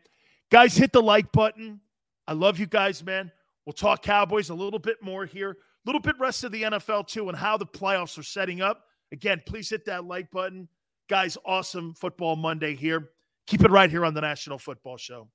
Guys, 0.52 0.76
hit 0.76 0.92
the 0.92 1.02
like 1.02 1.32
button. 1.32 1.82
I 2.28 2.34
love 2.34 2.60
you 2.60 2.68
guys, 2.68 3.04
man. 3.04 3.32
We'll 3.66 3.74
talk 3.74 4.02
Cowboys 4.02 4.50
a 4.50 4.56
little 4.56 4.80
bit 4.80 4.98
more 5.02 5.26
here, 5.26 5.52
a 5.52 5.56
little 5.86 6.02
bit 6.02 6.20
rest 6.20 6.44
of 6.44 6.52
the 6.52 6.64
NFL 6.64 7.08
too, 7.08 7.30
and 7.30 7.38
how 7.38 7.58
the 7.58 7.66
playoffs 7.66 8.18
are 8.18 8.24
setting 8.24 8.62
up. 8.62 8.86
Again, 9.12 9.42
please 9.46 9.70
hit 9.70 9.86
that 9.86 10.06
like 10.06 10.32
button. 10.32 10.68
Guys, 11.10 11.38
awesome 11.46 11.94
football 11.94 12.36
Monday 12.36 12.76
here. 12.76 13.10
Keep 13.48 13.64
it 13.64 13.72
right 13.72 13.90
here 13.90 14.06
on 14.06 14.14
the 14.14 14.22
National 14.22 14.58
Football 14.58 14.98
Show. 14.98 15.28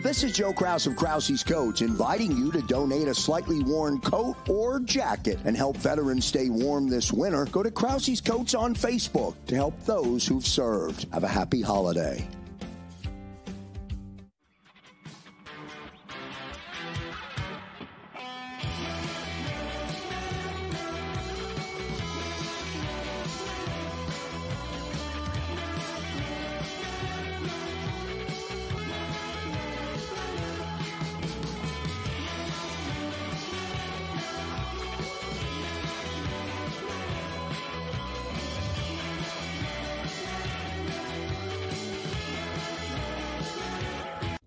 This 0.00 0.22
is 0.22 0.32
Joe 0.32 0.52
Kraus 0.52 0.86
of 0.86 0.94
Krause's 0.94 1.42
Coats 1.42 1.80
inviting 1.80 2.36
you 2.36 2.52
to 2.52 2.62
donate 2.62 3.08
a 3.08 3.14
slightly 3.14 3.64
worn 3.64 4.00
coat 4.00 4.36
or 4.48 4.78
jacket 4.78 5.40
and 5.44 5.56
help 5.56 5.76
veterans 5.76 6.24
stay 6.24 6.48
warm 6.48 6.88
this 6.88 7.12
winter. 7.12 7.46
Go 7.46 7.64
to 7.64 7.70
Krause's 7.72 8.20
Coats 8.20 8.54
on 8.54 8.76
Facebook 8.76 9.34
to 9.46 9.56
help 9.56 9.74
those 9.84 10.24
who've 10.24 10.46
served. 10.46 11.12
Have 11.12 11.24
a 11.24 11.28
happy 11.28 11.60
holiday. 11.60 12.28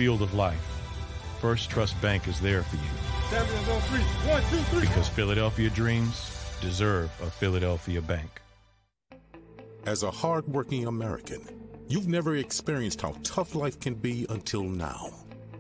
field 0.05 0.21
of 0.21 0.35
life, 0.35 0.61
First 1.41 1.71
Trust 1.71 1.99
Bank 2.03 2.29
is 2.29 2.39
there 2.39 2.63
for 2.63 2.77
you. 2.77 2.83
Because 4.83 5.09
Philadelphia 5.09 5.71
dreams 5.71 6.31
deserve 6.61 7.11
a 7.23 7.31
Philadelphia 7.31 8.03
bank. 8.03 8.43
As 9.87 10.03
a 10.03 10.11
hardworking 10.11 10.89
American, 10.89 11.41
you've 11.89 12.07
never 12.07 12.37
experienced 12.37 13.01
how 13.01 13.15
tough 13.23 13.55
life 13.55 13.81
can 13.81 13.95
be 13.95 14.27
until 14.29 14.65
now. 14.65 15.09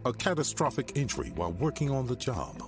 A 0.04 0.12
catastrophic 0.12 0.92
injury 0.94 1.32
while 1.36 1.52
working 1.52 1.90
on 1.90 2.06
the 2.06 2.16
job. 2.16 2.62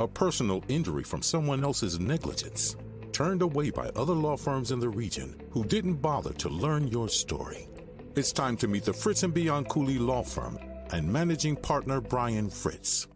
A 0.00 0.06
personal 0.06 0.62
injury 0.68 1.02
from 1.02 1.22
someone 1.22 1.64
else's 1.64 1.98
negligence. 1.98 2.76
Turned 3.12 3.40
away 3.40 3.70
by 3.70 3.88
other 3.96 4.12
law 4.12 4.36
firms 4.36 4.70
in 4.70 4.80
the 4.80 4.90
region 4.90 5.40
who 5.48 5.64
didn't 5.64 5.94
bother 5.94 6.34
to 6.34 6.50
learn 6.50 6.88
your 6.88 7.08
story. 7.08 7.70
It's 8.16 8.32
time 8.32 8.58
to 8.58 8.68
meet 8.68 8.84
the 8.84 8.92
Fritz 8.92 9.22
and 9.22 9.32
Bianculli 9.32 9.98
Law 9.98 10.22
Firm 10.22 10.58
and 10.92 11.10
managing 11.10 11.56
partner 11.56 12.00
Brian 12.00 12.48
Fritz. 12.48 13.08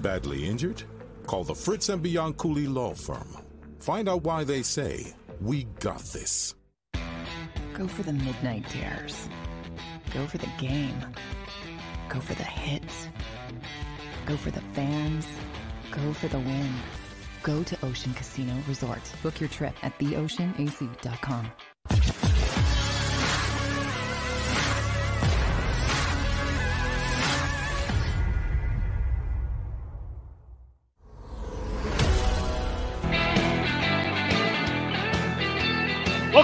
Badly 0.00 0.48
injured? 0.48 0.82
Call 1.26 1.44
the 1.44 1.54
Fritz 1.54 1.88
and 1.88 2.04
Bianculli 2.04 2.72
Law 2.72 2.94
Firm. 2.94 3.36
Find 3.78 4.08
out 4.08 4.24
why 4.24 4.44
they 4.44 4.62
say, 4.62 5.14
We 5.40 5.64
got 5.80 6.00
this. 6.12 6.54
Go 7.72 7.88
for 7.88 8.02
the 8.02 8.12
midnight 8.12 8.66
dares. 8.72 9.28
Go 10.12 10.26
for 10.26 10.38
the 10.38 10.50
game. 10.58 11.00
Go 12.08 12.20
for 12.20 12.34
the 12.34 12.44
hits. 12.44 13.08
Go 14.26 14.36
for 14.36 14.50
the 14.50 14.60
fans. 14.74 15.26
Go 15.90 16.12
for 16.12 16.28
the 16.28 16.38
win. 16.38 16.72
Go 17.42 17.62
to 17.62 17.86
Ocean 17.86 18.12
Casino 18.14 18.54
Resort. 18.68 19.00
Book 19.22 19.40
your 19.40 19.48
trip 19.48 19.74
at 19.82 19.98
theoceanac.com. 19.98 21.50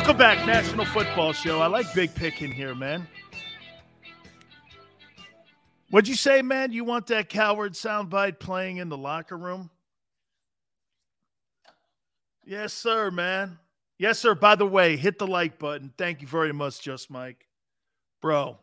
Welcome 0.07 0.19
back, 0.19 0.47
National 0.47 0.85
Football 0.85 1.33
Show. 1.33 1.59
I 1.59 1.67
like 1.67 1.93
Big 1.93 2.15
Pick 2.15 2.41
in 2.41 2.53
here, 2.53 2.77
man. 2.77 3.09
What'd 5.91 6.07
you 6.07 6.15
say, 6.15 6.43
man? 6.43 6.71
You 6.71 6.85
want 6.85 7.09
that 7.09 7.29
Cowherd 7.29 7.73
soundbite 7.73 8.39
playing 8.39 8.77
in 8.77 8.89
the 8.89 8.97
locker 8.97 9.37
room? 9.37 9.69
Yes, 12.45 12.73
sir, 12.73 13.11
man. 13.11 13.59
Yes, 13.99 14.21
sir. 14.21 14.37
By 14.37 14.55
the 14.55 14.65
way, 14.65 14.97
hit 14.97 15.19
the 15.19 15.27
like 15.27 15.59
button. 15.59 15.93
Thank 15.99 16.23
you 16.23 16.29
very 16.29 16.53
much, 16.53 16.81
Just 16.81 17.11
Mike. 17.11 17.49
Bro, 18.23 18.57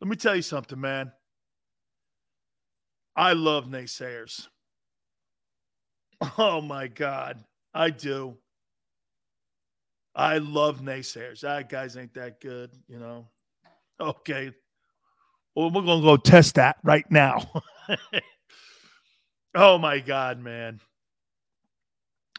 let 0.00 0.08
me 0.08 0.16
tell 0.16 0.34
you 0.34 0.40
something, 0.40 0.80
man. 0.80 1.12
I 3.14 3.34
love 3.34 3.66
naysayers. 3.66 4.48
Oh 6.38 6.62
my 6.62 6.86
God. 6.86 7.44
I 7.74 7.90
do. 7.90 8.38
I 10.14 10.38
love 10.38 10.80
naysayers. 10.80 11.40
That 11.40 11.68
guys 11.68 11.96
ain't 11.96 12.14
that 12.14 12.40
good, 12.40 12.70
you 12.88 12.98
know. 12.98 13.28
Okay. 14.00 14.52
Well, 15.54 15.70
we're 15.70 15.82
gonna 15.82 16.02
go 16.02 16.16
test 16.16 16.56
that 16.56 16.76
right 16.82 17.08
now. 17.10 17.50
oh 19.54 19.78
my 19.78 20.00
God, 20.00 20.38
man. 20.38 20.80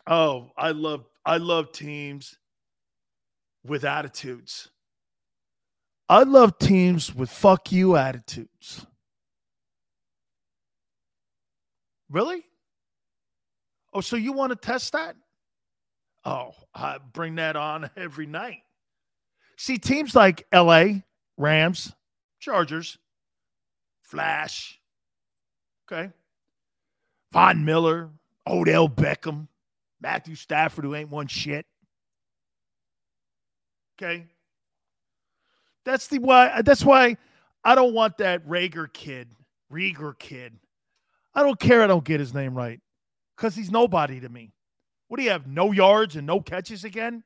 Oh, 0.05 0.51
I 0.57 0.71
love 0.71 1.05
I 1.25 1.37
love 1.37 1.71
teams 1.71 2.37
with 3.65 3.85
attitudes. 3.85 4.69
I 6.09 6.23
love 6.23 6.57
teams 6.59 7.13
with 7.15 7.29
fuck 7.29 7.71
you 7.71 7.95
attitudes. 7.95 8.85
Really? 12.09 12.43
Oh, 13.93 14.01
so 14.01 14.15
you 14.15 14.33
want 14.33 14.51
to 14.51 14.55
test 14.55 14.91
that? 14.93 15.15
Oh, 16.25 16.51
I 16.73 16.97
bring 17.13 17.35
that 17.35 17.55
on 17.55 17.89
every 17.97 18.25
night. 18.25 18.61
See, 19.57 19.77
teams 19.77 20.15
like 20.15 20.45
LA, 20.53 20.85
Rams, 21.37 21.93
Chargers, 22.39 22.97
Flash, 24.01 24.79
okay, 25.91 26.11
Von 27.31 27.65
Miller, 27.65 28.09
Odell 28.47 28.89
Beckham, 28.89 29.47
Matthew 30.01 30.35
Stafford, 30.35 30.85
who 30.85 30.95
ain't 30.95 31.09
won 31.09 31.27
shit. 31.27 31.65
Okay. 34.01 34.25
That's 35.85 36.07
the 36.07 36.19
why 36.19 36.61
that's 36.61 36.83
why 36.83 37.17
I 37.63 37.75
don't 37.75 37.93
want 37.93 38.17
that 38.17 38.47
Rager 38.47 38.91
kid, 38.91 39.29
Rieger 39.71 40.17
kid. 40.17 40.53
I 41.35 41.43
don't 41.43 41.59
care 41.59 41.83
I 41.83 41.87
don't 41.87 42.03
get 42.03 42.19
his 42.19 42.33
name 42.33 42.55
right. 42.55 42.79
Because 43.35 43.55
he's 43.55 43.71
nobody 43.71 44.19
to 44.19 44.29
me. 44.29 44.51
What 45.13 45.19
do 45.19 45.25
you 45.25 45.29
have? 45.29 45.45
No 45.45 45.71
yards 45.71 46.15
and 46.15 46.25
no 46.25 46.41
catches 46.41 46.83
again? 46.83 47.23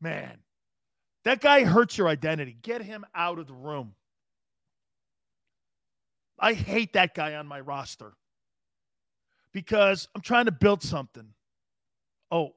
Man, 0.00 0.38
that 1.24 1.40
guy 1.40 1.64
hurts 1.64 1.98
your 1.98 2.06
identity. 2.06 2.56
Get 2.62 2.82
him 2.82 3.04
out 3.16 3.40
of 3.40 3.48
the 3.48 3.52
room. 3.52 3.96
I 6.38 6.52
hate 6.52 6.92
that 6.92 7.12
guy 7.12 7.34
on 7.34 7.48
my 7.48 7.58
roster 7.58 8.12
because 9.50 10.06
I'm 10.14 10.20
trying 10.20 10.44
to 10.44 10.52
build 10.52 10.84
something. 10.84 11.30
Oh, 12.30 12.54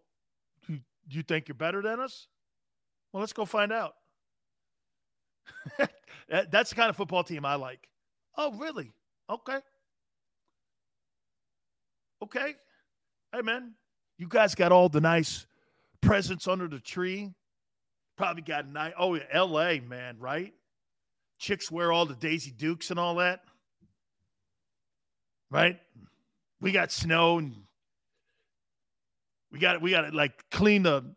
you, 0.67 0.81
you 1.09 1.23
think 1.23 1.47
you're 1.47 1.55
better 1.55 1.81
than 1.81 1.99
us? 1.99 2.27
Well, 3.11 3.21
let's 3.21 3.33
go 3.33 3.43
find 3.43 3.71
out. 3.71 3.95
That's 6.29 6.69
the 6.69 6.75
kind 6.75 6.91
of 6.91 6.95
football 6.95 7.23
team 7.23 7.43
I 7.43 7.55
like. 7.55 7.89
Oh, 8.37 8.51
really? 8.51 8.91
Okay. 9.31 9.57
Okay. 12.21 12.53
Hey, 13.33 13.41
man, 13.41 13.73
you 14.17 14.27
guys 14.27 14.55
got 14.55 14.71
all 14.71 14.89
the 14.89 15.01
nice 15.01 15.45
presents 16.01 16.47
under 16.47 16.67
the 16.67 16.79
tree. 16.79 17.33
Probably 18.17 18.41
got 18.41 18.67
nice. 18.67 18.93
Oh, 18.97 19.15
yeah, 19.15 19.23
L.A. 19.31 19.79
man, 19.79 20.17
right? 20.19 20.53
Chicks 21.39 21.69
wear 21.69 21.91
all 21.91 22.05
the 22.05 22.15
Daisy 22.15 22.51
Dukes 22.51 22.89
and 22.89 22.99
all 22.99 23.15
that, 23.15 23.41
right? 25.51 25.79
We 26.59 26.71
got 26.71 26.91
snow 26.91 27.37
and 27.37 27.53
we 29.51 29.59
got 29.59 29.81
we 29.81 29.91
got 29.91 30.01
to 30.01 30.15
like 30.15 30.49
clean 30.49 30.81
the 30.81 31.15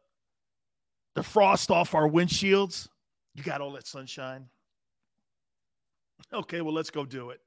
the 1.14 1.22
frost 1.22 1.70
off 1.70 1.94
our 1.94 2.06
windshields. 2.06 2.86
You 3.34 3.42
got 3.42 3.62
all 3.62 3.72
that 3.72 3.86
sunshine. 3.86 4.46
Okay, 6.32 6.60
well, 6.60 6.74
let's 6.74 6.90
go 6.90 7.06
do 7.06 7.30
it. 7.30 7.40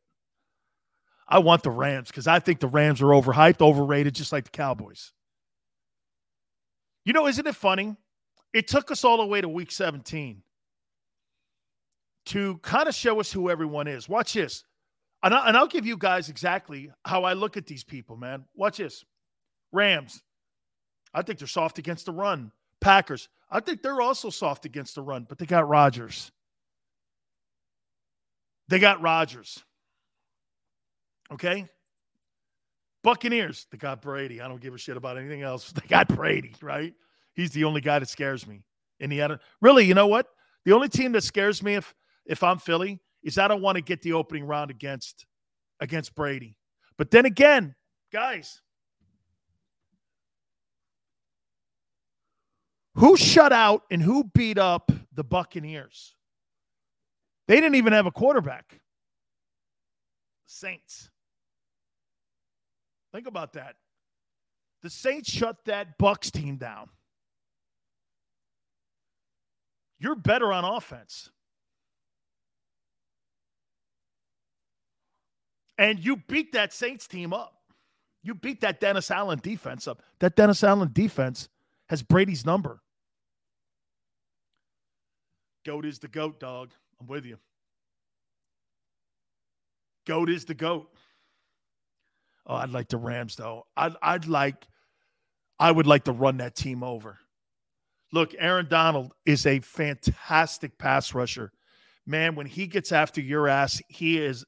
I 1.27 1.39
want 1.39 1.61
the 1.61 1.69
Rams 1.69 2.07
because 2.09 2.27
I 2.27 2.39
think 2.39 2.59
the 2.59 2.67
Rams 2.67 3.01
are 3.01 3.07
overhyped, 3.07 3.61
overrated, 3.61 4.15
just 4.15 4.31
like 4.31 4.45
the 4.45 4.49
Cowboys. 4.49 5.13
You 7.05 7.13
know, 7.13 7.27
isn't 7.27 7.45
it 7.45 7.55
funny? 7.55 7.95
It 8.53 8.67
took 8.67 8.91
us 8.91 9.03
all 9.03 9.17
the 9.17 9.25
way 9.25 9.41
to 9.41 9.49
week 9.49 9.71
17 9.71 10.43
to 12.27 12.57
kind 12.59 12.87
of 12.87 12.95
show 12.95 13.19
us 13.19 13.31
who 13.31 13.49
everyone 13.49 13.87
is. 13.87 14.07
Watch 14.07 14.33
this. 14.33 14.63
And, 15.23 15.33
I, 15.33 15.47
and 15.47 15.57
I'll 15.57 15.67
give 15.67 15.85
you 15.85 15.97
guys 15.97 16.29
exactly 16.29 16.91
how 17.05 17.23
I 17.23 17.33
look 17.33 17.57
at 17.57 17.65
these 17.65 17.83
people, 17.83 18.15
man. 18.15 18.45
Watch 18.55 18.77
this. 18.77 19.03
Rams. 19.71 20.21
I 21.13 21.21
think 21.21 21.39
they're 21.39 21.47
soft 21.47 21.79
against 21.79 22.05
the 22.05 22.11
run. 22.11 22.51
Packers. 22.79 23.29
I 23.49 23.59
think 23.59 23.81
they're 23.81 24.01
also 24.01 24.29
soft 24.29 24.65
against 24.65 24.95
the 24.95 25.01
run, 25.01 25.25
but 25.27 25.37
they 25.37 25.45
got 25.45 25.67
Rodgers. 25.67 26.31
They 28.67 28.79
got 28.79 29.01
Rodgers. 29.01 29.63
Okay? 31.31 31.67
Buccaneers, 33.03 33.67
they 33.69 33.77
got 33.77 34.01
Brady. 34.01 34.41
I 34.41 34.47
don't 34.47 34.61
give 34.61 34.73
a 34.73 34.77
shit 34.77 34.97
about 34.97 35.17
anything 35.17 35.41
else. 35.41 35.71
They 35.81 35.87
got 35.87 36.07
Brady, 36.07 36.55
right? 36.61 36.93
He's 37.33 37.51
the 37.51 37.65
only 37.65 37.81
guy 37.81 37.99
that 37.99 38.09
scares 38.09 38.47
me. 38.47 38.63
In 38.99 39.09
the 39.09 39.21
other, 39.21 39.39
really, 39.61 39.85
you 39.85 39.93
know 39.93 40.07
what? 40.07 40.27
The 40.65 40.71
only 40.71 40.87
team 40.87 41.11
that 41.13 41.23
scares 41.23 41.61
me 41.61 41.75
if 41.75 41.93
if 42.25 42.41
I'm 42.41 42.57
Philly 42.57 43.01
is 43.21 43.37
I 43.37 43.47
don't 43.47 43.61
want 43.61 43.75
to 43.75 43.81
get 43.81 44.01
the 44.01 44.13
opening 44.13 44.45
round 44.45 44.71
against 44.71 45.25
against 45.81 46.15
Brady. 46.15 46.55
But 46.97 47.11
then 47.11 47.25
again, 47.25 47.75
guys, 48.13 48.61
who 52.95 53.17
shut 53.17 53.51
out 53.51 53.81
and 53.91 54.01
who 54.01 54.23
beat 54.23 54.57
up 54.57 54.91
the 55.13 55.23
Buccaneers? 55.23 56.15
They 57.47 57.55
didn't 57.55 57.75
even 57.75 57.91
have 57.91 58.05
a 58.05 58.11
quarterback. 58.11 58.79
Saints. 60.45 61.09
Think 63.13 63.27
about 63.27 63.53
that. 63.53 63.75
The 64.81 64.89
Saints 64.89 65.31
shut 65.31 65.63
that 65.65 65.97
Bucs 65.97 66.31
team 66.31 66.57
down. 66.57 66.89
You're 69.99 70.15
better 70.15 70.51
on 70.51 70.65
offense. 70.65 71.29
And 75.77 76.03
you 76.03 76.17
beat 76.17 76.51
that 76.53 76.73
Saints 76.73 77.07
team 77.07 77.33
up. 77.33 77.53
You 78.23 78.33
beat 78.33 78.61
that 78.61 78.79
Dennis 78.79 79.09
Allen 79.11 79.39
defense 79.41 79.87
up. 79.87 80.01
That 80.19 80.35
Dennis 80.35 80.63
Allen 80.63 80.89
defense 80.91 81.49
has 81.89 82.01
Brady's 82.01 82.45
number. 82.45 82.81
Goat 85.65 85.85
is 85.85 85.99
the 85.99 86.07
goat, 86.07 86.39
dog. 86.39 86.71
I'm 86.99 87.07
with 87.07 87.25
you. 87.25 87.37
Goat 90.05 90.29
is 90.29 90.45
the 90.45 90.53
goat. 90.53 90.92
Oh, 92.45 92.55
I'd 92.55 92.71
like 92.71 92.89
the 92.89 92.97
Rams 92.97 93.35
though. 93.35 93.65
I'd 93.77 93.95
I'd 94.01 94.27
like 94.27 94.67
I 95.59 95.71
would 95.71 95.87
like 95.87 96.05
to 96.05 96.11
run 96.11 96.37
that 96.37 96.55
team 96.55 96.83
over. 96.83 97.17
Look, 98.11 98.35
Aaron 98.37 98.67
Donald 98.69 99.13
is 99.25 99.45
a 99.45 99.59
fantastic 99.59 100.77
pass 100.77 101.13
rusher. 101.13 101.51
Man, 102.05 102.35
when 102.35 102.45
he 102.45 102.67
gets 102.67 102.91
after 102.91 103.21
your 103.21 103.47
ass, 103.47 103.81
he 103.87 104.19
is 104.19 104.45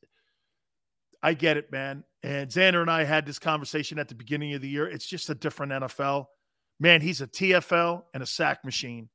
I 1.24 1.34
get 1.34 1.58
it, 1.58 1.72
man. 1.72 2.04
And 2.22 2.50
Xander 2.50 2.82
and 2.82 2.92
I 2.92 3.04
had 3.04 3.26
this 3.26 3.40
conversation 3.40 3.98
at 3.98 4.08
the 4.08 4.16
beginning 4.16 4.54
of 4.54 4.62
the 4.62 4.70
year. 4.70 4.88
It's 4.88 5.08
just 5.08 5.30
a 5.30 5.36
different 5.36 5.72
NFL. 5.72 6.26
Man, 6.80 7.02
he's 7.02 7.22
a 7.22 7.28
TFL 7.28 8.04
and 8.14 8.22
a 8.22 8.28
sack 8.28 8.66
machine. 8.66 9.10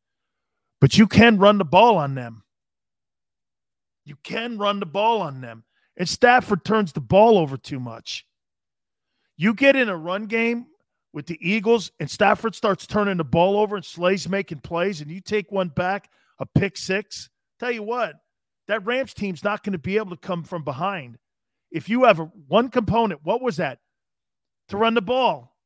But 0.81 0.97
you 0.97 1.07
can 1.07 1.39
run 1.39 1.59
the 1.59 1.65
ball 1.65 1.97
on 1.98 2.15
them. 2.15 2.43
You 4.05 4.16
can 4.24 4.59
run 4.59 4.81
the 4.81 4.86
ball 4.86 5.20
on 5.20 5.40
them. 5.40 5.65
And 5.97 6.09
Stafford 6.09 6.65
turns 6.65 6.93
the 6.93 7.01
ball 7.01 7.39
over 7.39 7.57
too 7.57 7.78
much. 7.78 8.24
You 9.41 9.55
get 9.55 9.75
in 9.75 9.89
a 9.89 9.97
run 9.97 10.27
game 10.27 10.67
with 11.15 11.25
the 11.25 11.39
Eagles, 11.41 11.93
and 11.99 12.11
Stafford 12.11 12.55
starts 12.55 12.87
turning 12.87 13.17
the 13.17 13.25
ball 13.25 13.59
over, 13.59 13.75
and 13.75 13.83
Slay's 13.83 14.29
making 14.29 14.59
plays, 14.59 15.01
and 15.01 15.11
you 15.11 15.23
take 15.23 15.51
one 15.51 15.69
back, 15.69 16.11
a 16.39 16.45
pick 16.45 16.77
six. 16.77 17.31
Tell 17.59 17.71
you 17.71 17.83
what, 17.83 18.17
that 18.69 18.85
Rams 18.85 19.15
team's 19.15 19.43
not 19.43 19.62
going 19.62 19.73
to 19.73 19.79
be 19.79 19.97
able 19.97 20.11
to 20.11 20.19
come 20.19 20.43
from 20.43 20.62
behind. 20.62 21.17
If 21.71 21.89
you 21.89 22.05
have 22.05 22.21
a, 22.21 22.25
one 22.49 22.69
component, 22.69 23.25
what 23.25 23.41
was 23.41 23.57
that? 23.57 23.79
To 24.69 24.77
run 24.77 24.93
the 24.93 25.01
ball. 25.01 25.57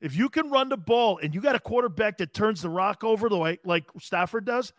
If 0.00 0.16
you 0.16 0.28
can 0.28 0.50
run 0.50 0.68
the 0.68 0.76
ball 0.76 1.20
and 1.22 1.32
you 1.32 1.40
got 1.40 1.54
a 1.54 1.60
quarterback 1.60 2.18
that 2.18 2.34
turns 2.34 2.62
the 2.62 2.68
rock 2.68 3.04
over 3.04 3.28
the 3.28 3.38
way 3.38 3.60
like 3.64 3.84
Stafford 4.00 4.44
does, 4.44 4.72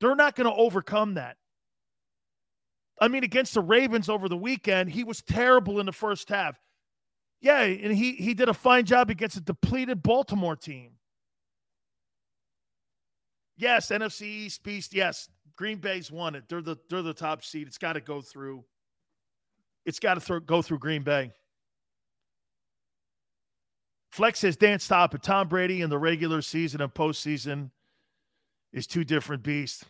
they're 0.00 0.14
not 0.14 0.36
going 0.36 0.48
to 0.48 0.54
overcome 0.54 1.14
that. 1.14 1.36
I 3.00 3.08
mean, 3.08 3.24
against 3.24 3.54
the 3.54 3.60
Ravens 3.60 4.08
over 4.08 4.28
the 4.28 4.36
weekend, 4.36 4.90
he 4.90 5.02
was 5.02 5.20
terrible 5.22 5.80
in 5.80 5.86
the 5.86 5.92
first 5.92 6.28
half. 6.28 6.56
Yeah, 7.40 7.62
and 7.62 7.94
he 7.96 8.12
he 8.12 8.34
did 8.34 8.48
a 8.48 8.54
fine 8.54 8.84
job 8.84 9.08
against 9.08 9.36
a 9.36 9.40
depleted 9.40 10.02
Baltimore 10.02 10.56
team. 10.56 10.92
Yes, 13.56 13.88
NFC 13.88 14.22
East 14.22 14.62
beast. 14.62 14.94
Yes, 14.94 15.28
Green 15.56 15.78
Bay's 15.78 16.10
won 16.10 16.34
it. 16.34 16.44
They're 16.48 16.62
the 16.62 16.76
they're 16.88 17.02
the 17.02 17.14
top 17.14 17.44
seed. 17.44 17.66
It's 17.66 17.78
got 17.78 17.94
to 17.94 18.00
go 18.00 18.20
through. 18.20 18.64
It's 19.86 19.98
got 19.98 20.14
to 20.14 20.20
th- 20.20 20.46
go 20.46 20.60
through 20.62 20.78
Green 20.78 21.02
Bay. 21.02 21.32
Flex 24.10 24.40
says 24.40 24.56
Dan 24.56 24.78
stop 24.78 25.14
it. 25.14 25.22
Tom 25.22 25.48
Brady 25.48 25.82
in 25.82 25.90
the 25.90 25.98
regular 25.98 26.42
season 26.42 26.80
and 26.80 26.92
postseason 26.92 27.70
is 28.72 28.86
two 28.86 29.04
different 29.04 29.42
beasts. 29.42 29.84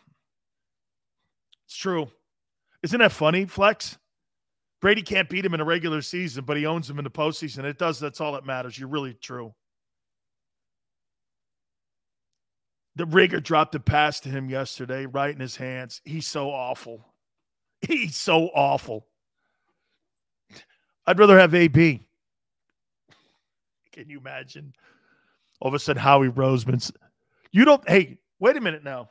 It's 1.65 1.75
true. 1.75 2.09
Isn't 2.83 2.99
that 2.99 3.11
funny, 3.11 3.45
Flex? 3.45 3.97
Brady 4.81 5.03
can't 5.03 5.29
beat 5.29 5.45
him 5.45 5.53
in 5.53 5.61
a 5.61 5.65
regular 5.65 6.01
season, 6.01 6.43
but 6.43 6.57
he 6.57 6.65
owns 6.65 6.89
him 6.89 6.97
in 6.97 7.03
the 7.03 7.11
postseason. 7.11 7.63
It 7.63 7.77
does. 7.77 7.99
That's 7.99 8.19
all 8.19 8.33
that 8.33 8.45
matters. 8.45 8.77
You're 8.77 8.89
really 8.89 9.13
true. 9.13 9.53
The 12.95 13.05
rigger 13.05 13.39
dropped 13.39 13.75
a 13.75 13.79
pass 13.79 14.19
to 14.21 14.29
him 14.29 14.49
yesterday, 14.49 15.05
right 15.05 15.33
in 15.33 15.39
his 15.39 15.55
hands. 15.55 16.01
He's 16.03 16.27
so 16.27 16.49
awful. 16.49 17.13
He's 17.81 18.15
so 18.15 18.47
awful. 18.47 19.07
I'd 21.05 21.19
rather 21.19 21.39
have 21.39 21.55
AB. 21.55 22.01
Can 23.91 24.09
you 24.09 24.19
imagine? 24.19 24.73
All 25.59 25.67
of 25.67 25.73
a 25.73 25.79
sudden, 25.79 26.01
Howie 26.01 26.29
Roseman's. 26.29 26.91
You 27.51 27.65
don't. 27.65 27.87
Hey, 27.87 28.17
wait 28.39 28.57
a 28.57 28.61
minute 28.61 28.83
now. 28.83 29.09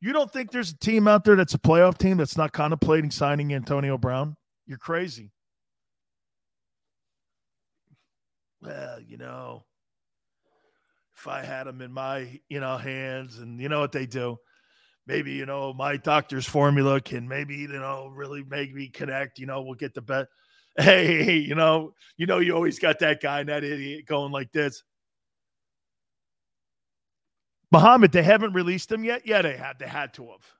You 0.00 0.12
don't 0.14 0.32
think 0.32 0.50
there's 0.50 0.70
a 0.70 0.78
team 0.78 1.06
out 1.06 1.24
there 1.24 1.36
that's 1.36 1.54
a 1.54 1.58
playoff 1.58 1.98
team 1.98 2.16
that's 2.16 2.36
not 2.36 2.52
contemplating 2.52 3.10
signing 3.10 3.52
Antonio 3.52 3.98
Brown? 3.98 4.36
You're 4.66 4.78
crazy. 4.78 5.30
Well, 8.62 9.00
you 9.00 9.18
know, 9.18 9.64
if 11.16 11.28
I 11.28 11.42
had 11.42 11.66
him 11.66 11.82
in 11.82 11.92
my, 11.92 12.40
you 12.48 12.60
know, 12.60 12.78
hands 12.78 13.38
and 13.38 13.60
you 13.60 13.68
know 13.68 13.80
what 13.80 13.92
they 13.92 14.06
do, 14.06 14.38
maybe, 15.06 15.32
you 15.32 15.44
know, 15.44 15.74
my 15.74 15.96
doctor's 15.98 16.46
formula 16.46 17.00
can 17.00 17.28
maybe, 17.28 17.56
you 17.56 17.68
know, 17.68 18.10
really 18.14 18.42
make 18.44 18.74
me 18.74 18.88
connect, 18.88 19.38
you 19.38 19.46
know, 19.46 19.62
we'll 19.62 19.74
get 19.74 19.94
the 19.94 20.02
bet. 20.02 20.26
Hey, 20.78 21.36
you 21.36 21.56
know, 21.56 21.94
you 22.16 22.26
know, 22.26 22.38
you 22.38 22.54
always 22.54 22.78
got 22.78 23.00
that 23.00 23.20
guy 23.20 23.40
and 23.40 23.48
that 23.48 23.64
idiot 23.64 24.06
going 24.06 24.30
like 24.30 24.52
this. 24.52 24.84
Muhammad, 27.70 28.12
they 28.12 28.22
haven't 28.22 28.52
released 28.52 28.90
him 28.90 29.04
yet. 29.04 29.26
Yeah, 29.26 29.42
they 29.42 29.56
had. 29.56 29.78
They 29.78 29.86
had 29.86 30.12
to 30.14 30.30
have. 30.30 30.54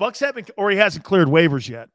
Bucs 0.00 0.20
haven't, 0.20 0.50
or 0.56 0.70
he 0.70 0.78
hasn't 0.78 1.04
cleared 1.04 1.28
waivers 1.28 1.68
yet. 1.68 1.90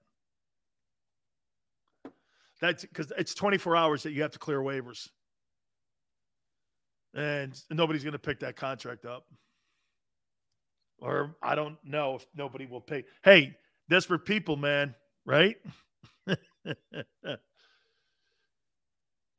That's 2.61 2.83
because 2.85 3.11
it's 3.17 3.33
24 3.33 3.75
hours 3.75 4.03
that 4.03 4.11
you 4.11 4.21
have 4.21 4.31
to 4.31 4.39
clear 4.39 4.59
waivers, 4.59 5.09
and 7.13 7.59
nobody's 7.69 8.03
going 8.03 8.13
to 8.13 8.19
pick 8.19 8.39
that 8.41 8.55
contract 8.55 9.05
up. 9.05 9.25
Or 10.99 11.35
I 11.41 11.55
don't 11.55 11.77
know 11.83 12.15
if 12.15 12.25
nobody 12.35 12.65
will 12.65 12.81
pay. 12.81 13.03
Hey, 13.23 13.57
desperate 13.89 14.25
people, 14.25 14.55
man, 14.55 14.95
right? 15.25 15.57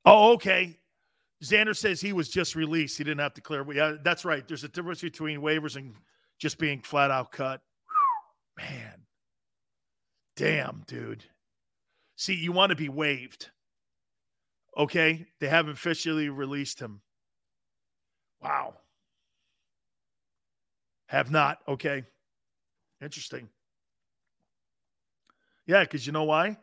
oh, 0.04 0.32
okay. 0.34 0.78
Xander 1.42 1.76
says 1.76 2.00
he 2.00 2.12
was 2.12 2.28
just 2.28 2.54
released. 2.54 2.96
He 2.96 3.04
didn't 3.04 3.20
have 3.20 3.34
to 3.34 3.40
clear. 3.40 3.70
Yeah, 3.72 3.96
that's 4.02 4.24
right. 4.24 4.46
There's 4.46 4.64
a 4.64 4.68
difference 4.68 5.02
between 5.02 5.40
waivers 5.40 5.76
and 5.76 5.94
just 6.38 6.58
being 6.58 6.80
flat 6.80 7.10
out 7.10 7.32
cut. 7.32 7.60
Man. 8.56 9.02
Damn, 10.36 10.82
dude. 10.86 11.24
See, 12.16 12.34
you 12.34 12.52
want 12.52 12.70
to 12.70 12.76
be 12.76 12.88
waived. 12.88 13.50
Okay? 14.76 15.26
They 15.40 15.48
haven't 15.48 15.72
officially 15.72 16.28
released 16.28 16.80
him. 16.80 17.00
Wow. 18.42 18.74
Have 21.06 21.30
not. 21.30 21.58
Okay. 21.68 22.04
Interesting. 23.02 23.48
Yeah, 25.66 25.82
because 25.82 26.06
you 26.06 26.12
know 26.12 26.24
why? 26.24 26.56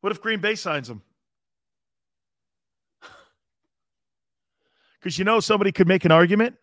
What 0.00 0.12
if 0.12 0.20
Green 0.20 0.40
Bay 0.40 0.54
signs 0.54 0.88
him? 0.88 1.02
Because 5.00 5.18
you 5.18 5.24
know 5.24 5.40
somebody 5.40 5.72
could 5.72 5.88
make 5.88 6.04
an 6.04 6.12
argument. 6.12 6.56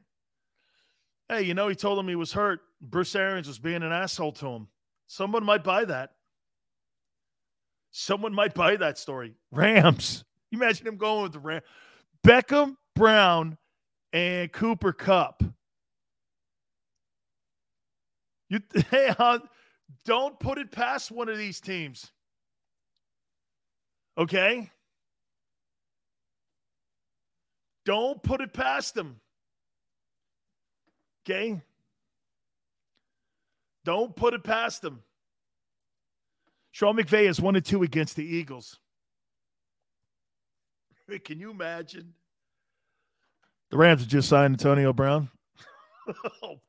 Hey, 1.27 1.41
you 1.41 1.53
know, 1.53 1.67
he 1.67 1.75
told 1.75 1.99
him 1.99 2.07
he 2.07 2.15
was 2.15 2.33
hurt. 2.33 2.61
Bruce 2.79 3.15
Arians 3.15 3.47
was 3.47 3.59
being 3.59 3.83
an 3.83 3.91
asshole 3.91 4.33
to 4.33 4.47
him. 4.47 4.67
Someone 5.07 5.43
might 5.43 5.63
buy 5.63 5.85
that. 5.85 6.11
Someone 7.91 8.33
might 8.33 8.53
buy 8.53 8.75
that 8.75 8.97
story. 8.97 9.33
Rams. 9.51 10.23
Imagine 10.51 10.87
him 10.87 10.97
going 10.97 11.23
with 11.23 11.33
the 11.33 11.39
Rams. 11.39 11.63
Beckham, 12.25 12.75
Brown, 12.95 13.57
and 14.13 14.51
Cooper 14.51 14.93
Kupp. 14.93 15.43
You 18.49 18.61
hey, 18.91 19.13
uh, 19.17 19.39
don't 20.05 20.39
put 20.39 20.57
it 20.57 20.71
past 20.71 21.11
one 21.11 21.29
of 21.29 21.37
these 21.37 21.59
teams. 21.59 22.11
Okay? 24.17 24.69
Don't 27.87 28.21
put 28.21 28.41
it 28.41 28.51
past 28.51 28.95
them. 28.95 29.15
Okay? 31.23 31.61
Don't 33.85 34.13
put 34.13 34.33
it 34.33 34.43
past 34.43 34.81
them. 34.81 35.01
Sean 36.71 36.97
McVay 36.97 37.29
is 37.29 37.39
one 37.39 37.55
and 37.55 37.63
two 37.63 37.83
against 37.83 38.17
the 38.17 38.25
Eagles. 38.25 38.77
Can 41.23 41.39
you 41.39 41.49
imagine? 41.49 42.13
The 43.71 43.77
Rams 43.77 44.05
just 44.05 44.27
signed 44.27 44.55
Antonio 44.55 44.91
Brown. 44.91 45.29
oh. 46.43 46.59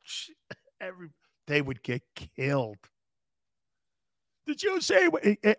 Every 0.80 1.08
they 1.48 1.62
would 1.62 1.82
get 1.82 2.02
killed. 2.36 2.78
Did 4.46 4.62
you 4.62 4.80
say? 4.80 5.08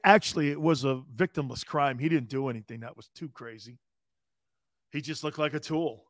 Actually, 0.06 0.52
it 0.52 0.62
was 0.62 0.86
a 0.86 1.02
victimless 1.14 1.66
crime. 1.66 2.00
He 2.00 2.08
didn't 2.08 2.30
do 2.30 2.48
anything 2.48 2.80
that 2.80 2.96
was 2.96 3.10
too 3.10 3.28
crazy. 3.28 3.78
He 4.92 5.02
just 5.02 5.24
looked 5.24 5.38
like 5.38 5.54
a 5.54 5.60
tool. 5.60 6.06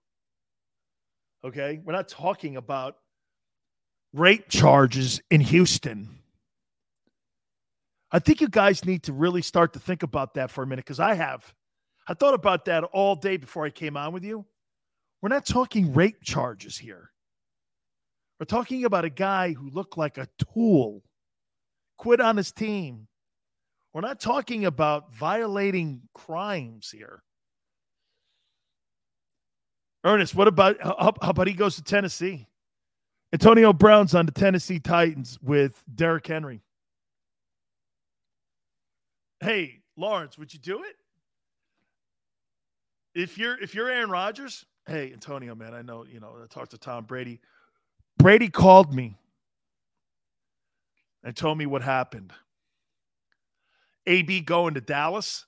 Okay. 1.43 1.79
We're 1.83 1.93
not 1.93 2.07
talking 2.07 2.57
about 2.57 2.97
rape 4.13 4.49
charges 4.49 5.21
in 5.29 5.41
Houston. 5.41 6.19
I 8.11 8.19
think 8.19 8.41
you 8.41 8.49
guys 8.49 8.85
need 8.85 9.03
to 9.03 9.13
really 9.13 9.41
start 9.41 9.73
to 9.73 9.79
think 9.79 10.03
about 10.03 10.33
that 10.33 10.49
for 10.49 10.63
a 10.63 10.67
minute 10.67 10.85
because 10.85 10.99
I 10.99 11.13
have. 11.13 11.53
I 12.07 12.15
thought 12.15 12.33
about 12.33 12.65
that 12.65 12.83
all 12.85 13.15
day 13.15 13.37
before 13.37 13.65
I 13.65 13.69
came 13.69 13.95
on 13.95 14.13
with 14.13 14.23
you. 14.23 14.45
We're 15.21 15.29
not 15.29 15.45
talking 15.45 15.93
rape 15.93 16.23
charges 16.23 16.77
here. 16.77 17.11
We're 18.39 18.45
talking 18.45 18.85
about 18.85 19.05
a 19.05 19.09
guy 19.09 19.53
who 19.53 19.69
looked 19.69 19.97
like 19.97 20.17
a 20.17 20.27
tool, 20.53 21.03
quit 21.97 22.21
on 22.21 22.37
his 22.37 22.51
team. 22.51 23.07
We're 23.93 24.01
not 24.01 24.19
talking 24.19 24.65
about 24.65 25.13
violating 25.13 26.01
crimes 26.13 26.89
here. 26.89 27.21
Ernest, 30.03 30.33
what 30.35 30.47
about 30.47 30.81
how, 30.81 31.13
how 31.21 31.29
about 31.29 31.47
he 31.47 31.53
goes 31.53 31.75
to 31.75 31.83
Tennessee? 31.83 32.47
Antonio 33.31 33.73
Brown's 33.73 34.15
on 34.15 34.25
the 34.25 34.31
Tennessee 34.31 34.79
Titans 34.79 35.37
with 35.41 35.83
Derrick 35.93 36.25
Henry. 36.25 36.61
Hey, 39.39 39.81
Lawrence, 39.95 40.37
would 40.37 40.53
you 40.53 40.59
do 40.59 40.83
it? 40.83 40.95
If 43.13 43.37
you're 43.37 43.61
if 43.61 43.75
you're 43.75 43.89
Aaron 43.89 44.09
Rodgers, 44.09 44.65
hey, 44.87 45.11
Antonio, 45.11 45.55
man, 45.55 45.73
I 45.73 45.81
know, 45.81 46.05
you 46.05 46.19
know, 46.19 46.35
I 46.43 46.47
talked 46.47 46.71
to 46.71 46.77
Tom 46.77 47.05
Brady. 47.05 47.39
Brady 48.17 48.49
called 48.49 48.93
me 48.93 49.17
and 51.23 51.35
told 51.35 51.57
me 51.57 51.65
what 51.65 51.81
happened. 51.81 52.33
AB 54.07 54.41
going 54.41 54.73
to 54.73 54.81
Dallas? 54.81 55.45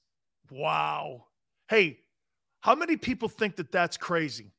Wow. 0.49 1.25
Hey, 1.67 2.00
how 2.61 2.75
many 2.75 2.95
people 2.95 3.27
think 3.27 3.57
that 3.57 3.71
that's 3.71 3.97
crazy? 3.97 4.53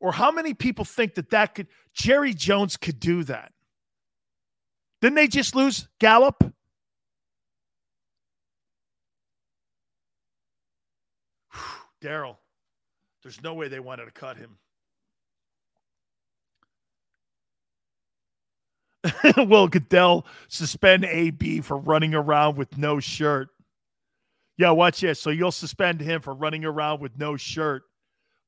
Or 0.00 0.12
how 0.12 0.32
many 0.32 0.52
people 0.54 0.84
think 0.84 1.14
that 1.14 1.30
that 1.30 1.54
could, 1.54 1.68
Jerry 1.94 2.34
Jones 2.34 2.76
could 2.76 2.98
do 2.98 3.22
that? 3.24 3.52
Didn't 5.00 5.14
they 5.14 5.28
just 5.28 5.54
lose 5.54 5.86
Gallup? 6.00 6.42
Daryl, 12.02 12.36
there's 13.22 13.40
no 13.42 13.54
way 13.54 13.68
they 13.68 13.78
wanted 13.78 14.06
to 14.06 14.10
cut 14.10 14.36
him. 14.36 14.58
Will 19.36 19.68
Goodell 19.68 20.26
suspend 20.48 21.04
AB 21.04 21.60
for 21.60 21.76
running 21.76 22.14
around 22.14 22.56
with 22.56 22.78
no 22.78 23.00
shirt? 23.00 23.51
Yeah, 24.58 24.70
watch 24.70 25.00
this. 25.00 25.20
So 25.20 25.30
you'll 25.30 25.52
suspend 25.52 26.00
him 26.00 26.20
for 26.20 26.34
running 26.34 26.64
around 26.64 27.00
with 27.00 27.18
no 27.18 27.36
shirt, 27.36 27.82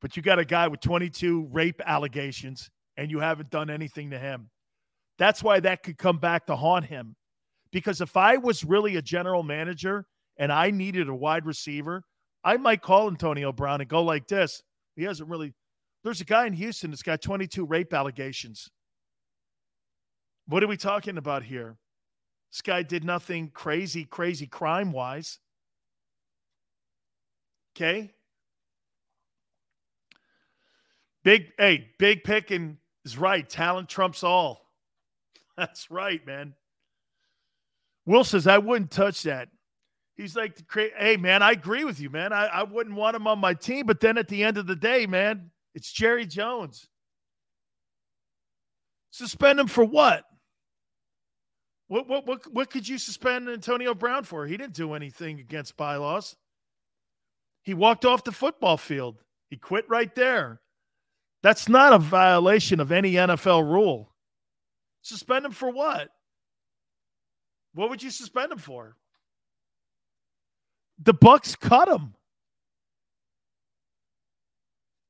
but 0.01 0.17
you 0.17 0.23
got 0.23 0.39
a 0.39 0.45
guy 0.45 0.69
with 0.69 0.81
22 0.81 1.49
rape 1.51 1.81
allegations 1.85 2.71
and 2.97 3.11
you 3.11 3.21
haven't 3.21 3.51
done 3.51 3.71
anything 3.71 4.11
to 4.11 4.19
him. 4.19 4.51
That's 5.19 5.43
why 5.43 5.61
that 5.61 5.83
could 5.83 5.99
come 5.99 6.19
back 6.19 6.47
to 6.47 6.57
haunt 6.57 6.87
him. 6.87 7.17
Because 7.73 8.01
if 8.01 8.17
I 8.17 8.37
was 8.37 8.65
really 8.65 8.97
a 8.97 9.03
general 9.03 9.43
manager 9.43 10.07
and 10.37 10.53
I 10.53 10.71
needed 10.71 11.09
a 11.09 11.15
wide 11.15 11.47
receiver, 11.47 12.05
I 12.45 12.57
might 12.57 12.83
call 12.83 13.09
Antonio 13.09 13.53
Brown 13.53 13.81
and 13.81 13.89
go 13.89 14.03
like 14.03 14.29
this. 14.29 14.63
He 14.97 15.05
hasn't 15.05 15.29
really 15.29 15.55
There's 16.05 16.21
a 16.21 16.25
guy 16.25 16.47
in 16.47 16.53
Houston 16.53 16.91
that's 16.91 17.03
got 17.03 17.23
22 17.23 17.65
rape 17.65 17.95
allegations. 17.95 18.69
What 20.47 20.63
are 20.63 20.69
we 20.69 20.77
talking 20.77 21.17
about 21.17 21.43
here? 21.43 21.77
This 22.53 22.61
guy 22.61 22.83
did 22.83 23.03
nothing 23.03 23.51
crazy, 23.51 24.05
crazy 24.05 24.47
crime 24.47 24.93
wise. 24.93 25.39
Okay. 27.77 28.13
Big, 31.25 31.47
hey, 31.59 31.89
big 31.99 32.23
picking 32.23 32.79
is 33.05 33.19
right. 33.19 33.49
Talent 33.49 33.89
trumps 33.89 34.23
all. 34.23 34.71
That's 35.57 35.91
right, 35.91 36.25
man. 36.27 36.55
Will 38.07 38.25
says, 38.25 38.47
I 38.47 38.59
wouldn't 38.59 38.91
touch 38.91 39.23
that. 39.23 39.49
He's 40.17 40.37
like, 40.37 40.59
hey, 40.97 41.17
man, 41.17 41.43
I 41.43 41.53
agree 41.53 41.85
with 41.85 41.99
you, 41.99 42.11
man. 42.11 42.33
I, 42.33 42.47
I 42.47 42.63
wouldn't 42.63 42.95
want 42.95 43.17
him 43.17 43.27
on 43.27 43.39
my 43.39 43.55
team. 43.55 43.87
But 43.87 44.01
then 44.01 44.19
at 44.19 44.29
the 44.29 44.45
end 44.45 44.59
of 44.59 44.67
the 44.67 44.77
day, 44.77 45.07
man, 45.07 45.51
it's 45.75 45.91
Jerry 45.91 46.27
Jones. 46.27 46.87
Suspend 49.11 49.59
him 49.59 49.67
for 49.67 49.85
what? 49.85 50.25
What, 51.89 52.09
what, 52.09 52.27
what, 52.27 52.53
what 52.53 52.71
could 52.71 52.87
you 52.87 52.99
suspend 52.99 53.49
Antonio 53.49 53.95
Brown 53.95 54.25
for? 54.25 54.47
He 54.47 54.57
didn't 54.57 54.75
do 54.75 54.93
anything 54.93 55.41
against 55.41 55.77
bylaws. 55.77 56.37
He 57.65 57.75
walked 57.75 58.05
off 58.05 58.25
the 58.25 58.33
football 58.33 58.77
field. 58.77 59.17
He 59.49 59.57
quit 59.57 59.89
right 59.89 60.15
there. 60.15 60.61
That's 61.43 61.69
not 61.69 61.93
a 61.93 61.99
violation 61.99 62.79
of 62.79 62.93
any 62.93 63.15
NFL 63.15 63.71
rule. 63.71 64.15
Suspend 65.03 65.45
him 65.45 65.53
for 65.53 65.71
what? 65.71 66.11
What 67.75 67.91
would 67.91 68.03
you 68.03 68.11
suspend 68.11 68.53
him 68.53 68.59
for? 68.59 68.97
The 71.03 71.15
Bucs 71.15 71.59
cut 71.59 71.89
him. 71.89 72.15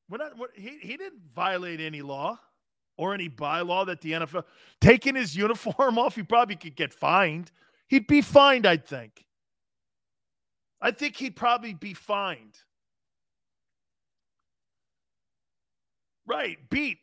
We're 0.09 0.19
not, 0.19 0.39
we're, 0.39 0.49
he, 0.55 0.79
he 0.81 0.97
didn't 0.97 1.23
violate 1.35 1.81
any 1.81 2.03
law 2.03 2.39
or 2.97 3.15
any 3.15 3.29
bylaw 3.29 3.87
that 3.87 4.01
the 4.01 4.13
NFL 4.13 4.45
taking 4.81 5.15
his 5.15 5.37
uniform 5.37 5.99
off. 5.99 6.15
He 6.15 6.23
probably 6.23 6.57
could 6.57 6.77
get 6.77 6.93
fined. 6.93 7.51
He'd 7.89 8.07
be 8.07 8.23
fined, 8.23 8.67
I 8.67 8.77
think. 8.77 9.25
I 10.85 10.91
think 10.91 11.17
he'd 11.17 11.35
probably 11.35 11.73
be 11.73 11.95
fined. 11.95 12.59
Right, 16.27 16.59
beat 16.69 16.99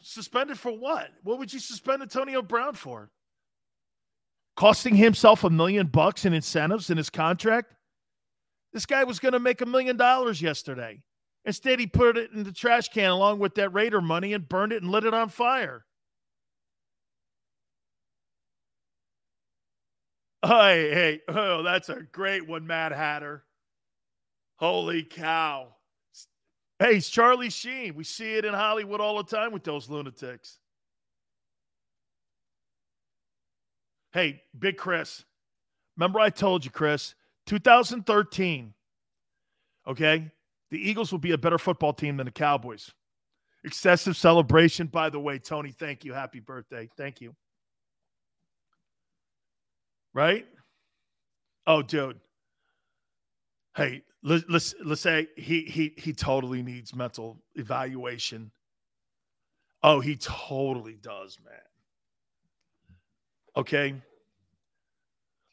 suspended 0.00 0.58
for 0.58 0.72
what? 0.72 1.10
What 1.22 1.38
would 1.38 1.52
you 1.52 1.60
suspend 1.60 2.00
Antonio 2.00 2.40
Brown 2.40 2.72
for? 2.72 3.10
Costing 4.56 4.96
himself 4.96 5.44
a 5.44 5.50
million 5.50 5.86
bucks 5.86 6.24
in 6.24 6.32
incentives 6.32 6.88
in 6.88 6.96
his 6.96 7.10
contract? 7.10 7.74
This 8.72 8.86
guy 8.86 9.04
was 9.04 9.18
going 9.18 9.32
to 9.32 9.38
make 9.38 9.60
a 9.60 9.66
million 9.66 9.98
dollars 9.98 10.40
yesterday. 10.40 11.02
Instead, 11.44 11.78
he 11.78 11.86
put 11.86 12.16
it 12.16 12.30
in 12.32 12.42
the 12.42 12.52
trash 12.52 12.88
can 12.88 13.10
along 13.10 13.38
with 13.38 13.54
that 13.56 13.74
Raider 13.74 14.00
money 14.00 14.32
and 14.32 14.48
burned 14.48 14.72
it 14.72 14.82
and 14.82 14.90
lit 14.90 15.04
it 15.04 15.12
on 15.12 15.28
fire. 15.28 15.84
Hey, 20.44 20.90
hey, 20.92 21.20
oh, 21.28 21.62
that's 21.62 21.88
a 21.88 22.02
great 22.10 22.48
one, 22.48 22.66
Mad 22.66 22.90
Hatter. 22.92 23.44
Holy 24.56 25.04
cow. 25.04 25.68
Hey, 26.80 26.96
it's 26.96 27.08
Charlie 27.08 27.50
Sheen. 27.50 27.94
We 27.94 28.02
see 28.02 28.34
it 28.34 28.44
in 28.44 28.52
Hollywood 28.52 29.00
all 29.00 29.16
the 29.18 29.36
time 29.36 29.52
with 29.52 29.62
those 29.62 29.88
lunatics. 29.88 30.58
Hey, 34.12 34.42
Big 34.58 34.76
Chris. 34.76 35.24
Remember 35.96 36.18
I 36.18 36.30
told 36.30 36.64
you, 36.64 36.72
Chris, 36.72 37.14
2013, 37.46 38.74
okay? 39.86 40.30
The 40.70 40.78
Eagles 40.78 41.12
will 41.12 41.18
be 41.18 41.32
a 41.32 41.38
better 41.38 41.58
football 41.58 41.92
team 41.92 42.16
than 42.16 42.26
the 42.26 42.32
Cowboys. 42.32 42.90
Excessive 43.64 44.16
celebration, 44.16 44.88
by 44.88 45.08
the 45.08 45.20
way. 45.20 45.38
Tony, 45.38 45.70
thank 45.70 46.04
you. 46.04 46.12
Happy 46.12 46.40
birthday. 46.40 46.88
Thank 46.96 47.20
you. 47.20 47.36
Right? 50.14 50.46
Oh, 51.66 51.82
dude. 51.82 52.20
Hey, 53.76 54.02
let's 54.22 54.74
let's, 54.84 55.00
say 55.00 55.28
he 55.36 55.62
he 55.62 55.94
he 55.96 56.12
totally 56.12 56.62
needs 56.62 56.94
mental 56.94 57.42
evaluation. 57.54 58.50
Oh, 59.82 60.00
he 60.00 60.16
totally 60.16 60.98
does, 61.00 61.38
man. 61.44 61.54
Okay. 63.56 63.94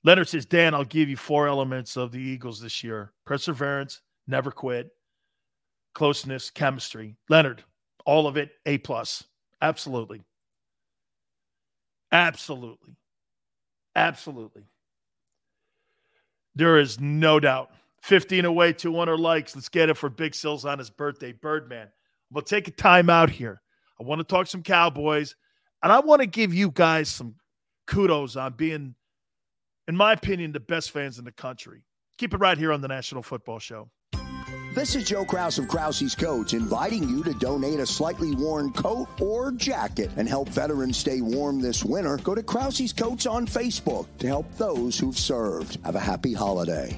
Leonard 0.03 0.29
says, 0.29 0.45
Dan, 0.45 0.73
I'll 0.73 0.85
give 0.85 1.09
you 1.09 1.17
four 1.17 1.47
elements 1.47 1.97
of 1.97 2.11
the 2.11 2.19
Eagles 2.19 2.61
this 2.61 2.83
year 2.83 3.11
perseverance, 3.25 4.01
never 4.27 4.51
quit, 4.51 4.91
closeness, 5.93 6.49
chemistry. 6.49 7.15
Leonard, 7.29 7.63
all 8.05 8.27
of 8.27 8.37
it, 8.37 8.51
A 8.65 8.77
plus. 8.77 9.23
Absolutely. 9.61 10.21
Absolutely. 12.11 12.95
Absolutely. 13.95 14.63
There 16.55 16.77
is 16.77 16.99
no 16.99 17.39
doubt. 17.39 17.71
15 18.01 18.45
away, 18.45 18.73
200 18.73 19.17
likes. 19.17 19.55
Let's 19.55 19.69
get 19.69 19.89
it 19.89 19.95
for 19.95 20.09
Big 20.09 20.33
Sills 20.33 20.65
on 20.65 20.79
his 20.79 20.89
birthday. 20.89 21.31
Birdman. 21.31 21.89
We'll 22.31 22.43
take 22.43 22.67
a 22.67 22.71
time 22.71 23.09
out 23.09 23.29
here. 23.29 23.61
I 23.99 24.03
want 24.03 24.19
to 24.19 24.23
talk 24.23 24.47
some 24.47 24.63
Cowboys, 24.63 25.35
and 25.83 25.91
I 25.91 25.99
want 25.99 26.21
to 26.21 26.27
give 26.27 26.53
you 26.53 26.71
guys 26.71 27.09
some 27.09 27.35
kudos 27.87 28.35
on 28.35 28.53
being, 28.53 28.95
in 29.87 29.97
my 29.97 30.13
opinion, 30.13 30.51
the 30.51 30.59
best 30.59 30.91
fans 30.91 31.19
in 31.19 31.25
the 31.25 31.31
country. 31.31 31.83
Keep 32.17 32.33
it 32.33 32.37
right 32.37 32.57
here 32.57 32.71
on 32.71 32.81
the 32.81 32.87
National 32.87 33.23
Football 33.23 33.59
Show. 33.59 33.89
This 34.79 34.95
is 34.95 35.03
Joe 35.03 35.25
Kraus 35.25 35.59
of 35.59 35.67
Krause's 35.67 36.15
Coats, 36.15 36.53
inviting 36.53 37.03
you 37.09 37.21
to 37.25 37.33
donate 37.33 37.81
a 37.81 37.85
slightly 37.85 38.33
worn 38.33 38.71
coat 38.71 39.09
or 39.19 39.51
jacket 39.51 40.09
and 40.15 40.25
help 40.25 40.47
veterans 40.47 40.95
stay 40.95 41.19
warm 41.19 41.59
this 41.59 41.83
winter. 41.83 42.15
Go 42.23 42.33
to 42.33 42.41
Krause's 42.41 42.93
Coats 42.93 43.25
on 43.25 43.45
Facebook 43.45 44.07
to 44.19 44.27
help 44.27 44.45
those 44.55 44.97
who've 44.97 45.19
served. 45.19 45.79
Have 45.83 45.95
a 45.95 45.99
happy 45.99 46.31
holiday. 46.31 46.97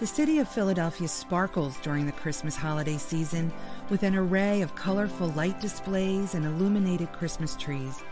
The 0.00 0.08
city 0.08 0.40
of 0.40 0.48
Philadelphia 0.48 1.06
sparkles 1.06 1.76
during 1.76 2.04
the 2.04 2.10
Christmas 2.10 2.56
holiday 2.56 2.98
season 2.98 3.52
with 3.90 4.02
an 4.02 4.16
array 4.16 4.60
of 4.60 4.74
colorful 4.74 5.28
light 5.28 5.60
displays 5.60 6.34
and 6.34 6.44
illuminated 6.44 7.12
Christmas 7.12 7.54
trees, 7.54 8.02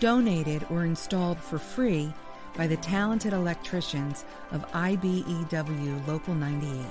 donated 0.00 0.66
or 0.68 0.84
installed 0.84 1.38
for 1.38 1.60
free 1.60 2.12
by 2.56 2.66
the 2.66 2.76
talented 2.78 3.32
electricians 3.32 4.24
of 4.50 4.66
IBEW 4.72 6.08
Local 6.08 6.34
98. 6.34 6.84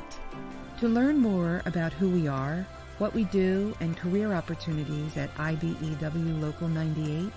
To 0.80 0.88
learn 0.88 1.18
more 1.18 1.62
about 1.66 1.92
who 1.92 2.10
we 2.10 2.30
are, 2.30 2.66
what 3.00 3.14
we 3.14 3.26
do, 3.26 3.76
and 3.82 3.98
career 3.98 4.32
opportunities 4.32 5.18
at 5.18 5.36
IBEW 5.36 6.42
Local 6.42 6.70
98, 6.70 7.34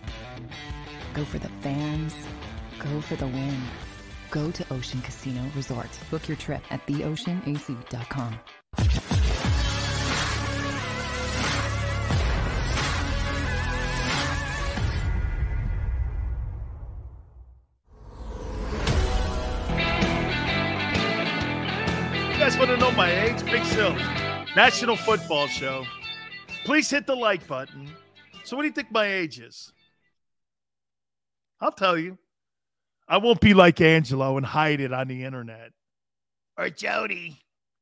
Go 1.13 1.23
for 1.23 1.39
the 1.39 1.49
fans. 1.61 2.13
Go 2.79 3.01
for 3.01 3.15
the 3.15 3.27
win. 3.27 3.61
Go 4.31 4.51
to 4.51 4.73
Ocean 4.73 5.01
Casino 5.01 5.41
Resort. 5.55 5.89
Book 6.11 6.27
your 6.27 6.37
trip 6.37 6.61
at 6.69 6.85
theoceanac.com. 6.87 8.39
my 22.97 23.11
age? 23.11 23.45
Big 23.45 23.63
Sills. 23.65 24.01
National 24.55 24.95
Football 24.95 25.45
Show. 25.45 25.85
Please 26.65 26.89
hit 26.89 27.05
the 27.05 27.15
like 27.15 27.45
button. 27.45 27.87
So, 28.43 28.57
what 28.57 28.63
do 28.63 28.69
you 28.69 28.73
think 28.73 28.91
my 28.91 29.05
age 29.05 29.39
is? 29.39 29.71
I'll 31.61 31.71
tell 31.71 31.95
you. 31.95 32.17
I 33.07 33.17
won't 33.17 33.39
be 33.39 33.53
like 33.53 33.79
Angelo 33.81 34.35
and 34.35 34.45
hide 34.45 34.81
it 34.81 34.91
on 34.91 35.07
the 35.07 35.23
internet. 35.23 35.73
Or 36.57 36.71
Jody. 36.71 37.37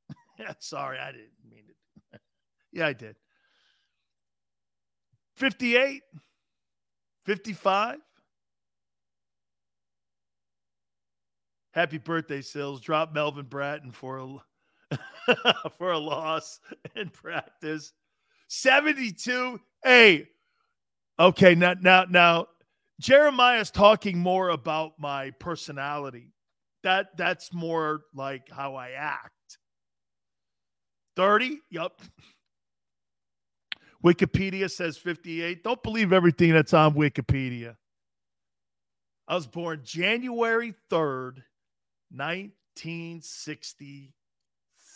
Sorry, 0.60 1.00
I 1.00 1.14
didn't 1.14 1.32
mean 1.50 1.64
it. 2.12 2.22
yeah, 2.74 2.88
I 2.88 2.94
did. 2.94 3.16
58, 5.38 6.02
55. 7.26 8.00
Happy 11.72 12.00
birthday, 12.00 12.42
Sills. 12.42 12.82
Drop 12.82 13.14
Melvin 13.14 13.46
Bratton 13.46 13.92
for 13.92 14.18
a 14.18 14.38
for 15.78 15.92
a 15.92 15.98
loss 15.98 16.60
in 16.96 17.10
practice. 17.10 17.94
72. 18.48 19.60
Hey. 19.84 20.28
Okay, 21.18 21.56
now 21.56 21.76
now 21.80 22.06
now 22.10 22.48
Jeremiah's 23.02 23.72
talking 23.72 24.18
more 24.18 24.50
about 24.50 24.94
my 25.00 25.32
personality. 25.40 26.34
That 26.84 27.18
that's 27.18 27.54
more 27.54 28.02
like 28.14 28.50
how 28.52 28.76
I 28.76 28.92
act. 28.92 29.32
30? 31.16 31.62
Yup. 31.70 32.02
Wikipedia 34.04 34.70
says 34.70 34.98
58. 34.98 35.64
Don't 35.64 35.82
believe 35.82 36.14
everything 36.14 36.52
that's 36.52 36.74
on 36.74 36.94
Wikipedia. 36.94 37.76
I 39.28 39.36
was 39.36 39.48
born 39.48 39.82
January 39.84 40.76
3rd, 40.92 41.42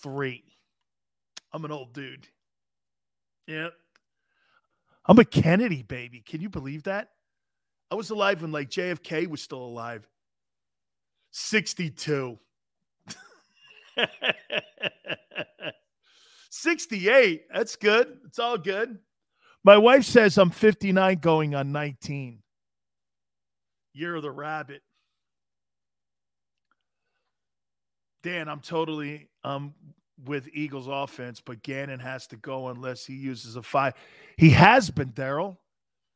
1963. 0.06 0.44
I'm 1.54 1.66
an 1.66 1.72
old 1.72 1.94
dude. 1.94 2.28
Yeah. 3.48 3.70
I'm 5.06 5.20
a 5.20 5.26
Kennedy 5.26 5.82
baby. 5.82 6.22
Can 6.22 6.42
you 6.42 6.50
believe 6.50 6.84
that? 6.84 7.10
I 7.92 7.96
was 7.96 8.12
alive 8.12 8.42
when 8.42 8.52
like 8.52 8.70
JFK 8.70 9.28
was 9.28 9.42
still 9.42 9.64
alive. 9.64 10.08
62. 11.32 12.38
68. 16.50 17.44
That's 17.54 17.76
good. 17.76 18.20
It's 18.26 18.40
all 18.40 18.58
good. 18.58 19.00
My 19.64 19.78
wife 19.78 20.06
says 20.06 20.38
I'm 20.38 20.52
59 20.52 21.18
going 21.18 21.56
on 21.56 21.72
19. 21.72 22.44
Year 23.94 24.16
of 24.16 24.22
the 24.22 24.32
rabbit. 24.32 24.84
Dan, 28.22 28.48
I'm 28.48 28.60
totally 28.60 29.29
um 29.44 29.74
with 30.26 30.50
Eagles 30.54 30.88
offense, 30.88 31.42
but 31.42 31.64
Gannon 31.64 32.00
has 32.00 32.28
to 32.28 32.36
go 32.38 32.68
unless 32.68 33.06
he 33.06 33.14
uses 33.14 33.56
a 33.56 33.64
five. 33.64 33.94
He 34.38 34.50
has 34.50 34.90
been, 34.90 35.12
Daryl. 35.12 35.58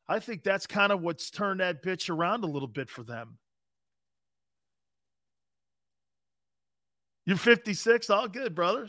I 0.08 0.20
think 0.20 0.42
that's 0.42 0.66
kind 0.66 0.92
of 0.92 1.00
what's 1.00 1.30
turned 1.30 1.60
that 1.60 1.82
bitch 1.82 2.10
around 2.10 2.44
a 2.44 2.48
little 2.48 2.68
bit 2.68 2.90
for 2.90 3.02
them. 3.02 3.38
You're 7.24 7.38
56, 7.38 8.10
all 8.10 8.28
good, 8.28 8.54
brother. 8.54 8.88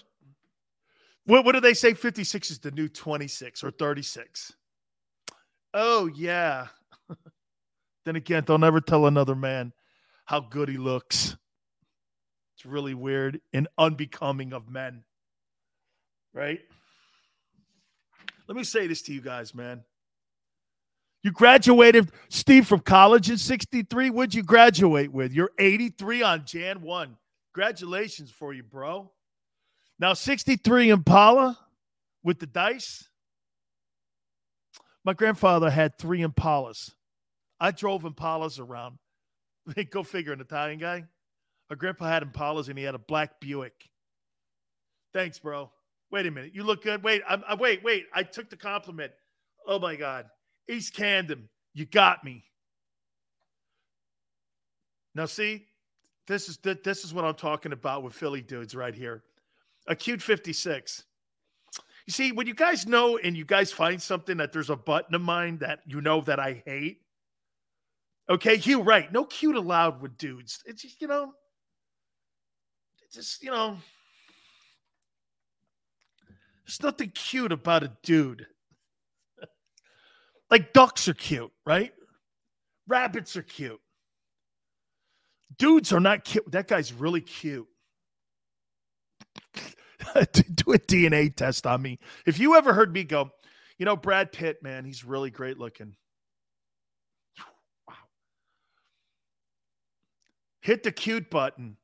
What, 1.26 1.46
what 1.46 1.54
do 1.54 1.62
they 1.62 1.74
say? 1.74 1.94
56 1.94 2.52
is 2.52 2.60
the 2.60 2.72
new 2.72 2.90
26 2.90 3.64
or 3.64 3.72
36. 3.72 4.54
Oh, 5.74 6.08
yeah. 6.14 6.68
then 8.06 8.18
again, 8.18 8.44
they'll 8.46 8.58
never 8.58 8.82
tell 8.82 9.08
another 9.08 9.36
man 9.36 9.72
how 10.26 10.42
good 10.42 10.68
he 10.68 10.78
looks. 10.78 11.38
Really 12.66 12.94
weird 12.94 13.42
and 13.54 13.68
unbecoming 13.78 14.54
of 14.54 14.70
men. 14.70 15.04
Right? 16.34 16.60
Let 18.48 18.58
me 18.58 18.64
say 18.64 18.88
this 18.88 19.02
to 19.04 19.14
you 19.14 19.22
guys, 19.22 19.56
man. 19.56 19.84
You 21.24 21.32
graduated, 21.32 22.12
Steve, 22.30 22.68
from 22.68 22.82
college 22.82 23.32
in 23.32 23.38
63. 23.40 24.12
What'd 24.12 24.36
you 24.36 24.44
graduate 24.44 25.12
with? 25.12 25.34
You're 25.34 25.50
83 25.58 26.22
on 26.22 26.46
Jan 26.46 26.82
1. 26.82 27.18
Congratulations 27.54 28.30
for 28.30 28.54
you, 28.54 28.62
bro. 28.62 29.12
Now, 29.98 30.14
63 30.14 30.90
Impala 30.90 31.58
with 32.24 32.40
the 32.40 32.46
dice. 32.46 33.10
My 35.04 35.14
grandfather 35.14 35.70
had 35.70 35.98
three 35.98 36.22
Impalas. 36.22 36.92
I 37.60 37.72
drove 37.72 38.04
Impalas 38.04 38.60
around. 38.60 38.98
Go 39.90 40.04
figure, 40.04 40.34
an 40.34 40.42
Italian 40.42 40.80
guy. 40.80 41.06
My 41.70 41.76
grandpa 41.76 42.06
had 42.06 42.24
Impalas 42.24 42.70
and 42.70 42.78
he 42.78 42.84
had 42.84 42.96
a 42.96 43.00
black 43.00 43.40
Buick. 43.40 43.90
Thanks, 45.14 45.40
bro. 45.40 45.72
Wait 46.12 46.26
a 46.26 46.32
minute. 46.32 46.54
You 46.54 46.64
look 46.64 46.84
good. 46.84 47.04
Wait, 47.04 47.22
I, 47.28 47.42
I, 47.48 47.56
wait, 47.56 47.84
wait. 47.84 48.06
I 48.14 48.24
took 48.24 48.50
the 48.50 48.58
compliment. 48.58 49.12
Oh 49.68 49.80
my 49.80 49.96
God. 49.96 50.26
East 50.70 50.94
Camden, 50.94 51.50
you 51.74 51.86
got 51.86 52.24
me. 52.24 52.44
Now, 55.16 55.26
see, 55.26 55.66
this 56.28 56.50
is 56.50 56.58
this 56.58 57.06
is 57.06 57.14
what 57.14 57.24
I'm 57.24 57.36
talking 57.36 57.72
about 57.72 58.04
with 58.04 58.14
Philly 58.14 58.42
dudes 58.42 58.76
right 58.76 58.94
here. 58.94 59.24
Acute 59.88 60.22
56. 60.22 61.04
You 62.08 62.12
see, 62.12 62.32
when 62.32 62.46
you 62.48 62.54
guys 62.54 62.86
know 62.86 63.18
and 63.18 63.36
you 63.36 63.46
guys 63.46 63.72
find 63.72 64.02
something 64.02 64.38
that 64.38 64.52
there's 64.52 64.70
a 64.70 64.76
button 64.76 65.16
of 65.16 65.22
mine 65.22 65.58
that 65.60 65.80
you 65.86 66.02
know 66.02 66.22
that 66.22 66.40
I 66.40 66.62
hate. 66.66 67.02
Okay, 68.30 68.58
Hugh, 68.58 68.82
right. 68.82 69.12
No 69.12 69.24
cute 69.26 69.56
allowed 69.56 70.02
with 70.02 70.18
dudes. 70.18 70.64
It's 70.66 70.82
just, 70.82 71.02
you 71.02 71.08
know, 71.08 71.34
just, 73.16 73.42
you 73.44 73.50
know, 73.50 73.78
there's 76.66 76.84
nothing 76.84 77.10
cute 77.10 77.52
about 77.52 77.84
a 77.84 77.92
dude. 78.04 78.46
like 80.52 80.74
ducks 80.74 81.08
are 81.08 81.14
cute, 81.14 81.52
right? 81.66 81.94
Rabbits 82.88 83.36
are 83.38 83.44
cute. 83.44 83.80
Dudes 85.58 85.94
are 85.94 86.00
not 86.00 86.26
cute. 86.26 86.52
That 86.52 86.68
guy's 86.68 86.92
really 86.92 87.22
cute. 87.22 87.68
Do 90.14 90.74
a 90.74 90.80
DNA 90.80 91.34
test 91.34 91.66
on 91.66 91.82
me. 91.82 92.00
If 92.26 92.38
you 92.38 92.56
ever 92.56 92.74
heard 92.74 92.92
me 92.92 93.06
go, 93.06 93.32
you 93.78 93.86
know, 93.86 93.96
Brad 93.96 94.32
Pitt, 94.32 94.62
man, 94.62 94.84
he's 94.86 95.06
really 95.06 95.32
great 95.32 95.58
looking. 95.58 95.96
Wow. 97.88 97.96
Hit 100.62 100.84
the 100.84 100.92
cute 100.92 101.30
button. 101.30 101.78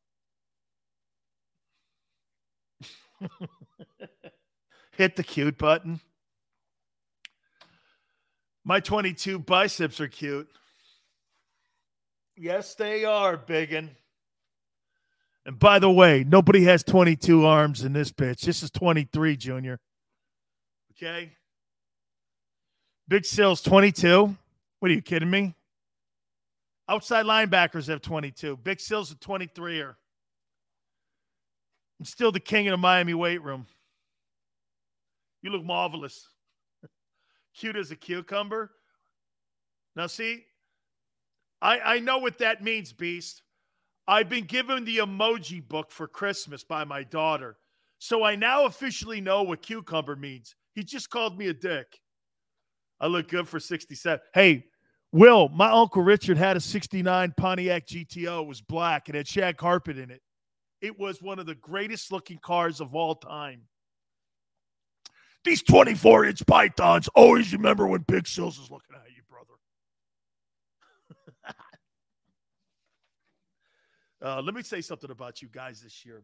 Hit 4.97 5.15
the 5.15 5.23
cute 5.23 5.57
button. 5.57 5.99
My 8.63 8.79
22 8.79 9.39
biceps 9.39 9.99
are 9.99 10.07
cute. 10.07 10.49
Yes, 12.35 12.75
they 12.75 13.05
are, 13.05 13.37
biggin. 13.37 13.91
And 15.45 15.57
by 15.57 15.79
the 15.79 15.89
way, 15.89 16.23
nobody 16.27 16.63
has 16.65 16.83
22 16.83 17.45
arms 17.45 17.83
in 17.83 17.93
this 17.93 18.11
bitch. 18.11 18.41
This 18.41 18.61
is 18.61 18.69
23, 18.69 19.37
Junior. 19.37 19.79
Okay. 20.91 21.31
Big 23.07 23.25
Sales 23.25 23.61
22. 23.61 24.35
What 24.79 24.91
are 24.91 24.93
you 24.93 25.01
kidding 25.01 25.29
me? 25.29 25.55
Outside 26.87 27.25
linebackers 27.25 27.87
have 27.87 28.01
22. 28.01 28.57
Big 28.57 28.79
Sills 28.79 29.11
a 29.11 29.15
23er. 29.15 29.95
I'm 32.01 32.05
still 32.05 32.31
the 32.31 32.39
king 32.39 32.67
of 32.67 32.71
the 32.71 32.77
Miami 32.77 33.13
weight 33.13 33.43
room. 33.43 33.67
You 35.43 35.51
look 35.51 35.63
marvelous. 35.63 36.27
Cute 37.55 37.75
as 37.75 37.91
a 37.91 37.95
cucumber. 37.95 38.71
Now, 39.95 40.07
see, 40.07 40.43
I, 41.61 41.79
I 41.79 41.99
know 41.99 42.17
what 42.17 42.39
that 42.39 42.63
means, 42.63 42.91
Beast. 42.91 43.43
I've 44.07 44.29
been 44.29 44.45
given 44.45 44.83
the 44.83 44.97
emoji 44.97 45.61
book 45.67 45.91
for 45.91 46.07
Christmas 46.07 46.63
by 46.63 46.85
my 46.85 47.03
daughter. 47.03 47.57
So 47.99 48.23
I 48.23 48.35
now 48.35 48.65
officially 48.65 49.21
know 49.21 49.43
what 49.43 49.61
cucumber 49.61 50.15
means. 50.15 50.55
He 50.73 50.83
just 50.83 51.11
called 51.11 51.37
me 51.37 51.49
a 51.49 51.53
dick. 51.53 51.99
I 52.99 53.05
look 53.05 53.27
good 53.27 53.47
for 53.47 53.59
67. 53.59 54.19
Hey, 54.33 54.65
Will, 55.11 55.49
my 55.49 55.69
Uncle 55.69 56.01
Richard 56.01 56.39
had 56.39 56.57
a 56.57 56.61
69 56.61 57.35
Pontiac 57.37 57.85
GTO. 57.85 58.41
It 58.41 58.47
was 58.47 58.59
black. 58.59 59.07
It 59.07 59.13
had 59.13 59.27
shag 59.27 59.57
carpet 59.57 59.99
in 59.99 60.09
it. 60.09 60.23
It 60.81 60.97
was 60.99 61.21
one 61.21 61.39
of 61.39 61.45
the 61.45 61.55
greatest 61.55 62.11
looking 62.11 62.39
cars 62.39 62.81
of 62.81 62.95
all 62.95 63.15
time. 63.15 63.61
These 65.43 65.63
24 65.63 66.25
inch 66.25 66.45
pythons 66.45 67.07
always 67.15 67.53
remember 67.53 67.87
when 67.87 68.01
Big 68.01 68.27
Sills 68.27 68.59
is 68.59 68.69
looking 68.69 68.95
at 68.95 69.09
you, 69.15 69.23
brother. 69.29 69.53
uh, 74.37 74.41
let 74.41 74.53
me 74.53 74.61
say 74.61 74.81
something 74.81 75.09
about 75.09 75.41
you 75.41 75.47
guys 75.47 75.81
this 75.81 76.05
year. 76.05 76.23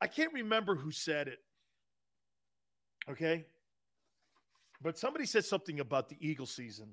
I 0.00 0.06
can't 0.06 0.32
remember 0.32 0.76
who 0.76 0.90
said 0.92 1.28
it. 1.28 1.38
Okay. 3.10 3.46
But 4.82 4.98
somebody 4.98 5.26
said 5.26 5.44
something 5.44 5.80
about 5.80 6.08
the 6.08 6.16
Eagle 6.20 6.46
season. 6.46 6.88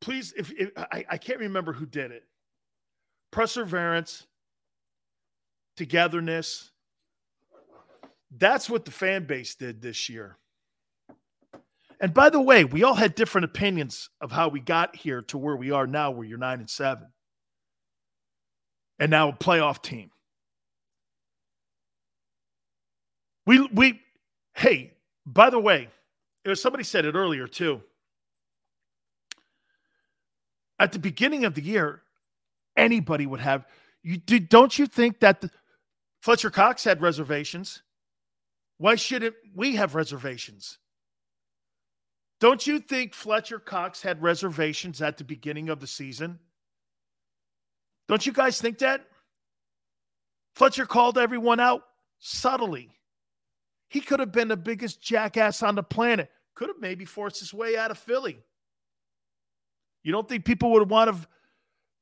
Please, 0.00 0.32
if, 0.36 0.52
if 0.52 0.70
I, 0.76 1.04
I 1.08 1.18
can't 1.18 1.38
remember 1.38 1.72
who 1.72 1.86
did 1.86 2.10
it. 2.10 2.24
Perseverance, 3.30 4.26
togetherness, 5.76 6.70
that's 8.36 8.68
what 8.68 8.84
the 8.84 8.90
fan 8.90 9.26
base 9.26 9.54
did 9.54 9.80
this 9.80 10.08
year. 10.08 10.38
And 12.00 12.12
by 12.12 12.28
the 12.30 12.40
way, 12.40 12.64
we 12.64 12.82
all 12.82 12.94
had 12.94 13.14
different 13.14 13.44
opinions 13.44 14.10
of 14.20 14.32
how 14.32 14.48
we 14.48 14.60
got 14.60 14.96
here 14.96 15.22
to 15.22 15.38
where 15.38 15.56
we 15.56 15.70
are 15.70 15.86
now, 15.86 16.10
where 16.10 16.26
you're 16.26 16.38
nine 16.38 16.58
and 16.58 16.68
seven. 16.68 17.08
And 18.98 19.10
now 19.10 19.30
a 19.30 19.32
playoff 19.32 19.82
team. 19.82 20.10
We 23.46 23.66
we 23.72 24.00
hey, 24.54 24.92
by 25.26 25.50
the 25.50 25.58
way, 25.58 25.88
somebody 26.54 26.84
said 26.84 27.04
it 27.04 27.14
earlier 27.14 27.46
too. 27.46 27.82
At 30.78 30.92
the 30.92 30.98
beginning 30.98 31.44
of 31.44 31.54
the 31.54 31.62
year, 31.62 32.02
anybody 32.76 33.26
would 33.26 33.40
have 33.40 33.66
you 34.02 34.18
did 34.18 34.48
don't 34.48 34.78
you 34.78 34.86
think 34.86 35.20
that 35.20 35.40
the, 35.40 35.50
Fletcher 36.24 36.48
Cox 36.48 36.82
had 36.82 37.02
reservations? 37.02 37.82
Why 38.78 38.94
shouldn't 38.94 39.34
we 39.54 39.76
have 39.76 39.94
reservations? 39.94 40.78
Don't 42.40 42.66
you 42.66 42.78
think 42.78 43.12
Fletcher 43.12 43.58
Cox 43.58 44.00
had 44.00 44.22
reservations 44.22 45.02
at 45.02 45.18
the 45.18 45.24
beginning 45.24 45.68
of 45.68 45.80
the 45.80 45.86
season? 45.86 46.38
Don't 48.08 48.24
you 48.24 48.32
guys 48.32 48.58
think 48.58 48.78
that? 48.78 49.04
Fletcher 50.54 50.86
called 50.86 51.18
everyone 51.18 51.60
out 51.60 51.82
subtly. 52.20 52.88
He 53.90 54.00
could 54.00 54.20
have 54.20 54.32
been 54.32 54.48
the 54.48 54.56
biggest 54.56 55.02
jackass 55.02 55.62
on 55.62 55.74
the 55.74 55.82
planet. 55.82 56.30
Could 56.54 56.68
have 56.68 56.80
maybe 56.80 57.04
forced 57.04 57.40
his 57.40 57.52
way 57.52 57.76
out 57.76 57.90
of 57.90 57.98
Philly. 57.98 58.42
You 60.02 60.12
don't 60.12 60.26
think 60.26 60.46
people 60.46 60.70
would 60.72 60.88
want 60.88 61.14
to 61.14 61.28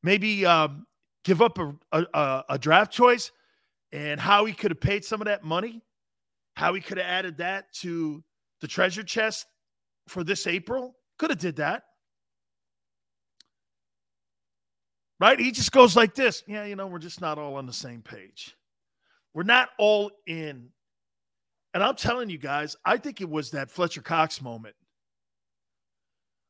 maybe 0.04 0.46
um, 0.46 0.86
give 1.24 1.42
up 1.42 1.58
a, 1.58 1.74
a, 1.92 2.44
a 2.50 2.58
draft 2.58 2.92
choice 2.92 3.32
and 3.92 4.20
how 4.20 4.44
he 4.44 4.52
could 4.52 4.70
have 4.70 4.80
paid 4.80 5.04
some 5.04 5.20
of 5.20 5.26
that 5.26 5.44
money? 5.44 5.82
how 6.54 6.74
he 6.74 6.80
could 6.80 6.98
have 6.98 7.06
added 7.06 7.38
that 7.38 7.72
to 7.72 8.22
the 8.60 8.68
treasure 8.68 9.02
chest 9.02 9.46
for 10.08 10.24
this 10.24 10.46
April. 10.46 10.96
Could 11.18 11.30
have 11.30 11.38
did 11.38 11.56
that. 11.56 11.84
Right? 15.20 15.38
He 15.38 15.52
just 15.52 15.72
goes 15.72 15.94
like 15.96 16.14
this. 16.14 16.42
Yeah, 16.46 16.64
you 16.64 16.76
know, 16.76 16.86
we're 16.86 16.98
just 16.98 17.20
not 17.20 17.38
all 17.38 17.54
on 17.56 17.66
the 17.66 17.72
same 17.72 18.02
page. 18.02 18.56
We're 19.34 19.44
not 19.44 19.70
all 19.78 20.10
in. 20.26 20.68
And 21.74 21.82
I'm 21.82 21.96
telling 21.96 22.28
you 22.28 22.38
guys, 22.38 22.76
I 22.84 22.98
think 22.98 23.20
it 23.20 23.30
was 23.30 23.52
that 23.52 23.70
Fletcher 23.70 24.02
Cox 24.02 24.42
moment. 24.42 24.74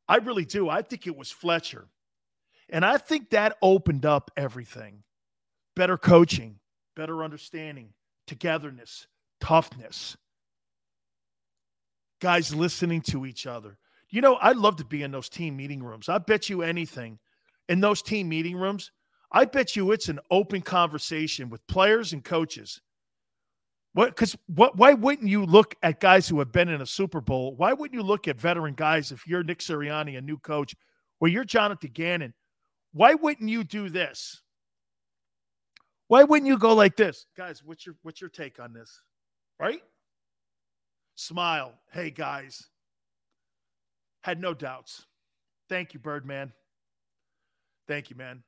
I 0.09 0.17
really 0.17 0.45
do. 0.45 0.69
I 0.69 0.83
think 0.83 1.07
it 1.07 1.17
was 1.17 1.31
Fletcher. 1.31 1.87
And 2.71 2.85
I 2.85 2.97
think 2.97 3.31
that 3.31 3.57
opened 3.63 4.05
up 4.05 4.31
everything. 4.37 5.05
Better 5.77 5.97
coaching, 5.97 6.59
better 6.95 7.25
understanding, 7.25 7.91
togetherness, 8.27 9.07
toughness. 9.41 10.17
Guys 12.21 12.55
listening 12.55 13.03
to 13.03 13.27
each 13.27 13.47
other. 13.47 13.79
You 14.11 14.21
know, 14.21 14.39
I'd 14.41 14.57
love 14.57 14.77
to 14.77 14.85
be 14.85 15.03
in 15.03 15.11
those 15.11 15.29
team 15.29 15.57
meeting 15.57 15.83
rooms. 15.83 16.09
I 16.09 16.19
bet 16.19 16.49
you 16.49 16.63
anything 16.63 17.19
in 17.69 17.81
those 17.81 18.03
team 18.03 18.29
meeting 18.29 18.57
rooms. 18.57 18.93
I 19.33 19.47
bet 19.47 19.75
you 19.75 19.93
it's 19.93 20.09
an 20.09 20.21
open 20.31 20.61
conversation 20.61 21.49
with 21.49 21.67
players 21.67 22.13
and 22.13 22.23
coaches. 22.23 22.81
What? 23.95 24.11
Because 24.11 24.37
what? 24.47 24.77
Why 24.77 24.95
wouldn't 24.95 25.29
you 25.29 25.45
look 25.45 25.75
at 25.83 26.01
guys 26.01 26.29
who 26.29 26.39
have 26.39 26.53
been 26.53 26.69
in 26.69 26.81
a 26.81 26.87
Super 26.87 27.21
Bowl? 27.21 27.55
Why 27.57 27.73
wouldn't 27.73 27.95
you 27.99 28.07
look 28.07 28.29
at 28.29 28.41
veteran 28.41 28.75
guys 28.75 29.13
if 29.13 29.27
you're 29.27 29.43
Nick 29.43 29.59
Sirianni, 29.59 30.17
a 30.17 30.21
new 30.21 30.39
coach, 30.39 30.75
or 31.21 31.29
you're 31.29 31.45
Jonathan 31.45 31.91
Gannon? 31.93 32.35
Why 32.93 33.15
wouldn't 33.15 33.49
you 33.49 33.65
do 33.65 33.89
this? 33.89 34.43
Why 36.13 36.25
wouldn't 36.25 36.47
you 36.47 36.59
go 36.59 36.75
like 36.75 36.95
this, 36.95 37.25
guys? 37.39 37.65
What's 37.65 37.87
your 37.87 37.95
what's 38.03 38.21
your 38.21 38.29
take 38.29 38.61
on 38.61 38.75
this? 38.75 39.01
right? 39.59 39.81
Smile. 41.15 41.73
Hey, 41.91 42.11
guys. 42.11 42.69
Had 44.21 44.39
no 44.39 44.53
doubts. 44.53 45.07
Thank 45.71 45.95
you, 45.95 46.01
Birdman. 46.01 46.53
Thank 47.89 48.11
you, 48.11 48.17
man. 48.17 48.43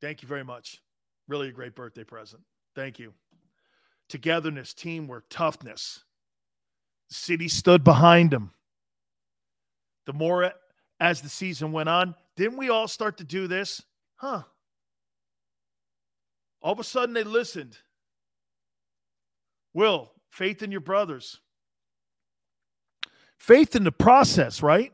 Thank 0.00 0.22
you 0.22 0.28
very 0.28 0.44
much. 0.44 0.80
Really 1.28 1.48
a 1.48 1.52
great 1.52 1.74
birthday 1.74 2.04
present. 2.04 2.40
Thank 2.74 2.98
you. 2.98 3.12
Togetherness, 4.08 4.72
teamwork, 4.72 5.24
toughness. 5.28 6.04
The 7.10 7.16
city 7.16 7.48
stood 7.48 7.84
behind 7.84 8.32
him. 8.32 8.50
The 10.06 10.14
more 10.14 10.54
as 11.00 11.20
the 11.20 11.28
season 11.28 11.70
went 11.70 11.90
on, 11.90 12.14
didn't 12.34 12.56
we 12.56 12.70
all 12.70 12.88
start 12.88 13.18
to 13.18 13.24
do 13.24 13.46
this? 13.46 13.82
Huh. 14.14 14.44
All 16.62 16.72
of 16.72 16.80
a 16.80 16.84
sudden 16.84 17.14
they 17.14 17.24
listened. 17.24 17.78
Will, 19.74 20.10
faith 20.30 20.62
in 20.62 20.70
your 20.70 20.80
brothers. 20.80 21.40
Faith 23.38 23.76
in 23.76 23.84
the 23.84 23.92
process, 23.92 24.62
right? 24.62 24.92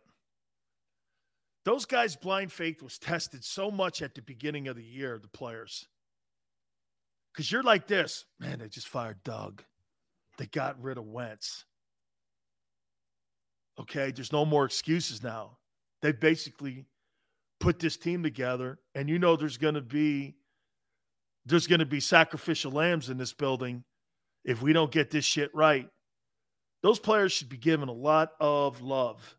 Those 1.65 1.85
guys' 1.85 2.17
blind 2.17 2.53
faith 2.53 2.83
was 2.83 2.99
tested 2.99 3.45
so 3.45 3.71
much 3.71 4.03
at 4.03 4.15
the 4.15 4.23
beginning 4.23 4.67
of 4.67 4.77
the 4.77 4.83
year, 4.83 5.19
the 5.23 5.29
players. 5.29 5.87
Because 7.33 7.51
you're 7.51 7.63
like 7.63 7.87
this, 7.87 8.25
man, 8.41 8.59
they 8.59 8.69
just 8.69 8.89
fired 8.89 9.23
Doug. 9.23 9.63
They 10.39 10.47
got 10.47 10.83
rid 10.83 10.99
of 10.99 11.05
Wentz. 11.05 11.65
Okay, 13.79 14.11
there's 14.11 14.33
no 14.33 14.45
more 14.45 14.65
excuses 14.65 15.23
now. 15.23 15.59
They 16.03 16.13
basically 16.13 16.85
put 17.61 17.79
this 17.79 17.97
team 17.97 18.23
together, 18.23 18.81
and 18.95 19.09
you 19.09 19.19
know 19.19 19.37
there's 19.37 19.57
gonna 19.57 19.81
be 19.81 20.35
there's 21.47 21.67
gonna 21.67 21.87
be 21.87 22.01
sacrificial 22.01 22.73
lambs 22.73 23.09
in 23.09 23.19
this 23.19 23.33
building 23.33 23.85
if 24.45 24.63
we 24.63 24.73
don't 24.73 24.91
get 24.91 25.11
this 25.11 25.25
shit 25.25 25.55
right. 25.55 25.89
Those 26.83 26.99
players 26.99 27.33
should 27.33 27.49
be 27.49 27.57
given 27.57 27.89
a 27.89 27.93
lot 27.93 28.33
of 28.41 28.81
love 28.81 29.37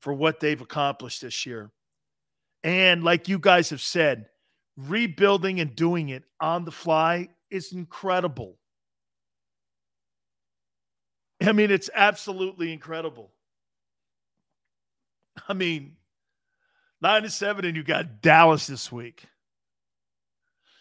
for 0.00 0.14
what 0.14 0.40
they've 0.40 0.60
accomplished 0.60 1.22
this 1.22 1.44
year. 1.44 1.70
And 2.64 3.04
like 3.04 3.28
you 3.28 3.38
guys 3.38 3.70
have 3.70 3.80
said, 3.80 4.26
rebuilding 4.76 5.60
and 5.60 5.74
doing 5.74 6.08
it 6.08 6.24
on 6.40 6.64
the 6.64 6.72
fly 6.72 7.28
is 7.50 7.72
incredible. 7.72 8.58
I 11.40 11.52
mean, 11.52 11.70
it's 11.70 11.90
absolutely 11.94 12.72
incredible. 12.72 13.32
I 15.48 15.54
mean, 15.54 15.96
nine 17.00 17.22
to 17.22 17.30
seven, 17.30 17.64
and 17.64 17.76
you 17.76 17.84
got 17.84 18.20
Dallas 18.20 18.66
this 18.66 18.90
week. 18.90 19.24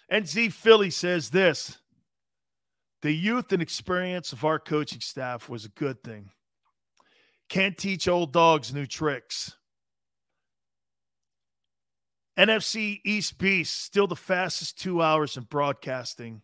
And 0.10 0.28
Z 0.28 0.50
Philly 0.50 0.90
says 0.90 1.30
this 1.30 1.78
the 3.02 3.12
youth 3.12 3.52
and 3.52 3.62
experience 3.62 4.34
of 4.34 4.44
our 4.44 4.60
coaching 4.60 5.02
staff 5.02 5.50
was 5.50 5.66
a 5.66 5.70
good 5.70 6.04
thing. 6.04 6.32
Can't 7.50 7.78
teach 7.78 8.08
old 8.08 8.34
dogs 8.34 8.74
new 8.74 8.86
tricks. 8.86 9.54
NFC 12.38 13.02
East 13.04 13.38
Beast, 13.40 13.84
still 13.84 14.08
the 14.08 14.16
fastest 14.16 14.78
two 14.78 15.02
hours 15.02 15.38
in 15.38 15.44
broadcasting. 15.44 16.42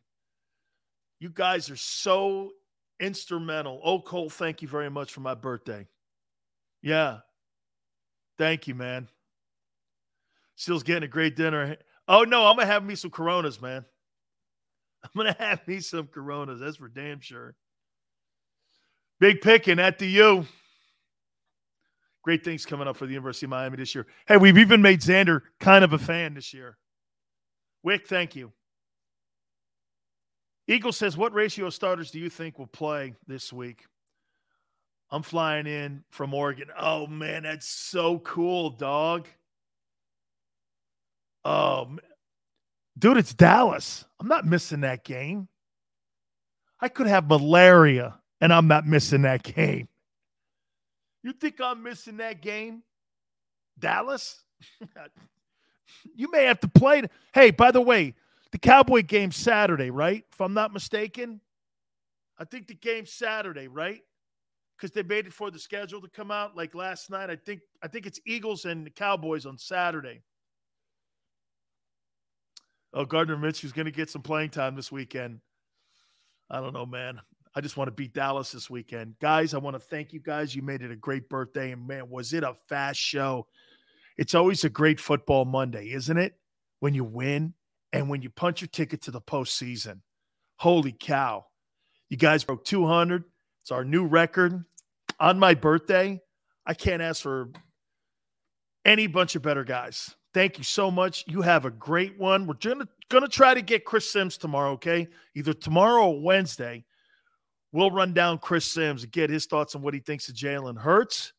You 1.19 1.29
guys 1.29 1.69
are 1.69 1.75
so 1.75 2.51
instrumental. 2.99 3.79
Oh, 3.83 3.99
Cole, 3.99 4.29
thank 4.29 4.61
you 4.61 4.67
very 4.67 4.89
much 4.89 5.13
for 5.13 5.21
my 5.21 5.35
birthday. 5.35 5.87
Yeah. 6.81 7.19
Thank 8.37 8.67
you, 8.67 8.75
man. 8.75 9.07
Still's 10.55 10.83
getting 10.83 11.03
a 11.03 11.07
great 11.07 11.35
dinner. 11.35 11.77
Oh 12.13 12.23
no, 12.25 12.45
I'm 12.45 12.55
gonna 12.55 12.67
have 12.67 12.83
me 12.83 12.93
some 12.93 13.09
Coronas, 13.09 13.59
man. 13.59 13.83
I'm 15.03 15.09
gonna 15.15 15.35
have 15.39 15.67
me 15.67 15.79
some 15.79 16.05
Coronas. 16.05 16.59
That's 16.59 16.77
for 16.77 16.87
damn 16.87 17.19
sure. 17.21 17.55
Big 19.19 19.41
picking 19.41 19.79
at 19.79 19.97
the 19.97 20.05
U. 20.05 20.45
Great 22.21 22.45
things 22.45 22.67
coming 22.67 22.87
up 22.87 22.97
for 22.97 23.07
the 23.07 23.13
University 23.13 23.47
of 23.47 23.49
Miami 23.49 23.77
this 23.77 23.95
year. 23.95 24.05
Hey, 24.27 24.37
we've 24.37 24.59
even 24.59 24.79
made 24.79 25.01
Xander 25.01 25.41
kind 25.59 25.83
of 25.83 25.93
a 25.93 25.97
fan 25.97 26.35
this 26.35 26.53
year. 26.53 26.77
Wick, 27.81 28.07
thank 28.07 28.35
you. 28.35 28.53
Eagle 30.67 30.91
says, 30.91 31.17
What 31.17 31.33
ratio 31.33 31.65
of 31.65 31.73
starters 31.73 32.11
do 32.11 32.19
you 32.19 32.29
think 32.29 32.59
will 32.59 32.67
play 32.67 33.15
this 33.25 33.51
week? 33.51 33.85
I'm 35.09 35.23
flying 35.23 35.65
in 35.65 36.03
from 36.11 36.31
Oregon. 36.35 36.67
Oh, 36.79 37.07
man, 37.07 37.41
that's 37.41 37.67
so 37.67 38.19
cool, 38.19 38.69
dog. 38.69 39.27
Man. 41.45 41.99
dude, 42.97 43.17
it's 43.17 43.33
Dallas. 43.33 44.05
I'm 44.19 44.27
not 44.27 44.45
missing 44.45 44.81
that 44.81 45.03
game. 45.03 45.47
I 46.79 46.89
could 46.89 47.07
have 47.07 47.27
malaria 47.27 48.19
and 48.41 48.51
I'm 48.51 48.67
not 48.67 48.85
missing 48.85 49.21
that 49.21 49.43
game. 49.43 49.87
You 51.23 51.31
think 51.31 51.61
I'm 51.61 51.81
missing 51.81 52.17
that 52.17 52.41
game? 52.41 52.83
Dallas? 53.79 54.43
you 56.15 56.29
may 56.31 56.43
have 56.43 56.59
to 56.59 56.67
play. 56.67 57.03
Hey, 57.33 57.51
by 57.51 57.71
the 57.71 57.81
way, 57.81 58.15
the 58.51 58.57
Cowboy 58.57 59.03
game 59.03 59.31
Saturday, 59.31 59.89
right? 59.89 60.25
If 60.31 60.41
I'm 60.41 60.53
not 60.53 60.73
mistaken. 60.73 61.39
I 62.37 62.45
think 62.45 62.67
the 62.67 62.75
game 62.75 63.05
Saturday, 63.05 63.67
right? 63.67 64.01
Because 64.75 64.91
they 64.91 65.03
made 65.03 65.27
it 65.27 65.33
for 65.33 65.49
the 65.49 65.59
schedule 65.59 66.01
to 66.01 66.09
come 66.09 66.31
out 66.31 66.57
like 66.57 66.75
last 66.75 67.09
night. 67.09 67.29
I 67.29 67.35
think 67.35 67.61
I 67.81 67.87
think 67.87 68.05
it's 68.05 68.19
Eagles 68.25 68.65
and 68.65 68.85
the 68.85 68.89
Cowboys 68.89 69.45
on 69.45 69.57
Saturday. 69.57 70.21
Oh, 72.93 73.05
Gardner 73.05 73.37
Minshew 73.37 73.65
is 73.65 73.71
going 73.71 73.85
to 73.85 73.91
get 73.91 74.09
some 74.09 74.21
playing 74.21 74.51
time 74.51 74.75
this 74.75 74.91
weekend. 74.91 75.39
I 76.49 76.59
don't 76.59 76.73
know, 76.73 76.85
man. 76.85 77.19
I 77.55 77.61
just 77.61 77.77
want 77.77 77.87
to 77.87 77.91
beat 77.91 78.13
Dallas 78.13 78.51
this 78.51 78.69
weekend. 78.69 79.15
Guys, 79.19 79.53
I 79.53 79.57
want 79.57 79.75
to 79.75 79.79
thank 79.79 80.13
you 80.13 80.19
guys. 80.19 80.55
You 80.55 80.61
made 80.61 80.81
it 80.81 80.91
a 80.91 80.95
great 80.95 81.29
birthday. 81.29 81.71
And 81.71 81.87
man, 81.87 82.09
was 82.09 82.33
it 82.33 82.43
a 82.43 82.53
fast 82.67 82.99
show? 82.99 83.47
It's 84.17 84.35
always 84.35 84.63
a 84.63 84.69
great 84.69 84.99
football 84.99 85.45
Monday, 85.45 85.91
isn't 85.91 86.17
it? 86.17 86.33
When 86.79 86.93
you 86.93 87.03
win 87.03 87.53
and 87.91 88.09
when 88.09 88.21
you 88.21 88.29
punch 88.29 88.61
your 88.61 88.67
ticket 88.67 89.03
to 89.03 89.11
the 89.11 89.21
postseason. 89.21 90.01
Holy 90.57 90.91
cow. 90.91 91.45
You 92.09 92.17
guys 92.17 92.43
broke 92.43 92.65
200. 92.65 93.23
It's 93.61 93.71
our 93.71 93.85
new 93.85 94.05
record. 94.05 94.65
On 95.19 95.39
my 95.39 95.53
birthday, 95.53 96.21
I 96.65 96.73
can't 96.73 97.01
ask 97.01 97.21
for 97.21 97.49
any 98.85 99.07
bunch 99.07 99.35
of 99.35 99.41
better 99.41 99.63
guys. 99.63 100.15
Thank 100.33 100.57
you 100.57 100.63
so 100.63 100.89
much. 100.89 101.23
You 101.27 101.41
have 101.41 101.65
a 101.65 101.71
great 101.71 102.17
one. 102.17 102.47
We're 102.47 102.55
gonna 102.55 102.87
gonna 103.09 103.27
try 103.27 103.53
to 103.53 103.61
get 103.61 103.85
Chris 103.85 104.11
Sims 104.11 104.37
tomorrow, 104.37 104.71
okay? 104.71 105.07
Either 105.35 105.53
tomorrow 105.53 106.07
or 106.07 106.21
Wednesday. 106.21 106.83
We'll 107.71 107.91
run 107.91 108.13
down 108.13 108.37
Chris 108.39 108.65
Sims 108.65 109.03
and 109.03 109.11
get 109.11 109.29
his 109.29 109.45
thoughts 109.45 109.75
on 109.75 109.81
what 109.81 109.93
he 109.93 109.99
thinks 109.99 110.29
of 110.29 110.35
Jalen 110.35 110.77
Hurts. 110.77 111.33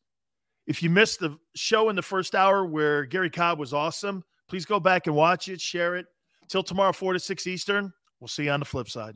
If 0.67 0.81
you 0.81 0.89
missed 0.89 1.19
the 1.19 1.37
show 1.55 1.89
in 1.89 1.95
the 1.95 2.01
first 2.01 2.35
hour 2.35 2.65
where 2.65 3.05
Garry 3.05 3.29
Cobb 3.29 3.59
was 3.59 3.73
awesome, 3.73 4.23
please 4.49 4.65
go 4.65 4.79
back 4.79 5.07
and 5.07 5.15
watch 5.15 5.47
it, 5.47 5.61
share 5.61 5.95
it. 5.95 6.07
Till 6.47 6.63
tomorrow, 6.63 6.91
4 6.91 7.13
to 7.13 7.19
6 7.19 7.47
Eastern. 7.47 7.93
We'll 8.19 8.27
see 8.27 8.45
you 8.45 8.51
on 8.51 8.59
the 8.59 8.65
flip 8.65 8.89
side. 8.89 9.15